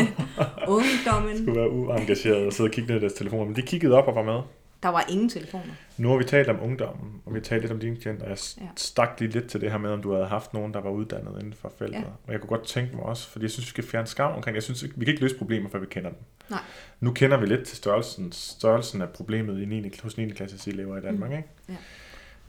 ungdommen. 0.68 1.38
skulle 1.38 1.60
være 1.60 1.70
uengageret 1.72 2.46
og 2.46 2.54
sidde 2.54 2.68
og 2.68 2.72
kigge 2.72 2.90
ned 2.90 2.98
i 2.98 3.02
deres 3.02 3.14
telefoner. 3.14 3.46
Men 3.46 3.56
de 3.56 3.62
kiggede 3.62 3.94
op 3.96 4.08
og 4.08 4.16
var 4.16 4.24
med. 4.24 4.42
Der 4.84 4.90
var 4.90 5.06
ingen 5.10 5.30
telefoner. 5.30 5.74
Nu 5.98 6.10
har 6.10 6.18
vi 6.18 6.24
talt 6.24 6.50
om 6.50 6.58
ungdommen, 6.62 7.22
og 7.26 7.34
vi 7.34 7.40
har 7.40 7.44
talt 7.44 7.62
lidt 7.62 7.72
om 7.72 7.80
dine 7.80 7.96
klienter, 7.96 8.24
og 8.24 8.30
jeg 8.30 8.38
Ja. 8.62 8.68
stak 8.76 9.10
lige 9.20 9.32
lidt 9.32 9.48
til 9.50 9.62
det 9.62 9.72
her 9.72 9.78
med, 9.78 9.90
om 9.90 10.02
du 10.02 10.14
havde 10.14 10.26
haft 10.28 10.54
nogen, 10.54 10.74
der 10.74 10.82
var 10.82 10.90
uddannet 10.90 11.32
inden 11.40 11.54
for 11.54 11.72
feltet. 11.80 11.98
Ja. 12.00 12.04
Og 12.28 12.32
jeg 12.34 12.40
kunne 12.42 12.48
godt 12.50 12.64
tænke 12.68 12.96
mig 12.96 13.04
også, 13.06 13.30
fordi 13.30 13.44
jeg 13.44 13.52
synes, 13.52 13.66
vi 13.66 13.70
skal 13.70 13.84
fjerne 13.84 14.08
skam 14.08 14.32
omkring. 14.36 14.56
Jeg 14.56 14.64
synes, 14.64 14.84
vi 14.84 14.90
kan 15.06 15.08
ikke 15.08 15.22
løse 15.22 15.38
problemer, 15.38 15.70
før 15.70 15.80
vi 15.80 15.86
kender 15.86 16.10
dem. 16.10 16.20
Nej. 16.50 16.60
Nu 17.00 17.12
kender 17.14 17.38
vi 17.38 17.46
lidt 17.46 17.64
til 17.68 17.78
størrelsen, 17.78 18.32
størrelsen 18.32 19.02
af 19.02 19.10
problemet 19.10 19.62
i 19.62 19.66
9. 19.66 19.92
hos 20.04 20.18
9. 20.18 20.30
klasses 20.30 20.68
elever 20.68 20.98
i 20.98 21.02
Danmark. 21.02 21.30
Mm. 21.30 21.36
Ikke? 21.38 21.50
Ja. 21.70 21.76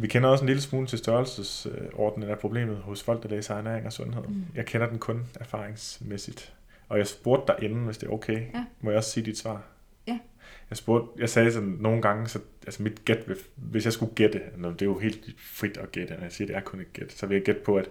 Vi 0.03 0.07
kender 0.09 0.29
også 0.29 0.45
en 0.45 0.47
lille 0.47 0.63
smule 0.63 0.87
til 0.87 0.99
størrelsesordenen 0.99 2.29
af 2.31 2.39
problemet 2.39 2.77
hos 2.77 3.03
folk, 3.03 3.23
der 3.23 3.29
læser 3.29 3.55
ernæring 3.55 3.87
og 3.87 3.93
sundhed. 3.93 4.23
Mm. 4.29 4.45
Jeg 4.55 4.67
kender 4.67 4.89
den 4.89 4.99
kun 4.99 5.27
erfaringsmæssigt. 5.41 6.53
Og 6.89 6.99
jeg 6.99 7.07
spurgte 7.07 7.53
dig 7.53 7.65
inden, 7.71 7.85
hvis 7.85 7.99
det 7.99 8.07
er 8.09 8.13
okay. 8.13 8.47
Ja. 8.55 8.65
Må 8.81 8.91
jeg 8.91 8.99
også 8.99 9.11
sige 9.11 9.25
dit 9.27 9.39
svar? 9.39 9.63
Ja. 10.07 10.19
Jeg, 10.71 10.77
spurgte, 10.77 11.21
jeg 11.21 11.29
sagde 11.29 11.53
sådan 11.53 11.77
nogle 11.81 12.03
gange, 12.03 12.29
så, 12.29 12.39
altså 12.67 12.83
mit 12.83 13.05
gæt, 13.05 13.19
hvis 13.57 13.85
jeg 13.85 13.93
skulle 13.93 14.15
gætte, 14.15 14.41
det 14.63 14.83
er 14.83 14.87
jo 14.87 14.99
helt 14.99 15.25
frit 15.39 15.77
at 15.77 15.93
gætte, 15.93 16.15
når 16.15 16.23
jeg 16.23 16.33
siger, 16.33 16.47
det 16.47 16.57
er 16.57 16.61
kun 16.61 16.81
et 16.81 16.93
gæt, 16.93 17.13
så 17.13 17.27
vil 17.27 17.35
jeg 17.35 17.45
gætte 17.45 17.61
på, 17.61 17.77
at 17.77 17.89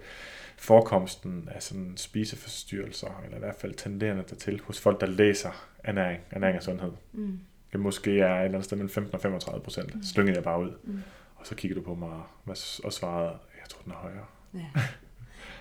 forekomsten 0.58 1.50
af 1.56 1.64
sådan 1.64 1.94
spiseforstyrrelser, 1.98 3.22
eller 3.24 3.38
i 3.38 3.40
hvert 3.40 3.56
fald 3.56 3.74
tenderende 3.74 4.24
dertil, 4.30 4.62
hos 4.64 4.80
folk, 4.80 5.02
der 5.02 5.08
læser 5.08 5.68
ernæring, 5.84 6.20
ernæring 6.32 6.58
og 6.58 6.64
sundhed, 6.64 6.92
Mm. 7.14 7.40
det 7.72 7.80
måske 7.80 8.20
er 8.20 8.34
et 8.36 8.38
eller 8.38 8.46
andet 8.46 8.66
sted 8.66 8.78
mellem 8.78 8.90
15 8.90 9.16
og 9.16 9.22
35 9.22 9.62
procent. 9.64 9.96
Mm. 9.96 10.04
Slyngede 10.04 10.36
jeg 10.36 10.44
bare 10.44 10.62
ud. 10.62 10.72
Mm. 10.84 11.00
Og 11.42 11.48
så 11.48 11.56
kigger 11.56 11.76
du 11.76 11.82
på 11.84 11.96
mig 11.96 12.10
og- 12.84 12.94
svarede, 12.94 13.30
jeg 13.30 13.70
tror, 13.70 13.82
den 13.84 13.92
er 13.92 13.96
højere. 13.96 14.26
Ja. 14.54 14.66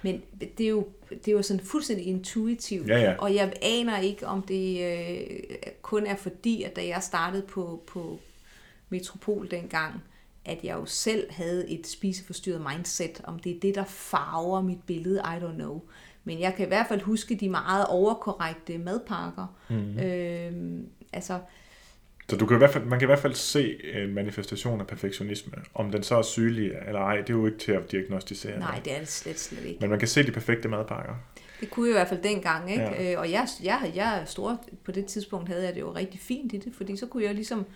Men 0.03 0.23
det 0.41 0.61
er, 0.61 0.69
jo, 0.69 0.89
det 1.11 1.29
er 1.29 1.33
jo 1.33 1.43
sådan 1.43 1.65
fuldstændig 1.65 2.07
intuitivt. 2.07 2.89
Ja, 2.89 2.99
ja. 2.99 3.15
Og 3.19 3.35
jeg 3.35 3.53
aner 3.63 3.99
ikke, 3.99 4.27
om 4.27 4.43
det 4.43 4.85
øh, 4.85 5.27
kun 5.83 6.07
er 6.07 6.17
fordi, 6.17 6.63
at 6.63 6.77
da 6.77 6.87
jeg 6.87 7.03
startede 7.03 7.43
på, 7.43 7.83
på 7.87 8.19
Metropol 8.89 9.51
dengang, 9.51 9.95
at 10.45 10.59
jeg 10.65 10.75
jo 10.77 10.87
selv 10.87 11.33
havde 11.33 11.69
et 11.71 11.87
spiseforstyrret 11.87 12.67
mindset, 12.75 13.21
om 13.25 13.39
det 13.39 13.57
er 13.57 13.61
det, 13.61 13.75
der 13.75 13.85
farver 13.85 14.61
mit 14.63 14.83
billede, 14.87 15.19
I 15.25 15.45
don't 15.45 15.55
know. 15.55 15.81
Men 16.25 16.41
jeg 16.41 16.55
kan 16.55 16.65
i 16.65 16.69
hvert 16.69 16.87
fald 16.89 17.01
huske 17.01 17.35
de 17.35 17.49
meget 17.49 17.87
overkorrekte 17.87 18.79
madpakker. 18.79 19.47
Mm. 19.71 19.99
Øh, 19.99 20.83
altså, 21.13 21.39
så 22.31 22.37
du 22.37 22.47
kan 22.47 22.57
i 22.57 22.59
hvert 22.59 22.71
fald, 22.71 22.85
man 22.85 22.99
kan 22.99 23.07
i 23.07 23.11
hvert 23.11 23.19
fald 23.19 23.35
se 23.35 23.77
en 24.03 24.15
manifestation 24.15 24.81
af 24.81 24.87
perfektionisme. 24.87 25.53
Om 25.75 25.91
den 25.91 26.03
så 26.03 26.17
er 26.17 26.23
sygelig 26.23 26.73
eller 26.87 27.01
ej, 27.01 27.17
det 27.17 27.31
er 27.31 27.35
jo 27.35 27.47
ikke 27.47 27.59
til 27.59 27.73
at 27.73 27.93
diagnostisere. 27.93 28.59
Nej, 28.59 28.81
det 28.85 28.95
er 28.95 28.99
det 28.99 29.09
slet, 29.09 29.41
slet 29.41 29.65
ikke. 29.65 29.81
Men 29.81 29.91
man 29.91 29.99
kan 29.99 30.09
se 30.09 30.27
de 30.27 30.33
perfekte 30.33 30.69
madpakker. 30.69 31.15
Det 31.61 31.71
kunne 31.71 31.87
jeg 31.87 31.93
i 31.93 31.99
hvert 31.99 32.09
fald 32.09 32.23
dengang, 32.23 32.71
ikke? 32.71 32.83
Ja. 32.83 33.13
Øh, 33.13 33.21
og 33.21 33.31
jeg, 33.31 33.49
jeg, 33.63 33.93
jeg 33.95 34.23
stor, 34.27 34.65
på 34.85 34.93
det 34.93 35.07
tidspunkt 35.07 35.49
havde 35.49 35.65
jeg 35.65 35.75
det 35.75 35.81
jo 35.81 35.95
rigtig 35.95 36.21
fint 36.21 36.53
i 36.53 36.57
det, 36.57 36.75
fordi 36.75 36.97
så 36.97 37.07
kunne 37.07 37.25
jeg 37.25 37.35
ligesom 37.35 37.67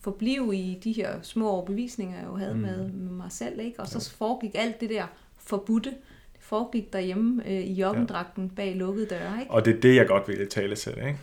forblive 0.00 0.56
i 0.56 0.78
de 0.84 0.92
her 0.92 1.22
små 1.22 1.50
overbevisninger, 1.50 2.18
jeg 2.18 2.26
jo 2.26 2.36
havde 2.36 2.54
mm. 2.54 2.60
med, 2.60 2.88
med 2.88 3.12
mig 3.12 3.32
selv, 3.32 3.60
ikke? 3.60 3.80
Og 3.80 3.88
så 3.88 4.12
ja. 4.20 4.24
foregik 4.24 4.50
alt 4.54 4.80
det 4.80 4.90
der 4.90 5.06
forbudte, 5.38 5.90
det 6.32 6.40
foregik 6.40 6.92
derhjemme 6.92 7.42
øh, 7.46 7.52
i 7.52 7.72
joggendragten 7.72 8.44
ja. 8.44 8.50
bag 8.56 8.76
lukkede 8.76 9.06
døre, 9.06 9.40
ikke? 9.40 9.52
Og 9.52 9.64
det 9.64 9.76
er 9.76 9.80
det, 9.80 9.96
jeg 9.96 10.06
godt 10.06 10.28
vil 10.28 10.48
tale 10.48 10.76
til, 10.76 10.92
ikke? 10.92 11.18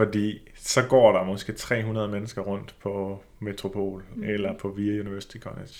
Fordi 0.00 0.48
så 0.54 0.86
går 0.88 1.12
der 1.12 1.24
måske 1.24 1.52
300 1.52 2.08
mennesker 2.08 2.42
rundt 2.42 2.76
på 2.82 3.22
Metropol 3.38 4.04
mm. 4.14 4.22
eller 4.22 4.58
på 4.58 4.68
VIA 4.68 5.00
University 5.00 5.36
College. 5.38 5.72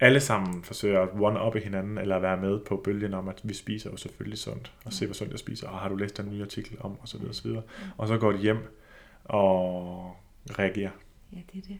Alle 0.00 0.20
sammen 0.20 0.62
forsøger 0.62 1.00
at 1.00 1.08
one 1.20 1.58
i 1.58 1.64
hinanden, 1.64 1.98
eller 1.98 2.18
være 2.18 2.36
med 2.36 2.60
på 2.60 2.76
bølgen 2.76 3.14
om, 3.14 3.28
at 3.28 3.40
vi 3.44 3.54
spiser 3.54 3.90
jo 3.90 3.96
selvfølgelig 3.96 4.38
sundt, 4.38 4.72
og 4.84 4.92
se, 4.92 5.06
hvor 5.06 5.14
sundt 5.14 5.32
jeg 5.32 5.38
spiser, 5.38 5.68
og 5.68 5.78
har 5.78 5.88
du 5.88 5.96
læst 5.96 6.16
den 6.16 6.30
nye 6.30 6.42
artikel 6.42 6.76
om, 6.80 6.96
og 7.00 7.08
så 7.08 7.16
videre, 7.18 7.30
og 7.30 7.34
så 7.34 7.42
videre. 7.42 7.62
Og 7.96 8.08
så 8.08 8.18
går 8.18 8.32
de 8.32 8.38
hjem 8.38 8.58
og 9.24 10.16
reagerer. 10.58 10.90
Ja, 11.32 11.38
det 11.52 11.58
er 11.58 11.68
det. 11.68 11.78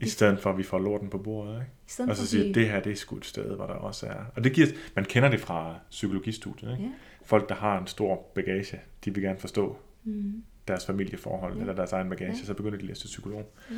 I 0.00 0.08
stedet 0.08 0.40
for, 0.40 0.50
at 0.50 0.58
vi 0.58 0.62
får 0.62 0.78
lorten 0.78 1.10
på 1.10 1.18
bordet. 1.18 1.62
Ikke? 1.98 2.10
Og 2.10 2.16
så 2.16 2.26
siger, 2.26 2.48
at 2.48 2.54
det 2.54 2.68
her 2.68 2.80
det 2.80 2.92
er 2.92 2.96
sgu 2.96 3.16
et 3.16 3.24
sted, 3.24 3.56
hvor 3.56 3.66
der 3.66 3.74
også 3.74 4.06
er... 4.06 4.24
Og 4.36 4.44
det 4.44 4.52
giver, 4.52 4.66
man 4.96 5.04
kender 5.04 5.28
det 5.28 5.40
fra 5.40 5.78
psykologistudiet. 5.90 6.72
Ikke? 6.72 6.82
Ja. 6.82 6.90
Folk, 7.24 7.48
der 7.48 7.54
har 7.54 7.80
en 7.80 7.86
stor 7.86 8.30
bagage, 8.34 8.80
de 9.04 9.14
vil 9.14 9.22
gerne 9.22 9.38
forstå, 9.38 9.76
mm 10.04 10.42
deres 10.68 10.86
familieforhold 10.86 11.54
ja. 11.54 11.60
eller 11.60 11.74
deres 11.74 11.92
egen 11.92 12.08
bagage, 12.08 12.36
ja. 12.38 12.44
så 12.44 12.54
begynder 12.54 12.78
de 12.78 12.82
at 12.82 12.88
læse 12.88 13.00
til 13.00 13.06
psykolog. 13.06 13.54
Ja. 13.70 13.76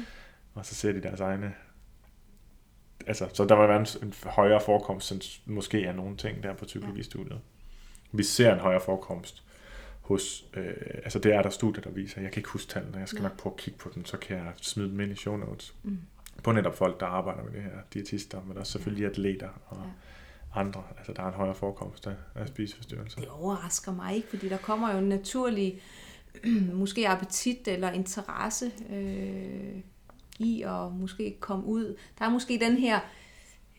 Og 0.55 0.67
så 0.67 0.75
ser 0.75 0.93
de 0.93 1.03
deres 1.03 1.21
egne... 1.21 1.55
Altså, 3.07 3.29
så 3.33 3.45
der 3.45 3.61
vil 3.61 3.69
være 3.69 3.81
en, 3.81 3.87
en 4.03 4.15
højere 4.25 4.61
forekomst, 4.61 5.13
end 5.13 5.23
måske 5.47 5.85
er 5.85 5.93
nogle 5.93 6.17
ting 6.17 6.43
der 6.43 6.55
på 6.55 6.65
psykologistudiet. 6.65 7.33
Ja. 7.33 7.37
Vi 8.13 8.23
ser 8.23 8.55
en 8.55 8.61
højere 8.61 8.81
forekomst 8.81 9.45
hos, 10.01 10.45
øh, 10.55 10.75
altså 11.05 11.19
det 11.19 11.35
er 11.35 11.43
der 11.43 11.51
studier, 11.51 11.83
der 11.83 11.91
viser, 11.91 12.21
jeg 12.21 12.33
kan 12.33 12.41
ikke 12.41 12.49
huske 12.49 12.73
tallene, 12.73 12.99
jeg 12.99 13.09
skal 13.09 13.23
ja. 13.23 13.29
nok 13.29 13.39
prøve 13.39 13.53
at 13.53 13.61
kigge 13.61 13.79
på 13.79 13.91
dem, 13.95 14.05
så 14.05 14.17
kan 14.17 14.37
jeg 14.37 14.53
smide 14.57 14.89
dem 14.89 15.01
ind 15.01 15.13
i 15.13 15.15
show 15.15 15.37
notes. 15.37 15.75
Mm. 15.83 15.99
På 16.45 16.53
netop 16.53 16.77
folk, 16.77 17.01
der 17.01 17.07
arbejder 17.07 17.43
med 17.43 17.53
det 17.53 17.63
her, 17.63 17.71
diætister, 17.95 18.43
men 18.43 18.57
også 18.57 18.73
selvfølgelig 18.73 19.03
ja. 19.03 19.11
atleter 19.11 19.49
og 19.67 19.77
ja. 19.77 20.61
andre. 20.61 20.83
Altså 20.97 21.13
der 21.13 21.23
er 21.23 21.27
en 21.27 21.35
højere 21.35 21.55
forekomst 21.55 22.07
af, 22.07 22.15
af 22.35 22.49
spiseforstyrrelser. 22.49 23.21
Det 23.21 23.29
overrasker 23.29 23.93
mig 23.93 24.17
ikke, 24.17 24.29
fordi 24.29 24.49
der 24.49 24.57
kommer 24.57 24.93
jo 24.93 24.99
en 24.99 25.09
naturlig 25.09 25.83
måske 26.75 27.09
appetit 27.09 27.69
eller 27.69 27.91
interesse 27.91 28.73
øh, 28.93 29.81
i 30.39 30.63
at 30.63 30.93
måske 30.93 31.37
komme 31.41 31.67
ud. 31.67 31.97
Der 32.19 32.25
er 32.25 32.31
måske 32.31 32.59
den 32.61 32.77
her 32.77 33.01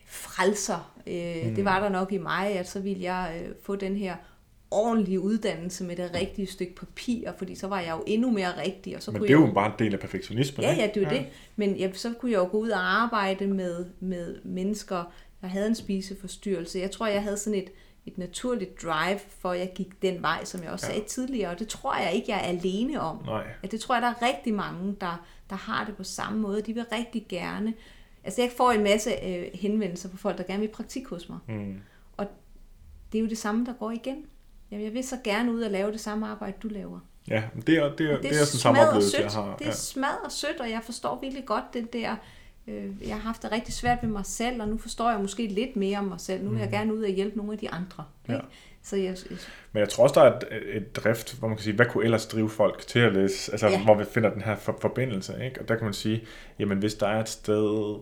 frelser. 0.06 0.94
Øh, 1.06 1.48
mm. 1.48 1.54
Det 1.54 1.64
var 1.64 1.80
der 1.80 1.88
nok 1.88 2.12
i 2.12 2.18
mig, 2.18 2.58
at 2.58 2.68
så 2.68 2.80
ville 2.80 3.02
jeg 3.02 3.42
øh, 3.44 3.54
få 3.62 3.76
den 3.76 3.96
her 3.96 4.16
ordentlige 4.70 5.20
uddannelse 5.20 5.84
med 5.84 5.96
det 5.96 6.10
rigtige 6.14 6.46
stykke 6.46 6.74
papir, 6.74 7.32
fordi 7.38 7.54
så 7.54 7.66
var 7.66 7.80
jeg 7.80 7.90
jo 7.90 8.04
endnu 8.06 8.30
mere 8.30 8.62
rigtig. 8.62 8.96
Og 8.96 9.02
så 9.02 9.10
Men 9.10 9.18
kunne 9.18 9.28
det 9.28 9.34
er 9.34 9.40
jeg 9.40 9.48
jo 9.48 9.54
bare 9.54 9.66
en 9.66 9.78
del 9.78 9.92
af 9.92 10.00
perfektionismen. 10.00 10.64
Ja, 10.64 10.74
ja, 10.74 10.86
det 10.94 10.96
er 10.96 11.00
jo 11.00 11.14
ja. 11.14 11.18
det. 11.18 11.26
Men 11.56 11.76
ja, 11.76 11.92
så 11.92 12.12
kunne 12.20 12.30
jeg 12.30 12.38
jo 12.38 12.48
gå 12.50 12.58
ud 12.58 12.70
og 12.70 13.02
arbejde 13.02 13.46
med, 13.46 13.86
med 14.00 14.36
mennesker, 14.44 15.12
der 15.40 15.46
havde 15.46 15.66
en 15.66 15.74
spiseforstyrrelse. 15.74 16.78
Jeg 16.78 16.90
tror, 16.90 17.06
jeg 17.06 17.22
havde 17.22 17.36
sådan 17.36 17.58
et, 17.58 17.70
et 18.06 18.18
naturligt 18.18 18.82
drive 18.82 19.18
for, 19.40 19.50
at 19.50 19.58
jeg 19.58 19.72
gik 19.74 20.02
den 20.02 20.22
vej, 20.22 20.44
som 20.44 20.62
jeg 20.62 20.70
også 20.70 20.86
ja. 20.86 20.92
sagde 20.92 21.08
tidligere. 21.08 21.50
Og 21.50 21.58
det 21.58 21.68
tror 21.68 21.96
jeg 21.96 22.12
ikke, 22.12 22.30
jeg 22.30 22.38
er 22.38 22.48
alene 22.48 23.00
om. 23.00 23.22
Nej. 23.24 23.44
Ja, 23.62 23.68
det 23.68 23.80
tror 23.80 23.94
jeg, 23.94 24.02
der 24.02 24.08
er 24.08 24.22
rigtig 24.22 24.54
mange, 24.54 24.96
der, 25.00 25.26
der 25.50 25.56
har 25.56 25.84
det 25.84 25.96
på 25.96 26.04
samme 26.04 26.38
måde. 26.38 26.62
De 26.62 26.74
vil 26.74 26.84
rigtig 26.92 27.26
gerne. 27.28 27.74
Altså, 28.24 28.42
jeg 28.42 28.50
får 28.56 28.72
en 28.72 28.82
masse 28.82 29.10
øh, 29.24 29.44
henvendelser 29.54 30.08
på 30.08 30.16
folk, 30.16 30.38
der 30.38 30.44
gerne 30.44 30.60
vil 30.60 30.68
praktik 30.68 31.06
hos 31.06 31.28
mig. 31.28 31.38
Mm. 31.48 31.80
Og 32.16 32.26
det 33.12 33.18
er 33.18 33.22
jo 33.22 33.28
det 33.28 33.38
samme, 33.38 33.66
der 33.66 33.72
går 33.72 33.90
igen. 33.90 34.26
Jamen, 34.70 34.84
jeg 34.84 34.94
vil 34.94 35.04
så 35.04 35.16
gerne 35.24 35.52
ud 35.52 35.62
og 35.62 35.70
lave 35.70 35.92
det 35.92 36.00
samme 36.00 36.28
arbejde, 36.28 36.56
du 36.62 36.68
laver. 36.68 37.00
Ja, 37.28 37.42
det 37.54 37.54
er, 37.56 37.62
det 37.66 37.76
er, 37.76 37.96
det 37.96 38.10
er, 38.10 38.20
det 38.20 38.40
er 38.40 38.44
sådan 38.44 38.60
samme 38.60 38.86
oplevelse, 38.86 39.16
jeg 39.20 39.30
har. 39.30 39.56
Det 39.56 39.64
er 39.64 39.70
ja. 39.70 39.74
smadret 39.74 40.32
sødt, 40.32 40.60
og 40.60 40.70
jeg 40.70 40.80
forstår 40.84 41.20
virkelig 41.20 41.44
godt 41.46 41.64
det 41.74 41.92
der 41.92 42.16
Øh, 42.66 43.08
jeg 43.08 43.14
har 43.14 43.22
haft 43.22 43.42
det 43.42 43.52
rigtig 43.52 43.74
svært 43.74 44.02
med 44.02 44.10
mig 44.10 44.26
selv, 44.26 44.62
og 44.62 44.68
nu 44.68 44.78
forstår 44.78 45.10
jeg 45.10 45.20
måske 45.20 45.46
lidt 45.46 45.76
mere 45.76 45.98
om 45.98 46.04
mig 46.04 46.20
selv. 46.20 46.44
Nu 46.44 46.50
vil 46.50 46.58
jeg 46.58 46.68
mm. 46.68 46.72
gerne 46.72 46.94
ud 46.94 47.02
og 47.02 47.10
hjælpe 47.10 47.36
nogle 47.36 47.52
af 47.52 47.58
de 47.58 47.70
andre. 47.70 48.04
Ikke? 48.24 48.34
Ja. 48.34 48.40
Så 48.82 48.96
jeg, 48.96 49.16
jeg... 49.30 49.38
Men 49.72 49.80
jeg 49.80 49.88
tror 49.88 50.02
også, 50.02 50.20
der 50.20 50.26
er 50.26 50.38
et, 50.38 50.76
et 50.76 50.96
drift, 50.96 51.38
hvor 51.38 51.48
man 51.48 51.56
kan 51.56 51.64
sige, 51.64 51.76
hvad 51.76 51.86
kunne 51.86 52.04
ellers 52.04 52.26
drive 52.26 52.50
folk 52.50 52.86
til 52.86 52.98
at 52.98 53.12
læse? 53.12 53.52
Altså, 53.52 53.68
ja. 53.68 53.84
hvor 53.84 53.94
vi 53.94 54.04
finder 54.04 54.30
den 54.30 54.42
her 54.42 54.56
for, 54.56 54.78
forbindelse. 54.80 55.44
Ikke? 55.44 55.60
Og 55.60 55.68
der 55.68 55.74
kan 55.74 55.84
man 55.84 55.94
sige, 55.94 56.24
jamen 56.58 56.78
hvis 56.78 56.94
der 56.94 57.06
er 57.06 57.20
et 57.20 57.28
sted... 57.28 57.98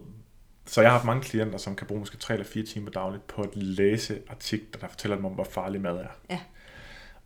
Så 0.66 0.80
jeg 0.80 0.90
har 0.90 0.96
haft 0.98 1.06
mange 1.06 1.22
klienter, 1.22 1.58
som 1.58 1.76
kan 1.76 1.86
bruge 1.86 1.98
måske 2.00 2.16
3 2.16 2.34
eller 2.34 2.46
4 2.46 2.64
timer 2.64 2.90
dagligt 2.90 3.26
på 3.26 3.42
at 3.42 3.56
læse 3.56 4.18
artikler, 4.28 4.80
der 4.80 4.88
fortæller 4.88 5.16
dem 5.16 5.24
om, 5.24 5.32
hvor 5.32 5.44
farlig 5.44 5.80
mad 5.80 5.96
er. 5.96 6.18
Ja. 6.30 6.40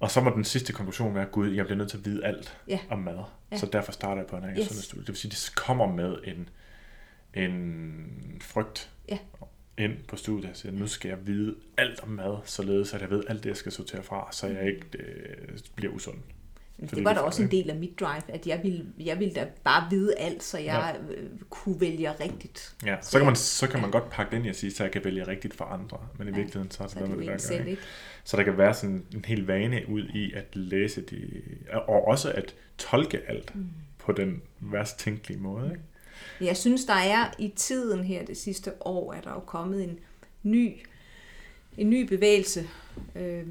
Og 0.00 0.10
så 0.10 0.20
må 0.20 0.30
den 0.30 0.44
sidste 0.44 0.72
konklusion 0.72 1.14
være, 1.14 1.24
gud, 1.24 1.50
jeg 1.50 1.64
bliver 1.64 1.78
nødt 1.78 1.90
til 1.90 1.96
at 1.96 2.04
vide 2.04 2.24
alt 2.24 2.58
ja. 2.68 2.78
om 2.90 2.98
mad. 2.98 3.18
Ja. 3.52 3.56
Så 3.56 3.66
derfor 3.66 3.92
starter 3.92 4.22
jeg 4.22 4.26
på 4.26 4.36
en 4.36 4.44
yes. 4.44 4.66
sundhedsstudie. 4.66 5.00
Det 5.00 5.08
vil 5.08 5.16
sige, 5.16 5.30
det 5.30 5.52
kommer 5.56 5.92
med 5.92 6.16
en, 6.24 6.48
en 7.34 8.38
frygt 8.40 8.90
ja. 9.08 9.18
ind 9.78 9.92
på 10.08 10.16
studiet, 10.16 10.56
så 10.56 10.70
nu 10.70 10.86
skal 10.86 11.08
jeg 11.08 11.26
vide 11.26 11.54
alt 11.76 12.00
om 12.02 12.08
mad, 12.08 12.36
således 12.44 12.94
at 12.94 13.00
jeg 13.00 13.10
ved 13.10 13.22
alt 13.28 13.42
det, 13.42 13.48
jeg 13.48 13.56
skal 13.56 13.72
sortere 13.72 14.02
fra, 14.02 14.28
så 14.32 14.46
jeg 14.46 14.66
ikke 14.66 14.86
øh, 14.98 15.58
bliver 15.76 15.92
usund. 15.92 16.16
Det 16.80 17.04
var 17.04 17.14
da 17.14 17.20
også 17.20 17.42
en 17.42 17.50
del 17.50 17.70
af 17.70 17.76
mit 17.76 18.00
drive, 18.00 18.22
at 18.28 18.46
jeg 18.46 18.60
ville, 18.62 18.86
jeg 18.98 19.18
ville 19.18 19.34
da 19.34 19.46
bare 19.64 19.90
vide 19.90 20.18
alt, 20.18 20.42
så 20.42 20.58
jeg 20.58 20.96
ja. 21.08 21.14
Øh, 21.14 21.30
kunne 21.50 21.80
vælge 21.80 22.12
rigtigt. 22.12 22.76
Ja, 22.86 22.96
så 23.00 23.18
kan 23.18 23.26
man, 23.26 23.36
så 23.36 23.66
kan 23.66 23.80
man 23.80 23.90
ja. 23.90 23.98
godt 23.98 24.10
pakke 24.10 24.36
den 24.36 24.44
i 24.44 24.48
at 24.48 24.56
sige, 24.56 24.72
så 24.72 24.82
jeg 24.82 24.92
kan 24.92 25.04
vælge 25.04 25.26
rigtigt 25.26 25.54
for 25.54 25.64
andre, 25.64 25.98
men 26.18 26.28
i 26.28 26.30
ja. 26.30 26.36
virkeligheden 26.36 26.70
så 26.70 26.82
er 26.82 26.86
det, 26.86 26.96
noget 26.96 27.10
med 27.10 27.26
det, 27.26 27.48
der 27.48 27.64
gør, 27.64 27.74
Så 28.24 28.36
der 28.36 28.42
kan 28.42 28.58
være 28.58 28.74
sådan 28.74 29.06
en 29.14 29.24
hel 29.24 29.46
vane 29.46 29.88
ud 29.88 30.08
i 30.08 30.32
at 30.32 30.56
læse 30.56 31.00
de, 31.00 31.42
og 31.72 32.08
også 32.08 32.32
at 32.32 32.54
tolke 32.78 33.20
alt 33.28 33.54
mm. 33.54 33.68
på 33.98 34.12
den 34.12 34.42
værst 34.60 34.98
tænkelige 34.98 35.40
måde. 35.40 35.70
Ikke? 35.70 35.82
Jeg 36.40 36.56
synes, 36.56 36.84
der 36.84 36.94
er 36.94 37.34
i 37.38 37.52
tiden 37.56 38.04
her 38.04 38.24
det 38.24 38.36
sidste 38.36 38.72
år, 38.80 39.12
at 39.12 39.24
der 39.24 39.30
er 39.30 39.40
kommet 39.40 39.84
en 39.84 39.98
ny, 40.42 40.72
en 41.78 41.90
ny 41.90 42.08
bevægelse, 42.08 42.68
øh, 43.16 43.46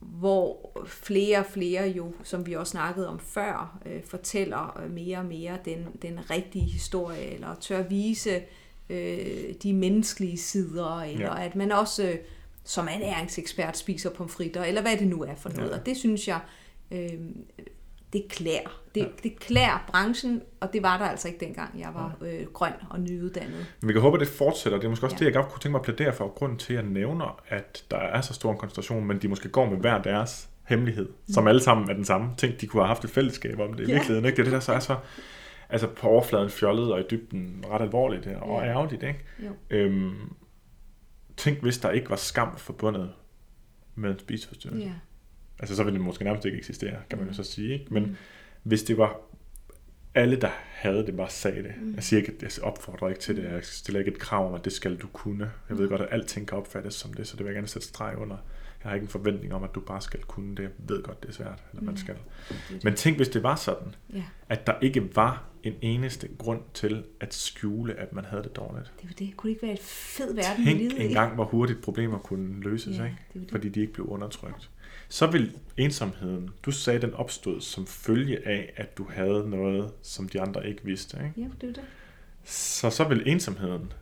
hvor 0.00 0.72
flere 0.86 1.38
og 1.38 1.46
flere 1.46 1.88
jo, 1.88 2.12
som 2.24 2.46
vi 2.46 2.52
også 2.52 2.70
snakkede 2.70 3.08
om 3.08 3.18
før, 3.18 3.78
øh, 3.86 4.04
fortæller 4.04 4.86
mere 4.90 5.18
og 5.18 5.24
mere 5.24 5.58
den, 5.64 5.86
den 6.02 6.30
rigtige 6.30 6.64
historie, 6.64 7.24
eller 7.24 7.54
tør 7.54 7.82
vise 7.82 8.42
øh, 8.90 9.54
de 9.62 9.72
menneskelige 9.72 10.38
sider, 10.38 11.00
eller 11.00 11.40
ja. 11.40 11.44
at 11.44 11.56
man 11.56 11.72
også 11.72 12.08
øh, 12.08 12.18
som 12.64 12.88
ernæringsekspert 12.88 13.76
spiser 13.76 14.10
pomfritter, 14.10 14.64
eller 14.64 14.82
hvad 14.82 14.96
det 14.96 15.06
nu 15.06 15.22
er 15.22 15.34
for 15.34 15.48
noget. 15.48 15.70
Ja. 15.70 15.78
Og 15.78 15.86
det 15.86 15.96
synes 15.96 16.28
jeg, 16.28 16.40
øh, 16.90 17.12
det 18.12 18.28
klæder. 18.28 18.82
Det, 18.98 19.06
ja. 19.06 19.28
det 19.28 19.38
klæder 19.38 19.84
branchen, 19.88 20.42
og 20.60 20.72
det 20.72 20.82
var 20.82 20.98
der 20.98 21.04
altså 21.04 21.28
ikke 21.28 21.40
dengang, 21.40 21.80
jeg 21.80 21.90
var 21.94 22.16
øh, 22.20 22.46
grøn 22.52 22.72
og 22.90 23.00
nyuddannet. 23.00 23.66
Men 23.80 23.88
vi 23.88 23.92
kan 23.92 24.02
håbe, 24.02 24.16
at 24.16 24.20
det 24.20 24.28
fortsætter. 24.28 24.78
Det 24.78 24.84
er 24.84 24.90
måske 24.90 25.06
også 25.06 25.16
ja. 25.16 25.18
det, 25.18 25.24
jeg 25.24 25.34
godt 25.34 25.52
kunne 25.52 25.60
tænke 25.60 25.72
mig 25.72 25.78
at 25.88 25.96
plædere 25.96 26.14
for. 26.14 26.28
Grunden 26.28 26.58
til, 26.58 26.72
at 26.72 26.84
jeg 26.84 26.90
nævner, 26.90 27.42
at 27.48 27.84
der 27.90 27.96
er 27.98 28.20
så 28.20 28.34
stor 28.34 28.52
en 28.52 28.58
koncentration, 28.58 29.04
men 29.04 29.18
de 29.18 29.28
måske 29.28 29.48
går 29.48 29.70
med 29.70 29.78
hver 29.78 30.02
deres 30.02 30.48
hemmelighed, 30.68 31.08
mm. 31.08 31.34
som 31.34 31.46
alle 31.46 31.60
sammen 31.60 31.90
er 31.90 31.94
den 31.94 32.04
samme 32.04 32.30
ting. 32.36 32.60
De 32.60 32.66
kunne 32.66 32.82
have 32.82 32.88
haft 32.88 33.04
et 33.04 33.10
fællesskab 33.10 33.60
om 33.60 33.74
det 33.74 33.84
i 33.84 33.86
ja. 33.86 33.92
virkeligheden. 33.92 34.24
Ikke? 34.24 34.36
Det 34.36 34.42
er 34.42 34.44
det, 34.44 34.52
der 34.52 34.60
så 34.60 34.72
er 34.72 34.80
så 34.80 34.96
altså 35.68 35.86
på 35.86 36.08
overfladen 36.08 36.50
fjollet 36.50 36.92
og 36.92 37.00
i 37.00 37.04
dybden 37.10 37.64
ret 37.70 37.82
alvorligt 37.82 38.26
og 38.26 38.62
ja. 38.62 38.68
ærgerligt. 38.68 39.02
Ikke? 39.02 39.24
Øhm, 39.70 40.32
tænk, 41.36 41.62
hvis 41.62 41.78
der 41.78 41.90
ikke 41.90 42.10
var 42.10 42.16
skam 42.16 42.56
forbundet 42.56 43.10
med 43.94 44.10
en 44.10 44.18
spiseforstyrrelse. 44.18 44.86
Ja. 44.86 44.92
Altså 45.58 45.76
så 45.76 45.84
ville 45.84 45.98
det 45.98 46.04
måske 46.04 46.24
nærmest 46.24 46.44
ikke 46.44 46.58
eksistere, 46.58 46.96
kan 47.10 47.18
man 47.18 47.28
jo 47.28 47.34
så 47.34 47.42
sige. 47.42 47.72
Ikke? 47.72 47.86
Men 47.90 48.02
mm. 48.02 48.16
Hvis 48.68 48.82
det 48.82 48.98
var 48.98 49.20
alle, 50.14 50.36
der 50.36 50.50
havde 50.52 51.06
det, 51.06 51.16
bare 51.16 51.30
sagde 51.30 51.62
det. 51.62 51.72
Mm. 51.80 51.94
Jeg 51.94 52.02
siger 52.04 52.20
ikke, 52.20 52.34
jeg 52.42 52.50
opfordrer 52.62 53.08
ikke 53.08 53.20
til 53.20 53.36
det. 53.36 53.44
Jeg 53.44 53.64
stiller 53.64 53.98
ikke 53.98 54.10
et 54.10 54.18
krav 54.18 54.48
om, 54.48 54.54
at 54.54 54.64
det 54.64 54.72
skal 54.72 54.96
du 54.96 55.06
kunne. 55.12 55.50
Jeg 55.68 55.78
ved 55.78 55.84
mm. 55.84 55.90
godt, 55.90 56.00
at 56.00 56.08
alting 56.10 56.48
kan 56.48 56.58
opfattes 56.58 56.94
som 56.94 57.14
det, 57.14 57.26
så 57.26 57.36
det 57.36 57.44
vil 57.44 57.50
jeg 57.50 57.54
gerne 57.54 57.68
sætte 57.68 57.88
streg 57.88 58.14
under. 58.18 58.36
Jeg 58.84 58.90
har 58.90 58.94
ikke 58.94 59.04
en 59.04 59.08
forventning 59.08 59.54
om, 59.54 59.64
at 59.64 59.74
du 59.74 59.80
bare 59.80 60.00
skal 60.00 60.20
kunne 60.22 60.56
det. 60.56 60.62
Jeg 60.62 60.70
ved 60.78 61.02
godt, 61.02 61.22
det 61.22 61.28
er 61.28 61.32
svært, 61.32 61.64
eller 61.72 61.82
man 61.82 61.96
skal. 61.96 62.16
Men 62.84 62.94
tænk, 62.94 63.16
hvis 63.16 63.28
det 63.28 63.42
var 63.42 63.56
sådan, 63.56 63.94
ja. 64.14 64.22
at 64.48 64.66
der 64.66 64.74
ikke 64.82 65.16
var 65.16 65.44
en 65.62 65.74
eneste 65.82 66.28
grund 66.38 66.60
til 66.74 67.04
at 67.20 67.34
skjule, 67.34 67.94
at 67.94 68.12
man 68.12 68.24
havde 68.24 68.42
det 68.42 68.56
dårligt. 68.56 68.92
Det 69.00 69.08
var 69.08 69.14
det. 69.18 69.36
Kunne 69.36 69.48
det 69.48 69.54
ikke 69.54 69.62
være 69.62 69.74
et 69.74 69.82
fed 69.82 70.34
verden, 70.34 70.64
Tænk 70.64 71.00
en 71.00 71.12
gang, 71.12 71.34
hvor 71.34 71.44
hurtigt 71.44 71.82
problemer 71.82 72.18
kunne 72.18 72.60
løses, 72.60 72.98
ja, 72.98 73.04
ikke? 73.04 73.16
Det 73.34 73.40
det. 73.40 73.50
fordi 73.50 73.68
de 73.68 73.80
ikke 73.80 73.92
blev 73.92 74.06
undertrykt 74.06 74.70
så 75.08 75.26
vil 75.26 75.56
ensomheden, 75.76 76.50
du 76.62 76.70
sagde, 76.70 77.00
den 77.00 77.14
opstod 77.14 77.60
som 77.60 77.86
følge 77.86 78.48
af, 78.48 78.72
at 78.76 78.98
du 78.98 79.06
havde 79.10 79.50
noget, 79.50 79.92
som 80.02 80.28
de 80.28 80.40
andre 80.40 80.68
ikke 80.68 80.84
vidste. 80.84 81.16
Ikke? 81.16 81.40
Ja, 81.40 81.46
det 81.60 81.68
er 81.68 81.72
det. 81.72 81.82
Så 82.44 82.90
så 82.90 83.04
vil 83.08 83.22
ensomheden 83.28 83.92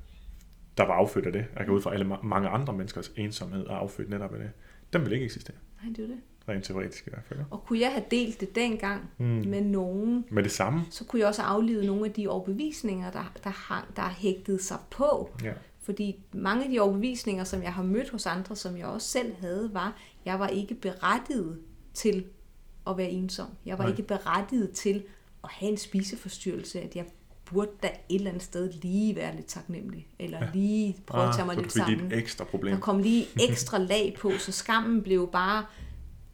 der 0.76 0.84
var 0.86 0.94
affødt 0.94 1.26
af 1.26 1.32
det. 1.32 1.44
Jeg 1.58 1.66
går 1.66 1.74
ud 1.74 1.82
fra, 1.82 1.92
alle 1.94 2.14
ma- 2.14 2.22
mange 2.26 2.48
andre 2.48 2.72
menneskers 2.72 3.12
ensomhed 3.16 3.66
er 3.66 3.70
affødt 3.74 4.10
netop 4.10 4.32
af 4.34 4.38
det. 4.38 4.50
Den 4.92 5.04
vil 5.04 5.12
ikke 5.12 5.24
eksistere. 5.24 5.56
Nej, 5.82 5.92
det 5.96 6.02
er 6.04 6.06
det. 6.08 6.16
Rent 6.48 6.64
teoretisk 6.64 7.06
i 7.06 7.10
hvert 7.10 7.24
fald. 7.28 7.40
Og 7.50 7.64
kunne 7.66 7.80
jeg 7.80 7.90
have 7.92 8.04
delt 8.10 8.40
det 8.40 8.54
dengang 8.54 9.10
Mm. 9.18 9.24
med 9.26 9.60
nogen, 9.60 10.24
Med 10.30 10.42
det 10.42 10.52
samme. 10.52 10.80
så 10.90 11.04
kunne 11.04 11.20
jeg 11.20 11.28
også 11.28 11.42
aflede 11.42 11.86
nogle 11.86 12.04
af 12.06 12.12
de 12.12 12.28
overbevisninger, 12.28 13.10
der, 13.10 13.32
der, 13.44 13.50
hang, 13.50 13.96
der 13.96 14.02
har 14.02 14.14
hægtet 14.18 14.62
sig 14.62 14.78
på. 14.90 15.30
Ja. 15.44 15.52
Fordi 15.82 16.16
mange 16.32 16.64
af 16.64 16.70
de 16.70 16.80
overbevisninger, 16.80 17.44
som 17.44 17.62
jeg 17.62 17.72
har 17.74 17.82
mødt 17.82 18.10
hos 18.10 18.26
andre, 18.26 18.56
som 18.56 18.76
jeg 18.76 18.86
også 18.86 19.08
selv 19.08 19.32
havde, 19.40 19.70
var, 19.74 19.96
jeg 20.26 20.38
var 20.40 20.48
ikke 20.48 20.74
berettiget 20.74 21.58
til 21.94 22.24
at 22.86 22.96
være 22.96 23.10
ensom. 23.10 23.46
Jeg 23.66 23.78
var 23.78 23.84
Nej. 23.84 23.90
ikke 23.92 24.02
berettiget 24.02 24.70
til 24.72 25.02
at 25.44 25.50
have 25.52 25.70
en 25.72 25.76
spiseforstyrrelse, 25.78 26.80
at 26.80 26.96
jeg 26.96 27.04
burde 27.44 27.70
da 27.82 27.86
et 28.08 28.14
eller 28.16 28.30
andet 28.30 28.42
sted 28.42 28.72
lige 28.72 29.16
være 29.16 29.36
lidt 29.36 29.46
taknemmelig, 29.46 30.06
eller 30.18 30.38
ja. 30.38 30.48
lige 30.54 30.96
prøve 31.06 31.28
at 31.28 31.34
tage 31.34 31.46
mig 31.46 31.56
lidt 31.56 31.72
sammen. 31.72 32.06
et 32.12 32.18
ekstra 32.18 32.44
problem. 32.44 32.74
Der 32.74 32.80
kom 32.80 32.98
lige 32.98 33.26
ekstra 33.48 33.78
lag 33.78 34.16
på, 34.20 34.32
så 34.38 34.52
skammen 34.52 35.02
blev 35.02 35.28
bare 35.32 35.64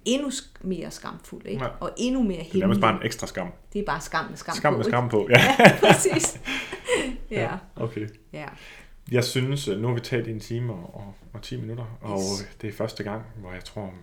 endnu 0.04 0.30
mere 0.60 0.90
skamfuld, 0.90 1.46
ikke? 1.46 1.64
Ja. 1.64 1.70
og 1.80 1.90
endnu 1.96 2.22
mere 2.22 2.30
Det 2.38 2.38
er 2.38 2.42
nærmest 2.44 2.60
hemmelig. 2.60 2.80
bare 2.80 2.96
en 3.00 3.06
ekstra 3.06 3.26
skam. 3.26 3.48
Det 3.72 3.80
er 3.80 3.84
bare 3.86 4.00
skam 4.00 4.24
med 4.30 4.36
skam, 4.36 4.54
Skam 4.54 4.72
på, 4.72 4.76
med 4.78 4.86
ikke? 4.86 4.90
skam 4.96 5.08
på. 5.08 5.28
Ja. 5.30 5.40
Ja, 5.58 5.78
præcis. 5.80 6.40
ja, 7.30 7.50
Okay. 7.76 8.08
ja. 8.32 8.46
Jeg 9.12 9.24
synes, 9.24 9.68
nu 9.68 9.86
har 9.86 9.94
vi 9.94 10.00
talt 10.00 10.26
i 10.26 10.30
en 10.30 10.40
time 10.40 10.72
og, 10.72 11.14
og 11.32 11.42
10 11.42 11.60
minutter, 11.60 11.98
og 12.00 12.18
Yes. 12.18 12.56
det 12.60 12.68
er 12.68 12.72
første 12.72 13.02
gang, 13.04 13.22
hvor 13.36 13.52
jeg 13.52 13.64
tror, 13.64 13.94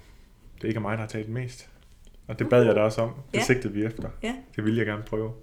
det 0.61 0.67
ikke 0.67 0.77
er 0.77 0.81
mig, 0.81 0.91
der 0.97 1.01
har 1.03 1.07
talt 1.07 1.29
mest. 1.29 1.69
Og 2.27 2.39
det 2.39 2.49
bad 2.49 2.63
jeg 2.65 2.75
dig 2.75 2.83
også 2.83 3.01
om. 3.01 3.13
Det 3.33 3.37
Ja. 3.39 3.43
sigtede 3.43 3.73
vi 3.73 3.85
efter. 3.85 4.09
Ja. 4.23 4.35
Det 4.55 4.63
ville 4.63 4.77
jeg 4.77 4.85
gerne 4.85 5.03
prøve. 5.03 5.33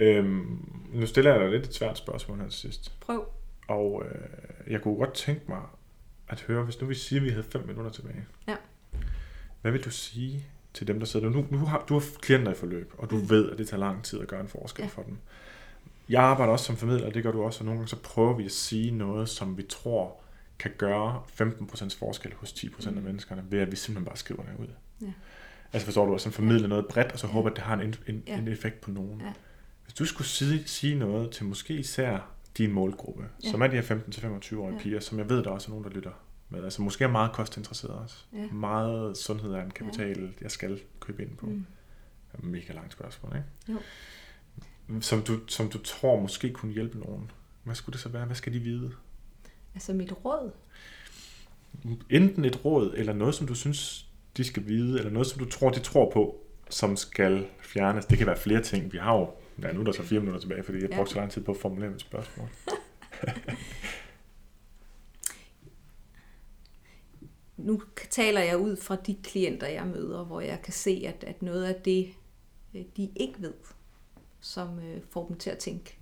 Øhm, 0.00 0.68
nu 0.92 1.06
stiller 1.06 1.30
jeg 1.32 1.40
dig 1.40 1.50
lidt 1.50 1.66
et 1.66 1.74
svært 1.74 1.98
spørgsmål 1.98 2.38
her 2.40 2.48
til 2.48 2.58
sidst. 2.60 3.00
Prøv. 3.00 3.24
Og 3.68 4.02
øh, 4.06 4.72
jeg 4.72 4.80
kunne 4.82 4.96
godt 4.96 5.14
tænke 5.14 5.42
mig 5.48 5.60
at 6.28 6.40
høre, 6.40 6.64
hvis 6.64 6.80
nu 6.80 6.86
vi 6.86 6.94
siger, 6.94 7.20
at 7.20 7.24
vi 7.24 7.30
havde 7.30 7.44
5 7.52 7.66
minutter 7.66 7.90
tilbage. 7.90 8.26
Ja. 8.48 8.56
Hvad 9.62 9.72
vil 9.72 9.84
du 9.84 9.90
sige 9.90 10.44
til 10.74 10.86
dem, 10.86 10.98
der 10.98 11.06
sidder 11.06 11.28
der? 11.30 11.36
Nu, 11.36 11.46
nu 11.50 11.58
har, 11.58 11.84
du 11.88 11.94
har 11.94 12.04
klienter 12.20 12.52
i 12.52 12.54
forløb, 12.54 12.92
og 12.98 13.10
du 13.10 13.16
mm. 13.16 13.30
ved, 13.30 13.50
at 13.50 13.58
det 13.58 13.68
tager 13.68 13.80
lang 13.80 14.04
tid 14.04 14.20
at 14.20 14.28
gøre 14.28 14.40
en 14.40 14.48
forskel 14.48 14.82
Ja. 14.82 14.88
for 14.88 15.02
dem. 15.02 15.16
Jeg 16.10 16.22
arbejder 16.22 16.52
også 16.52 16.64
som 16.64 16.76
formidler, 16.76 17.06
og 17.06 17.14
det 17.14 17.22
gør 17.22 17.32
du 17.32 17.42
også, 17.42 17.60
og 17.60 17.64
nogle 17.64 17.78
gange 17.78 17.88
så 17.88 17.96
prøver 17.96 18.36
vi 18.36 18.44
at 18.44 18.52
sige 18.52 18.90
noget, 18.90 19.28
som 19.28 19.56
vi 19.56 19.62
tror 19.62 20.20
kan 20.58 20.70
gøre 20.78 21.22
15% 21.40 21.98
forskel 21.98 22.32
hos 22.34 22.52
10% 22.52 22.86
af 22.86 23.02
menneskerne, 23.02 23.44
ved 23.48 23.58
at 23.58 23.70
vi 23.70 23.76
simpelthen 23.76 24.04
bare 24.04 24.16
skriver 24.16 24.42
det 24.42 24.52
ud. 24.58 24.66
Mm. 24.98 25.06
Ja. 25.06 25.12
Altså 25.72 25.84
forstår 25.86 26.06
du, 26.06 26.14
at 26.14 26.20
sådan 26.20 26.32
formidler 26.32 26.68
noget 26.68 26.86
bredt, 26.86 27.12
og 27.12 27.18
så 27.18 27.26
håber, 27.26 27.50
at 27.50 27.56
det 27.56 27.64
har 27.64 27.74
en, 27.76 27.94
en, 28.06 28.22
Ja. 28.26 28.38
en 28.38 28.48
effekt 28.48 28.80
på 28.80 28.90
nogen. 28.90 29.20
Ja. 29.20 29.32
Hvis 29.84 29.94
du 29.94 30.04
skulle 30.04 30.28
sige, 30.28 30.62
sige 30.66 30.98
noget 30.98 31.30
til 31.30 31.44
måske 31.44 31.74
især 31.74 32.30
din 32.58 32.72
målgruppe, 32.72 33.22
ja. 33.22 33.28
Ja. 33.44 33.50
som 33.50 33.62
er 33.62 33.66
de 33.66 33.76
her 33.76 33.82
15-25-årige 33.82 34.66
ja. 34.66 34.72
Ja. 34.72 34.78
piger, 34.82 35.00
som 35.00 35.18
jeg 35.18 35.28
ved, 35.28 35.42
der 35.44 35.50
også 35.50 35.68
er 35.68 35.70
nogen, 35.70 35.84
der 35.84 35.90
lytter 35.90 36.12
med, 36.48 36.64
altså 36.64 36.82
måske 36.82 37.04
er 37.04 37.08
meget 37.08 37.32
kostinteresseret 37.32 37.94
også. 37.94 38.16
Ja. 38.32 38.46
Meget 38.52 39.16
sundhed 39.16 39.52
er 39.52 39.62
en 39.62 39.70
kapital, 39.70 40.20
ja. 40.20 40.28
jeg 40.40 40.50
skal 40.50 40.80
købe 41.00 41.22
ind 41.22 41.36
på. 41.36 41.46
Mm. 41.46 41.66
Mm. 42.38 42.48
Mega 42.48 42.72
langt 42.72 42.92
spørgsmål, 42.92 43.36
ikke? 43.36 43.48
Jo. 43.68 43.84
Som 45.00 45.22
du, 45.22 45.38
som 45.46 45.68
du 45.70 45.78
tror 45.78 46.20
måske 46.20 46.52
kunne 46.52 46.72
hjælpe 46.72 46.98
nogen. 46.98 47.30
Hvad 47.64 47.74
skulle 47.74 47.92
det 47.92 48.00
så 48.00 48.08
være? 48.08 48.24
Hvad 48.26 48.36
skal 48.36 48.52
de 48.52 48.58
vide? 48.58 48.92
Altså 49.74 49.92
mit 49.92 50.12
råd, 50.24 50.50
Enten 52.10 52.44
et 52.44 52.64
råd, 52.64 52.94
eller 52.96 53.12
noget, 53.12 53.34
som 53.34 53.46
du 53.46 53.54
synes, 53.54 54.06
de 54.36 54.44
skal 54.44 54.66
vide, 54.68 54.98
eller 54.98 55.10
noget, 55.10 55.26
som 55.26 55.38
du 55.38 55.50
tror, 55.50 55.70
de 55.70 55.80
tror 55.80 56.10
på, 56.10 56.40
som 56.70 56.96
skal 56.96 57.46
fjernes. 57.62 58.06
Det 58.06 58.18
kan 58.18 58.26
være 58.26 58.36
flere 58.36 58.62
ting. 58.62 58.92
Vi 58.92 58.98
har 58.98 59.16
jo, 59.18 59.30
ja, 59.62 59.72
nu 59.72 59.80
er 59.80 59.84
der 59.84 59.92
så 59.92 60.02
fire 60.02 60.20
minutter 60.20 60.40
tilbage, 60.40 60.62
fordi 60.62 60.78
jeg 60.82 60.90
Ja. 60.90 60.96
brugte 60.96 61.12
så 61.12 61.18
lang 61.18 61.30
tid 61.30 61.42
på 61.42 61.50
at 61.52 61.56
formulere 61.56 61.90
mit 61.90 62.00
spørgsmål. 62.00 62.48
nu 67.56 67.82
taler 68.10 68.40
jeg 68.40 68.58
ud 68.58 68.76
fra 68.76 68.96
de 68.96 69.16
klienter, 69.22 69.66
jeg 69.66 69.86
møder, 69.86 70.24
hvor 70.24 70.40
jeg 70.40 70.60
kan 70.64 70.72
se, 70.72 71.04
at, 71.06 71.24
at 71.24 71.42
noget 71.42 71.64
af 71.64 71.74
det, 71.74 72.08
øh, 72.74 72.82
de 72.96 73.10
ikke 73.16 73.34
ved, 73.38 73.54
som 74.40 74.78
øh, 74.78 75.00
får 75.10 75.26
dem 75.28 75.36
til 75.36 75.50
at 75.50 75.58
tænke, 75.58 75.98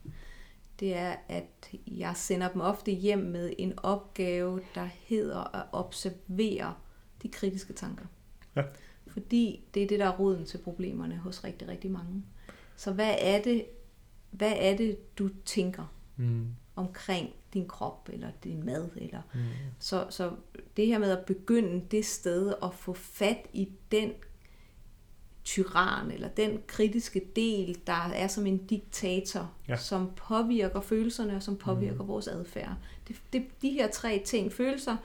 det 0.81 0.95
er, 0.97 1.17
at 1.29 1.71
jeg 1.87 2.13
sender 2.17 2.49
dem 2.49 2.61
ofte 2.61 2.93
hjem 2.93 3.19
med 3.19 3.53
en 3.59 3.79
opgave, 3.79 4.61
der 4.75 4.89
hedder 5.03 5.57
at 5.57 5.65
observere 5.73 6.75
de 7.23 7.29
kritiske 7.29 7.73
tanker. 7.73 8.05
Ja. 8.57 8.63
Fordi 9.07 9.65
det 9.75 9.83
er 9.83 9.87
det, 9.87 9.99
der 9.99 10.07
er 10.07 10.17
roden 10.19 10.45
til 10.45 10.59
problemerne 10.59 11.17
hos 11.17 11.45
rigtig, 11.45 11.69
rigtig 11.69 11.91
mange. 11.91 12.23
Så 12.77 12.93
hvad 12.93 13.15
er 13.21 13.43
det, 13.43 13.67
hvad 14.31 14.53
er 14.57 14.77
det 14.77 15.19
du 15.19 15.31
tænker 15.45 15.95
Mm. 16.17 16.47
omkring 16.77 17.31
din 17.55 17.69
krop, 17.69 18.09
eller 18.13 18.31
din 18.45 18.65
mad, 18.67 18.89
eller 18.97 19.23
Mm. 19.35 19.41
så, 19.79 20.07
så 20.11 20.33
det 20.77 20.87
her 20.87 20.99
med 20.99 21.11
at 21.11 21.25
begynde 21.27 21.85
det 21.91 22.05
sted 22.07 22.49
og 22.53 22.75
få 22.75 22.93
fat 22.93 23.47
i 23.53 23.69
den 23.93 24.13
tyran, 25.49 26.11
eller 26.11 26.29
den 26.29 26.59
kritiske 26.67 27.23
del, 27.37 27.79
der 27.87 28.11
er 28.15 28.27
som 28.27 28.47
en 28.47 28.59
diktator, 28.59 29.51
Ja. 29.69 29.77
som 29.77 30.11
påvirker 30.17 30.81
følelserne, 30.81 31.37
og 31.37 31.43
som 31.43 31.57
påvirker 31.57 32.03
mm. 32.03 32.09
vores 32.09 32.29
adfærd. 32.29 32.73
Det, 33.09 33.17
det, 33.33 33.45
de 33.63 33.71
her 33.71 33.89
tre 33.91 34.23
ting, 34.25 34.53
følelser, 34.53 34.97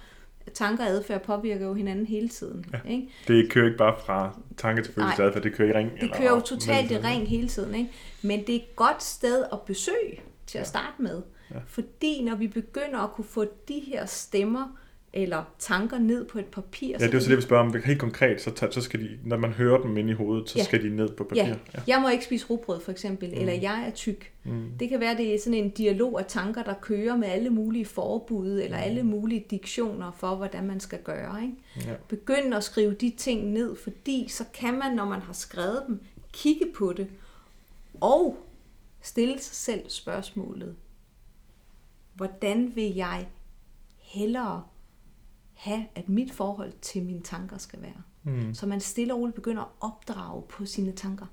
tanker 0.54 0.84
og 0.84 0.90
adfærd, 0.90 1.24
påvirker 1.24 1.66
jo 1.66 1.74
hinanden 1.74 2.06
hele 2.06 2.30
tiden. 2.30 2.66
Ja. 2.74 2.92
Ikke? 2.92 3.08
Det 3.28 3.52
kører 3.52 3.66
ikke 3.66 3.78
bare 3.78 3.96
fra 4.06 4.40
tanke 4.58 4.84
til 4.84 4.94
følelse 4.94 5.18
Nej. 5.18 5.28
adfærd, 5.28 5.44
det 5.44 5.54
kører 5.54 5.70
i 5.70 5.78
ring. 5.78 5.92
Det 5.92 6.02
eller 6.02 6.18
kører 6.18 6.32
jo 6.32 6.40
totalt 6.40 6.92
i 6.92 6.98
ring 6.98 7.28
hele 7.28 7.48
tiden, 7.48 7.76
ikke? 7.76 7.92
Men 8.22 8.40
det 8.40 8.50
er 8.50 8.60
et 8.60 8.76
godt 8.76 9.04
sted 9.04 9.46
at 9.54 9.62
besøge 9.62 10.22
til 10.48 10.58
at 10.58 10.68
starte 10.68 11.02
med. 11.02 11.22
Ja. 11.52 11.60
Fordi 11.68 12.24
når 12.24 12.36
vi 12.36 12.48
begynder 12.48 13.00
at 13.00 13.12
kunne 13.12 13.26
få 13.26 13.46
de 13.68 13.80
her 13.80 14.06
stemmer 14.06 14.78
eller 15.16 15.44
tanker 15.60 15.98
ned 16.00 16.26
på 16.26 16.40
et 16.40 16.46
papir, 16.46 16.98
Ja, 17.00 17.08
det 17.08 17.14
er 17.16 17.20
så 17.20 17.30
det, 17.30 17.38
vi 17.38 17.42
spørger 17.42 17.64
om. 17.64 17.82
Helt 17.86 18.00
konkret, 18.00 18.42
så, 18.42 18.52
tager, 18.52 18.72
så 18.72 18.82
skal 18.82 19.00
de, 19.00 19.20
når 19.26 19.38
man 19.38 19.52
hører 19.52 19.82
dem 19.82 19.98
ind 19.98 20.10
i 20.10 20.14
hovedet, 20.14 20.50
så 20.50 20.58
Ja. 20.60 20.64
skal 20.64 20.84
de 20.84 20.96
ned 20.96 21.10
på 21.10 21.24
papir. 21.24 21.44
Ja, 21.44 21.56
jeg 21.88 22.02
må 22.02 22.10
ikke 22.10 22.26
spise 22.26 22.46
rugbrød 22.50 22.82
for 22.82 22.92
eksempel, 22.92 23.30
mm. 23.30 23.40
eller 23.40 23.54
jeg 23.54 23.84
er 23.88 23.92
tyk. 23.92 24.32
Mm. 24.44 24.72
Det 24.80 24.90
kan 24.90 25.00
være, 25.00 25.18
det 25.18 25.36
er 25.36 25.40
sådan 25.40 25.54
en 25.64 25.70
dialog 25.70 26.20
af 26.20 26.26
tanker, 26.26 26.64
der 26.64 26.74
kører 26.82 27.18
med 27.18 27.28
alle 27.28 27.50
mulige 27.50 27.86
forbud, 27.86 28.52
eller 28.62 28.78
Mm. 28.78 28.84
alle 28.84 29.04
mulige 29.04 29.46
diktioner 29.52 30.12
for, 30.12 30.36
hvordan 30.36 30.68
man 30.68 30.80
skal 30.80 31.00
gøre. 31.04 31.42
Ikke? 31.44 31.56
Ja. 31.90 31.96
Begynd 32.08 32.54
at 32.56 32.64
skrive 32.64 32.94
de 32.94 33.10
ting 33.18 33.52
ned, 33.52 33.76
fordi 33.76 34.28
så 34.30 34.44
kan 34.54 34.74
man, 34.80 34.96
når 34.96 35.06
man 35.06 35.22
har 35.22 35.34
skrevet 35.34 35.84
dem, 35.88 36.00
kigge 36.34 36.66
på 36.76 36.94
det, 36.98 37.08
og 38.02 38.38
stille 39.02 39.40
sig 39.40 39.56
selv 39.56 39.90
spørgsmålet, 39.90 40.76
hvordan 42.16 42.72
vil 42.76 42.96
jeg 42.96 43.28
hellere 44.00 44.64
have, 45.64 45.86
at 45.96 46.10
mit 46.10 46.32
forhold 46.34 46.74
til 46.82 47.04
mine 47.04 47.22
tanker 47.22 47.58
skal 47.58 47.82
være? 47.82 48.02
Mm. 48.24 48.54
Så 48.54 48.66
man 48.66 48.80
stille 48.80 49.14
og 49.14 49.20
roligt 49.20 49.36
begynder 49.36 49.62
at 49.62 49.70
opdrage 49.80 50.44
på 50.50 50.66
sine 50.66 50.92
tanker. 50.92 51.26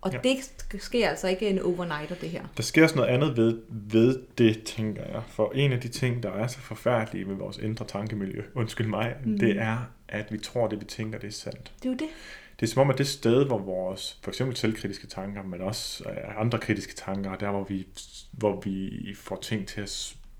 Og 0.00 0.12
Ja. 0.12 0.18
det 0.22 0.82
sker 0.82 1.08
altså 1.08 1.28
ikke 1.28 1.48
en 1.48 1.58
overnighter, 1.58 2.14
det 2.14 2.30
her. 2.30 2.46
Der 2.56 2.62
sker 2.62 2.82
også 2.82 2.96
noget 2.96 3.08
andet 3.08 3.36
ved, 3.36 3.60
ved 3.68 4.22
det, 4.38 4.62
tænker 4.62 5.02
jeg. 5.04 5.22
For 5.28 5.52
en 5.54 5.72
af 5.72 5.80
de 5.80 5.88
ting, 5.88 6.22
der 6.22 6.30
er 6.30 6.46
så 6.46 6.58
forfærdelige 6.58 7.28
ved 7.28 7.34
vores 7.34 7.58
indre 7.58 7.86
tankemiljø, 7.86 8.42
undskyld 8.54 8.86
mig, 8.86 9.16
mm. 9.24 9.38
det 9.38 9.58
er, 9.58 9.78
at 10.08 10.32
vi 10.32 10.38
tror, 10.38 10.68
det 10.68 10.80
vi 10.80 10.84
tænker, 10.84 11.18
det 11.18 11.26
er 11.28 11.32
sandt. 11.32 11.72
Det 11.82 11.88
er 11.88 11.90
jo 11.92 11.96
det. 11.96 12.08
Det 12.60 12.66
er 12.66 12.70
som 12.70 12.80
om, 12.80 12.90
at 12.90 12.98
det 12.98 13.06
sted, 13.06 13.46
hvor 13.46 13.58
vores, 13.58 14.18
for 14.22 14.30
eksempel 14.30 14.56
selvkritiske 14.56 15.06
tanker, 15.06 15.42
men 15.42 15.60
også 15.60 16.04
øh, 16.10 16.40
andre 16.40 16.58
kritiske 16.58 16.94
tanker, 16.94 17.34
der 17.36 17.50
hvor 17.50 17.64
vi, 17.64 17.86
hvor 18.32 18.60
vi 18.60 19.14
får 19.14 19.36
ting 19.36 19.66
til 19.66 19.80
at 19.80 19.88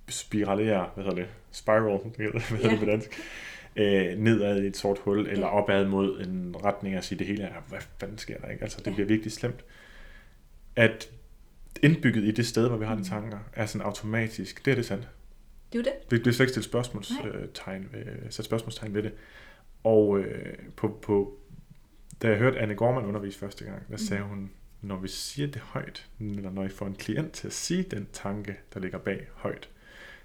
spiralere, 0.08 0.90
hvad 0.94 1.04
hedder 1.04 1.16
det, 1.18 1.28
spiral, 1.52 1.98
hvad 2.16 2.30
hedder 2.40 2.64
Ja. 2.64 2.70
det 2.70 2.78
på 2.78 2.84
dansk, 2.84 3.20
øh, 3.76 4.18
nedad 4.18 4.62
i 4.62 4.66
et 4.66 4.76
sort 4.76 4.98
hul, 4.98 5.26
eller 5.26 5.46
Ja. 5.46 5.62
opad 5.62 5.86
mod 5.86 6.20
en 6.20 6.56
retning 6.64 6.96
og 6.98 7.04
sige, 7.04 7.18
det 7.18 7.26
hele 7.26 7.42
er, 7.42 7.54
hvad 7.68 7.78
fanden 8.00 8.18
sker 8.18 8.38
der 8.38 8.48
ikke? 8.48 8.62
Altså, 8.62 8.78
det 8.78 8.86
Ja. 8.86 8.92
bliver 8.94 9.06
virkelig 9.08 9.32
slemt. 9.32 9.64
At 10.76 11.10
indbygget 11.82 12.24
i 12.24 12.30
det 12.30 12.46
sted, 12.46 12.68
hvor 12.68 12.76
vi 12.76 12.84
har 12.84 12.94
de 12.94 12.98
Mm. 13.00 13.04
tanker, 13.04 13.38
er 13.52 13.66
sådan 13.66 13.86
automatisk, 13.86 14.64
det 14.64 14.70
er 14.70 14.74
det 14.74 14.86
sandt. 14.86 15.08
Det 15.72 15.78
er 15.78 15.82
jo 15.82 15.84
det. 15.84 16.10
Vi 16.10 16.18
bliver 16.22 16.32
slet 16.34 16.44
ikke 16.44 16.50
stillet 16.50 16.64
spørgsmålstegn 16.64 17.88
ved, 17.92 18.30
sat 18.30 18.44
spørgsmålstegn 18.44 18.94
ved 18.94 19.02
det. 19.02 19.12
Og 19.84 20.18
øh, 20.18 20.54
på, 20.76 20.98
på, 21.02 21.38
da 22.22 22.28
jeg 22.28 22.38
hørte 22.38 22.58
Anne 22.58 22.74
Gorman 22.74 23.04
undervise 23.04 23.38
første 23.38 23.64
gang, 23.64 23.82
der 23.90 23.96
sagde 23.96 24.22
hun, 24.22 24.50
når 24.82 24.96
vi 24.96 25.08
siger 25.08 25.46
det 25.48 25.60
højt, 25.60 26.06
eller 26.20 26.50
når 26.50 26.64
I 26.64 26.68
får 26.68 26.86
en 26.86 26.94
klient 26.94 27.32
til 27.32 27.46
at 27.46 27.52
sige 27.52 27.82
den 27.82 28.08
tanke, 28.12 28.56
der 28.74 28.80
ligger 28.80 28.98
bag 28.98 29.26
højt, 29.34 29.68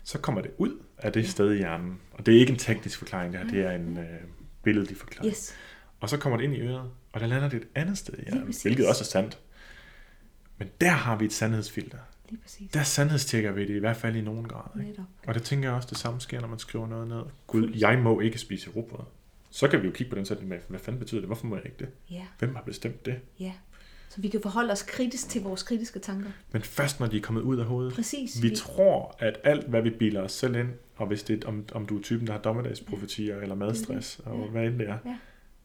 så 0.04 0.18
kommer 0.20 0.42
det 0.42 0.52
ud 0.58 0.80
af 0.98 1.14
det 1.14 1.30
sted 1.30 1.54
i 1.54 1.58
hjernen. 1.58 2.00
Og 2.12 2.26
det 2.26 2.36
er 2.36 2.40
ikke 2.40 2.52
en 2.54 2.60
teknisk 2.60 2.98
forklaring, 2.98 3.34
det 3.34 3.40
her, 3.42 3.48
det 3.50 3.66
er 3.66 3.72
en 3.72 3.98
øh, 3.98 4.06
billedlig 4.64 4.98
forklaring. 4.98 5.32
Yes. 5.32 5.54
Og 6.00 6.10
så 6.10 6.18
kommer 6.18 6.38
det 6.38 6.44
ind 6.44 6.56
i 6.56 6.60
øret, 6.60 6.90
og 7.12 7.20
der 7.20 7.28
lander 7.28 7.50
det 7.50 7.58
et 7.58 7.68
andet 7.76 7.98
sted 7.98 8.14
i 8.18 8.22
hjernen, 8.22 8.54
hvilket 8.62 8.88
også 8.88 9.04
er 9.04 9.06
sandt. 9.06 9.40
Men 10.58 10.70
der 10.82 10.90
har 10.90 11.16
vi 11.16 11.26
et 11.26 11.34
sandhedsfilter. 11.34 11.98
Lige 12.30 12.42
præcis. 12.42 12.72
Der 12.72 12.84
sandhedstjekker 12.84 13.52
vi 13.52 13.62
det 13.62 13.76
i 13.76 13.80
hvert 13.80 13.98
fald 13.98 14.16
i 14.16 14.22
nogen 14.22 14.48
grad. 14.48 14.80
Ikke? 14.80 14.90
Netop. 14.90 15.06
Og 15.28 15.34
det 15.34 15.44
tænker 15.44 15.68
jeg 15.70 15.76
også, 15.76 15.88
det 15.90 15.98
samme 15.98 16.22
sker, 16.22 16.42
når 16.42 16.48
man 16.48 16.60
skriver 16.60 16.88
noget 16.88 17.08
ned. 17.08 17.22
Gud, 17.48 17.72
jeg 17.76 18.00
må 18.00 18.20
ikke 18.20 18.38
spise 18.38 18.70
rugbrød. 18.70 19.06
Så 19.50 19.68
kan 19.68 19.82
vi 19.82 19.88
jo 19.88 19.94
kigge 19.94 20.10
på 20.10 20.16
den 20.16 20.26
sætning 20.26 20.50
med, 20.50 20.58
hvad 20.68 20.80
fanden 20.80 21.00
betyder 21.00 21.22
det? 21.22 21.28
Hvorfor 21.28 21.46
må 21.46 21.56
jeg 21.56 21.66
ikke 21.66 21.78
det? 21.80 21.90
Ja, 22.12 22.26
Hvem 22.40 22.56
har 22.56 22.62
bestemt 22.64 23.06
det? 23.06 23.20
ja. 23.40 23.52
Så 24.16 24.22
vi 24.22 24.28
kan 24.28 24.42
forholde 24.42 24.72
os 24.72 24.84
kritisk 24.84 25.30
til 25.30 25.42
vores 25.44 25.64
kritiske 25.64 26.00
tanker. 26.00 26.30
Men 26.52 26.62
først 26.62 27.00
når 27.00 27.08
de 27.08 27.18
er 27.18 27.22
kommet 27.22 27.42
ud 27.42 27.58
af 27.58 27.66
hovedet. 27.66 27.94
Præcis. 27.94 28.42
Vi 28.42 28.56
tror, 28.56 29.16
at 29.20 29.40
alt, 29.44 29.68
hvad 29.68 29.82
vi 29.82 29.90
bilder 29.90 30.22
os 30.22 30.32
selv 30.32 30.56
ind, 30.56 30.70
og 30.96 31.08
hvis 31.08 31.24
det 31.24 31.44
er, 31.44 31.48
om, 31.48 31.66
om 31.74 31.86
du 31.86 31.98
er 31.98 32.02
typen, 32.02 32.28
der 32.28 32.34
har 32.34 32.40
dommedagsprofetier 32.40 33.38
eller 33.40 33.56
madstress, 33.56 34.20
og 34.26 34.40
Ja. 34.40 34.46
hvad 34.48 34.64
end 34.64 34.80
det 34.80 34.90
er, 34.90 34.98
Ja. 35.06 35.16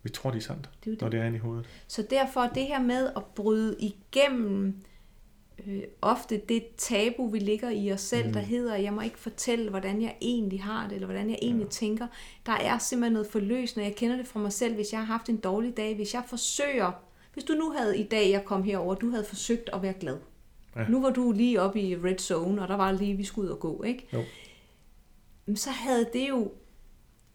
vi 0.03 0.09
tror, 0.11 0.31
de 0.31 0.37
er 0.37 0.41
sandt, 0.41 0.71
Det 0.85 0.91
er 0.91 0.95
jo 0.95 0.97
når 1.01 1.09
det. 1.09 1.13
det 1.13 1.21
er 1.21 1.27
inde 1.27 1.37
i 1.37 1.41
hovedet. 1.41 1.67
Så 1.87 2.07
derfor 2.11 2.51
det 2.55 2.63
her 2.67 2.83
med 2.83 3.11
at 3.17 3.25
bryde 3.25 3.77
igennem 3.79 4.75
øh, 5.67 5.83
ofte 6.03 6.41
det 6.49 6.65
tabu, 6.77 7.29
vi 7.31 7.39
ligger 7.39 7.71
i 7.71 7.93
os 7.93 8.01
selv, 8.01 8.27
mm. 8.27 8.33
der 8.33 8.41
hedder, 8.41 8.77
jeg 8.77 8.93
må 8.93 9.01
ikke 9.01 9.19
fortælle, 9.19 9.71
hvordan 9.71 10.03
jeg 10.03 10.17
egentlig 10.23 10.63
har 10.63 10.85
det, 10.89 10.95
eller 10.95 11.07
hvordan 11.07 11.31
jeg 11.31 11.39
egentlig 11.43 11.65
ja. 11.65 11.71
tænker. 11.71 12.07
Der 12.47 12.53
er 12.53 12.79
simpelthen 12.79 13.13
noget 13.13 13.29
forløsende. 13.29 13.87
Jeg 13.87 13.97
kender 13.97 14.17
det 14.17 14.27
fra 14.27 14.41
mig 14.41 14.53
selv, 14.53 14.75
hvis 14.75 14.93
jeg 14.93 15.01
har 15.01 15.07
haft 15.07 15.29
en 15.29 15.37
dårlig 15.37 15.77
dag. 15.77 15.95
Hvis 15.97 16.15
jeg 16.15 16.23
forsøger, 16.29 16.93
hvis 17.37 17.45
du 17.45 17.53
nu 17.53 17.71
havde 17.71 17.99
i 17.99 18.03
dag, 18.03 18.31
jeg 18.31 18.45
kom 18.45 18.63
herover, 18.63 18.95
du 18.95 19.11
havde 19.11 19.25
forsøgt 19.25 19.71
at 19.73 19.83
være 19.83 19.93
glad. 20.01 20.17
Ja. 20.77 20.85
Nu 20.89 21.03
var 21.03 21.11
du 21.11 21.33
lige 21.33 21.61
oppe 21.61 21.81
i 21.81 21.97
red 21.97 22.19
zone, 22.19 22.63
og 22.63 22.69
der 22.69 22.77
var 22.77 22.93
lige, 22.93 23.17
vi 23.17 23.25
skulle 23.25 23.49
ud 23.49 23.53
og 23.53 23.61
gå, 23.61 23.83
ikke? 23.83 24.07
Jo. 24.13 24.23
Så 25.55 25.71
havde 25.71 26.07
det 26.13 26.29
jo 26.29 26.51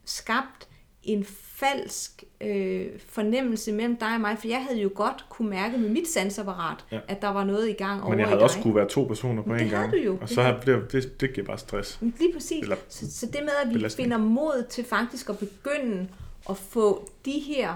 skabt 0.05 0.67
en 1.03 1.25
falsk 1.39 2.23
øh, 2.41 2.87
fornemmelse 3.07 3.71
mellem 3.71 3.97
dig 3.97 4.13
og 4.15 4.21
mig, 4.21 4.37
for 4.39 4.47
jeg 4.47 4.63
havde 4.63 4.81
jo 4.81 4.91
godt 4.95 5.25
kunne 5.29 5.49
mærke 5.49 5.77
med 5.77 5.89
mit 5.89 6.07
sansapparat, 6.07 6.85
Ja. 6.91 6.99
at 7.07 7.21
der 7.21 7.27
var 7.29 7.43
noget 7.43 7.69
i 7.69 7.73
gang 7.73 8.01
over 8.01 8.09
Men 8.09 8.19
jeg 8.19 8.27
havde 8.27 8.37
dig. 8.39 8.43
også 8.43 8.59
kunne 8.61 8.75
være 8.75 8.89
to 8.89 9.03
personer 9.03 9.41
på 9.43 9.49
Men 9.49 9.57
en 9.57 9.63
det 9.63 9.69
havde 9.69 9.81
gang. 9.81 9.93
du 9.93 9.97
jo. 10.05 10.13
Og 10.13 10.19
Det 10.21 10.29
så 10.29 10.41
havde- 10.41 10.57
det, 10.65 10.91
det, 10.91 11.21
det 11.21 11.33
giver 11.33 11.47
bare 11.47 11.57
stress. 11.57 12.01
Men 12.01 12.13
Lige 12.19 12.33
præcis. 12.33 12.61
Eller 12.63 12.75
så, 12.89 13.11
så 13.19 13.25
det 13.25 13.39
med, 13.41 13.49
at 13.63 13.69
vi 13.69 13.73
belastning. 13.73 14.05
finder 14.05 14.17
mod 14.17 14.65
til 14.69 14.83
faktisk 14.83 15.29
at 15.29 15.37
begynde 15.37 16.07
at 16.49 16.57
få 16.57 17.09
de 17.25 17.31
her 17.31 17.75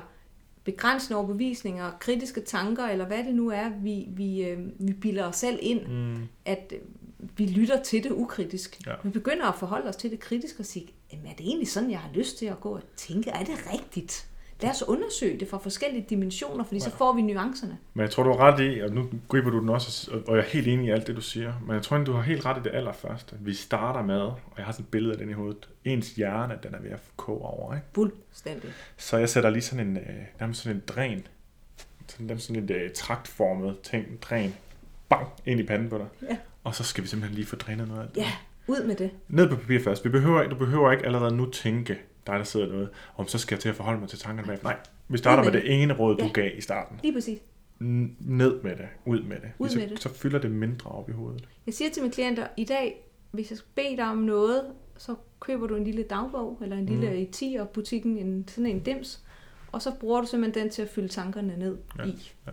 begrænsende 0.65 1.17
overbevisninger, 1.17 1.91
kritiske 1.99 2.41
tanker, 2.41 2.85
eller 2.85 3.05
hvad 3.05 3.23
det 3.23 3.35
nu 3.35 3.49
er, 3.49 3.69
vi, 3.83 4.05
vi, 4.09 4.43
øh, 4.45 4.59
vi 4.79 4.93
bilder 4.93 5.25
os 5.27 5.35
selv 5.35 5.59
ind, 5.61 5.87
Mm. 5.87 6.27
at 6.45 6.73
øh, 6.75 6.79
vi 7.37 7.45
lytter 7.45 7.83
til 7.83 8.03
det 8.03 8.11
ukritisk. 8.11 8.85
Ja. 8.87 8.93
Vi 9.03 9.09
begynder 9.09 9.45
at 9.45 9.55
forholde 9.59 9.89
os 9.89 9.95
til 9.95 10.11
det 10.11 10.19
kritisk 10.19 10.59
og 10.59 10.65
sige, 10.65 10.87
"Jamen, 11.13 11.25
er 11.25 11.31
det 11.37 11.45
egentlig 11.45 11.67
sådan, 11.67 11.91
jeg 11.91 11.99
har 11.99 12.09
lyst 12.13 12.37
til 12.37 12.45
at 12.45 12.59
gå 12.59 12.69
og 12.69 12.81
tænke? 12.95 13.29
Er 13.29 13.43
det 13.43 13.55
rigtigt? 13.73 14.27
Lad 14.61 14.71
os 14.71 14.83
undersøge 14.87 15.39
det 15.39 15.47
fra 15.47 15.57
forskellige 15.57 16.05
dimensioner, 16.09 16.63
fordi 16.63 16.79
så 16.79 16.89
får 16.89 17.13
vi 17.13 17.21
nuancerne. 17.21 17.77
Men 17.93 18.01
jeg 18.01 18.11
tror, 18.11 18.23
du 18.23 18.29
har 18.29 18.37
ret 18.37 18.75
i, 18.75 18.79
og 18.79 18.91
nu 18.91 19.09
griber 19.27 19.49
du 19.49 19.59
den 19.59 19.69
også, 19.69 20.11
og 20.27 20.35
jeg 20.35 20.45
er 20.45 20.49
helt 20.49 20.67
enig 20.67 20.87
i 20.87 20.89
alt 20.89 21.07
det, 21.07 21.15
du 21.15 21.21
siger, 21.21 21.53
men 21.65 21.75
jeg 21.75 21.83
tror, 21.83 21.97
du 21.97 22.11
har 22.11 22.21
helt 22.21 22.45
ret 22.45 22.57
i 22.57 22.63
det 22.63 22.71
allerførste. 22.75 23.35
Vi 23.39 23.53
starter 23.53 24.03
med, 24.03 24.19
og 24.19 24.39
jeg 24.57 24.65
har 24.65 24.71
sådan 24.71 24.83
et 24.83 24.91
billede 24.91 25.13
af 25.13 25.19
den 25.19 25.29
i 25.29 25.33
hovedet, 25.33 25.69
ens 25.85 26.09
hjerne, 26.09 26.59
den 26.63 26.73
er 26.73 26.79
ved 26.79 26.89
at 26.91 26.99
koge 27.17 27.41
over, 27.41 27.75
ikke? 27.75 27.87
Fuldstændig. 27.93 28.69
Så 28.97 29.17
jeg 29.17 29.29
sætter 29.29 29.49
lige 29.49 29.61
sådan 29.61 29.87
en, 29.87 29.97
øh, 29.97 30.03
nærmest 30.39 30.61
sådan 30.61 30.75
en 30.75 30.83
dræn, 30.87 31.27
sådan, 32.07 32.39
sådan 32.39 32.63
et 32.63 32.71
øh, 32.71 32.89
traktformet 32.95 33.79
ting, 33.83 34.05
dræn, 34.21 34.55
bang, 35.09 35.27
ind 35.45 35.59
i 35.59 35.63
panden 35.63 35.89
på 35.89 35.97
dig. 35.97 36.07
Ja. 36.29 36.37
Og 36.63 36.75
så 36.75 36.83
skal 36.83 37.03
vi 37.03 37.07
simpelthen 37.07 37.35
lige 37.35 37.45
få 37.45 37.55
drænet 37.55 37.87
noget 37.87 38.01
af 38.01 38.07
det. 38.07 38.17
Ja, 38.17 38.31
ud 38.67 38.83
med 38.87 38.95
det. 38.95 39.11
Ned 39.27 39.49
på 39.49 39.55
papir 39.55 39.83
først. 39.83 40.05
Vi 40.05 40.09
behøver, 40.09 40.47
du 40.47 40.55
behøver 40.55 40.91
ikke 40.91 41.05
allerede 41.05 41.35
nu 41.35 41.49
tænke, 41.49 41.97
dig 42.27 42.35
der 42.39 42.43
sidder 42.43 42.65
derude, 42.67 42.89
om 43.17 43.27
så 43.27 43.37
skal 43.37 43.55
jeg 43.55 43.59
til 43.61 43.69
at 43.69 43.75
forholde 43.75 43.99
mig 43.99 44.09
til 44.09 44.19
tankerne 44.19 44.47
bag. 44.47 44.59
Nej, 44.63 44.77
vi 45.07 45.17
starter 45.17 45.43
med 45.43 45.51
med 45.51 45.61
det 45.61 45.81
ene 45.83 45.93
råd, 45.93 46.15
du 46.17 46.23
Ja. 46.23 46.31
gav 46.31 46.51
i 46.57 46.61
starten. 46.61 46.99
Lige 47.03 47.13
præcis. 47.13 47.39
Ned 47.79 48.61
med 48.61 48.75
det, 48.75 48.87
ud 49.05 49.21
med 49.21 49.35
det. 49.35 49.51
Ud 49.59 49.69
så, 49.69 49.79
med 49.79 49.87
det. 49.87 50.01
så 50.01 50.09
fylder 50.13 50.39
det 50.39 50.51
mindre 50.51 50.91
op 50.91 51.09
i 51.09 51.11
hovedet. 51.11 51.47
Jeg 51.65 51.73
siger 51.73 51.89
til 51.91 52.03
mine 52.03 52.13
klienter, 52.13 52.47
i 52.57 52.63
dag, 52.65 53.07
hvis 53.31 53.49
jeg 53.49 53.57
skal 53.57 53.69
bede 53.75 53.97
dig 53.97 54.05
om 54.09 54.17
noget, 54.17 54.63
så 54.97 55.15
køber 55.39 55.67
du 55.67 55.75
en 55.75 55.83
lille 55.83 56.03
dagbog, 56.03 56.57
eller 56.61 56.77
en 56.77 56.85
lille 56.85 57.09
Mm. 57.09 57.15
i 57.15 57.25
10 57.25 57.57
butikken, 57.73 58.17
en, 58.17 58.47
sådan 58.47 58.65
en 58.65 58.79
dims, 58.79 59.23
og 59.71 59.81
så 59.81 59.91
bruger 59.99 60.21
du 60.21 60.27
simpelthen 60.27 60.63
den 60.63 60.71
til 60.71 60.81
at 60.81 60.89
fylde 60.89 61.07
tankerne 61.07 61.57
ned 61.57 61.77
ja. 61.99 62.03
i. 62.03 62.31
ja. 62.47 62.51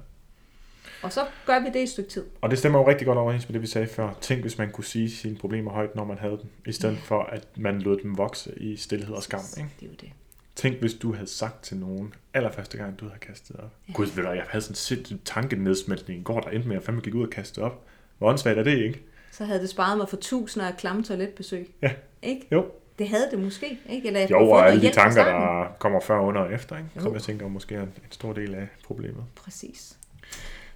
Og 1.02 1.12
så 1.12 1.26
gør 1.46 1.60
vi 1.60 1.66
det 1.66 1.76
i 1.76 1.82
et 1.82 1.88
stykke 1.88 2.10
tid. 2.10 2.24
Og 2.40 2.50
det 2.50 2.58
stemmer 2.58 2.78
jo 2.78 2.88
rigtig 2.88 3.06
godt 3.06 3.18
overens 3.18 3.48
med 3.48 3.52
det, 3.54 3.62
vi 3.62 3.66
sagde 3.66 3.86
før. 3.86 4.12
Tænk, 4.20 4.40
hvis 4.40 4.58
man 4.58 4.70
kunne 4.70 4.84
sige 4.84 5.10
sine 5.10 5.36
problemer 5.36 5.70
højt, 5.70 5.96
når 5.96 6.04
man 6.04 6.18
havde 6.18 6.32
dem, 6.42 6.50
i 6.66 6.72
stedet 6.72 6.94
Ja. 6.94 7.00
for, 7.04 7.22
at 7.22 7.46
man 7.56 7.80
lod 7.82 7.98
dem 8.02 8.18
vokse 8.18 8.52
i 8.58 8.76
stillhed 8.76 9.14
og 9.14 9.22
skam. 9.22 9.40
Ikke? 9.56 9.70
Det 9.80 9.86
er 9.86 9.90
jo 9.90 9.96
det. 10.00 10.10
Tænk, 10.56 10.76
hvis 10.80 10.94
du 10.94 11.14
havde 11.14 11.26
sagt 11.26 11.62
til 11.64 11.76
nogen, 11.76 12.14
allerførste 12.34 12.76
gang, 12.78 13.00
du 13.00 13.04
havde 13.04 13.18
kastet 13.20 13.56
op. 13.56 13.70
Ja. 13.88 13.92
Gud, 13.92 14.06
ved 14.06 14.24
du 14.24 14.30
jeg 14.30 14.44
havde 14.48 14.62
sådan 14.64 14.72
en 14.72 14.76
sindssyg 14.76 15.16
tankenedsmeltning 15.24 16.20
i 16.20 16.22
går, 16.22 16.40
der 16.40 16.50
endte 16.50 16.68
med, 16.68 16.76
at 16.76 16.80
jeg 16.80 16.86
fandme 16.86 17.02
gik 17.02 17.14
ud 17.14 17.22
og 17.24 17.30
kastede 17.30 17.66
op. 17.66 17.84
Hvor 18.18 18.28
åndssvagt 18.28 18.58
er 18.58 18.62
det, 18.62 18.78
ikke? 18.78 19.02
Så 19.32 19.44
havde 19.44 19.60
det 19.60 19.68
sparet 19.70 19.98
mig 19.98 20.08
for 20.08 20.16
tusinder 20.16 20.68
af 20.68 20.76
klamme 20.76 21.02
toiletbesøg. 21.04 21.74
Ja. 21.82 21.92
Ikke? 22.22 22.46
Jo. 22.52 22.66
Det 22.98 23.08
havde 23.08 23.28
det 23.30 23.38
måske, 23.38 23.78
ikke? 23.88 24.06
Eller 24.06 24.20
jeg 24.20 24.30
Jo, 24.30 24.50
og 24.50 24.68
alle 24.68 24.82
de 24.82 24.90
tanker, 24.92 25.24
der 25.24 25.66
kommer 25.78 26.00
før, 26.00 26.18
under 26.20 26.40
og 26.40 26.52
efter, 26.52 26.76
ikke? 26.76 26.88
som 26.94 27.06
Jo. 27.06 27.14
jeg 27.14 27.22
tænker 27.22 27.48
måske 27.48 27.74
er 27.74 27.82
en 27.82 27.92
stor 28.10 28.32
del 28.32 28.54
af 28.54 28.68
problemet. 28.84 29.24
Præcis. 29.34 29.98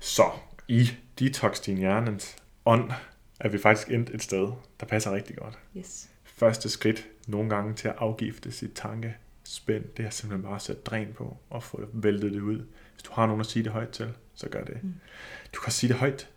Så 0.01 0.31
i 0.69 0.91
Detox 1.19 1.61
din 1.61 1.77
hjernens 1.77 2.37
ånd, 2.65 2.91
er 3.41 3.49
vi 3.49 3.59
faktisk 3.59 3.91
endt 3.91 4.11
et 4.11 4.23
sted, 4.23 4.53
der 4.81 4.87
passer 4.87 5.13
rigtig 5.13 5.37
godt. 5.37 5.59
Yes. 5.77 6.09
Første 6.25 6.69
skridt 6.69 7.07
nogle 7.27 7.51
gange 7.51 7.75
til 7.75 7.89
at 7.89 7.95
afgifte 7.99 8.53
sit 8.53 8.71
tankespænd, 8.75 9.85
det 9.97 10.05
er 10.05 10.11
simpelthen 10.11 10.43
bare 10.43 10.57
at 10.57 10.63
sætte 10.63 10.83
dræn 10.83 11.13
på 11.15 11.37
og 11.51 11.63
få 11.63 11.81
væltet 11.93 12.33
det 12.33 12.41
ud. 12.41 12.67
Hvis 12.93 13.03
du 13.03 13.13
har 13.13 13.27
nogen 13.27 13.41
at 13.41 13.47
sige 13.47 13.65
det 13.65 13.73
højt 13.73 13.89
til, 13.89 14.13
så 14.35 14.49
gør 14.49 14.65
det. 14.65 14.79
Mm. 14.83 14.95
Du 15.55 15.61
kan 15.61 15.73
sige 15.73 15.89
det 15.89 15.97
højt, 15.97 16.31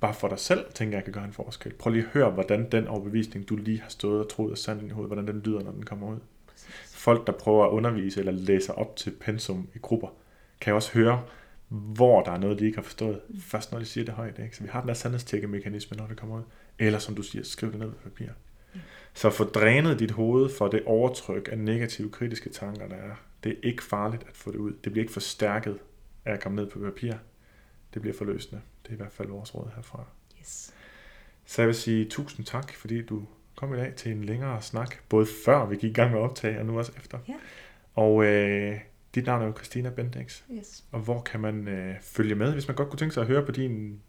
bare 0.00 0.14
for 0.14 0.28
dig 0.28 0.38
selv, 0.38 0.64
tænker 0.74 0.96
jeg 0.96 1.04
kan 1.04 1.12
gøre 1.12 1.24
en 1.24 1.32
forskel. 1.32 1.72
Prøv 1.72 1.92
lige 1.92 2.04
at 2.04 2.10
høre, 2.10 2.30
hvordan 2.30 2.70
den 2.70 2.86
overbevisning, 2.86 3.48
du 3.48 3.56
lige 3.56 3.80
har 3.80 3.88
stået 3.88 4.20
og 4.20 4.30
troet 4.30 4.52
er 4.52 4.56
sand 4.56 4.86
i 4.86 4.88
hovedet, 4.88 5.08
hvordan 5.08 5.26
den 5.26 5.42
lyder, 5.44 5.62
når 5.62 5.72
den 5.72 5.84
kommer 5.84 6.08
ud. 6.08 6.18
Præcis. 6.46 6.96
Folk, 6.96 7.26
der 7.26 7.32
prøver 7.32 7.66
at 7.66 7.70
undervise 7.70 8.20
eller 8.20 8.32
læser 8.32 8.72
op 8.72 8.96
til 8.96 9.10
pensum 9.10 9.68
i 9.74 9.78
grupper, 9.78 10.08
kan 10.60 10.74
også 10.74 10.92
høre, 10.92 11.22
hvor 11.68 12.22
der 12.22 12.32
er 12.32 12.38
noget, 12.38 12.58
de 12.58 12.66
ikke 12.66 12.78
har 12.78 12.82
forstået, 12.82 13.20
først 13.40 13.72
når 13.72 13.78
de 13.78 13.84
siger 13.84 14.04
det 14.04 14.14
højt. 14.14 14.38
Ikke? 14.38 14.56
Så 14.56 14.62
vi 14.62 14.68
har 14.68 14.80
den 14.80 14.88
der 14.88 14.94
sandhedstjekke-mekanisme, 14.94 15.96
når 15.96 16.06
det 16.06 16.16
kommer 16.16 16.38
ud. 16.38 16.42
Eller 16.78 16.98
som 16.98 17.14
du 17.14 17.22
siger, 17.22 17.44
skriv 17.44 17.72
det 17.72 17.78
ned 17.78 17.92
på 17.92 17.98
papir. 18.02 18.28
Så 19.14 19.30
få 19.30 19.44
drænet 19.44 19.98
dit 19.98 20.10
hoved 20.10 20.50
for 20.50 20.68
det 20.68 20.82
overtryk 20.86 21.48
af 21.52 21.58
negative, 21.58 22.10
kritiske 22.10 22.50
tanker, 22.50 22.88
der 22.88 22.96
er. 22.96 23.14
Det 23.44 23.52
er 23.52 23.56
ikke 23.62 23.82
farligt 23.82 24.22
at 24.28 24.36
få 24.36 24.52
det 24.52 24.58
ud. 24.58 24.72
Det 24.84 24.92
bliver 24.92 25.02
ikke 25.02 25.12
forstærket 25.12 25.78
af 26.24 26.32
at 26.32 26.42
komme 26.42 26.56
ned 26.56 26.70
på 26.70 26.78
papir. 26.78 27.12
Det 27.94 28.02
bliver 28.02 28.16
forløsende. 28.16 28.60
Det 28.82 28.88
er 28.88 28.94
i 28.94 28.96
hvert 28.96 29.12
fald 29.12 29.28
vores 29.28 29.54
råd 29.54 29.70
herfra. 29.76 30.04
Yes. 30.40 30.74
Så 31.44 31.62
jeg 31.62 31.66
vil 31.66 31.74
sige 31.74 32.04
tusind 32.04 32.46
tak, 32.46 32.72
fordi 32.72 33.02
du 33.02 33.26
kom 33.56 33.74
i 33.74 33.76
dag 33.76 33.94
til 33.94 34.12
en 34.12 34.24
længere 34.24 34.62
snak, 34.62 34.96
både 35.08 35.26
før 35.44 35.66
vi 35.66 35.76
gik 35.76 35.90
i 35.90 35.94
gang 35.94 36.10
med 36.10 36.20
at 36.20 36.24
optage, 36.24 36.58
og 36.58 36.66
nu 36.66 36.78
også 36.78 36.92
efter. 36.96 37.18
Ja. 37.28 37.34
Og 37.94 38.24
øh, 38.24 38.78
dit 39.18 39.26
navn 39.26 39.42
er 39.42 39.46
jo 39.46 39.52
Christina 39.56 39.90
Bendix. 39.90 40.42
Yes. 40.58 40.84
Og 40.92 41.00
hvor 41.00 41.20
kan 41.22 41.40
man 41.40 41.68
øh, 41.68 41.94
følge 42.02 42.34
med, 42.34 42.52
hvis 42.52 42.68
man 42.68 42.74
godt 42.76 42.88
kunne 42.88 42.98
tænke 42.98 43.14
sig 43.14 43.20
at 43.20 43.26
høre 43.26 43.46
på 43.46 43.52
din 43.52 44.00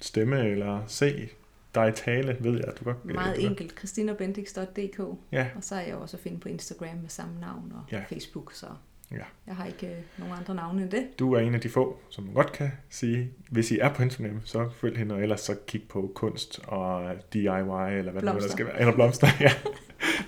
stemme, 0.00 0.48
eller 0.48 0.82
se 0.86 1.28
dig 1.74 1.94
tale, 1.94 2.36
ved 2.40 2.52
jeg, 2.56 2.64
at 2.68 2.78
du 2.80 2.84
godt 2.84 3.04
Meget 3.04 3.36
du, 3.36 3.40
enkelt. 3.40 3.78
christinabendix.dk 3.78 5.00
Ja, 5.32 5.46
Og 5.56 5.64
så 5.64 5.74
er 5.74 5.80
jeg 5.80 5.94
også 5.96 6.16
at 6.16 6.22
finde 6.22 6.40
på 6.40 6.48
Instagram 6.48 6.96
med 6.96 7.08
samme 7.08 7.40
navn 7.40 7.72
og 7.74 7.82
Ja. 7.92 8.02
Facebook, 8.08 8.52
så 8.52 8.66
Ja. 9.12 9.16
jeg 9.46 9.56
har 9.56 9.66
ikke 9.66 9.86
øh, 9.86 9.96
nogen 10.18 10.34
andre 10.38 10.54
navne 10.54 10.82
end 10.82 10.90
det. 10.90 11.06
du 11.18 11.32
er 11.32 11.40
en 11.40 11.54
af 11.54 11.60
de 11.60 11.68
få, 11.68 11.98
som 12.10 12.24
man 12.24 12.34
godt 12.34 12.52
kan 12.52 12.70
sige, 12.88 13.30
hvis 13.50 13.70
I 13.70 13.78
er 13.78 13.94
på 13.94 14.02
Instagram, 14.02 14.40
så 14.44 14.68
følg 14.80 14.98
hende, 14.98 15.14
og 15.14 15.22
ellers 15.22 15.40
så 15.40 15.56
kig 15.66 15.82
på 15.88 16.12
kunst 16.14 16.60
og 16.64 17.14
DIY, 17.32 17.46
eller 17.48 17.62
hvad 17.62 17.92
det 18.02 18.14
nu 18.14 18.14
der 18.14 18.20
Blomster. 18.20 18.50
skal 18.50 18.66
være. 18.66 18.80
Eller 18.80 18.94
blomster, 18.94 19.26
ja. 19.40 19.50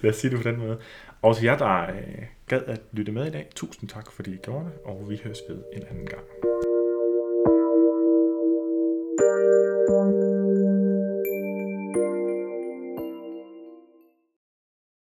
Lad 0.03 0.11
os 0.11 0.17
sige 0.17 0.31
det 0.31 0.43
på 0.43 0.49
den 0.51 0.59
måde. 0.59 0.79
Og 1.23 1.37
til 1.37 1.45
jer, 1.45 1.59
der 1.59 1.83
øh, 1.83 2.25
gad 2.47 2.63
at 2.67 2.81
lytte 2.93 3.13
med 3.13 3.27
i 3.27 3.31
dag, 3.31 3.49
tusind 3.55 3.89
tak, 3.89 4.13
fordi 4.13 4.35
I 4.35 4.37
gjorde 4.37 4.65
det, 4.65 4.73
og 4.85 5.11
vi 5.11 5.21
høres 5.25 5.39
ved 5.49 5.63
en 5.73 5.83
anden 5.91 6.07
gang. 6.07 6.25